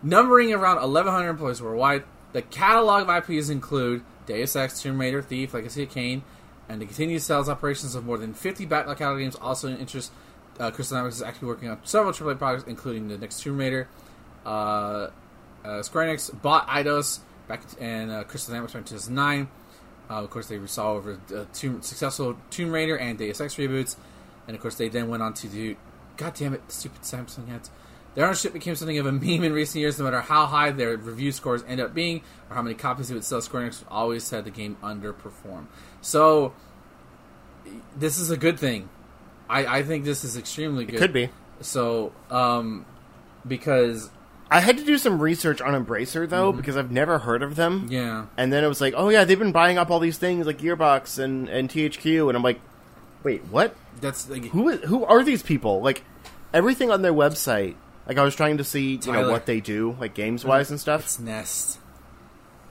numbering 0.01 0.51
around 0.51 0.83
eleven 0.83 1.13
hundred 1.13 1.29
employees 1.29 1.61
worldwide. 1.61 2.03
The 2.33 2.41
catalog 2.41 3.07
of 3.07 3.29
IPs 3.29 3.49
include 3.49 4.03
Deus 4.25 4.55
Ex, 4.55 4.81
Tomb 4.81 4.99
Raider, 4.99 5.21
Thief, 5.21 5.53
Legacy 5.53 5.83
of 5.83 5.89
Kain, 5.91 6.23
and 6.69 6.81
the 6.81 6.85
continued 6.85 7.21
sales 7.21 7.49
operations 7.49 7.95
of 7.95 8.05
more 8.05 8.17
than 8.17 8.33
fifty 8.33 8.65
backlog 8.65 8.97
catalog 8.97 9.19
games. 9.19 9.35
Also 9.35 9.67
in 9.67 9.77
interest, 9.77 10.11
uh, 10.59 10.71
Crystal 10.71 10.95
Dynamics 10.95 11.17
is 11.17 11.21
actually 11.21 11.47
working 11.47 11.69
on 11.69 11.79
several 11.83 12.13
AAA 12.13 12.37
products, 12.37 12.65
including 12.67 13.07
the 13.07 13.17
next 13.17 13.41
Tomb 13.41 13.57
Raider. 13.57 13.87
Uh, 14.45 15.09
uh, 15.63 15.81
Square 15.81 16.07
Enix 16.07 16.41
bought 16.41 16.67
Eidos 16.67 17.19
back 17.47 17.61
in 17.79 18.09
uh, 18.09 18.23
Crystal 18.23 18.51
Dynamics 18.51 18.75
in 18.75 18.83
2009. 18.83 19.47
Uh, 20.09 20.23
of 20.23 20.29
course, 20.29 20.47
they 20.47 20.59
saw 20.67 20.93
over 20.93 21.19
uh, 21.33 21.45
two 21.53 21.81
successful 21.81 22.35
Tomb 22.49 22.71
Raider 22.71 22.97
and 22.97 23.17
Deus 23.17 23.39
Ex 23.39 23.55
reboots, 23.55 23.95
and 24.47 24.55
of 24.55 24.61
course, 24.61 24.75
they 24.75 24.89
then 24.89 25.09
went 25.09 25.23
on 25.23 25.33
to 25.35 25.47
do. 25.47 25.75
God 26.17 26.33
damn 26.35 26.53
it, 26.53 26.61
stupid 26.67 27.01
Samsung 27.01 27.49
ads. 27.49 27.71
Their 28.15 28.25
ownership 28.25 28.53
became 28.53 28.75
something 28.75 28.97
of 28.97 29.05
a 29.05 29.11
meme 29.11 29.43
in 29.43 29.53
recent 29.53 29.81
years. 29.81 29.97
No 29.97 30.05
matter 30.05 30.21
how 30.21 30.45
high 30.45 30.71
their 30.71 30.97
review 30.97 31.31
scores 31.31 31.63
end 31.67 31.81
up 31.81 31.93
being, 31.93 32.21
or 32.49 32.55
how 32.55 32.61
many 32.61 32.75
copies 32.75 33.09
it 33.09 33.13
would 33.13 33.23
sell, 33.23 33.41
Square 33.41 33.69
Enix 33.69 33.83
always 33.89 34.23
said 34.23 34.45
the 34.45 34.51
game 34.51 34.77
underperformed. 34.83 35.65
So, 36.01 36.53
this 37.95 38.17
is 38.17 38.29
a 38.31 38.37
good 38.37 38.59
thing. 38.59 38.89
I, 39.49 39.79
I 39.79 39.83
think 39.83 40.05
this 40.05 40.23
is 40.23 40.37
extremely 40.37 40.85
good. 40.85 40.95
It 40.95 40.99
could 40.99 41.13
be. 41.13 41.29
So, 41.61 42.11
um, 42.29 42.85
because 43.47 44.09
I 44.49 44.59
had 44.59 44.77
to 44.77 44.85
do 44.85 44.97
some 44.97 45.19
research 45.19 45.61
on 45.61 45.73
Embracer 45.73 46.29
though 46.29 46.51
because 46.51 46.77
I've 46.77 46.91
never 46.91 47.19
heard 47.19 47.41
of 47.41 47.55
them. 47.55 47.81
Mm-hmm. 47.81 47.91
yeah, 47.91 48.25
And 48.37 48.53
then 48.53 48.63
it 48.63 48.67
was 48.67 48.81
like, 48.81 48.93
oh 48.95 49.09
yeah, 49.09 49.23
they've 49.23 49.39
been 49.39 49.51
buying 49.51 49.77
up 49.77 49.89
all 49.89 49.99
these 49.99 50.17
things 50.17 50.45
like 50.45 50.59
Gearbox 50.59 51.17
and, 51.17 51.49
and 51.49 51.69
THQ, 51.69 52.27
and 52.27 52.37
I'm 52.37 52.43
like, 52.43 52.61
wait, 53.23 53.43
what? 53.45 53.75
that's 53.99 54.29
like, 54.29 54.45
Who 54.45 54.69
is, 54.69 54.81
who 54.81 55.05
are 55.05 55.23
these 55.23 55.41
people? 55.41 55.81
Like 55.81 56.03
everything 56.53 56.91
on 56.91 57.01
their 57.01 57.13
website. 57.13 57.75
Like 58.07 58.17
I 58.17 58.23
was 58.23 58.35
trying 58.35 58.57
to 58.57 58.63
see, 58.63 58.99
you 59.03 59.11
know, 59.11 59.29
what 59.29 59.45
they 59.45 59.59
do, 59.61 59.95
like 59.99 60.13
games 60.13 60.43
wise 60.43 60.69
and 60.69 60.79
stuff. 60.79 61.03
it's 61.03 61.19
Nest. 61.19 61.79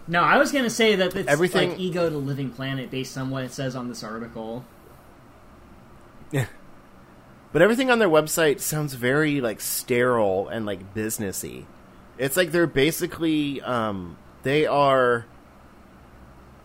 No, 0.06 0.22
I 0.22 0.36
was 0.36 0.52
gonna 0.52 0.68
say 0.70 0.96
that 0.96 1.14
it's 1.14 1.28
Everything- 1.28 1.70
like 1.70 1.78
Ego 1.78 2.10
to 2.10 2.16
Living 2.18 2.50
Planet 2.50 2.90
based 2.90 3.16
on 3.16 3.30
what 3.30 3.44
it 3.44 3.52
says 3.52 3.74
on 3.76 3.88
this 3.88 4.02
article. 4.02 4.64
Yeah. 6.30 6.46
But 7.52 7.62
everything 7.62 7.90
on 7.90 7.98
their 7.98 8.09
website 8.09 8.60
sounds 8.60 8.94
very 8.94 9.40
like 9.40 9.60
sterile 9.60 10.48
and 10.48 10.64
like 10.66 10.94
businessy. 10.94 11.66
It's 12.18 12.36
like 12.36 12.50
they're 12.50 12.66
basically 12.66 13.60
um 13.62 14.16
they 14.42 14.66
are 14.66 15.26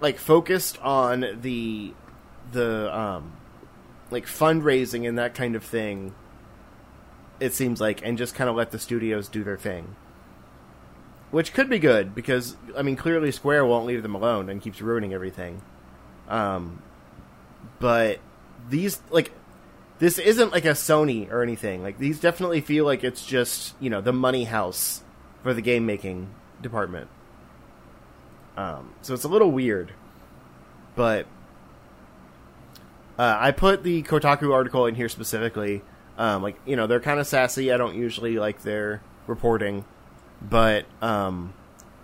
like 0.02 0.18
focused 0.18 0.80
on 0.82 1.40
the 1.42 1.94
the 2.52 2.98
um 2.98 3.34
like 4.12 4.26
fundraising 4.26 5.08
and 5.08 5.18
that 5.18 5.36
kind 5.36 5.56
of 5.56 5.64
thing. 5.64 6.16
It 7.40 7.54
seems 7.54 7.80
like 7.80 8.02
and 8.04 8.18
just 8.18 8.36
kind 8.36 8.50
of 8.50 8.56
let 8.56 8.72
the 8.72 8.80
studios 8.80 9.28
do 9.28 9.44
their 9.44 9.58
thing. 9.58 9.96
Which 11.30 11.54
could 11.54 11.70
be 11.70 11.80
good 11.80 12.16
because 12.16 12.56
I 12.76 12.82
mean 12.82 12.96
clearly 12.96 13.32
Square 13.32 13.66
won't 13.66 13.86
leave 13.86 14.04
them 14.04 14.16
alone 14.16 14.50
and 14.50 14.62
keeps 14.62 14.82
ruining 14.82 15.14
everything. 15.14 15.62
Um 16.30 16.82
but 17.80 18.20
these 18.70 19.02
like 19.10 19.32
this 20.00 20.20
isn't 20.20 20.52
like 20.52 20.66
a 20.66 20.70
Sony 20.70 21.32
or 21.32 21.42
anything. 21.42 21.84
Like 21.84 21.98
these 21.98 22.20
definitely 22.20 22.62
feel 22.62 22.86
like 22.86 23.04
it's 23.04 23.26
just 23.26 23.76
you 23.80 23.90
know 23.90 24.02
the 24.02 24.14
money 24.14 24.46
house 24.46 25.04
for 25.44 25.54
the 25.54 25.62
game 25.62 25.86
making 25.86 26.30
department. 26.62 27.10
Um, 28.56 28.94
so 29.02 29.14
it's 29.14 29.24
a 29.24 29.28
little 29.28 29.52
weird, 29.52 29.94
but 30.96 31.28
uh, 33.18 33.38
I 33.40 33.52
put 33.52 33.84
the 33.84 34.04
Kotaku 34.04 34.52
article 34.52 34.86
in 34.88 34.96
here 34.96 35.10
specifically. 35.10 35.84
Um, 36.18 36.42
like 36.42 36.58
you 36.66 36.76
know 36.76 36.88
they're 36.88 37.00
kind 37.00 37.20
of 37.20 37.28
sassy. 37.28 37.72
I 37.72 37.78
don't 37.78 37.96
usually 37.96 38.38
like 38.40 38.64
their 38.64 39.02
reporting, 39.28 39.86
but 40.42 40.86
um, 41.02 41.54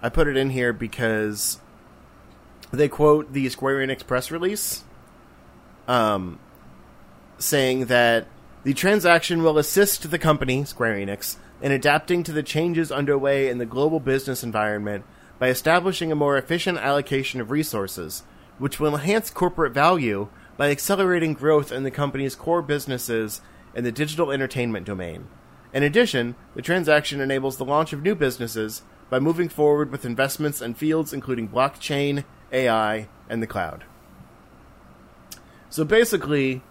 I 0.01 0.09
put 0.09 0.27
it 0.27 0.37
in 0.37 0.51
here 0.51 0.71
because 0.71 1.59
they 2.71 2.87
quote 2.87 3.33
the 3.33 3.49
Square 3.49 3.87
Enix 3.87 4.05
press 4.05 4.29
release. 4.31 4.83
Um, 5.87 6.39
saying 7.39 7.85
that 7.85 8.27
the 8.63 8.73
transaction 8.73 9.43
will 9.43 9.57
assist 9.57 10.09
the 10.09 10.19
company, 10.19 10.63
Square 10.63 10.95
Enix, 10.95 11.35
in 11.61 11.71
adapting 11.71 12.23
to 12.23 12.31
the 12.31 12.43
changes 12.43 12.91
underway 12.91 13.49
in 13.49 13.57
the 13.57 13.65
global 13.65 13.99
business 13.99 14.43
environment 14.43 15.03
by 15.39 15.49
establishing 15.49 16.11
a 16.11 16.15
more 16.15 16.37
efficient 16.37 16.77
allocation 16.77 17.41
of 17.41 17.51
resources, 17.51 18.23
which 18.59 18.79
will 18.79 18.95
enhance 18.95 19.29
corporate 19.29 19.73
value 19.73 20.29
by 20.55 20.69
accelerating 20.69 21.33
growth 21.33 21.71
in 21.71 21.83
the 21.83 21.91
company's 21.91 22.35
core 22.35 22.61
businesses 22.61 23.41
in 23.75 23.83
the 23.83 23.91
digital 23.91 24.31
entertainment 24.31 24.85
domain. 24.85 25.27
In 25.73 25.83
addition, 25.83 26.35
the 26.55 26.61
transaction 26.61 27.19
enables 27.19 27.57
the 27.57 27.65
launch 27.65 27.93
of 27.93 28.03
new 28.03 28.15
businesses 28.15 28.83
by 29.09 29.19
moving 29.19 29.49
forward 29.49 29.91
with 29.91 30.05
investments 30.05 30.61
in 30.61 30.73
fields 30.73 31.13
including 31.13 31.49
blockchain, 31.49 32.23
AI, 32.51 33.07
and 33.29 33.41
the 33.41 33.47
cloud. 33.47 33.83
So 35.69 35.83
basically, 35.83 36.61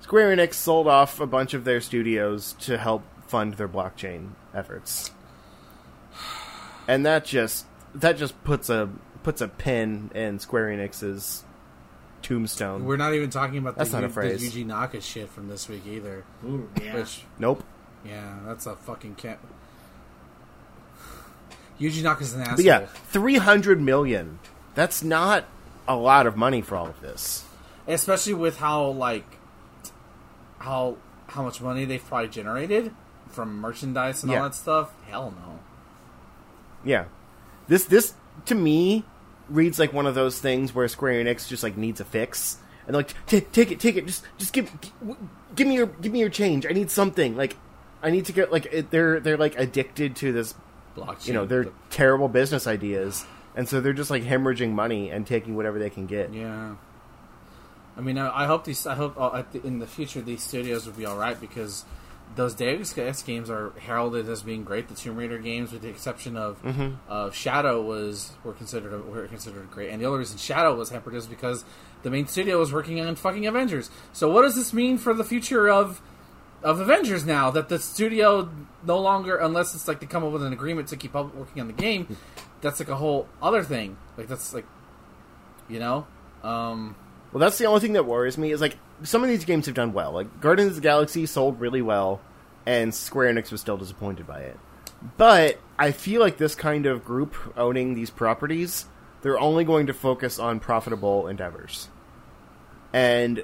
Square 0.00 0.36
Enix 0.36 0.54
sold 0.54 0.88
off 0.88 1.20
a 1.20 1.26
bunch 1.26 1.52
of 1.54 1.64
their 1.64 1.80
studios 1.80 2.54
to 2.60 2.78
help 2.78 3.02
fund 3.26 3.54
their 3.54 3.68
blockchain 3.68 4.30
efforts. 4.54 5.10
And 6.86 7.04
that 7.06 7.24
just 7.24 7.66
that 7.94 8.16
just 8.16 8.42
puts 8.44 8.68
a 8.68 8.90
puts 9.22 9.40
a 9.40 9.48
pin 9.48 10.10
in 10.14 10.38
Square 10.38 10.68
Enix's 10.68 11.44
tombstone. 12.24 12.84
We're 12.84 12.96
not 12.96 13.14
even 13.14 13.30
talking 13.30 13.58
about 13.58 13.76
That's 13.76 13.90
the, 13.90 14.00
not 14.00 14.10
a 14.10 14.12
phrase. 14.12 14.40
the 14.52 14.62
Yuji 14.62 14.66
Naka 14.66 15.00
shit 15.00 15.28
from 15.30 15.46
this 15.48 15.68
week 15.68 15.82
either. 15.86 16.24
Ooh, 16.44 16.68
yeah. 16.82 16.96
Which, 16.96 17.22
nope. 17.38 17.62
yeah, 18.04 18.38
that's 18.46 18.66
a 18.66 18.74
fucking 18.74 19.14
cat. 19.14 19.38
Yuji 21.80 22.02
Naka's 22.02 22.34
an 22.34 22.42
asshole. 22.42 22.56
But 22.56 22.64
yeah, 22.64 22.86
300 22.86 23.80
million. 23.80 24.38
That's 24.74 25.02
not 25.02 25.44
a 25.88 25.96
lot 25.96 26.26
of 26.26 26.36
money 26.36 26.60
for 26.62 26.76
all 26.76 26.86
of 26.86 27.00
this. 27.00 27.44
especially 27.86 28.34
with 28.34 28.56
how 28.58 28.86
like 28.86 29.26
how 30.58 30.96
how 31.28 31.42
much 31.42 31.60
money 31.60 31.84
they've 31.84 32.04
probably 32.04 32.28
generated 32.28 32.90
from 33.28 33.58
merchandise 33.60 34.22
and 34.22 34.32
Yeah. 34.32 34.38
all 34.38 34.44
that 34.44 34.54
stuff. 34.54 34.92
Hell 35.08 35.32
no. 35.36 35.58
Yeah. 36.84 37.04
This 37.68 37.84
this 37.84 38.14
to 38.46 38.54
me 38.54 39.04
reads 39.48 39.78
like 39.78 39.92
one 39.92 40.06
of 40.06 40.14
those 40.14 40.38
things 40.40 40.74
where 40.74 40.86
Square 40.88 41.24
Enix 41.24 41.48
just 41.48 41.62
like 41.62 41.76
needs 41.76 42.00
a 42.00 42.04
fix. 42.04 42.58
And 42.86 42.94
like 42.94 43.14
take 43.26 43.70
it, 43.70 43.80
take 43.80 43.96
it, 43.96 44.06
just 44.06 44.24
just 44.36 44.52
give 44.52 44.70
g- 44.80 44.92
give 45.54 45.66
me 45.66 45.74
your 45.74 45.86
give 45.86 46.12
me 46.12 46.20
your 46.20 46.28
change. 46.28 46.66
I 46.66 46.70
need 46.70 46.90
something. 46.90 47.36
Like 47.36 47.56
I 48.02 48.10
need 48.10 48.26
to 48.26 48.32
get 48.32 48.52
like 48.52 48.66
it, 48.70 48.90
they're 48.90 49.20
they're 49.20 49.38
like 49.38 49.58
addicted 49.58 50.16
to 50.16 50.32
this, 50.32 50.54
Blockchain. 50.94 51.28
you 51.28 51.32
know, 51.32 51.46
their 51.46 51.66
terrible 51.90 52.28
business 52.28 52.66
ideas. 52.66 53.24
And 53.56 53.68
so 53.68 53.80
they're 53.80 53.92
just 53.94 54.10
like 54.10 54.22
hemorrhaging 54.22 54.72
money 54.72 55.10
and 55.10 55.26
taking 55.26 55.56
whatever 55.56 55.78
they 55.78 55.88
can 55.88 56.06
get. 56.06 56.34
Yeah. 56.34 56.74
I 57.96 58.00
mean, 58.00 58.18
I, 58.18 58.42
I 58.42 58.46
hope 58.46 58.64
these. 58.64 58.86
I 58.86 58.94
hope 58.96 59.18
uh, 59.18 59.30
at 59.38 59.52
the, 59.52 59.64
in 59.64 59.78
the 59.78 59.86
future 59.86 60.20
these 60.20 60.42
studios 60.42 60.84
will 60.84 60.92
be 60.94 61.06
all 61.06 61.16
right 61.16 61.40
because 61.40 61.84
those 62.36 62.54
Deus 62.54 62.96
Ex 62.98 63.22
games 63.22 63.48
are 63.48 63.70
heralded 63.78 64.28
as 64.28 64.42
being 64.42 64.64
great. 64.64 64.88
The 64.88 64.94
Tomb 64.94 65.16
Raider 65.16 65.38
games, 65.38 65.70
with 65.72 65.82
the 65.82 65.88
exception 65.88 66.36
of 66.36 66.60
Mm-hmm. 66.62 66.94
of 67.08 67.34
Shadow, 67.34 67.80
was 67.80 68.32
were 68.42 68.52
considered 68.52 69.08
were 69.08 69.26
considered 69.28 69.70
great. 69.70 69.90
And 69.90 70.00
the 70.00 70.06
only 70.06 70.18
reason 70.20 70.38
Shadow 70.38 70.74
was 70.74 70.90
hampered 70.90 71.14
is 71.14 71.26
because 71.26 71.64
the 72.02 72.10
main 72.10 72.26
studio 72.26 72.58
was 72.58 72.72
working 72.72 73.00
on 73.00 73.14
fucking 73.16 73.46
Avengers. 73.46 73.90
So 74.12 74.30
what 74.30 74.42
does 74.42 74.56
this 74.56 74.72
mean 74.72 74.98
for 74.98 75.14
the 75.14 75.24
future 75.24 75.68
of 75.68 76.00
of 76.62 76.80
Avengers 76.80 77.26
now 77.26 77.50
that 77.50 77.68
the 77.68 77.78
studio 77.78 78.48
no 78.84 78.98
longer, 78.98 79.36
unless 79.36 79.74
it's 79.74 79.86
like 79.86 80.00
they 80.00 80.06
come 80.06 80.24
up 80.24 80.32
with 80.32 80.42
an 80.42 80.52
agreement 80.52 80.88
to 80.88 80.96
keep 80.96 81.14
up 81.14 81.34
working 81.34 81.60
on 81.60 81.66
the 81.68 81.74
game, 81.74 82.16
that's 82.62 82.80
like 82.80 82.88
a 82.88 82.96
whole 82.96 83.28
other 83.42 83.62
thing. 83.62 83.98
Like 84.16 84.28
that's 84.28 84.54
like, 84.54 84.64
you 85.68 85.78
know, 85.78 86.06
um, 86.42 86.96
Well, 87.34 87.40
that's 87.40 87.58
the 87.58 87.66
only 87.66 87.80
thing 87.80 87.94
that 87.94 88.06
worries 88.06 88.38
me 88.38 88.52
is 88.52 88.60
like 88.60 88.78
some 89.02 89.24
of 89.24 89.28
these 89.28 89.44
games 89.44 89.66
have 89.66 89.74
done 89.74 89.92
well. 89.92 90.12
Like 90.12 90.40
Guardians 90.40 90.70
of 90.70 90.74
the 90.76 90.82
Galaxy 90.82 91.26
sold 91.26 91.60
really 91.60 91.82
well, 91.82 92.20
and 92.64 92.94
Square 92.94 93.34
Enix 93.34 93.50
was 93.50 93.60
still 93.60 93.76
disappointed 93.76 94.24
by 94.24 94.42
it. 94.42 94.56
But 95.16 95.58
I 95.76 95.90
feel 95.90 96.20
like 96.20 96.36
this 96.36 96.54
kind 96.54 96.86
of 96.86 97.04
group 97.04 97.34
owning 97.56 97.94
these 97.94 98.08
properties, 98.08 98.86
they're 99.22 99.38
only 99.38 99.64
going 99.64 99.88
to 99.88 99.92
focus 99.92 100.38
on 100.38 100.60
profitable 100.60 101.26
endeavors. 101.26 101.88
And 102.92 103.42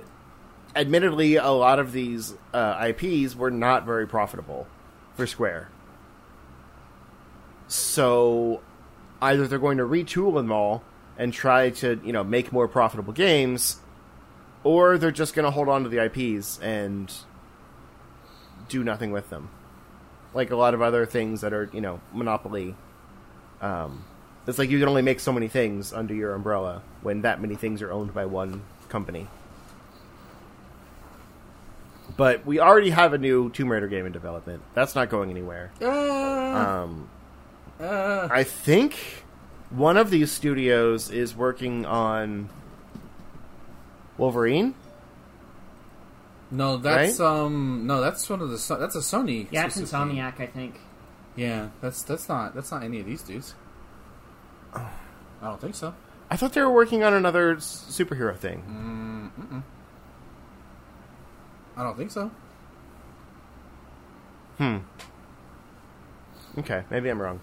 admittedly, 0.76 1.34
a 1.34 1.48
lot 1.48 1.80
of 1.80 1.90
these 1.90 2.34
uh, 2.54 2.92
IPs 2.96 3.34
were 3.34 3.50
not 3.50 3.86
very 3.86 4.06
profitable 4.06 4.68
for 5.16 5.26
Square. 5.26 5.68
So 7.66 8.62
either 9.20 9.48
they're 9.48 9.58
going 9.58 9.78
to 9.78 9.84
retool 9.84 10.34
them 10.34 10.52
all 10.52 10.84
and 11.20 11.34
try 11.34 11.68
to, 11.68 12.00
you 12.02 12.14
know, 12.14 12.24
make 12.24 12.50
more 12.50 12.66
profitable 12.66 13.12
games, 13.12 13.78
or 14.64 14.96
they're 14.96 15.10
just 15.10 15.34
going 15.34 15.44
to 15.44 15.50
hold 15.50 15.68
on 15.68 15.82
to 15.82 15.90
the 15.90 16.02
IPs 16.02 16.58
and 16.60 17.12
do 18.70 18.82
nothing 18.82 19.12
with 19.12 19.28
them. 19.28 19.50
Like 20.32 20.50
a 20.50 20.56
lot 20.56 20.72
of 20.72 20.80
other 20.80 21.04
things 21.04 21.42
that 21.42 21.52
are, 21.52 21.68
you 21.74 21.82
know, 21.82 22.00
monopoly. 22.14 22.74
Um, 23.60 24.02
it's 24.46 24.58
like 24.58 24.70
you 24.70 24.78
can 24.78 24.88
only 24.88 25.02
make 25.02 25.20
so 25.20 25.30
many 25.30 25.46
things 25.46 25.92
under 25.92 26.14
your 26.14 26.32
umbrella 26.32 26.82
when 27.02 27.20
that 27.20 27.38
many 27.38 27.54
things 27.54 27.82
are 27.82 27.92
owned 27.92 28.14
by 28.14 28.24
one 28.24 28.62
company. 28.88 29.26
But 32.16 32.46
we 32.46 32.60
already 32.60 32.90
have 32.90 33.12
a 33.12 33.18
new 33.18 33.50
Tomb 33.50 33.70
Raider 33.70 33.88
game 33.88 34.06
in 34.06 34.12
development. 34.12 34.62
That's 34.72 34.94
not 34.94 35.10
going 35.10 35.28
anywhere. 35.28 35.70
Um, 35.82 37.10
uh, 37.78 38.28
I 38.30 38.42
think 38.42 38.96
one 39.70 39.96
of 39.96 40.10
these 40.10 40.30
studios 40.32 41.10
is 41.10 41.34
working 41.34 41.86
on 41.86 42.48
Wolverine. 44.18 44.74
no, 46.50 46.76
that's 46.76 47.18
right? 47.20 47.26
um, 47.26 47.86
no, 47.86 48.00
that's 48.00 48.28
one 48.28 48.40
of 48.42 48.50
the 48.50 48.58
So- 48.58 48.76
that's 48.76 48.96
a 48.96 48.98
Sony. 49.00 49.46
Yeah, 49.50 49.66
it's. 49.66 49.78
Insomniac, 49.80 50.40
I 50.40 50.46
think. 50.46 50.80
Yeah, 51.36 51.68
that's 51.80 52.02
that's 52.02 52.28
not 52.28 52.54
that's 52.54 52.70
not 52.72 52.82
any 52.82 52.98
of 53.00 53.06
these 53.06 53.22
dudes. 53.22 53.54
I 54.74 54.88
don't 55.42 55.60
think 55.60 55.74
so. 55.74 55.94
I 56.30 56.36
thought 56.36 56.52
they 56.52 56.60
were 56.60 56.70
working 56.72 57.02
on 57.02 57.14
another 57.14 57.56
s- 57.56 57.86
superhero 57.88 58.36
thing. 58.36 59.30
Mm-mm. 59.40 59.62
I 61.76 61.82
don't 61.82 61.96
think 61.96 62.10
so. 62.10 62.30
Hmm. 64.58 64.78
Okay, 66.58 66.82
maybe 66.90 67.08
I'm 67.08 67.20
wrong. 67.22 67.40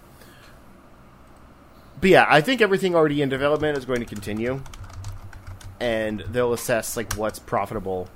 But 2.00 2.10
yeah, 2.10 2.26
I 2.28 2.40
think 2.40 2.60
everything 2.60 2.94
already 2.94 3.22
in 3.22 3.28
development 3.28 3.76
is 3.78 3.84
going 3.84 4.00
to 4.00 4.06
continue. 4.06 4.62
and 5.80 6.20
they'll 6.32 6.52
assess 6.52 6.96
like 6.96 7.14
what's 7.14 7.38
profitable, 7.38 8.08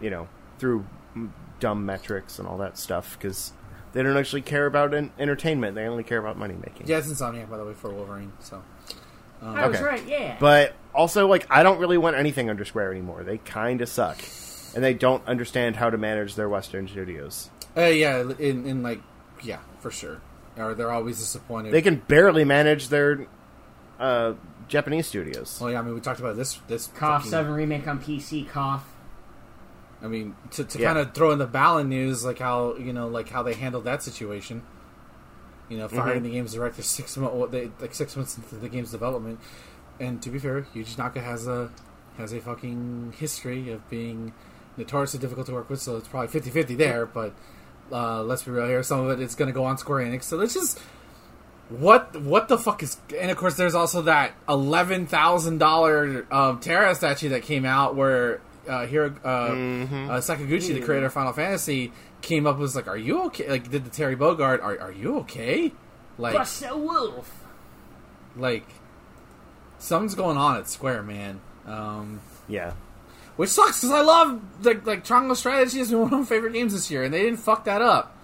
you 0.00 0.10
know, 0.10 0.28
through 0.58 0.86
m- 1.16 1.34
dumb 1.58 1.84
metrics 1.84 2.38
and 2.38 2.46
all 2.46 2.56
that 2.58 2.78
stuff 2.78 3.18
because 3.18 3.52
they 3.92 4.02
don't 4.02 4.16
actually 4.16 4.42
care 4.42 4.66
about 4.66 4.94
en- 4.94 5.10
entertainment; 5.18 5.74
they 5.74 5.86
only 5.86 6.04
care 6.04 6.18
about 6.18 6.38
money 6.38 6.54
making. 6.54 6.86
Yeah, 6.86 6.98
it's 6.98 7.08
Insomniac, 7.08 7.50
by 7.50 7.56
the 7.58 7.64
way, 7.64 7.72
for 7.74 7.90
Wolverine. 7.92 8.32
So, 8.40 8.62
um, 9.42 9.56
I 9.56 9.66
was 9.66 9.76
Okay. 9.78 9.84
right. 9.84 10.06
Yeah. 10.06 10.36
But 10.38 10.74
also, 10.94 11.26
like, 11.26 11.46
I 11.50 11.64
don't 11.64 11.78
really 11.80 11.98
want 11.98 12.14
anything 12.16 12.48
under 12.48 12.64
Square 12.64 12.92
anymore. 12.92 13.24
They 13.24 13.38
kind 13.38 13.80
of 13.82 13.88
suck, 13.88 14.18
and 14.76 14.84
they 14.84 14.94
don't 14.94 15.26
understand 15.26 15.76
how 15.76 15.90
to 15.90 15.98
manage 15.98 16.36
their 16.36 16.48
Western 16.48 16.86
studios. 16.86 17.50
uh, 17.76 17.82
yeah, 17.82 18.20
in 18.38 18.66
in 18.66 18.82
like, 18.84 19.00
yeah, 19.42 19.58
for 19.80 19.90
sure. 19.90 20.20
Or 20.56 20.74
they're 20.74 20.90
always 20.92 21.18
disappointed. 21.18 21.72
They 21.72 21.82
can 21.82 21.96
barely 21.96 22.44
manage 22.44 22.88
their 22.88 23.26
uh, 23.98 24.34
Japanese 24.68 25.06
studios. 25.06 25.58
Well, 25.60 25.70
yeah, 25.70 25.78
I 25.78 25.82
mean, 25.82 25.94
we 25.94 26.00
talked 26.00 26.20
about 26.20 26.36
this. 26.36 26.60
This 26.68 26.88
Cough 26.88 27.20
fucking- 27.22 27.30
Seven 27.30 27.52
remake 27.52 27.86
on 27.88 28.00
PC. 28.00 28.48
Cough. 28.48 28.84
I 30.02 30.08
mean, 30.08 30.34
to, 30.52 30.64
to 30.64 30.78
Yeah. 30.78 30.88
kind 30.88 30.98
of 30.98 31.14
throw 31.14 31.30
in 31.30 31.38
the 31.38 31.46
Balan 31.46 31.88
news, 31.88 32.24
like 32.24 32.38
how 32.40 32.74
you 32.76 32.92
know, 32.92 33.06
like 33.08 33.28
how 33.28 33.42
they 33.42 33.54
handled 33.54 33.84
that 33.84 34.02
situation. 34.02 34.62
You 35.68 35.78
know, 35.78 35.88
firing 35.88 36.20
Mhm. 36.20 36.24
the 36.24 36.30
game's 36.32 36.52
director 36.52 36.82
six 36.82 37.16
months, 37.16 37.54
like 37.80 37.94
six 37.94 38.16
months 38.16 38.36
into 38.36 38.56
the 38.56 38.68
game's 38.68 38.90
development. 38.90 39.38
And 40.00 40.20
to 40.22 40.28
be 40.30 40.38
fair, 40.38 40.62
Yuji 40.74 40.98
Naka 40.98 41.20
has 41.20 41.46
a 41.46 41.70
has 42.18 42.32
a 42.34 42.40
fucking 42.40 43.14
history 43.16 43.70
of 43.70 43.88
being 43.88 44.34
notoriously 44.76 45.18
difficult 45.20 45.46
to 45.46 45.52
work 45.52 45.70
with, 45.70 45.80
so 45.80 45.96
it's 45.96 46.08
probably 46.08 46.28
50-50 46.28 46.74
there. 46.76 47.06
But 47.06 47.32
uh, 47.92 48.22
let's 48.22 48.42
be 48.44 48.50
real 48.50 48.66
here, 48.66 48.82
some 48.82 49.00
of 49.06 49.10
it 49.10 49.22
is 49.22 49.34
going 49.34 49.48
to 49.48 49.52
go 49.52 49.64
on 49.64 49.76
Square 49.78 50.06
Enix. 50.06 50.24
So 50.24 50.36
let's 50.36 50.54
just 50.54 50.80
what 51.68 52.20
what 52.20 52.48
the 52.48 52.58
fuck 52.58 52.82
is 52.82 52.98
and 53.18 53.30
of 53.30 53.36
course 53.36 53.54
there's 53.56 53.74
also 53.74 54.02
that 54.02 54.32
eleven 54.48 55.06
thousand 55.06 55.58
dollar 55.58 56.26
um, 56.30 56.58
Terra 56.60 56.94
statue 56.94 57.30
that 57.30 57.42
came 57.42 57.64
out 57.64 57.94
where 57.96 58.40
uh, 58.68 58.86
here 58.86 59.14
uh, 59.24 59.48
Mhm. 59.50 60.08
uh, 60.10 60.18
Sakaguchi, 60.20 60.74
the 60.74 60.80
creator 60.80 61.06
of 61.06 61.12
Final 61.12 61.32
Fantasy, 61.32 61.92
came 62.20 62.46
up 62.46 62.54
and 62.54 62.60
was 62.62 62.76
like, 62.76 62.88
"Are 62.88 62.96
you 62.96 63.22
okay?" 63.26 63.48
Like 63.48 63.70
did 63.70 63.84
the 63.84 63.90
Terry 63.90 64.16
Bogard, 64.16 64.62
"Are 64.62 64.78
are 64.80 64.92
you 64.92 65.18
okay?" 65.20 65.72
Like 66.18 66.34
Bust 66.34 66.62
a 66.68 66.76
wolf. 66.76 67.30
like 68.36 68.66
something's 69.78 70.14
going 70.14 70.36
on 70.36 70.56
at 70.58 70.68
Square, 70.68 71.02
man. 71.04 71.40
Um, 71.66 72.20
Yeah. 72.48 72.72
Which 73.36 73.50
sucks 73.50 73.80
because 73.80 73.90
I 73.90 74.02
love 74.02 74.40
like 74.62 74.86
like 74.86 75.04
Triangle 75.04 75.34
Strategy 75.34 75.80
is 75.80 75.94
one 75.94 76.12
of 76.12 76.20
my 76.20 76.24
favorite 76.24 76.52
games 76.52 76.72
this 76.72 76.90
year, 76.90 77.02
and 77.04 77.12
they 77.12 77.22
didn't 77.22 77.40
fuck 77.40 77.64
that 77.64 77.82
up. 77.82 78.16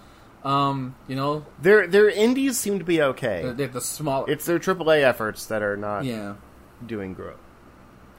Um, 0.43 0.95
you 1.07 1.15
know, 1.15 1.45
Their 1.61 1.87
their 1.87 2.09
indies 2.09 2.57
seem 2.57 2.79
to 2.79 2.85
be 2.85 3.01
okay. 3.01 3.43
the, 3.43 3.53
the, 3.53 3.67
the 3.67 3.81
small 3.81 4.25
it's 4.25 4.45
their 4.45 4.59
AAA 4.59 5.03
efforts 5.03 5.47
that 5.47 5.61
are 5.61 5.75
not 5.75 6.05
yeah. 6.05 6.35
doing 6.85 7.13
great. 7.13 7.35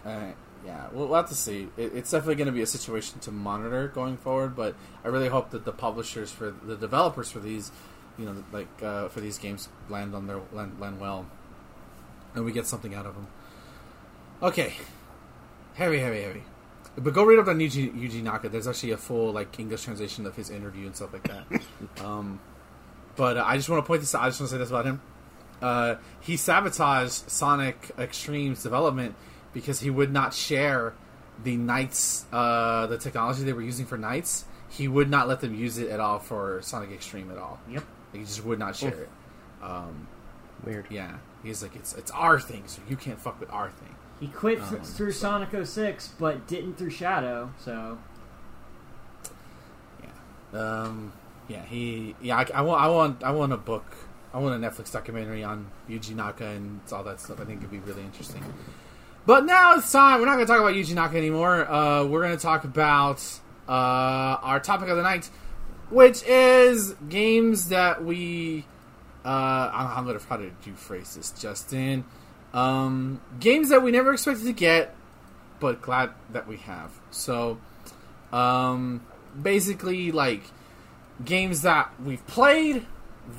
Uh, 0.05 0.33
yeah, 0.65 0.89
we'll, 0.93 1.07
we'll 1.07 1.17
have 1.17 1.31
to 1.31 1.35
see. 1.35 1.69
It, 1.79 1.93
it's 1.95 2.11
definitely 2.11 2.35
going 2.35 2.47
to 2.47 2.53
be 2.53 2.63
a 2.63 2.67
situation 2.67 3.21
to 3.21 3.33
monitor 3.33 3.89
going 3.89 4.19
forward, 4.19 4.55
but 4.55 4.75
I 5.03 5.09
really 5.09 5.29
hope 5.29 5.51
that 5.51 5.65
the 5.65 5.73
publishers 5.73 6.31
for 6.31 6.51
the 6.51 6.77
developers 6.77 7.31
for 7.31 7.39
these, 7.39 7.71
you 8.19 8.27
know, 8.27 8.45
like 8.53 8.69
uh, 8.83 9.09
for 9.09 9.21
these 9.21 9.39
games 9.39 9.71
land 9.89 10.15
on 10.15 10.27
their 10.27 10.41
land, 10.53 10.79
land 10.79 11.01
well, 11.01 11.27
and 12.35 12.45
we 12.45 12.53
get 12.53 12.67
something 12.67 12.95
out 12.95 13.07
of 13.07 13.15
them. 13.15 13.29
Okay, 14.43 14.75
heavy, 15.75 15.99
heavy, 15.99 16.23
heavy. 16.23 16.43
But 17.03 17.15
go 17.15 17.25
read 17.25 17.39
up 17.39 17.49
on 17.49 17.59
Yuji, 17.59 17.93
Yuji 17.95 18.23
Naka. 18.23 18.49
There's 18.49 18.69
actually 18.69 18.93
a 18.93 18.97
full 18.99 19.33
like 19.33 19.59
English 19.59 19.85
translation 19.85 20.27
of 20.27 20.37
his 20.37 20.51
interview 20.51 20.87
and 20.87 20.95
stuff 20.95 21.13
like 21.13 21.27
that. 21.29 22.05
um, 22.05 22.41
but 23.17 23.39
uh, 23.39 23.45
I 23.47 23.57
just 23.57 23.69
want 23.69 23.83
to 23.83 23.87
point 23.87 24.03
this 24.03 24.15
out. 24.15 24.23
I 24.23 24.29
just 24.29 24.41
want 24.41 24.51
to 24.51 24.55
say 24.57 24.59
this 24.59 24.69
about 24.69 24.85
him. 24.85 25.01
Uh, 25.63 25.97
he 26.21 26.37
sabotaged 26.37 27.31
Sonic 27.31 27.91
X-treme's 27.99 28.63
development 28.63 29.15
because 29.53 29.81
he 29.81 29.91
would 29.91 30.13
not 30.13 30.33
share 30.35 30.95
the 31.43 31.57
Nights, 31.57 32.25
uh, 32.33 32.87
the 32.87 32.99
technology 32.99 33.45
they 33.45 33.53
were 33.53 33.63
using 33.63 33.87
for 33.87 33.99
Nights. 33.99 34.45
He 34.69 34.87
would 34.87 35.11
not 35.11 35.27
let 35.27 35.41
them 35.41 35.55
use 35.55 35.79
it 35.79 35.91
at 35.91 36.01
all 36.01 36.19
for 36.19 36.61
Sonic 36.63 36.93
X-treme 36.93 37.31
at 37.31 37.39
all. 37.39 37.59
Yep. 37.69 37.85
He 38.13 38.21
just 38.21 38.45
would 38.45 38.59
not 38.59 38.77
share 38.77 39.03
it. 39.03 39.09
Um, 39.63 40.07
Weird. 40.65 40.87
yeah, 40.91 41.19
he's 41.43 41.63
like, 41.63 41.77
it's 41.77 41.95
it's 41.95 42.11
our 42.11 42.41
thing, 42.41 42.65
so 42.67 42.81
you 42.89 42.97
can't 42.97 43.21
fuck 43.21 43.39
with 43.41 43.51
our 43.51 43.71
thing. 43.71 43.95
He 44.21 44.29
quit 44.29 44.61
Um, 44.61 44.81
through 44.83 45.13
Sonic 45.13 45.49
06, 45.67 46.09
but 46.19 46.47
didn't 46.47 46.75
through 46.75 46.91
Shadow. 46.91 47.53
So 47.59 47.99
Yeah. 50.03 50.61
Um, 50.61 51.13
yeah, 51.49 51.65
he. 51.65 52.15
Yeah, 52.21 52.37
I, 52.39 52.47
I 52.55 52.61
want. 52.63 52.83
I 52.83 52.89
want. 52.89 53.25
I 53.25 53.31
want 53.33 53.53
a 53.53 53.57
book. 53.57 53.97
I 54.33 54.39
want 54.39 54.63
a 54.63 54.69
Netflix 54.69 54.93
documentary 54.93 55.43
on 55.43 55.67
Yuji 55.89 56.15
Naka 56.15 56.47
and 56.47 56.81
all 56.93 57.03
that 57.03 57.21
stuff. 57.21 57.41
I 57.41 57.45
think 57.45 57.59
it'd 57.59 57.71
be 57.71 57.79
really 57.81 58.03
interesting. 58.03 58.45
But 59.27 59.45
now 59.45 59.75
it's 59.75 59.91
time. 59.91 60.21
We're 60.21 60.27
not 60.27 60.35
going 60.37 60.47
to 60.47 60.53
talk 60.53 60.61
about 60.61 60.75
Yuji 60.75 60.95
Naka 60.95 61.17
anymore. 61.17 61.69
Uh, 61.71 62.05
we're 62.05 62.23
going 62.23 62.37
to 62.37 62.43
talk 62.43 62.65
about 62.65 63.21
uh, 63.69 63.73
our 63.73 64.61
topic 64.61 64.89
of 64.89 64.97
the 64.97 65.03
night, 65.03 65.29
which 65.91 66.23
is 66.25 66.95
games 67.09 67.71
that 67.71 68.05
we. 68.05 68.67
Uh, 69.25 69.71
I'm, 69.73 69.99
I'm 69.99 70.05
going 70.05 70.19
to 70.19 70.25
try 70.25 70.37
to 70.37 70.51
do 70.63 70.75
phrase 70.75 71.15
this, 71.17 71.31
Justin. 71.33 72.05
Um, 72.53 73.21
games 73.39 73.69
that 73.69 73.83
we 73.83 73.91
never 73.93 74.13
expected 74.13 74.45
to 74.47 74.53
get, 74.53 74.95
but 75.61 75.81
glad 75.83 76.11
that 76.33 76.47
we 76.49 76.57
have. 76.59 76.91
So, 77.11 77.59
um, 78.33 79.03
basically, 79.41 80.11
like 80.13 80.43
games 81.25 81.63
that 81.63 81.91
we've 82.03 82.27
played 82.27 82.87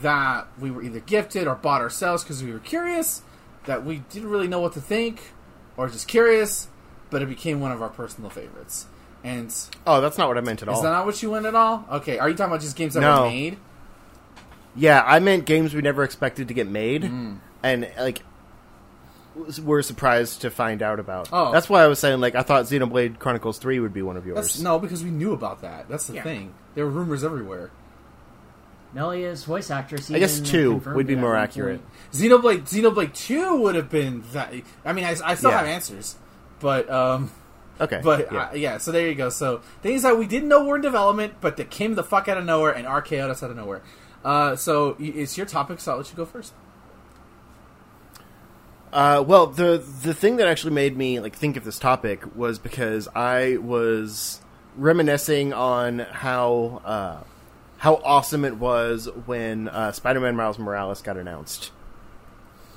that 0.02 0.48
we 0.60 0.72
were 0.72 0.82
either 0.84 1.00
gifted 1.02 1.48
or 1.48 1.56
bought 1.56 1.82
ourselves 1.82 2.24
because 2.24 2.42
we 2.44 2.52
were 2.54 2.60
curious, 2.60 3.22
that 3.66 3.84
we 3.86 3.98
didn't 4.10 4.30
really 4.30 4.48
know 4.48 4.60
what 4.62 4.74
to 4.74 4.82
think, 4.82 5.32
or 5.76 5.90
just 5.90 6.08
curious, 6.08 6.68
but 7.10 7.22
it 7.22 7.28
became 7.28 7.60
one 7.60 7.72
of 7.74 7.82
our 7.82 7.90
personal 7.90 8.30
favorites. 8.30 8.86
And 9.24 9.54
Oh, 9.86 10.00
that's 10.00 10.18
not 10.18 10.28
what 10.30 10.38
I 10.38 10.42
meant 10.42 10.62
at 10.62 10.70
all. 10.70 10.76
Is 10.78 10.82
that 10.82 10.92
not 10.92 11.06
what 11.06 11.22
you 11.22 11.32
meant 11.32 11.46
at 11.46 11.56
all? 11.56 11.86
Okay, 11.92 12.18
are 12.18 12.30
you 12.30 12.36
talking 12.36 12.52
about 12.54 12.62
just 12.62 12.76
games 12.78 12.94
that 12.94 13.02
No. 13.02 13.24
were 13.24 13.28
made? 13.28 13.58
yeah, 14.76 15.04
I 15.06 15.20
meant 15.20 15.46
games 15.46 15.74
we 15.74 15.82
never 15.82 16.04
expected 16.04 16.48
to 16.48 16.54
get 16.54 16.68
made, 16.70 17.04
Mm. 17.04 17.38
and 17.62 17.92
like 18.00 18.22
were 19.64 19.82
surprised 19.82 20.42
to 20.42 20.50
find 20.50 20.82
out 20.82 21.00
about. 21.00 21.30
Oh. 21.32 21.52
that's 21.52 21.70
why 21.70 21.84
I 21.84 21.88
was 21.88 22.00
saying 22.00 22.20
like 22.20 22.36
I 22.36 22.42
thought 22.44 22.66
Xenoblade 22.66 23.20
Chronicles 23.20 23.58
Three 23.60 23.80
would 23.80 23.94
be 23.94 24.02
one 24.02 24.18
of 24.18 24.26
yours. 24.26 24.36
That's, 24.36 24.60
no, 24.60 24.78
because 24.80 25.04
we 25.04 25.10
knew 25.10 25.32
about 25.34 25.62
that. 25.62 25.88
That's 25.90 26.08
the 26.08 26.16
Yeah. 26.16 26.24
thing. 26.24 26.54
There 26.76 26.86
were 26.86 26.92
rumors 26.92 27.24
everywhere. 27.24 27.72
Melia's 28.94 29.46
voice 29.46 29.72
actress. 29.72 30.12
I 30.12 30.20
guess 30.20 30.34
even 30.40 30.46
two 30.50 30.76
would 30.94 31.08
be 31.08 31.16
more 31.16 31.32
one 31.34 31.40
accurate. 31.44 31.80
point. 31.82 32.14
Xenoblade 32.14 32.62
Xenoblade 32.70 33.14
Two 33.14 33.56
would 33.62 33.76
have 33.76 33.90
been 33.90 34.24
that. 34.34 34.54
I 34.84 34.92
mean, 34.94 35.06
I, 35.06 35.16
I 35.24 35.36
still 35.36 35.52
Yeah. 35.52 35.60
have 35.60 35.68
answers, 35.68 36.18
but 36.60 36.90
um, 36.90 37.32
Okay, 37.80 38.00
But 38.04 38.28
yeah. 38.32 38.34
yeah. 38.34 38.50
Uh, 38.50 38.54
yeah, 38.54 38.78
so 38.78 38.92
there 38.92 39.08
you 39.08 39.16
go. 39.16 39.30
So 39.30 39.62
things 39.82 40.04
that 40.04 40.16
we 40.20 40.28
didn't 40.28 40.50
know 40.50 40.64
were 40.66 40.76
in 40.76 40.82
development, 40.84 41.36
but 41.42 41.58
that 41.58 41.72
came 41.72 41.96
the 41.96 42.04
fuck 42.04 42.28
out 42.28 42.38
of 42.38 42.46
nowhere 42.46 42.72
and 42.72 42.86
RKO'd 42.86 43.32
us 43.32 43.42
out 43.42 43.50
of 43.50 43.56
nowhere. 43.58 43.82
Uh, 44.24 44.56
so 44.56 44.96
y- 45.00 45.12
it's 45.16 45.36
your 45.36 45.48
topic, 45.48 45.80
so 45.80 45.94
I'll 45.94 45.98
let 45.98 46.10
you 46.12 46.16
go 46.16 46.26
first. 46.26 46.54
Uh, 48.94 49.24
well, 49.26 49.48
the 49.48 49.78
the 49.78 50.14
thing 50.14 50.38
that 50.38 50.48
actually 50.48 50.74
made 50.74 50.98
me 50.98 51.20
like 51.20 51.36
think 51.36 51.56
of 51.56 51.64
this 51.64 51.80
topic 51.80 52.36
was 52.36 52.60
because 52.60 53.08
I 53.16 53.58
was 53.58 54.42
reminiscing 54.76 55.54
on 55.54 56.00
how 56.00 56.82
uh, 56.84 57.24
how 57.78 57.96
awesome 58.04 58.44
it 58.44 58.58
was 58.58 59.08
when 59.26 59.70
uh, 59.70 59.94
Spider-Man 59.94 60.36
Miles 60.36 60.60
Morales 60.60 61.02
got 61.02 61.16
announced. 61.16 61.72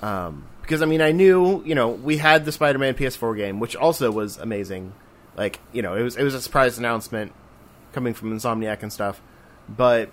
Um, 0.02 0.46
because 0.62 0.82
I 0.82 0.86
mean, 0.86 1.02
I 1.02 1.10
knew 1.10 1.64
you 1.64 1.74
know 1.74 1.88
we 1.88 2.18
had 2.18 2.44
the 2.44 2.52
Spider-Man 2.52 2.94
PS4 2.94 3.36
game, 3.36 3.58
which 3.58 3.74
also 3.74 4.12
was 4.12 4.38
amazing. 4.38 4.92
Like 5.36 5.58
you 5.72 5.82
know, 5.82 5.94
it 5.94 6.02
was 6.02 6.16
it 6.16 6.22
was 6.22 6.34
a 6.34 6.40
surprise 6.40 6.78
announcement 6.78 7.32
coming 7.92 8.14
from 8.14 8.32
Insomniac 8.32 8.82
and 8.82 8.92
stuff, 8.92 9.20
but 9.68 10.10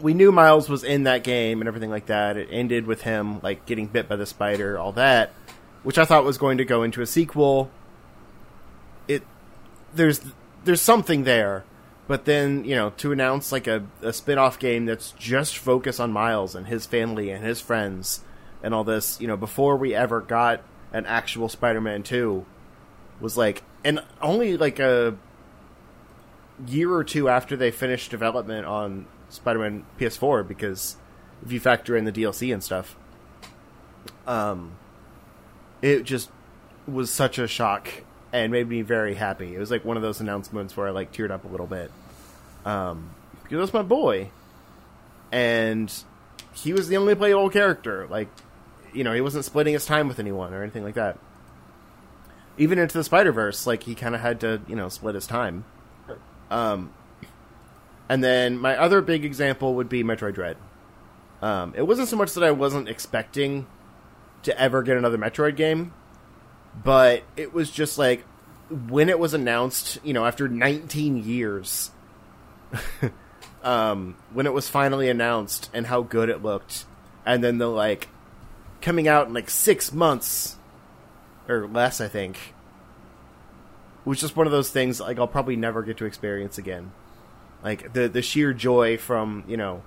we 0.00 0.14
knew 0.14 0.32
Miles 0.32 0.68
was 0.68 0.84
in 0.84 1.04
that 1.04 1.24
game 1.24 1.60
and 1.60 1.68
everything 1.68 1.90
like 1.90 2.06
that. 2.06 2.36
It 2.36 2.48
ended 2.50 2.86
with 2.86 3.02
him 3.02 3.40
like 3.40 3.66
getting 3.66 3.86
bit 3.86 4.08
by 4.08 4.16
the 4.16 4.26
spider, 4.26 4.78
all 4.78 4.92
that, 4.92 5.32
which 5.82 5.98
I 5.98 6.04
thought 6.04 6.24
was 6.24 6.38
going 6.38 6.58
to 6.58 6.64
go 6.64 6.82
into 6.82 7.02
a 7.02 7.06
sequel. 7.06 7.70
It 9.08 9.22
there's 9.94 10.20
there's 10.64 10.80
something 10.80 11.24
there, 11.24 11.64
but 12.06 12.24
then 12.24 12.64
you 12.64 12.74
know 12.74 12.90
to 12.98 13.12
announce 13.12 13.52
like 13.52 13.66
a, 13.66 13.84
a 14.00 14.12
spin-off 14.12 14.58
game 14.58 14.86
that's 14.86 15.12
just 15.12 15.56
focused 15.56 16.00
on 16.00 16.12
Miles 16.12 16.54
and 16.54 16.66
his 16.66 16.86
family 16.86 17.30
and 17.30 17.44
his 17.44 17.60
friends 17.60 18.24
and 18.62 18.72
all 18.72 18.84
this, 18.84 19.20
you 19.20 19.26
know, 19.26 19.36
before 19.36 19.76
we 19.76 19.94
ever 19.94 20.20
got 20.20 20.62
an 20.92 21.04
actual 21.06 21.48
Spider-Man 21.48 22.02
two, 22.02 22.46
was 23.20 23.36
like, 23.36 23.62
and 23.84 24.00
only 24.20 24.56
like 24.56 24.78
a 24.78 25.16
year 26.66 26.92
or 26.92 27.02
two 27.02 27.28
after 27.28 27.56
they 27.56 27.70
finished 27.70 28.10
development 28.10 28.66
on 28.66 29.06
Spider-Man 29.32 29.84
PS4 29.98 30.46
because 30.46 30.96
if 31.44 31.50
you 31.52 31.58
factor 31.60 31.96
in 31.96 32.04
the 32.04 32.12
DLC 32.12 32.52
and 32.52 32.62
stuff, 32.62 32.96
um, 34.26 34.72
it 35.80 36.04
just 36.04 36.30
was 36.86 37.10
such 37.10 37.38
a 37.38 37.48
shock 37.48 37.88
and 38.32 38.52
made 38.52 38.68
me 38.68 38.82
very 38.82 39.14
happy. 39.14 39.54
It 39.54 39.58
was 39.58 39.70
like 39.70 39.84
one 39.84 39.96
of 39.96 40.02
those 40.02 40.20
announcements 40.20 40.76
where 40.76 40.86
I 40.86 40.90
like 40.90 41.12
teared 41.12 41.30
up 41.30 41.44
a 41.44 41.48
little 41.48 41.66
bit, 41.66 41.90
um, 42.64 43.10
because 43.42 43.58
that's 43.58 43.74
my 43.74 43.82
boy, 43.82 44.30
and 45.30 45.92
he 46.54 46.72
was 46.72 46.88
the 46.88 46.96
only 46.96 47.14
playable 47.14 47.50
character. 47.50 48.06
Like, 48.08 48.28
you 48.92 49.04
know, 49.04 49.12
he 49.12 49.20
wasn't 49.20 49.44
splitting 49.44 49.74
his 49.74 49.86
time 49.86 50.08
with 50.08 50.18
anyone 50.18 50.54
or 50.54 50.62
anything 50.62 50.84
like 50.84 50.94
that. 50.94 51.18
even 52.58 52.78
into 52.78 52.96
the 52.98 53.04
Spider 53.04 53.32
Verse, 53.32 53.66
like 53.66 53.82
he 53.84 53.94
kind 53.94 54.14
of 54.14 54.20
had 54.20 54.40
to 54.40 54.60
you 54.68 54.76
know 54.76 54.88
split 54.88 55.14
his 55.14 55.26
time. 55.26 55.64
Um, 56.50 56.92
and 58.12 58.22
then 58.22 58.58
my 58.58 58.76
other 58.76 59.00
big 59.00 59.24
example 59.24 59.76
would 59.76 59.88
be 59.88 60.04
Metroid 60.04 60.34
Dread. 60.34 60.58
Um, 61.40 61.72
it 61.74 61.86
wasn't 61.86 62.08
so 62.08 62.16
much 62.16 62.34
that 62.34 62.44
I 62.44 62.50
wasn't 62.50 62.86
expecting 62.86 63.66
to 64.42 64.60
ever 64.60 64.82
get 64.82 64.98
another 64.98 65.16
Metroid 65.16 65.56
game, 65.56 65.94
but 66.84 67.22
it 67.38 67.54
was 67.54 67.70
just 67.70 67.96
like 67.96 68.24
when 68.90 69.08
it 69.08 69.18
was 69.18 69.32
announced, 69.32 69.98
you 70.04 70.12
know, 70.12 70.26
after 70.26 70.46
19 70.46 71.24
years, 71.24 71.90
um, 73.62 74.16
when 74.34 74.44
it 74.44 74.52
was 74.52 74.68
finally 74.68 75.08
announced 75.08 75.70
and 75.72 75.86
how 75.86 76.02
good 76.02 76.28
it 76.28 76.42
looked, 76.42 76.84
and 77.24 77.42
then 77.42 77.56
the 77.56 77.66
like 77.66 78.08
coming 78.82 79.08
out 79.08 79.28
in 79.28 79.32
like 79.32 79.48
six 79.48 79.90
months 79.90 80.58
or 81.48 81.66
less, 81.66 81.98
I 81.98 82.08
think, 82.08 82.52
was 84.04 84.20
just 84.20 84.36
one 84.36 84.46
of 84.46 84.52
those 84.52 84.68
things 84.68 85.00
like 85.00 85.18
I'll 85.18 85.26
probably 85.26 85.56
never 85.56 85.82
get 85.82 85.96
to 85.96 86.04
experience 86.04 86.58
again. 86.58 86.92
Like 87.62 87.92
the 87.92 88.08
the 88.08 88.22
sheer 88.22 88.52
joy 88.52 88.98
from 88.98 89.44
you 89.46 89.56
know, 89.56 89.82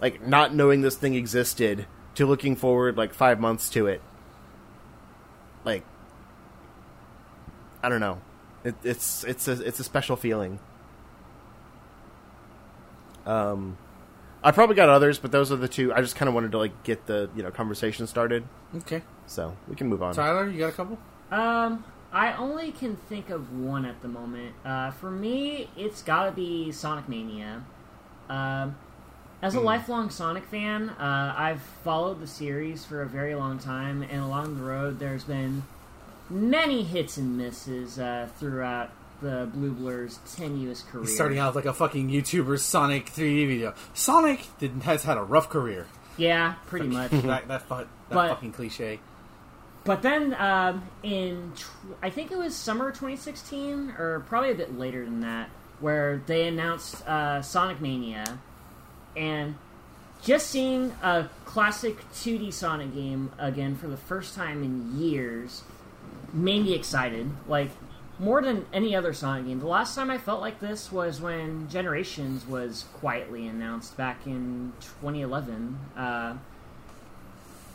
like 0.00 0.26
not 0.26 0.54
knowing 0.54 0.82
this 0.82 0.96
thing 0.96 1.14
existed 1.14 1.86
to 2.14 2.26
looking 2.26 2.56
forward 2.56 2.96
like 2.96 3.14
five 3.14 3.40
months 3.40 3.70
to 3.70 3.86
it. 3.86 4.02
Like 5.64 5.84
I 7.82 7.88
don't 7.88 8.00
know. 8.00 8.20
It, 8.64 8.74
it's 8.84 9.24
it's 9.24 9.48
a 9.48 9.52
it's 9.66 9.80
a 9.80 9.84
special 9.84 10.16
feeling. 10.16 10.58
Um, 13.24 13.78
I 14.42 14.50
probably 14.50 14.76
got 14.76 14.88
others, 14.88 15.18
but 15.18 15.32
those 15.32 15.52
are 15.52 15.56
the 15.56 15.68
two. 15.68 15.92
I 15.92 16.00
just 16.00 16.16
kind 16.16 16.28
of 16.28 16.34
wanted 16.34 16.52
to 16.52 16.58
like 16.58 16.82
get 16.82 17.06
the 17.06 17.30
you 17.34 17.42
know 17.42 17.50
conversation 17.50 18.06
started, 18.06 18.44
Okay, 18.76 19.02
so 19.26 19.56
we 19.68 19.76
can 19.76 19.88
move 19.88 20.02
on. 20.02 20.14
Tyler, 20.14 20.48
you 20.48 20.58
got 20.58 20.70
a 20.70 20.72
couple? 20.72 20.98
Um, 21.30 21.84
I 22.12 22.32
only 22.32 22.72
can 22.72 22.96
think 22.96 23.30
of 23.30 23.52
one 23.52 23.84
at 23.84 24.02
the 24.02 24.08
moment. 24.08 24.54
Uh, 24.64 24.90
for 24.90 25.10
me, 25.10 25.68
it's 25.76 26.02
got 26.02 26.26
to 26.26 26.32
be 26.32 26.72
Sonic 26.72 27.08
Mania. 27.08 27.64
Um, 28.28 28.76
as 29.42 29.54
a 29.54 29.60
lifelong 29.60 30.10
Sonic 30.10 30.44
fan, 30.44 30.90
uh, 30.90 31.34
I've 31.36 31.62
followed 31.84 32.20
the 32.20 32.26
series 32.26 32.84
for 32.84 33.02
a 33.02 33.06
very 33.06 33.34
long 33.34 33.58
time, 33.58 34.02
and 34.02 34.22
along 34.22 34.56
the 34.56 34.62
road, 34.62 34.98
there's 34.98 35.24
been 35.24 35.62
many 36.28 36.82
hits 36.82 37.16
and 37.16 37.38
misses 37.38 37.98
uh, 37.98 38.28
throughout 38.38 38.90
the 39.22 39.48
Blue 39.52 39.70
Blur's 39.72 40.18
tenuous 40.36 40.82
career. 40.82 41.04
He's 41.04 41.14
starting 41.14 41.38
out 41.38 41.54
like 41.54 41.64
a 41.64 41.72
fucking 41.72 42.10
YouTuber 42.10 42.58
Sonic 42.58 43.06
3D 43.06 43.46
video. 43.46 43.74
Sonic 43.94 44.46
did, 44.58 44.82
has 44.82 45.04
had 45.04 45.16
a 45.16 45.22
rough 45.22 45.48
career. 45.48 45.86
Yeah, 46.16 46.54
pretty 46.66 46.88
much. 46.88 47.10
that 47.12 47.48
that, 47.48 47.62
fu- 47.62 47.74
that 47.76 47.88
But- 48.10 48.28
fucking 48.30 48.52
cliche. 48.52 49.00
But 49.84 50.02
then, 50.02 50.34
um, 50.34 50.82
in 51.02 51.52
tw- 51.56 51.96
I 52.02 52.10
think 52.10 52.30
it 52.30 52.38
was 52.38 52.54
summer 52.54 52.90
2016, 52.90 53.94
or 53.98 54.20
probably 54.28 54.50
a 54.50 54.54
bit 54.54 54.78
later 54.78 55.04
than 55.04 55.20
that, 55.20 55.48
where 55.80 56.22
they 56.26 56.46
announced 56.48 57.06
uh, 57.06 57.40
Sonic 57.40 57.80
Mania, 57.80 58.38
and 59.16 59.54
just 60.22 60.48
seeing 60.48 60.94
a 61.02 61.28
classic 61.46 61.98
2D 62.12 62.52
Sonic 62.52 62.94
game 62.94 63.32
again 63.38 63.74
for 63.74 63.88
the 63.88 63.96
first 63.96 64.34
time 64.34 64.62
in 64.62 64.98
years 64.98 65.62
made 66.32 66.64
me 66.64 66.74
excited. 66.74 67.30
Like 67.48 67.70
more 68.18 68.42
than 68.42 68.66
any 68.72 68.94
other 68.94 69.14
Sonic 69.14 69.46
game. 69.46 69.60
The 69.60 69.66
last 69.66 69.94
time 69.94 70.10
I 70.10 70.18
felt 70.18 70.42
like 70.42 70.60
this 70.60 70.92
was 70.92 71.20
when 71.20 71.68
Generations 71.70 72.46
was 72.46 72.84
quietly 72.92 73.46
announced 73.46 73.96
back 73.96 74.26
in 74.26 74.74
2011. 75.00 75.78
Uh, 75.96 76.36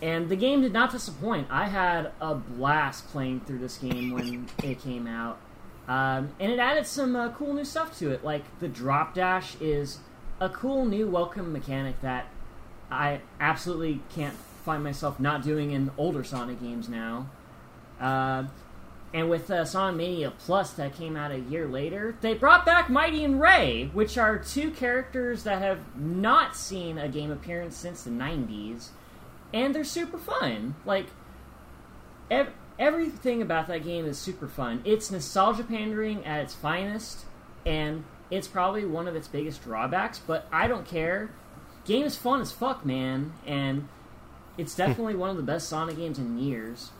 and 0.06 0.30
the 0.30 0.36
game 0.36 0.62
did 0.62 0.72
not 0.72 0.92
disappoint. 0.92 1.48
I 1.50 1.68
had 1.68 2.12
a 2.22 2.36
blast 2.36 3.08
playing 3.08 3.40
through 3.40 3.58
this 3.58 3.80
game 3.80 4.12
when 4.12 4.48
it 4.62 4.80
came 4.80 5.08
out. 5.08 5.40
Um, 5.88 6.30
and 6.40 6.52
it 6.52 6.60
added 6.60 6.86
some 6.86 7.16
uh, 7.16 7.32
cool 7.32 7.56
new 7.56 7.66
stuff 7.66 7.98
to 7.98 8.12
it. 8.12 8.24
Like 8.24 8.44
the 8.60 8.68
drop 8.68 9.16
dash 9.16 9.56
is 9.60 9.98
a 10.40 10.48
cool 10.48 10.86
new 10.86 11.08
welcome 11.08 11.52
mechanic 11.52 12.02
that 12.02 12.28
I 12.92 13.22
absolutely 13.40 14.00
can't 14.14 14.36
find 14.64 14.84
myself 14.84 15.20
not 15.20 15.42
doing 15.42 15.72
in 15.72 15.90
older 15.98 16.24
Sonic 16.24 16.62
games 16.62 16.88
now. 16.88 17.28
Uh, 18.00 18.44
and 19.12 19.28
with 19.28 19.50
uh, 19.50 19.66
Sonic 19.66 19.98
Mania 19.98 20.34
Plus 20.38 20.74
that 20.74 20.94
came 20.94 21.18
out 21.18 21.32
a 21.32 21.40
year 21.40 21.68
later, 21.68 22.16
they 22.22 22.36
brought 22.36 22.64
back 22.64 22.92
Mighty 22.92 23.24
and 23.24 23.42
Ray, 23.42 23.90
which 23.92 24.20
are 24.20 24.38
two 24.38 24.70
characters 24.70 25.46
that 25.46 25.64
have 25.64 25.80
not 25.98 26.56
seen 26.56 27.00
a 27.00 27.10
game 27.10 27.32
appearance 27.32 27.76
since 27.76 28.04
the 28.04 28.12
90s 28.12 28.90
and 29.56 29.74
they're 29.74 29.86
super 29.86 30.18
fun. 30.20 30.76
Like 30.86 31.08
ev- 32.30 32.54
everything 32.78 33.42
about 33.42 33.68
that 33.68 33.84
game 33.84 34.06
is 34.06 34.20
super 34.20 34.48
fun. 34.48 34.82
It's 34.86 35.10
nostalgia 35.10 35.64
pandering 35.64 36.24
at 36.26 36.42
its 36.42 36.54
finest, 36.54 37.26
and 37.66 38.04
it's 38.30 38.48
probably 38.48 38.86
one 38.86 39.08
of 39.08 39.16
its 39.16 39.28
biggest 39.28 39.64
drawbacks. 39.64 40.20
But 40.20 40.48
I 40.52 40.68
don't 40.68 40.86
care. 40.86 41.32
Game 41.86 42.06
is 42.06 42.18
fun 42.18 42.42
as 42.42 42.52
fuck, 42.52 42.86
man, 42.86 43.34
and 43.46 43.88
it's 44.58 44.76
definitely 44.76 45.16
one 45.16 45.30
of 45.30 45.38
the 45.38 45.44
best 45.44 45.70
Sonic 45.70 45.96
games 45.96 46.20
in 46.20 46.38
years. 46.38 46.92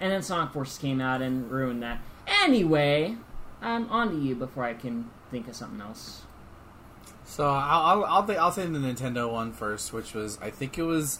And 0.00 0.12
then 0.12 0.22
Sonic 0.22 0.52
Forces 0.52 0.78
came 0.78 1.00
out 1.00 1.22
and 1.22 1.50
ruined 1.50 1.82
that. 1.82 2.00
Anyway, 2.26 3.16
um, 3.62 3.88
on 3.90 4.10
to 4.10 4.16
you 4.16 4.34
before 4.34 4.64
I 4.64 4.74
can 4.74 5.10
think 5.30 5.48
of 5.48 5.56
something 5.56 5.80
else. 5.80 6.22
So 7.26 7.46
I'll 7.46 7.82
I'll 7.82 8.04
I'll, 8.04 8.26
th- 8.26 8.38
I'll 8.38 8.52
say 8.52 8.64
the 8.66 8.78
Nintendo 8.78 9.30
one 9.30 9.52
first, 9.52 9.92
which 9.92 10.14
was 10.14 10.38
I 10.40 10.50
think 10.50 10.78
it 10.78 10.84
was 10.84 11.18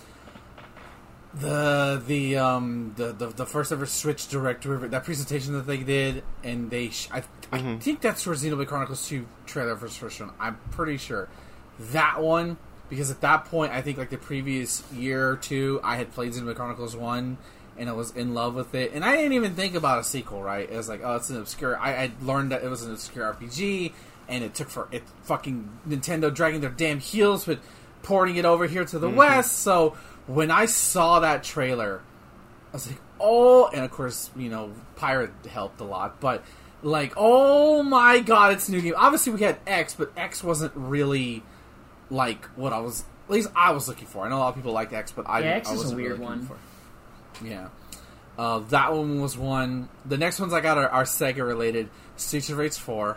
the 1.35 2.03
the 2.07 2.37
um 2.37 2.95
the 2.97 3.13
the, 3.13 3.27
the 3.27 3.45
first 3.45 3.73
ever 3.73 3.85
Switch 3.87 4.29
Direct 4.29 4.63
that 4.91 5.05
presentation 5.05 5.53
that 5.55 5.67
they 5.67 5.79
did, 5.79 6.23
and 6.43 6.71
they 6.71 6.91
sh- 6.91 7.09
I, 7.13 7.25
I 7.53 7.77
think 7.79 8.01
that's 8.01 8.25
where 8.27 8.35
Xenoblade 8.35 8.69
Chronicles 8.69 9.07
Two 9.07 9.27
trailer 9.45 9.77
for 9.77 9.89
first 9.89 10.17
shown. 10.17 10.33
I'm 10.41 10.57
pretty 10.71 10.97
sure 10.97 11.29
that 11.79 12.23
one 12.23 12.57
because 12.89 13.11
at 13.11 13.21
that 13.21 13.47
point 13.47 13.73
I 13.73 13.83
think 13.83 13.99
like 13.99 14.11
the 14.11 14.17
previous 14.17 14.85
year 14.93 15.29
or 15.29 15.37
two 15.37 15.81
I 15.83 15.97
had 15.97 16.13
played 16.13 16.33
Xenoblade 16.33 16.57
Chronicles 16.57 16.97
One. 16.97 17.39
And 17.79 17.91
I 17.91 17.93
was 17.93 18.11
in 18.13 18.33
love 18.33 18.55
with 18.55 18.75
it, 18.75 18.93
and 18.95 19.05
I 19.05 19.17
didn't 19.17 19.35
even 19.35 19.55
think 19.55 19.75
about 19.75 19.99
a 19.99 20.03
sequel. 20.03 20.43
Right? 20.43 20.67
It 20.67 20.75
was 20.75 20.89
like, 20.89 21.03
oh, 21.05 21.17
it's 21.17 21.29
an 21.29 21.37
obscure. 21.37 21.79
I, 21.79 22.05
I 22.05 22.11
learned 22.23 22.53
that 22.53 22.65
it 22.65 22.71
was 22.71 22.83
an 22.83 22.91
obscure 22.91 23.31
RPG, 23.35 23.93
and 24.29 24.43
it 24.45 24.55
took 24.55 24.69
for 24.69 24.89
it 24.91 25.03
fucking 25.23 25.69
Nintendo 25.89 26.33
dragging 26.35 26.61
their 26.61 26.71
damn 26.71 26.99
heels 26.99 27.47
with 27.47 27.61
porting 28.03 28.37
it 28.37 28.45
over 28.45 28.67
here 28.67 28.85
to 28.85 28.99
the 28.99 29.09
west. 29.09 29.59
So 29.61 29.97
when 30.27 30.51
I 30.51 30.67
saw 30.67 31.21
that 31.21 31.43
trailer, 31.43 32.03
I 32.73 32.77
was 32.77 32.89
like, 32.89 33.01
oh, 33.21 33.69
and 33.69 33.85
of 33.85 33.91
course, 33.91 34.31
you 34.37 34.49
know, 34.49 34.73
Pirate 34.97 35.33
helped 35.49 35.81
a 35.81 35.85
lot, 35.85 36.21
but 36.21 36.45
like, 36.83 37.15
oh 37.17 37.83
my 37.83 38.21
god, 38.21 38.53
it's 38.53 38.69
a 38.69 38.73
new 38.73 38.81
game. 38.81 38.95
Obviously, 38.97 39.33
we 39.33 39.41
had 39.41 39.59
X, 39.67 39.95
but 39.95 40.13
X 40.17 40.43
wasn't 40.45 40.73
really 40.75 41.43
like 42.11 42.45
what 42.57 42.73
I 42.73 42.79
was. 42.81 43.05
At 43.27 43.33
least 43.33 43.49
I 43.57 43.73
was 43.73 43.89
looking 43.89 44.07
for. 44.07 44.25
I 44.25 44.29
know 44.29 44.37
a 44.37 44.39
lot 44.39 44.49
of 44.51 44.55
people 44.55 44.73
liked 44.73 44.93
X, 44.93 45.11
but 45.11 45.29
I, 45.29 45.41
Yeah, 45.41 45.47
X 45.57 45.71
I 45.71 45.75
is 45.75 45.93
a 45.93 45.97
weird 45.97 46.13
really 46.13 46.23
one. 46.23 46.47
For. 46.47 46.57
Yeah. 47.45 47.69
Uh, 48.39 48.61
that 48.71 48.93
one 48.93 49.21
was 49.21 49.37
one. 49.37 49.89
The 50.05 50.19
next 50.19 50.39
ones 50.39 50.53
I 50.53 50.61
got 50.61 50.79
are, 50.79 50.89
are 50.89 51.05
Sega 51.05 51.47
related. 51.47 51.89
Streets 52.17 52.51
of 52.51 52.59
Rage 52.59 52.77
4. 52.77 53.17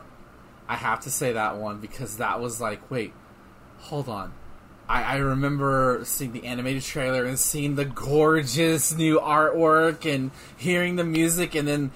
I 0.70 0.76
have 0.76 1.00
to 1.02 1.12
say 1.12 1.34
that 1.34 1.58
one 1.58 1.80
because 1.80 2.18
that 2.18 2.40
was 2.40 2.62
like, 2.62 2.91
wait, 2.91 3.12
hold 3.80 4.08
on. 4.08 4.32
I, 4.88 5.04
I 5.04 5.16
remember 5.18 6.02
seeing 6.04 6.32
the 6.32 6.46
animated 6.46 6.84
trailer 6.84 7.26
and 7.26 7.40
seeing 7.40 7.74
the 7.74 7.86
gorgeous 7.86 8.96
new 8.96 9.20
artwork 9.20 10.06
and 10.06 10.30
hearing 10.58 10.96
the 10.96 11.04
music 11.04 11.56
and 11.56 11.68
then 11.68 11.91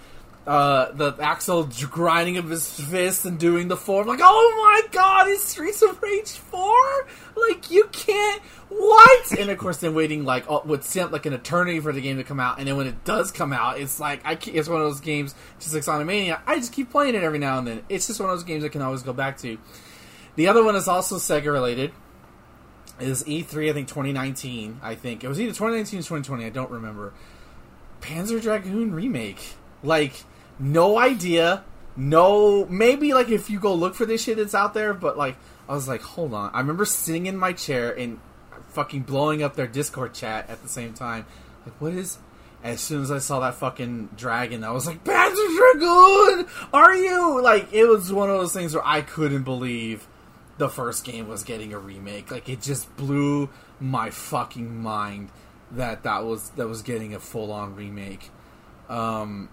uh, 0.46 0.92
the 0.92 1.16
Axel 1.22 1.70
grinding 1.90 2.38
of 2.38 2.50
his 2.50 2.70
fist 2.70 3.26
and 3.26 3.40
doing 3.40 3.70
the 3.70 3.78
form. 3.78 4.08
Like, 4.08 4.20
oh 4.22 4.54
my 4.58 4.88
god, 4.92 5.28
it's 5.30 5.44
Streets 5.44 5.82
of 5.82 6.02
Rage 6.02 6.32
4? 6.32 7.08
Like, 7.38 7.72
you 7.72 7.86
can't. 7.92 8.42
What? 8.70 9.40
And 9.40 9.50
of 9.50 9.58
course, 9.58 9.78
then 9.78 9.94
waiting 9.94 10.26
like 10.26 10.50
oh, 10.50 10.62
what 10.64 10.84
seemed 10.84 11.12
like 11.12 11.26
an 11.26 11.34
eternity 11.34 11.80
for 11.80 11.94
the 11.94 12.02
game 12.02 12.18
to 12.18 12.24
come 12.24 12.40
out, 12.40 12.58
and 12.60 12.68
then 12.68 12.76
when 12.76 12.88
it 12.88 13.04
does 13.04 13.32
come 13.32 13.54
out, 13.54 13.80
it's 13.80 14.00
like 14.00 14.26
I 14.26 14.38
it's 14.48 14.68
one 14.68 14.82
of 14.82 14.88
those 14.88 15.00
games, 15.00 15.36
just 15.60 15.74
like 15.74 15.84
Sonic 15.84 16.08
Mania. 16.08 16.42
I 16.48 16.58
just 16.58 16.74
keep 16.74 16.90
playing 16.92 17.16
it 17.16 17.24
every 17.24 17.40
now 17.40 17.60
and 17.60 17.68
then. 17.68 17.84
It's 17.88 18.08
just 18.08 18.20
one 18.20 18.30
of 18.30 18.36
those 18.36 18.44
games 18.44 18.64
I 18.64 18.70
can 18.70 18.82
always 18.82 19.04
go 19.04 19.14
back 19.14 19.38
to. 19.40 19.58
The 20.36 20.48
other 20.48 20.64
one 20.64 20.76
is 20.76 20.88
also 20.88 21.18
Sega 21.18 21.52
related. 21.52 21.92
Is 23.00 23.24
E3 23.24 23.70
I 23.70 23.74
think 23.74 23.88
2019? 23.88 24.80
I 24.82 24.96
think 24.96 25.24
it 25.24 25.28
was 25.28 25.40
either 25.40 25.52
2019 25.52 26.00
or 26.00 26.02
2020. 26.02 26.46
I 26.46 26.50
don't 26.50 26.72
remember. 26.72 27.14
Panzer 28.02 28.42
Dragoon 28.42 28.94
remake. 28.94 29.56
Like 29.84 30.24
no 30.60 30.98
idea. 30.98 31.64
No, 31.96 32.66
maybe 32.66 33.14
like 33.14 33.30
if 33.30 33.50
you 33.50 33.60
go 33.60 33.74
look 33.74 33.96
for 33.96 34.06
this 34.06 34.24
shit, 34.24 34.40
it's 34.40 34.56
out 34.56 34.74
there. 34.74 34.94
But 34.94 35.18
like, 35.18 35.38
I 35.68 35.74
was 35.74 35.88
like, 35.88 36.02
hold 36.02 36.34
on. 36.34 36.52
I 36.54 36.60
remember 36.60 36.86
sitting 36.86 37.26
in 37.26 37.38
my 37.38 37.54
chair 37.54 37.92
and 37.92 38.20
fucking 38.70 39.04
blowing 39.04 39.44
up 39.44 39.56
their 39.56 39.68
Discord 39.68 40.14
chat 40.14 40.50
at 40.50 40.62
the 40.62 40.70
same 40.70 40.94
time. 40.94 41.26
Like, 41.66 41.80
what 41.80 41.94
is? 41.94 42.18
As 42.64 42.80
soon 42.80 43.02
as 43.02 43.12
I 43.12 43.18
saw 43.18 43.42
that 43.42 43.56
fucking 43.56 44.12
dragon, 44.16 44.64
I 44.64 44.72
was 44.72 44.88
like, 44.88 45.04
Panzer 45.04 45.58
Dragoon, 45.58 46.48
are 46.74 46.96
you? 46.96 47.42
Like, 47.42 47.74
it 47.74 47.86
was 47.86 48.12
one 48.12 48.30
of 48.30 48.38
those 48.38 48.54
things 48.54 48.74
where 48.74 48.86
I 48.86 49.02
couldn't 49.02 49.44
believe 49.44 50.08
the 50.58 50.70
first 50.70 51.04
game 51.04 51.28
was 51.28 51.44
getting 51.44 51.74
a 51.74 51.80
remake. 51.80 52.32
Like, 52.32 52.48
it 52.48 52.62
just 52.62 52.96
blew 52.96 53.50
my 53.82 54.12
fucking 54.12 54.82
mind 54.82 55.30
that 55.72 56.04
that 56.04 56.24
was 56.24 56.52
that 56.52 56.68
was 56.68 56.82
getting 56.84 57.14
a 57.14 57.20
full 57.20 57.52
on 57.52 57.76
remake. 57.76 58.30
Um, 58.88 59.50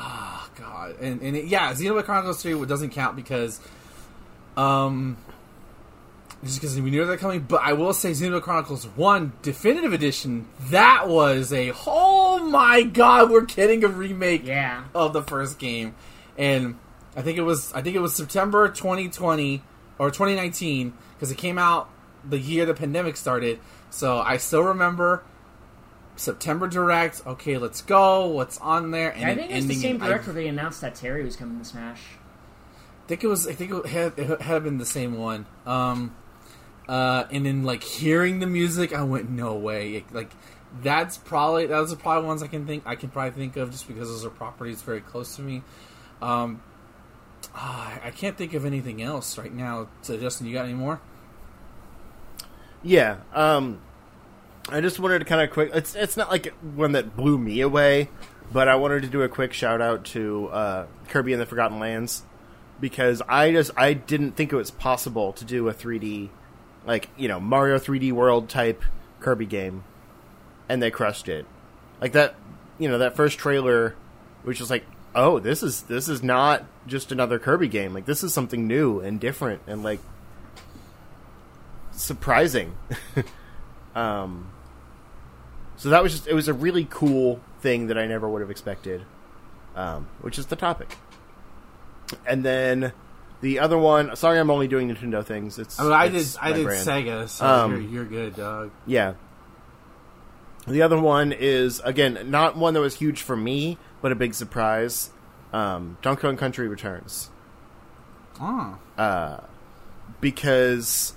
ah, 0.00 0.48
God, 0.58 0.96
and 1.00 1.20
and 1.22 1.36
it, 1.36 1.44
yeah, 1.46 1.72
Xenoblade 1.72 2.04
Chronicles 2.04 2.42
Three 2.42 2.64
doesn't 2.66 2.90
count 2.90 3.16
because, 3.16 3.60
um, 4.56 5.16
just 6.42 6.60
because 6.60 6.80
we 6.80 6.90
knew 6.90 7.04
that 7.06 7.18
coming. 7.18 7.40
But 7.40 7.60
I 7.62 7.74
will 7.74 7.92
say, 7.92 8.12
Xenoblade 8.12 8.42
Chronicles 8.42 8.86
One 8.96 9.32
Definitive 9.42 9.92
Edition, 9.92 10.46
that 10.70 11.08
was 11.08 11.52
a 11.52 11.72
oh 11.86 12.38
my 12.48 12.82
God, 12.82 13.30
we're 13.30 13.42
getting 13.42 13.84
a 13.84 13.88
remake 13.88 14.46
Yeah. 14.46 14.84
of 14.94 15.12
the 15.12 15.22
first 15.22 15.58
game, 15.58 15.94
and 16.38 16.76
I 17.16 17.22
think 17.22 17.38
it 17.38 17.42
was 17.42 17.72
I 17.74 17.82
think 17.82 17.96
it 17.96 18.00
was 18.00 18.14
September 18.14 18.68
2020 18.68 19.62
or 19.98 20.10
2019 20.10 20.94
because 21.14 21.30
it 21.30 21.36
came 21.38 21.58
out 21.58 21.90
the 22.28 22.38
year 22.38 22.64
the 22.66 22.74
pandemic 22.74 23.16
started. 23.16 23.58
So 23.90 24.18
I 24.18 24.36
still 24.38 24.62
remember 24.62 25.22
September 26.20 26.68
direct. 26.68 27.22
Okay, 27.26 27.56
let's 27.56 27.80
go. 27.80 28.26
What's 28.26 28.58
on 28.58 28.90
there? 28.90 29.10
And 29.10 29.24
I 29.24 29.30
it 29.30 29.36
think 29.36 29.52
it's 29.52 29.66
the 29.66 29.74
same 29.74 29.96
Direct 29.96 30.02
I 30.02 30.08
director 30.08 30.32
they 30.34 30.48
announced 30.48 30.82
that 30.82 30.94
Terry 30.94 31.24
was 31.24 31.34
coming 31.34 31.58
to 31.58 31.64
Smash. 31.64 32.02
I 33.04 33.08
think 33.08 33.24
it 33.24 33.26
was. 33.26 33.46
I 33.46 33.54
think 33.54 33.72
it 33.72 33.86
had, 33.86 34.18
it 34.18 34.42
had 34.42 34.62
been 34.62 34.76
the 34.76 34.84
same 34.84 35.16
one. 35.16 35.46
Um, 35.64 36.14
uh, 36.86 37.24
and 37.30 37.46
then 37.46 37.64
like 37.64 37.82
hearing 37.82 38.40
the 38.40 38.46
music, 38.46 38.92
I 38.92 39.02
went, 39.02 39.30
no 39.30 39.54
way. 39.54 39.94
It- 39.94 40.12
like 40.12 40.30
that's 40.82 41.16
probably 41.16 41.66
those 41.66 41.90
are 41.90 41.96
probably 41.96 42.26
ones 42.26 42.42
I 42.42 42.48
can 42.48 42.66
think 42.66 42.82
I 42.86 42.96
can 42.96 43.08
probably 43.08 43.32
think 43.32 43.56
of 43.56 43.70
just 43.72 43.88
because 43.88 44.08
those 44.08 44.24
are 44.24 44.30
properties 44.30 44.82
very 44.82 45.00
close 45.00 45.36
to 45.36 45.42
me. 45.42 45.62
Um, 46.20 46.62
ah, 47.54 47.98
I 48.04 48.10
can't 48.10 48.36
think 48.36 48.52
of 48.52 48.66
anything 48.66 49.00
else 49.00 49.38
right 49.38 49.52
now. 49.52 49.88
So 50.02 50.18
Justin, 50.18 50.46
you 50.46 50.52
got 50.52 50.66
any 50.66 50.74
more? 50.74 51.00
Yeah. 52.82 53.16
Um, 53.32 53.80
I 54.68 54.80
just 54.80 55.00
wanted 55.00 55.20
to 55.20 55.24
kind 55.24 55.40
of 55.40 55.50
quick. 55.50 55.70
It's 55.74 55.94
it's 55.94 56.16
not 56.16 56.30
like 56.30 56.52
one 56.74 56.92
that 56.92 57.16
blew 57.16 57.38
me 57.38 57.60
away, 57.60 58.08
but 58.52 58.68
I 58.68 58.76
wanted 58.76 59.02
to 59.02 59.08
do 59.08 59.22
a 59.22 59.28
quick 59.28 59.52
shout 59.52 59.80
out 59.80 60.04
to 60.06 60.48
uh, 60.48 60.86
Kirby 61.08 61.32
and 61.32 61.40
the 61.40 61.46
Forgotten 61.46 61.78
Lands 61.78 62.22
because 62.80 63.22
I 63.28 63.52
just 63.52 63.70
I 63.76 63.94
didn't 63.94 64.32
think 64.32 64.52
it 64.52 64.56
was 64.56 64.70
possible 64.70 65.32
to 65.34 65.44
do 65.44 65.68
a 65.68 65.74
3D 65.74 66.30
like 66.86 67.08
you 67.16 67.28
know 67.28 67.40
Mario 67.40 67.78
3D 67.78 68.12
World 68.12 68.48
type 68.48 68.82
Kirby 69.20 69.46
game, 69.46 69.84
and 70.68 70.82
they 70.82 70.90
crushed 70.90 71.28
it. 71.28 71.46
Like 72.00 72.12
that, 72.12 72.34
you 72.78 72.88
know, 72.88 72.98
that 72.98 73.16
first 73.16 73.38
trailer, 73.38 73.94
which 74.42 74.60
was 74.60 74.70
like, 74.70 74.84
oh, 75.14 75.38
this 75.38 75.62
is 75.62 75.82
this 75.82 76.08
is 76.08 76.22
not 76.22 76.64
just 76.86 77.12
another 77.12 77.38
Kirby 77.38 77.68
game. 77.68 77.92
Like 77.92 78.06
this 78.06 78.22
is 78.22 78.32
something 78.32 78.66
new 78.66 79.00
and 79.00 79.20
different 79.20 79.62
and 79.66 79.82
like 79.82 80.00
surprising. 81.92 82.74
um, 83.94 84.50
so 85.76 85.88
that 85.90 86.02
was 86.02 86.12
just 86.12 86.26
it 86.26 86.34
was 86.34 86.48
a 86.48 86.54
really 86.54 86.86
cool 86.90 87.40
thing 87.60 87.86
that 87.88 87.98
I 87.98 88.06
never 88.06 88.28
would 88.28 88.40
have 88.40 88.50
expected, 88.50 89.02
um, 89.76 90.08
which 90.20 90.38
is 90.38 90.46
the 90.46 90.56
topic. 90.56 90.96
And 92.26 92.44
then 92.44 92.92
the 93.40 93.58
other 93.60 93.78
one, 93.78 94.14
sorry, 94.16 94.38
I'm 94.38 94.50
only 94.50 94.68
doing 94.68 94.94
Nintendo 94.94 95.24
things. 95.24 95.58
It's 95.58 95.78
I 95.78 95.84
mean, 95.84 95.92
I 95.92 96.08
did. 96.08 96.26
I 96.40 96.52
did 96.52 96.64
brand. 96.64 96.86
Sega. 96.86 97.28
So 97.28 97.46
Um, 97.46 97.72
you're, 97.72 97.80
you're 97.80 98.04
good, 98.04 98.36
dog. 98.36 98.70
Yeah. 98.86 99.14
The 100.68 100.82
other 100.82 101.00
one 101.00 101.32
is 101.32 101.80
again 101.84 102.30
not 102.30 102.56
one 102.56 102.74
that 102.74 102.80
was 102.80 102.96
huge 102.96 103.22
for 103.22 103.36
me, 103.36 103.78
but 104.02 104.12
a 104.12 104.14
big 104.14 104.34
surprise. 104.34 105.10
Um, 105.52 105.96
Donkey 106.02 106.20
Kong 106.22 106.36
Country 106.36 106.68
Returns 106.68 107.28
Oh, 108.40 109.40
because 110.20 111.14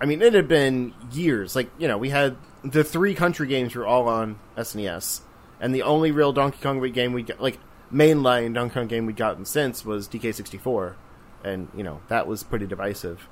I 0.00 0.06
mean 0.06 0.22
it 0.22 0.34
had 0.34 0.48
been 0.48 0.94
years. 1.12 1.54
Like 1.54 1.70
you 1.78 1.88
know, 1.88 1.98
we 1.98 2.10
had 2.10 2.36
the 2.62 2.84
three 2.84 3.14
country 3.14 3.46
games 3.46 3.74
were 3.74 3.86
all 3.86 4.08
on 4.08 4.38
SNES, 4.56 5.20
and 5.60 5.74
the 5.74 5.82
only 5.82 6.10
real 6.10 6.32
Donkey 6.32 6.58
Kong 6.62 6.80
game 6.92 7.12
we 7.12 7.22
got, 7.22 7.40
like 7.40 7.58
mainline 7.92 8.54
Donkey 8.54 8.74
Kong 8.74 8.86
game 8.86 9.06
we'd 9.06 9.16
gotten 9.16 9.44
since 9.44 9.84
was 9.84 10.08
DK64, 10.08 10.94
and 11.44 11.68
you 11.74 11.82
know 11.82 12.00
that 12.08 12.26
was 12.26 12.42
pretty 12.42 12.66
divisive. 12.66 13.28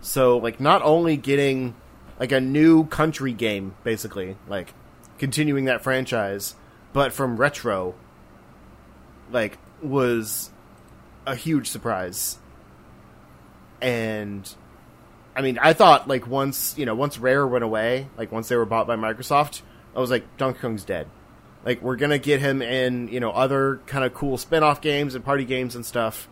So 0.00 0.36
like, 0.38 0.58
not 0.58 0.82
only 0.82 1.16
getting 1.16 1.74
like 2.18 2.32
a 2.32 2.40
new 2.40 2.84
country 2.86 3.32
game, 3.32 3.74
basically 3.84 4.36
like 4.48 4.74
continuing 5.18 5.66
that 5.66 5.82
franchise, 5.82 6.56
but 6.92 7.12
from 7.12 7.36
retro, 7.36 7.94
like 9.30 9.58
was 9.80 10.50
a 11.26 11.34
huge 11.34 11.68
surprise. 11.68 12.38
And 13.80 14.52
I 15.34 15.40
mean, 15.42 15.58
I 15.58 15.72
thought 15.72 16.08
like 16.08 16.26
once 16.26 16.74
you 16.76 16.84
know 16.86 16.94
once 16.94 17.18
Rare 17.18 17.46
went 17.46 17.64
away, 17.64 18.06
like 18.16 18.30
once 18.32 18.48
they 18.48 18.56
were 18.56 18.66
bought 18.66 18.86
by 18.86 18.96
Microsoft, 18.96 19.62
I 19.96 20.00
was 20.00 20.10
like 20.10 20.36
Donkey 20.36 20.60
Kong's 20.60 20.84
dead. 20.84 21.06
Like 21.64 21.80
we're 21.80 21.96
gonna 21.96 22.18
get 22.18 22.40
him 22.40 22.60
in 22.60 23.08
you 23.08 23.20
know 23.20 23.30
other 23.30 23.80
kind 23.86 24.04
of 24.04 24.12
cool 24.14 24.36
spin-off 24.36 24.80
games 24.80 25.14
and 25.14 25.24
party 25.24 25.44
games 25.44 25.74
and 25.74 25.86
stuff, 25.86 26.28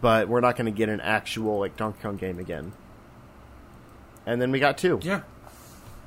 but 0.00 0.28
we're 0.28 0.40
not 0.40 0.56
gonna 0.56 0.70
get 0.70 0.88
an 0.88 1.00
actual 1.00 1.58
like 1.60 1.76
Donkey 1.76 2.00
Kong 2.02 2.16
game 2.16 2.38
again. 2.38 2.72
And 4.26 4.40
then 4.40 4.50
we 4.52 4.60
got 4.60 4.78
two, 4.78 5.00
yeah. 5.02 5.22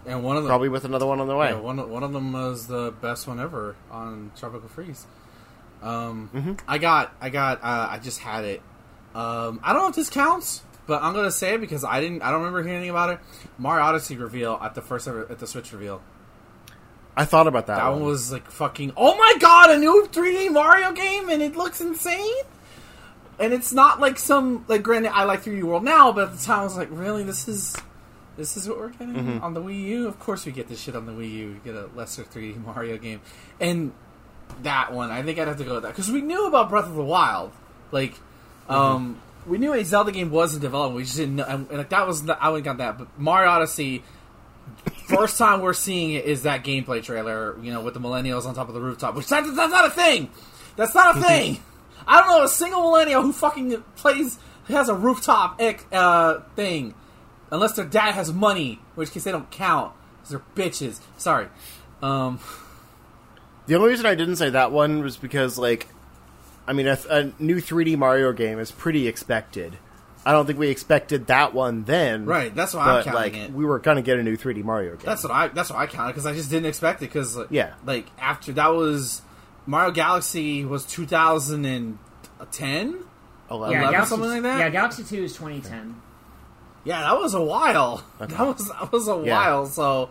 And 0.06 0.24
one 0.24 0.38
of 0.38 0.44
them, 0.44 0.50
probably 0.50 0.70
with 0.70 0.86
another 0.86 1.06
one 1.08 1.20
on 1.20 1.28
the 1.28 1.36
way. 1.36 1.50
Yeah, 1.50 1.60
one 1.60 1.80
of- 1.80 1.90
one 1.90 2.04
of 2.04 2.14
them 2.14 2.32
was 2.32 2.68
the 2.68 2.94
best 3.02 3.28
one 3.28 3.40
ever 3.40 3.76
on 3.90 4.32
Tropical 4.38 4.70
Freeze. 4.70 5.06
Um, 5.82 6.58
I 6.68 6.78
got, 6.78 7.14
I 7.20 7.30
got, 7.30 7.64
uh, 7.64 7.88
I 7.92 8.00
just 8.00 8.20
had 8.20 8.44
it. 8.46 8.62
Um, 9.14 9.60
I 9.64 9.74
don't 9.74 9.82
know 9.84 9.88
if 9.90 9.96
this 9.96 10.10
counts, 10.10 10.62
but 10.88 11.02
I'm 11.04 11.14
gonna 11.14 11.32
say 11.32 11.56
it 11.56 11.62
because 11.62 11.84
I 11.84 12.00
didn't, 12.02 12.22
I 12.22 12.30
don't 12.32 12.40
remember 12.40 12.62
hearing 12.64 12.78
anything 12.78 12.90
about 12.92 13.10
it. 13.12 13.20
Mario 13.58 13.84
Odyssey 13.86 14.18
reveal 14.18 14.60
at 14.62 14.76
the 14.76 14.82
first 14.82 15.08
ever 15.08 15.26
at 15.30 15.40
the 15.40 15.48
Switch 15.48 15.72
reveal. 15.74 16.02
I 17.18 17.24
thought 17.26 17.48
about 17.48 17.68
that. 17.68 17.78
That 17.78 17.90
one 17.90 18.04
was 18.04 18.32
like 18.32 18.50
fucking. 18.52 18.94
Oh 18.98 19.16
my 19.18 19.36
god, 19.40 19.70
a 19.72 19.78
new 19.78 20.08
3D 20.12 20.52
Mario 20.52 20.92
game, 20.92 21.30
and 21.30 21.42
it 21.42 21.56
looks 21.56 21.80
insane. 21.82 22.44
And 23.40 23.54
it's 23.54 23.72
not 23.74 24.00
like 24.00 24.18
some 24.20 24.66
like. 24.68 24.84
Granted, 24.84 25.12
I 25.14 25.24
like 25.24 25.44
3D 25.44 25.64
World 25.64 25.84
now, 25.84 26.12
but 26.12 26.30
at 26.30 26.38
the 26.38 26.44
time 26.46 26.60
I 26.62 26.64
was 26.64 26.78
like, 26.78 26.90
really, 26.92 27.24
this 27.24 27.48
is. 27.48 27.76
This 28.38 28.58
is 28.58 28.68
what 28.68 28.78
we're 28.78 28.90
getting 28.90 29.14
Mm-hmm. 29.16 29.44
on 29.46 29.54
the 29.54 29.62
Wii 29.62 29.82
U. 29.84 30.08
Of 30.10 30.20
course, 30.20 30.46
we 30.46 30.52
get 30.52 30.68
this 30.68 30.82
shit 30.82 30.94
on 30.94 31.06
the 31.06 31.14
Wii 31.14 31.32
U. 31.32 31.48
We 31.54 31.72
get 31.72 31.74
a 31.82 31.88
lesser 31.96 32.24
3D 32.26 32.62
Mario 32.66 32.98
game, 32.98 33.22
and 33.62 33.94
that 34.64 34.92
one, 34.92 35.10
I 35.10 35.22
think 35.24 35.40
I'd 35.40 35.48
have 35.48 35.58
to 35.60 35.64
go 35.64 35.76
with 35.76 35.84
that 35.84 35.94
because 35.94 36.12
we 36.12 36.20
knew 36.20 36.46
about 36.48 36.70
Breath 36.70 36.86
of 36.88 36.96
the 36.96 37.04
Wild. 37.04 37.52
Like, 37.92 38.14
Mm-hmm. 38.70 38.74
um, 38.74 39.22
we 39.46 39.58
knew 39.58 39.74
a 39.74 39.84
Zelda 39.84 40.12
game 40.12 40.32
was 40.32 40.56
in 40.56 40.62
development. 40.62 40.98
We 40.98 41.04
just 41.04 41.18
didn't 41.18 41.36
know, 41.38 41.46
and, 41.46 41.68
and 41.70 41.78
like 41.78 41.90
that 41.90 42.08
was 42.08 42.28
I 42.30 42.50
wouldn't 42.50 42.66
got 42.66 42.78
that. 42.78 42.98
But 42.98 43.20
Mario 43.20 43.50
Odyssey, 43.50 44.04
first 45.08 45.38
time 45.38 45.62
we're 45.62 45.74
seeing 45.74 46.12
it 46.12 46.26
is 46.26 46.44
that 46.44 46.64
gameplay 46.64 47.04
trailer. 47.04 47.58
You 47.62 47.72
know, 47.72 47.82
with 47.82 47.94
the 47.94 48.00
millennials 48.00 48.46
on 48.46 48.56
top 48.56 48.68
of 48.68 48.74
the 48.74 48.82
rooftop, 48.82 49.16
which 49.16 49.28
that, 49.28 49.44
that's 49.44 49.72
not 49.72 49.86
a 49.86 49.92
thing. 49.92 50.30
That's 50.76 50.96
not 50.96 51.18
a 51.18 51.22
thing. 51.22 51.60
I 52.08 52.20
don't 52.20 52.30
know 52.30 52.44
a 52.44 52.50
single 52.50 52.82
millennial 52.82 53.22
who 53.22 53.32
fucking 53.34 53.84
plays 53.96 54.38
has 54.68 54.90
a 54.90 54.96
rooftop 54.96 55.62
uh, 55.92 56.40
thing, 56.56 56.94
unless 57.52 57.74
their 57.74 57.86
dad 57.86 58.14
has 58.14 58.34
money, 58.34 58.80
which 58.96 59.12
case 59.12 59.24
they 59.24 59.32
don't 59.32 59.50
count 59.52 59.94
because 60.18 60.30
they're 60.32 60.42
bitches. 60.56 61.00
Sorry. 61.18 61.48
Um, 62.02 62.40
The 63.68 63.76
only 63.76 63.90
reason 63.90 64.06
I 64.06 64.16
didn't 64.16 64.36
say 64.36 64.52
that 64.52 64.72
one 64.72 65.02
was 65.02 65.18
because, 65.18 65.58
like, 65.58 65.88
I 66.68 66.74
mean, 66.74 66.88
a, 66.88 66.98
a 67.10 67.32
new 67.40 67.58
3D 67.58 67.98
Mario 67.98 68.34
game 68.34 68.60
is 68.60 68.72
pretty 68.72 69.08
expected. 69.08 69.78
I 70.26 70.32
don't 70.32 70.48
think 70.48 70.58
we 70.58 70.70
expected 70.70 71.28
that 71.28 71.54
one 71.54 71.84
then. 71.84 72.26
right. 72.26 72.54
That's 72.54 72.74
why 72.74 72.82
I'm 72.98 73.04
counting 73.04 73.14
like, 73.14 73.36
it. 73.36 73.52
we 73.54 73.64
were 73.64 73.78
going 73.78 73.98
to 73.98 74.02
get 74.02 74.18
a 74.18 74.24
new 74.24 74.36
3D 74.36 74.64
Mario 74.64 74.96
game. 74.96 75.06
That's 75.06 75.22
what 75.24 75.32
I. 75.32 75.48
That's 75.50 75.70
what 75.70 75.78
I 75.78 75.86
counted 75.86 76.14
because 76.14 76.26
I 76.26 76.34
just 76.34 76.50
didn't 76.50 76.66
expect 76.66 77.02
it. 77.04 77.06
Because 77.06 77.38
Yeah. 77.52 77.74
like 77.86 78.08
after 78.20 78.52
that 78.54 78.70
was 78.74 79.22
Mario 79.68 79.92
Galaxy 79.92 80.66
was 80.66 80.84
2010. 80.86 81.98
11. 83.52 83.72
Yeah, 83.74 83.80
11, 83.82 83.92
Galaxy, 83.92 84.10
something 84.10 84.30
like 84.30 84.42
that? 84.42 84.60
Yeah, 84.60 84.70
Galaxy 84.70 85.04
Two 85.04 85.24
is 85.24 85.34
2010. 85.34 86.02
Yeah, 86.84 87.02
that 87.02 87.18
was 87.20 87.34
a 87.36 87.42
while. 87.42 88.04
That 88.20 88.30
was 88.40 88.68
that 88.68 88.92
was 88.92 89.08
a 89.08 89.22
Yeah. 89.24 89.36
while. 89.38 89.66
So 89.68 90.10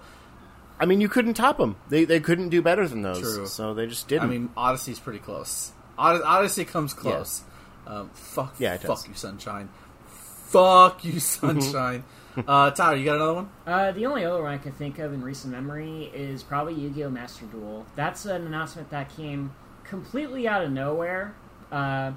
I 0.78 0.86
mean, 0.86 1.00
you 1.00 1.08
couldn't 1.08 1.34
top 1.34 1.58
them. 1.58 1.76
They, 1.88 2.04
they 2.04 2.18
couldn't 2.20 2.48
do 2.50 2.60
better 2.62 2.86
than 2.88 3.02
those. 3.02 3.20
True. 3.20 3.46
So 3.46 3.74
they 3.74 3.86
just 3.86 4.06
didn't. 4.08 4.24
I 4.24 4.26
mean, 4.30 4.50
Odyssey's 4.56 4.98
pretty 5.00 5.20
close. 5.20 5.72
Od- 5.98 6.22
Odyssey 6.22 6.64
comes 6.64 6.92
close. 6.94 7.42
Um, 7.86 8.10
fuck. 8.14 8.54
Yeah, 8.58 8.74
it 8.74 8.80
fuck 8.82 8.98
does. 8.98 9.08
you, 9.08 9.14
Sunshine. 9.14 9.68
Fuck 10.06 11.04
you, 11.04 11.20
Sunshine. 11.20 12.04
uh, 12.48 12.70
Tyler, 12.70 12.96
you 12.96 13.04
got 13.04 13.16
another 13.16 13.34
one? 13.34 13.50
Uh, 13.66 13.92
the 13.92 14.06
only 14.06 14.24
other 14.24 14.42
one 14.42 14.52
I 14.52 14.58
can 14.58 14.72
think 14.72 14.98
of 14.98 15.12
in 15.12 15.22
recent 15.22 15.52
memory 15.52 16.10
is 16.14 16.42
probably 16.42 16.74
Yu-Gi-Oh! 16.74 17.10
Master 17.10 17.44
Duel. 17.46 17.86
That's 17.96 18.24
an 18.26 18.46
announcement 18.46 18.90
that 18.90 19.14
came 19.16 19.52
completely 19.84 20.48
out 20.48 20.62
of 20.64 20.70
nowhere, 20.72 21.34
uh, 21.70 22.12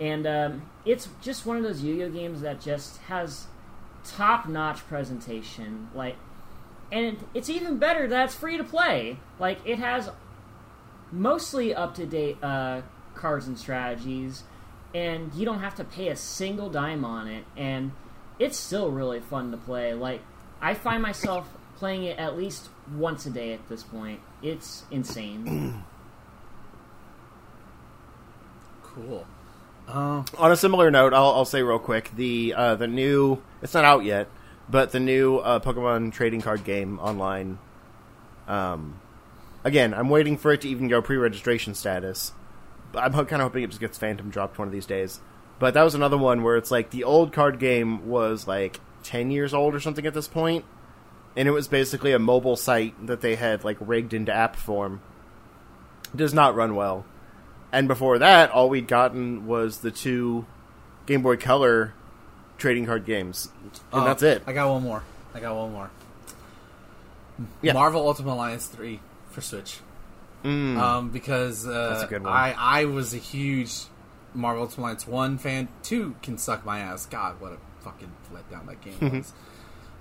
and 0.00 0.26
um, 0.26 0.62
it's 0.84 1.08
just 1.22 1.44
one 1.46 1.56
of 1.56 1.62
those 1.62 1.82
Yu-Gi-Oh! 1.82 2.10
games 2.10 2.40
that 2.42 2.60
just 2.60 2.98
has 3.08 3.46
top-notch 4.04 4.86
presentation. 4.86 5.88
Like, 5.94 6.16
and 6.92 7.16
it's 7.34 7.48
even 7.50 7.78
better 7.78 8.06
that 8.08 8.26
it's 8.26 8.34
free 8.34 8.56
to 8.58 8.64
play. 8.64 9.18
Like, 9.38 9.58
it 9.64 9.78
has 9.78 10.10
mostly 11.10 11.74
up-to-date 11.74 12.42
uh, 12.42 12.82
cards 13.18 13.46
and 13.46 13.58
strategies, 13.58 14.44
and 14.94 15.32
you 15.34 15.44
don't 15.44 15.60
have 15.60 15.74
to 15.76 15.84
pay 15.84 16.08
a 16.08 16.16
single 16.16 16.70
dime 16.70 17.04
on 17.04 17.28
it, 17.28 17.44
and 17.56 17.92
it's 18.38 18.56
still 18.56 18.90
really 18.90 19.20
fun 19.20 19.50
to 19.50 19.56
play. 19.56 19.92
Like 19.94 20.22
I 20.60 20.74
find 20.74 21.02
myself 21.02 21.48
playing 21.76 22.04
it 22.04 22.18
at 22.18 22.36
least 22.36 22.70
once 22.96 23.26
a 23.26 23.30
day 23.30 23.52
at 23.52 23.68
this 23.68 23.82
point. 23.82 24.20
It's 24.42 24.84
insane. 24.90 25.84
Cool. 28.82 29.26
Uh, 29.86 30.24
On 30.38 30.50
a 30.50 30.56
similar 30.56 30.90
note, 30.90 31.14
I'll, 31.14 31.30
I'll 31.30 31.44
say 31.44 31.62
real 31.62 31.78
quick 31.78 32.10
the 32.16 32.52
uh, 32.56 32.74
the 32.74 32.86
new 32.88 33.40
it's 33.62 33.74
not 33.74 33.84
out 33.84 34.04
yet, 34.04 34.28
but 34.68 34.92
the 34.92 35.00
new 35.00 35.38
uh, 35.38 35.60
Pokemon 35.60 36.12
trading 36.12 36.40
card 36.40 36.64
game 36.64 36.98
online. 36.98 37.58
Um, 38.48 39.00
again, 39.64 39.94
I'm 39.94 40.08
waiting 40.08 40.36
for 40.36 40.52
it 40.52 40.62
to 40.62 40.68
even 40.68 40.88
go 40.88 41.00
pre-registration 41.00 41.74
status. 41.74 42.32
I'm 42.94 43.12
kind 43.12 43.32
of 43.32 43.40
hoping 43.40 43.64
it 43.64 43.68
just 43.68 43.80
gets 43.80 43.98
Phantom 43.98 44.30
dropped 44.30 44.58
one 44.58 44.68
of 44.68 44.72
these 44.72 44.86
days. 44.86 45.20
But 45.58 45.74
that 45.74 45.82
was 45.82 45.94
another 45.94 46.16
one 46.16 46.42
where 46.42 46.56
it's 46.56 46.70
like 46.70 46.90
the 46.90 47.04
old 47.04 47.32
card 47.32 47.58
game 47.58 48.06
was 48.06 48.46
like 48.46 48.80
ten 49.02 49.30
years 49.30 49.52
old 49.52 49.74
or 49.74 49.80
something 49.80 50.06
at 50.06 50.14
this 50.14 50.28
point, 50.28 50.64
and 51.36 51.48
it 51.48 51.52
was 51.52 51.68
basically 51.68 52.12
a 52.12 52.18
mobile 52.18 52.56
site 52.56 53.06
that 53.06 53.20
they 53.20 53.34
had 53.34 53.64
like 53.64 53.76
rigged 53.80 54.14
into 54.14 54.32
app 54.32 54.56
form. 54.56 55.00
It 56.14 56.16
does 56.16 56.32
not 56.32 56.54
run 56.54 56.74
well. 56.74 57.04
And 57.72 57.88
before 57.88 58.18
that, 58.18 58.50
all 58.50 58.68
we'd 58.68 58.88
gotten 58.88 59.46
was 59.46 59.78
the 59.78 59.90
two 59.90 60.46
Game 61.06 61.22
Boy 61.22 61.36
Color 61.36 61.92
trading 62.56 62.86
card 62.86 63.04
games, 63.04 63.50
and 63.92 64.02
uh, 64.02 64.04
that's 64.04 64.22
it. 64.22 64.42
I 64.46 64.52
got 64.52 64.70
one 64.70 64.82
more. 64.82 65.02
I 65.34 65.40
got 65.40 65.54
one 65.56 65.72
more. 65.72 65.90
Yeah. 67.62 67.72
Marvel 67.72 68.06
Ultimate 68.06 68.32
Alliance 68.32 68.66
three 68.66 69.00
for 69.30 69.40
Switch. 69.40 69.78
Mm. 70.44 70.78
Um, 70.78 71.10
because 71.10 71.66
uh, 71.66 71.90
That's 71.90 72.04
a 72.04 72.06
good 72.06 72.22
one. 72.24 72.32
I 72.32 72.54
I 72.56 72.84
was 72.84 73.12
a 73.14 73.18
huge 73.18 73.72
Marvel 74.34 74.62
Ultimate 74.62 74.82
Alliance 74.84 75.06
one 75.06 75.38
fan. 75.38 75.68
Two 75.82 76.14
can 76.22 76.38
suck 76.38 76.64
my 76.64 76.78
ass. 76.80 77.06
God, 77.06 77.40
what 77.40 77.52
a 77.52 77.58
fucking 77.80 78.12
letdown 78.32 78.66
that 78.66 78.80
game 78.80 79.12
was. 79.18 79.32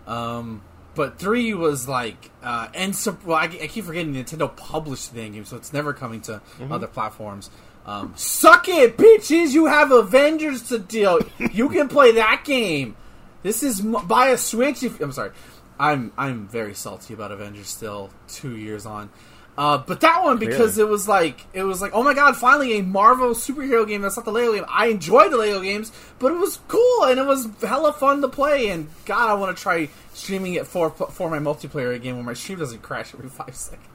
um, 0.06 0.62
but 0.96 1.20
three 1.20 1.54
was 1.54 1.88
like, 1.88 2.32
uh, 2.42 2.70
and 2.74 2.96
so, 2.96 3.18
well, 3.24 3.38
I, 3.38 3.44
I 3.44 3.68
keep 3.68 3.86
forgetting 3.86 4.14
Nintendo 4.16 4.56
published 4.56 5.14
the 5.14 5.30
game, 5.30 5.46
so 5.46 5.56
it's 5.56 5.72
never 5.74 5.94
coming 5.94 6.22
to 6.22 6.42
Mm-hmm. 6.60 6.72
other 6.72 6.88
platforms. 6.88 7.50
Um, 7.86 8.14
suck 8.18 8.68
it, 8.68 8.98
bitches! 8.98 9.54
You 9.54 9.68
have 9.68 9.92
Avengers 9.92 10.64
to 10.70 10.80
deal. 10.80 11.20
you 11.54 11.70
can 11.70 11.88
play 11.88 12.12
that 12.14 12.44
game. 12.44 12.96
This 13.44 13.64
is 13.64 13.80
m- 13.80 14.08
buy 14.08 14.30
a 14.30 14.38
Switch. 14.38 14.84
If 14.84 15.00
I'm 15.00 15.12
sorry, 15.14 15.32
I'm 15.80 16.12
I'm 16.18 16.48
very 16.48 16.74
salty 16.74 17.14
about 17.14 17.32
Avengers 17.32 17.68
still. 17.70 18.10
Two 18.28 18.58
years 18.58 18.86
on, 18.86 19.10
uh, 19.58 19.78
but 19.80 20.02
that 20.02 20.24
one 20.24 20.38
because 20.38 20.76
Clearly. 20.76 20.90
it 20.90 20.92
was 20.92 21.08
like 21.08 21.46
it 21.54 21.64
was 21.64 21.82
like 21.82 21.92
oh 21.94 22.04
my 22.04 22.14
god, 22.14 22.36
finally 22.38 22.78
a 22.78 22.84
Marvel 22.84 23.30
superhero 23.30 23.88
game 23.88 24.02
that's 24.02 24.16
not 24.16 24.26
the 24.26 24.32
Lego 24.32 24.54
game. 24.54 24.66
I 24.70 24.88
enjoyed 24.88 25.32
the 25.32 25.38
Lego 25.38 25.62
games, 25.62 25.92
but 26.20 26.32
it 26.32 26.38
was 26.38 26.60
cool 26.68 27.06
and 27.06 27.20
it 27.20 27.26
was 27.26 27.48
hella 27.62 27.94
fun 27.94 28.22
to 28.22 28.28
play. 28.28 28.70
And 28.70 28.88
God, 29.06 29.30
I 29.30 29.34
want 29.34 29.56
to 29.56 29.62
try 29.62 29.90
streaming 30.14 30.54
it 30.54 30.68
for 30.68 30.92
for 30.92 31.30
my 31.30 31.40
multiplayer 31.40 32.00
game 32.02 32.16
where 32.16 32.24
my 32.26 32.34
stream 32.34 32.60
doesn't 32.60 32.82
crash 32.84 33.14
every 33.14 33.30
five 33.30 33.56
seconds. 33.56 33.88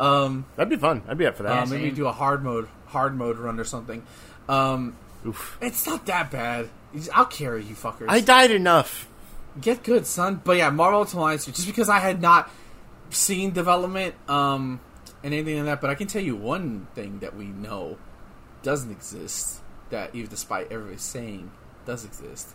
Um, 0.00 0.46
That'd 0.56 0.70
be 0.70 0.76
fun. 0.76 1.02
I'd 1.08 1.18
be 1.18 1.26
up 1.26 1.36
for 1.36 1.42
that. 1.42 1.64
uh, 1.64 1.66
maybe 1.66 1.88
same. 1.88 1.94
do 1.94 2.06
a 2.06 2.12
hard 2.12 2.42
mode 2.42 2.68
hard 2.86 3.16
mode 3.16 3.36
run 3.38 3.58
or 3.60 3.64
something. 3.64 4.02
Um, 4.48 4.96
Oof. 5.26 5.58
it's 5.60 5.86
not 5.86 6.06
that 6.06 6.30
bad. 6.30 6.70
I'll 7.12 7.26
carry 7.26 7.62
you 7.64 7.74
fuckers. 7.74 8.06
I 8.08 8.20
died 8.20 8.50
enough. 8.50 9.06
Get 9.60 9.82
good, 9.82 10.06
son. 10.06 10.40
But 10.42 10.56
yeah, 10.56 10.70
Marvel 10.70 11.00
Ultimate 11.00 11.20
Alliance, 11.20 11.44
just 11.46 11.66
because 11.66 11.88
I 11.88 11.98
had 11.98 12.22
not 12.22 12.48
seen 13.10 13.52
development 13.52 14.14
um, 14.28 14.80
and 15.22 15.32
anything 15.34 15.56
like 15.58 15.64
that, 15.66 15.80
but 15.80 15.90
I 15.90 15.94
can 15.94 16.06
tell 16.06 16.22
you 16.22 16.36
one 16.36 16.86
thing 16.94 17.18
that 17.20 17.36
we 17.36 17.46
know 17.46 17.98
doesn't 18.62 18.90
exist, 18.90 19.60
that 19.90 20.14
even 20.14 20.28
despite 20.30 20.70
everybody 20.72 20.98
saying 20.98 21.50
does 21.86 22.04
exist. 22.04 22.48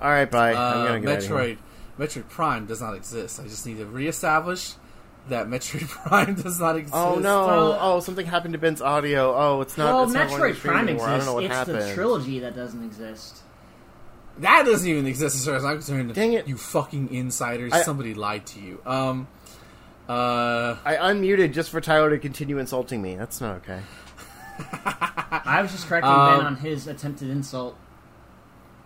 All 0.00 0.10
right, 0.10 0.30
bye. 0.30 0.50
I'm 0.52 0.56
Uh, 0.56 0.86
gonna 0.86 1.00
get 1.00 1.08
out 1.10 1.18
of 1.18 1.24
here. 1.24 1.36
Metroid, 1.36 1.58
Metroid 1.98 2.28
Prime 2.28 2.66
does 2.66 2.80
not 2.80 2.94
exist. 2.94 3.38
I 3.38 3.44
just 3.44 3.64
need 3.66 3.78
to 3.78 3.86
reestablish 3.86 4.72
that 5.28 5.46
Metroid 5.46 5.88
Prime 6.08 6.34
does 6.34 6.58
not 6.58 6.76
exist. 6.76 6.96
Oh 6.96 7.16
no! 7.20 7.46
Well- 7.46 7.78
oh, 7.80 8.00
something 8.00 8.26
happened 8.26 8.54
to 8.54 8.58
Ben's 8.58 8.82
audio. 8.82 9.32
Oh, 9.36 9.60
it's 9.60 9.78
not. 9.78 9.94
well, 9.94 10.04
it's 10.04 10.12
not 10.12 10.28
going 10.28 10.40
to 10.40 10.46
Metroid 10.48 10.56
stream 10.58 10.72
Prime 10.74 10.88
anymore. 10.88 11.06
exists. 11.08 11.12
I 11.14 11.16
don't 11.18 11.26
know 11.26 11.34
what 11.34 11.44
it's 11.44 11.54
happened. 11.54 11.78
the 11.82 11.94
trilogy 11.94 12.38
that 12.40 12.56
doesn't 12.56 12.84
exist. 12.84 13.41
That 14.38 14.64
doesn't 14.64 14.88
even 14.88 15.06
exist 15.06 15.36
as 15.36 15.44
far 15.44 15.56
as 15.56 15.64
I'm 15.64 15.74
concerned. 15.76 16.14
Dang 16.14 16.32
it. 16.32 16.48
You 16.48 16.56
fucking 16.56 17.12
insiders. 17.14 17.72
I- 17.72 17.82
Somebody 17.82 18.14
lied 18.14 18.46
to 18.46 18.60
you. 18.60 18.80
Um, 18.86 19.28
uh, 20.08 20.76
I 20.84 20.96
unmuted 20.96 21.52
just 21.52 21.70
for 21.70 21.80
Tyler 21.80 22.10
to 22.10 22.18
continue 22.18 22.58
insulting 22.58 23.00
me. 23.02 23.14
That's 23.14 23.40
not 23.40 23.56
okay. 23.56 23.80
I 24.74 25.60
was 25.62 25.70
just 25.72 25.86
correcting 25.88 26.10
Um, 26.10 26.38
Ben 26.38 26.46
on 26.46 26.56
his 26.56 26.86
attempted 26.86 27.30
insult. 27.30 27.76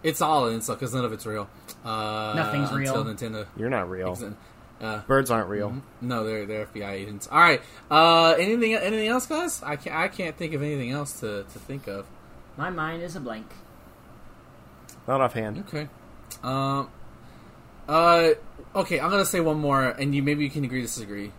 it's 0.02 0.20
all 0.20 0.46
an 0.46 0.54
insult 0.54 0.78
because 0.78 0.94
none 0.94 1.04
of 1.04 1.12
it's 1.12 1.26
real. 1.26 1.48
Uh, 1.84 2.32
Nothing's 2.36 2.70
until 2.70 3.04
real. 3.04 3.14
Nintendo. 3.14 3.46
You're 3.56 3.70
not 3.70 3.88
real. 3.90 4.14
exi- 4.16 4.34
Uh, 4.80 4.98
Birds 5.06 5.30
aren't 5.30 5.48
real. 5.48 5.74
no, 6.02 6.24
they're 6.24 6.44
they're 6.46 6.66
FBI 6.66 6.90
agents. 6.92 7.28
All 7.32 7.38
right. 7.38 7.62
Uh, 7.90 8.32
anything 8.38 8.74
anything 8.74 9.08
else, 9.08 9.26
guys? 9.26 9.62
I 9.62 9.76
can't 9.76 9.96
I 9.96 10.08
can't 10.08 10.36
think 10.36 10.52
of 10.54 10.62
anything 10.62 10.90
else 10.90 11.20
to, 11.20 11.44
to 11.44 11.58
think 11.60 11.86
of. 11.88 12.06
My 12.56 12.70
mind 12.70 13.02
is 13.02 13.16
a 13.16 13.20
blank. 13.20 13.46
Not 15.08 15.20
offhand. 15.20 15.64
Okay. 15.68 15.88
Um. 16.42 16.88
Uh. 17.88 18.30
Okay. 18.74 18.98
I'm 19.00 19.10
gonna 19.10 19.24
say 19.24 19.40
one 19.40 19.58
more, 19.58 19.84
and 19.84 20.14
you 20.14 20.22
maybe 20.22 20.44
you 20.44 20.50
can 20.50 20.64
agree 20.64 20.80
to 20.80 20.86
disagree. 20.86 21.32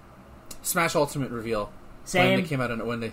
Smash 0.61 0.95
Ultimate 0.95 1.31
reveal 1.31 1.65
when 1.65 1.71
Same. 2.05 2.41
they 2.41 2.47
came 2.47 2.61
out 2.61 2.71
on 2.71 2.85
when 2.85 2.99
they. 2.99 3.11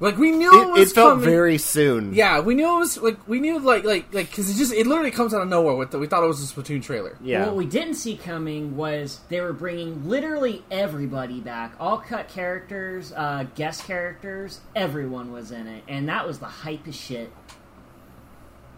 Like 0.00 0.16
we 0.18 0.32
knew 0.32 0.50
it, 0.52 0.62
It, 0.66 0.70
was 0.72 0.90
it 0.90 0.94
felt 0.96 1.10
coming. 1.12 1.24
very 1.26 1.58
soon. 1.58 2.12
Yeah, 2.12 2.40
we 2.40 2.56
knew 2.56 2.74
it 2.74 2.78
was 2.78 2.98
like 2.98 3.28
we 3.28 3.38
knew 3.38 3.60
like 3.60 3.84
like 3.84 4.12
like 4.12 4.30
because 4.30 4.50
it 4.50 4.54
just 4.54 4.72
it 4.72 4.84
literally 4.84 5.12
comes 5.12 5.32
out 5.32 5.42
of 5.42 5.48
nowhere. 5.48 5.76
With 5.76 5.92
the, 5.92 5.98
we 6.00 6.08
thought 6.08 6.24
it 6.24 6.26
was 6.26 6.42
a 6.42 6.52
Splatoon 6.52 6.82
trailer. 6.82 7.16
Yeah. 7.22 7.46
What 7.46 7.54
we 7.54 7.66
didn't 7.66 7.94
see 7.94 8.16
coming 8.16 8.76
was 8.76 9.20
they 9.28 9.40
were 9.40 9.52
bringing 9.52 10.08
literally 10.08 10.64
everybody 10.72 11.38
back. 11.40 11.74
All 11.78 11.98
cut 11.98 12.26
characters, 12.28 13.12
uh, 13.12 13.46
guest 13.54 13.84
characters, 13.84 14.60
everyone 14.74 15.30
was 15.30 15.52
in 15.52 15.68
it. 15.68 15.84
And 15.86 16.08
that 16.08 16.26
was 16.26 16.40
the 16.40 16.46
hype 16.46 16.88
as 16.88 16.96
shit, 16.96 17.30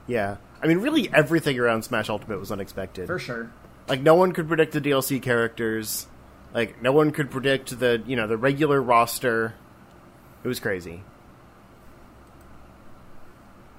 Yeah. 0.06 0.36
I 0.62 0.66
mean, 0.66 0.78
really, 0.78 1.10
everything 1.12 1.58
around 1.58 1.82
Smash 1.84 2.08
Ultimate 2.08 2.38
was 2.40 2.50
unexpected. 2.50 3.06
for 3.06 3.18
sure. 3.18 3.50
Like, 3.88 4.00
no 4.00 4.14
one 4.14 4.32
could 4.32 4.48
predict 4.48 4.72
the 4.72 4.80
DLC 4.80 5.20
characters. 5.20 6.06
Like, 6.54 6.80
no 6.80 6.92
one 6.92 7.10
could 7.10 7.30
predict 7.30 7.78
the 7.78 8.02
you 8.06 8.16
know 8.16 8.26
the 8.26 8.36
regular 8.36 8.80
roster. 8.80 9.54
It 10.42 10.48
was 10.48 10.60
crazy. 10.60 11.02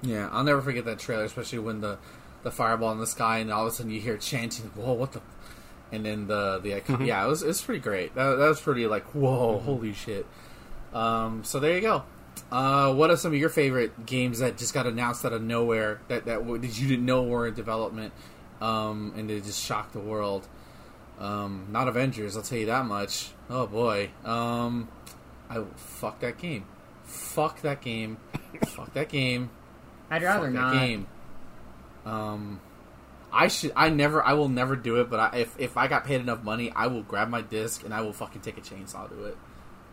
Yeah, 0.02 0.28
I'll 0.30 0.44
never 0.44 0.60
forget 0.62 0.84
that 0.84 0.98
trailer, 0.98 1.24
especially 1.24 1.58
when 1.60 1.80
the 1.80 1.98
the 2.42 2.50
fireball 2.50 2.92
in 2.92 2.98
the 2.98 3.06
sky 3.06 3.38
and 3.38 3.50
all 3.52 3.66
of 3.66 3.72
a 3.72 3.76
sudden 3.76 3.90
you 3.90 4.00
hear 4.00 4.16
chanting, 4.16 4.66
"Whoa, 4.74 4.92
what 4.92 5.12
the?" 5.12 5.20
And 5.90 6.04
then 6.04 6.26
the 6.26 6.58
the 6.62 6.74
icon- 6.76 7.04
yeah, 7.06 7.24
it 7.24 7.28
was 7.28 7.42
it's 7.42 7.62
pretty 7.62 7.80
great. 7.80 8.14
That, 8.14 8.36
that 8.36 8.48
was 8.48 8.60
pretty 8.60 8.86
like 8.86 9.04
whoa, 9.14 9.58
holy 9.58 9.92
shit. 9.92 10.26
Um, 10.92 11.42
so 11.44 11.58
there 11.60 11.74
you 11.74 11.80
go. 11.80 12.04
Uh, 12.50 12.94
what 12.94 13.10
are 13.10 13.16
some 13.16 13.32
of 13.32 13.38
your 13.38 13.48
favorite 13.48 14.06
games 14.06 14.38
that 14.38 14.56
just 14.56 14.72
got 14.72 14.86
announced 14.86 15.24
out 15.24 15.32
of 15.32 15.42
nowhere 15.42 16.00
that 16.08 16.26
that, 16.26 16.46
that 16.46 16.78
you 16.78 16.88
didn't 16.88 17.04
know 17.04 17.22
were 17.24 17.48
in 17.48 17.54
development, 17.54 18.12
um, 18.60 19.12
and 19.16 19.28
they 19.28 19.40
just 19.40 19.62
shocked 19.64 19.92
the 19.92 20.00
world? 20.00 20.46
Um, 21.18 21.68
not 21.70 21.88
Avengers, 21.88 22.36
I'll 22.36 22.42
tell 22.42 22.58
you 22.58 22.66
that 22.66 22.84
much. 22.84 23.30
Oh 23.48 23.66
boy, 23.66 24.10
um, 24.24 24.88
I 25.48 25.62
fuck 25.76 26.20
that 26.20 26.38
game. 26.38 26.66
Fuck 27.04 27.62
that 27.62 27.80
game. 27.80 28.18
fuck 28.66 28.92
that 28.94 29.08
game. 29.08 29.50
I'd 30.10 30.22
rather 30.22 30.46
Fuck 30.46 30.54
that 30.54 30.60
not. 30.60 30.72
game. 30.72 31.06
Um, 32.04 32.60
I 33.32 33.48
should. 33.48 33.72
I 33.74 33.88
never. 33.88 34.22
I 34.24 34.34
will 34.34 34.48
never 34.48 34.76
do 34.76 35.00
it. 35.00 35.10
But 35.10 35.20
I, 35.20 35.38
if 35.38 35.58
if 35.58 35.76
I 35.76 35.88
got 35.88 36.04
paid 36.04 36.20
enough 36.20 36.42
money, 36.42 36.70
I 36.74 36.86
will 36.86 37.02
grab 37.02 37.28
my 37.28 37.42
disc 37.42 37.84
and 37.84 37.92
I 37.92 38.00
will 38.02 38.12
fucking 38.12 38.40
take 38.42 38.56
a 38.56 38.60
chainsaw 38.60 39.08
to 39.08 39.24
it, 39.24 39.36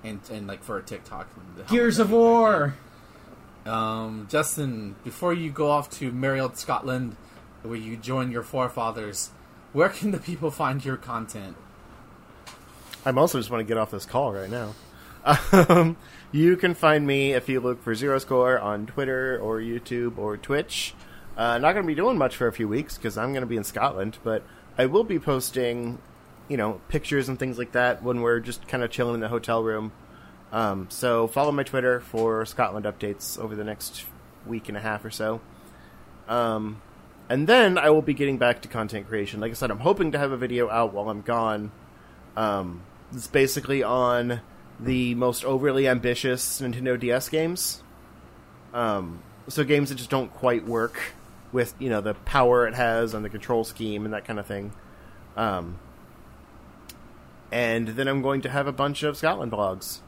and 0.04 0.20
and 0.32 0.48
like 0.48 0.64
for 0.64 0.78
a 0.78 0.84
TikTok. 0.84 1.28
Gears 1.70 2.00
of 2.00 2.12
War. 2.12 2.76
Um, 3.66 4.28
Justin, 4.30 4.96
before 5.04 5.34
you 5.34 5.50
go 5.50 5.70
off 5.70 5.90
to 6.00 6.12
merry 6.12 6.40
old 6.40 6.58
Scotland, 6.58 7.16
where 7.62 7.78
you 7.78 7.96
join 7.96 8.32
your 8.32 8.44
forefathers, 8.44 9.32
where 9.72 9.90
can 9.90 10.12
the 10.12 10.18
people 10.18 10.52
find 10.52 10.84
your 10.84 10.98
content? 10.98 11.56
I'm 13.06 13.18
also 13.18 13.38
just 13.38 13.50
want 13.50 13.62
to 13.62 13.66
get 13.66 13.78
off 13.78 13.92
this 13.92 14.06
call 14.06 14.34
right 14.34 14.50
now. 14.50 14.74
Um, 15.54 15.96
you 16.34 16.58
can 16.58 16.74
find 16.74 17.08
me 17.08 17.34
if 17.34 17.48
you 17.48 17.62
look 17.62 17.82
for 17.82 17.96
Zero 17.96 18.20
Score 18.20 18.60
on 18.60 18.86
Twitter 18.86 19.40
or 19.40 19.60
YouTube 19.60 20.18
or 20.18 20.36
Twitch. 20.36 20.94
Uh, 21.38 21.58
not 21.58 21.74
going 21.74 21.84
to 21.84 21.88
be 21.88 21.96
doing 21.96 22.18
much 22.18 22.36
for 22.36 22.48
a 22.48 22.52
few 22.52 22.68
weeks 22.68 22.98
because 22.98 23.18
I'm 23.18 23.32
going 23.32 23.42
to 23.42 23.48
be 23.48 23.56
in 23.56 23.64
Scotland, 23.64 24.18
but 24.24 24.44
I 24.78 24.86
will 24.86 25.04
be 25.04 25.20
posting, 25.20 26.00
you 26.48 26.58
know, 26.58 26.82
pictures 26.90 27.30
and 27.30 27.40
things 27.40 27.58
like 27.58 27.72
that 27.74 28.04
when 28.04 28.22
we're 28.22 28.40
just 28.40 28.68
kind 28.68 28.84
of 28.84 28.92
chilling 28.92 29.16
in 29.16 29.20
the 29.20 29.28
hotel 29.28 29.64
room. 29.64 29.92
Um, 30.52 30.88
so 30.90 31.28
follow 31.28 31.52
my 31.52 31.64
Twitter 31.64 32.00
for 32.00 32.46
Scotland 32.46 32.86
updates 32.86 33.40
over 33.40 33.56
the 33.56 33.64
next 33.64 34.06
week 34.46 34.68
and 34.68 34.78
a 34.78 34.82
half 34.82 35.04
or 35.04 35.12
so. 35.12 35.42
Um, 36.28 36.82
and 37.30 37.48
then 37.48 37.78
I 37.78 37.90
will 37.90 38.02
be 38.02 38.14
getting 38.14 38.38
back 38.38 38.62
to 38.62 38.68
content 38.68 39.08
creation. 39.08 39.40
Like 39.40 39.52
I 39.52 39.56
said, 39.56 39.72
I'm 39.72 39.80
hoping 39.80 40.12
to 40.12 40.20
have 40.20 40.32
a 40.32 40.38
video 40.38 40.70
out 40.70 40.94
while 40.94 41.10
I'm 41.10 41.22
gone. 41.22 41.72
Um, 42.36 42.84
it's 43.14 43.28
basically 43.28 43.84
on 43.84 44.42
the 44.80 45.16
most 45.16 45.46
overly 45.46 45.88
ambitious 45.88 46.62
Nintendo 46.62 47.00
DS 47.00 47.30
games. 47.30 47.82
Um, 48.74 49.22
so 49.48 49.64
games 49.64 49.90
that 49.90 49.96
just 49.96 50.10
don't 50.10 50.34
quite 50.34 50.66
work 50.66 51.00
with 51.52 51.76
you 51.78 51.90
know 51.90 52.02
the 52.02 52.16
power 52.16 52.68
it 52.68 52.74
has 52.74 53.14
and 53.14 53.24
the 53.24 53.30
control 53.30 53.64
scheme 53.64 54.06
and 54.06 54.14
that 54.14 54.26
kind 54.26 54.40
of 54.40 54.46
thing. 54.46 54.74
Um, 55.38 55.80
and 57.54 57.90
then 57.90 58.08
I'm 58.08 58.24
going 58.24 58.42
to 58.42 58.50
have 58.50 58.66
a 58.66 58.72
bunch 58.72 59.04
of 59.04 59.16
Scotland 59.16 59.52
vlogs. 59.52 60.00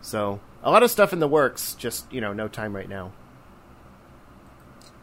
So 0.00 0.38
a 0.62 0.70
lot 0.70 0.84
of 0.84 0.90
stuff 0.90 1.12
in 1.12 1.18
the 1.18 1.26
works. 1.26 1.74
Just 1.74 2.10
you 2.12 2.20
know, 2.20 2.32
no 2.32 2.46
time 2.46 2.74
right 2.74 2.88
now. 2.88 3.10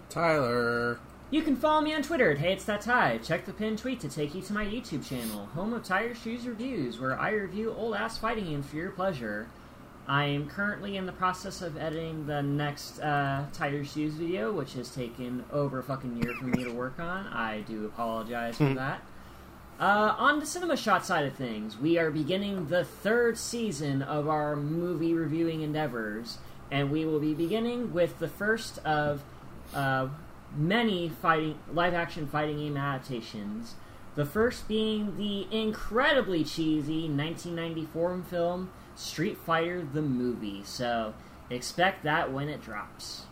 Tyler. 0.09 1.01
You 1.29 1.41
can 1.41 1.57
follow 1.57 1.81
me 1.81 1.93
on 1.93 2.01
Twitter 2.01 2.31
at 2.31 2.37
Hey 2.37 2.53
It's 2.53 2.63
That 2.63 2.79
Ty. 2.79 3.17
Check 3.17 3.45
the 3.45 3.51
pinned 3.51 3.79
tweet 3.79 3.99
to 3.99 4.07
take 4.07 4.33
you 4.33 4.41
to 4.43 4.53
my 4.53 4.63
YouTube 4.63 5.05
channel, 5.05 5.47
home 5.47 5.73
of 5.73 5.83
Tire 5.83 6.15
Shoes 6.15 6.47
Reviews, 6.47 6.97
where 6.97 7.19
I 7.19 7.31
review 7.31 7.75
old 7.77 7.95
ass 7.95 8.17
fighting 8.17 8.45
games 8.45 8.65
for 8.67 8.77
your 8.77 8.91
pleasure. 8.91 9.49
I 10.07 10.23
am 10.23 10.47
currently 10.47 10.95
in 10.95 11.05
the 11.05 11.11
process 11.11 11.61
of 11.61 11.75
editing 11.75 12.25
the 12.25 12.41
next 12.41 13.01
uh, 13.01 13.43
Tire 13.51 13.83
Shoes 13.83 14.13
video, 14.13 14.53
which 14.53 14.75
has 14.75 14.89
taken 14.89 15.43
over 15.51 15.79
a 15.79 15.83
fucking 15.83 16.23
year 16.23 16.33
for 16.39 16.45
me 16.45 16.63
to 16.63 16.71
work 16.71 16.97
on. 17.01 17.27
I 17.27 17.59
do 17.67 17.85
apologize 17.85 18.55
for 18.55 18.73
that. 18.75 19.01
Uh, 19.79 20.15
on 20.17 20.39
the 20.39 20.45
cinema 20.45 20.75
shot 20.75 21.05
side 21.05 21.25
of 21.25 21.35
things, 21.35 21.77
we 21.77 21.99
are 21.99 22.09
beginning 22.09 22.65
the 22.67 22.83
third 22.83 23.37
season 23.37 24.01
of 24.01 24.27
our 24.27 24.55
movie 24.55 25.13
reviewing 25.13 25.61
endeavors, 25.61 26.39
and 26.71 26.89
we 26.89 27.05
will 27.05 27.19
be 27.19 27.35
beginning 27.35 27.93
with 27.93 28.17
the 28.17 28.27
first 28.27 28.79
of 28.79 29.21
uh, 29.75 30.07
many 30.55 31.09
fighting 31.09 31.59
live 31.71 31.93
action 31.93 32.25
fighting 32.25 32.57
game 32.57 32.75
adaptations. 32.75 33.75
The 34.15 34.25
first 34.25 34.67
being 34.67 35.15
the 35.15 35.47
incredibly 35.55 36.43
cheesy 36.43 37.01
1994 37.07 38.23
film 38.27 38.71
Street 38.95 39.37
Fighter 39.37 39.83
the 39.93 40.01
movie. 40.01 40.63
So 40.65 41.13
expect 41.51 42.03
that 42.03 42.33
when 42.33 42.49
it 42.49 42.63
drops. 42.63 43.26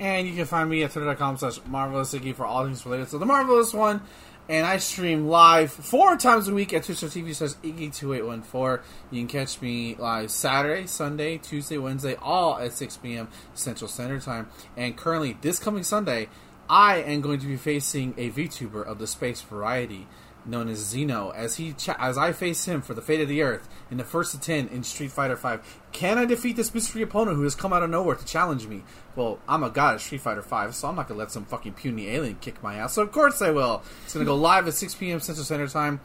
And 0.00 0.26
you 0.26 0.34
can 0.34 0.46
find 0.46 0.68
me 0.68 0.82
at 0.82 0.92
twitter.com 0.92 1.36
slash 1.36 1.60
marvelous 1.66 2.14
for 2.34 2.46
all 2.46 2.64
things 2.64 2.84
related 2.86 3.08
to 3.10 3.18
the 3.18 3.26
Marvelous 3.26 3.74
one. 3.74 4.00
And 4.48 4.66
I 4.66 4.78
stream 4.78 5.28
live 5.28 5.70
four 5.70 6.16
times 6.16 6.48
a 6.48 6.54
week 6.54 6.72
at 6.72 6.82
twitch.tv 6.84 7.34
slash 7.36 7.50
Iggy2814. 7.62 8.80
You 9.10 9.20
can 9.20 9.28
catch 9.28 9.60
me 9.60 9.94
live 9.96 10.30
Saturday, 10.30 10.86
Sunday, 10.86 11.36
Tuesday, 11.36 11.76
Wednesday, 11.78 12.16
all 12.16 12.58
at 12.58 12.72
6 12.72 12.96
p.m. 12.96 13.28
Central 13.54 13.86
Standard 13.88 14.22
Time. 14.22 14.48
And 14.76 14.96
currently, 14.96 15.36
this 15.42 15.58
coming 15.58 15.84
Sunday, 15.84 16.28
I 16.68 16.96
am 17.02 17.20
going 17.20 17.38
to 17.38 17.46
be 17.46 17.56
facing 17.56 18.14
a 18.16 18.30
VTuber 18.30 18.84
of 18.84 18.98
the 18.98 19.06
space 19.06 19.42
variety 19.42 20.08
known 20.44 20.68
as 20.68 20.78
Zeno, 20.78 21.30
as 21.30 21.56
he 21.56 21.74
as 21.98 22.18
I 22.18 22.32
face 22.32 22.64
him 22.64 22.82
for 22.82 22.94
the 22.94 23.02
fate 23.02 23.20
of 23.20 23.28
the 23.28 23.42
Earth 23.42 23.68
in 23.90 23.98
the 23.98 24.04
first 24.04 24.34
of 24.34 24.40
ten 24.40 24.68
in 24.68 24.82
Street 24.82 25.12
Fighter 25.12 25.36
Five. 25.36 25.80
Can 25.92 26.18
I 26.18 26.24
defeat 26.24 26.56
this 26.56 26.72
mystery 26.74 27.02
opponent 27.02 27.36
who 27.36 27.42
has 27.44 27.54
come 27.54 27.72
out 27.72 27.82
of 27.82 27.90
nowhere 27.90 28.16
to 28.16 28.24
challenge 28.24 28.66
me? 28.66 28.82
Well, 29.16 29.38
I'm 29.48 29.62
a 29.62 29.70
god 29.70 29.94
at 29.94 30.00
Street 30.00 30.20
Fighter 30.20 30.42
Five, 30.42 30.74
so 30.74 30.88
I'm 30.88 30.96
not 30.96 31.08
gonna 31.08 31.18
let 31.18 31.30
some 31.30 31.44
fucking 31.44 31.74
puny 31.74 32.08
alien 32.08 32.36
kick 32.40 32.62
my 32.62 32.76
ass. 32.76 32.94
So 32.94 33.02
of 33.02 33.12
course 33.12 33.42
I 33.42 33.50
will. 33.50 33.82
It's 34.04 34.14
gonna 34.14 34.24
go 34.24 34.36
live 34.36 34.66
at 34.68 34.74
6 34.74 34.94
p.m. 34.94 35.20
Central 35.20 35.44
Standard 35.44 35.70
Time. 35.70 36.00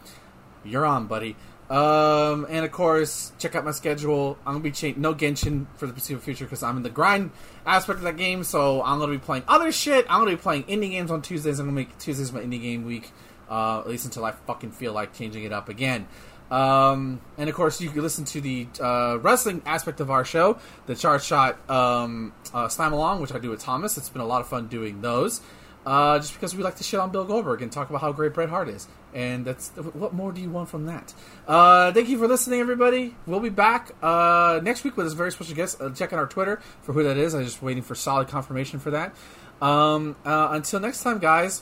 You're 0.64 0.86
on, 0.86 1.07
buddy. 1.07 1.36
Um, 1.70 2.45
and 2.48 2.64
of 2.64 2.72
course, 2.72 3.32
check 3.40 3.56
out 3.56 3.66
my 3.66 3.72
schedule. 3.72 4.38
I'm 4.45 4.53
gonna 4.53 4.64
be 4.64 4.72
cha- 4.72 4.94
no 4.98 5.16
Genshin 5.16 5.66
for 5.78 5.88
the 5.88 5.94
foreseeable 5.94 6.22
future 6.22 6.45
because 6.45 6.62
I'm 6.62 6.78
in 6.78 6.84
the 6.84 6.91
grind 6.91 7.32
aspect 7.66 7.98
of 7.98 8.03
that 8.03 8.18
game. 8.18 8.44
So 8.44 8.84
I'm 8.84 8.99
gonna 8.99 9.12
be 9.12 9.18
playing 9.18 9.44
other 9.48 9.72
shit. 9.72 10.06
I'm 10.07 10.20
gonna 10.20 10.32
be 10.32 10.41
playing 10.41 10.66
indie 10.66 10.91
games 10.91 11.10
on 11.10 11.24
Tuesdays. 11.24 11.60
I'm 11.60 11.66
gonna 11.66 11.76
make 11.76 11.98
Tuesdays 11.98 12.32
my 12.32 12.41
indie 12.41 12.62
game 12.62 12.86
week 12.86 13.12
uh, 13.49 13.80
at 13.80 13.88
least 13.88 14.05
until 14.05 14.26
I 14.26 14.31
fucking 14.31 14.72
feel 14.72 14.93
like 14.93 15.13
changing 15.13 15.43
it 15.43 15.53
up 15.53 15.69
again. 15.69 16.07
Um, 16.51 17.22
and 17.38 17.49
of 17.49 17.55
course, 17.55 17.81
you 17.81 17.89
can 17.89 18.01
listen 18.01 18.26
to 18.26 18.41
the 18.41 18.67
uh, 18.80 19.17
wrestling 19.19 19.61
aspect 19.65 19.99
of 19.99 20.11
our 20.11 20.23
show, 20.23 20.59
the 20.85 20.95
Chart 20.95 21.23
Shot 21.23 21.69
um, 21.69 22.34
uh, 22.53 22.67
Slam 22.67 22.93
Along, 22.93 23.22
which 23.22 23.34
I 23.34 23.39
do 23.39 23.49
with 23.49 23.61
Thomas. 23.61 23.97
It's 23.97 24.09
been 24.09 24.22
a 24.22 24.27
lot 24.27 24.41
of 24.41 24.47
fun 24.47 24.67
doing 24.67 25.01
those. 25.01 25.41
Uh, 25.85 26.17
just 26.17 26.34
because 26.34 26.55
we 26.55 26.63
like 26.63 26.76
to 26.76 26.84
shit 26.84 26.99
on 26.99 27.11
Bill 27.11 27.26
Goldberg 27.26 27.61
and 27.61 27.72
talk 27.72 27.89
about 27.89 28.01
how 28.01 28.11
great 28.11 28.34
Bret 28.34 28.49
Hart 28.49 28.69
is, 28.69 28.88
and 29.13 29.45
that's 29.45 29.69
what 29.69 30.15
more 30.15 30.31
do 30.31 30.41
you 30.41 30.49
want 30.49 30.67
from 30.67 30.88
that? 30.88 31.13
Uh, 31.47 31.91
thank 31.91 32.09
you 32.09 32.17
for 32.17 32.27
listening, 32.27 32.59
everybody. 32.59 33.15
We'll 33.27 33.39
be 33.39 33.49
back 33.49 33.91
uh, 34.01 34.59
next 34.63 34.84
week 34.84 34.97
with 34.97 35.05
a 35.05 35.15
very 35.15 35.31
special 35.31 35.55
guest. 35.55 35.80
Uh, 35.80 35.91
check 35.91 36.11
out 36.11 36.17
our 36.17 36.26
Twitter 36.26 36.59
for 36.81 36.93
who 36.93 37.03
that 37.03 37.17
is. 37.17 37.35
I'm 37.35 37.43
just 37.43 37.61
waiting 37.61 37.84
for 37.84 37.93
solid 37.93 38.30
confirmation 38.30 38.80
for 38.80 38.89
that. 38.91 39.15
Um, 39.61 40.15
until 40.26 40.80
next 40.80 41.03
time, 41.03 41.19
guys. 41.19 41.61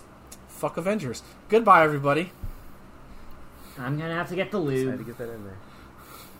Fuck 0.64 0.77
Avengers. 0.77 1.23
Goodbye, 1.49 1.84
everybody. 1.84 2.31
I'm 3.77 3.99
gonna 3.99 4.15
have 4.15 4.30
to 4.30 4.35
get 4.38 4.49
the 4.49 4.65
Just 4.65 4.85
had 4.85 4.98
to 4.98 5.03
get 5.03 5.18
that 5.18 5.30
in 5.30 5.44
there. 5.44 5.57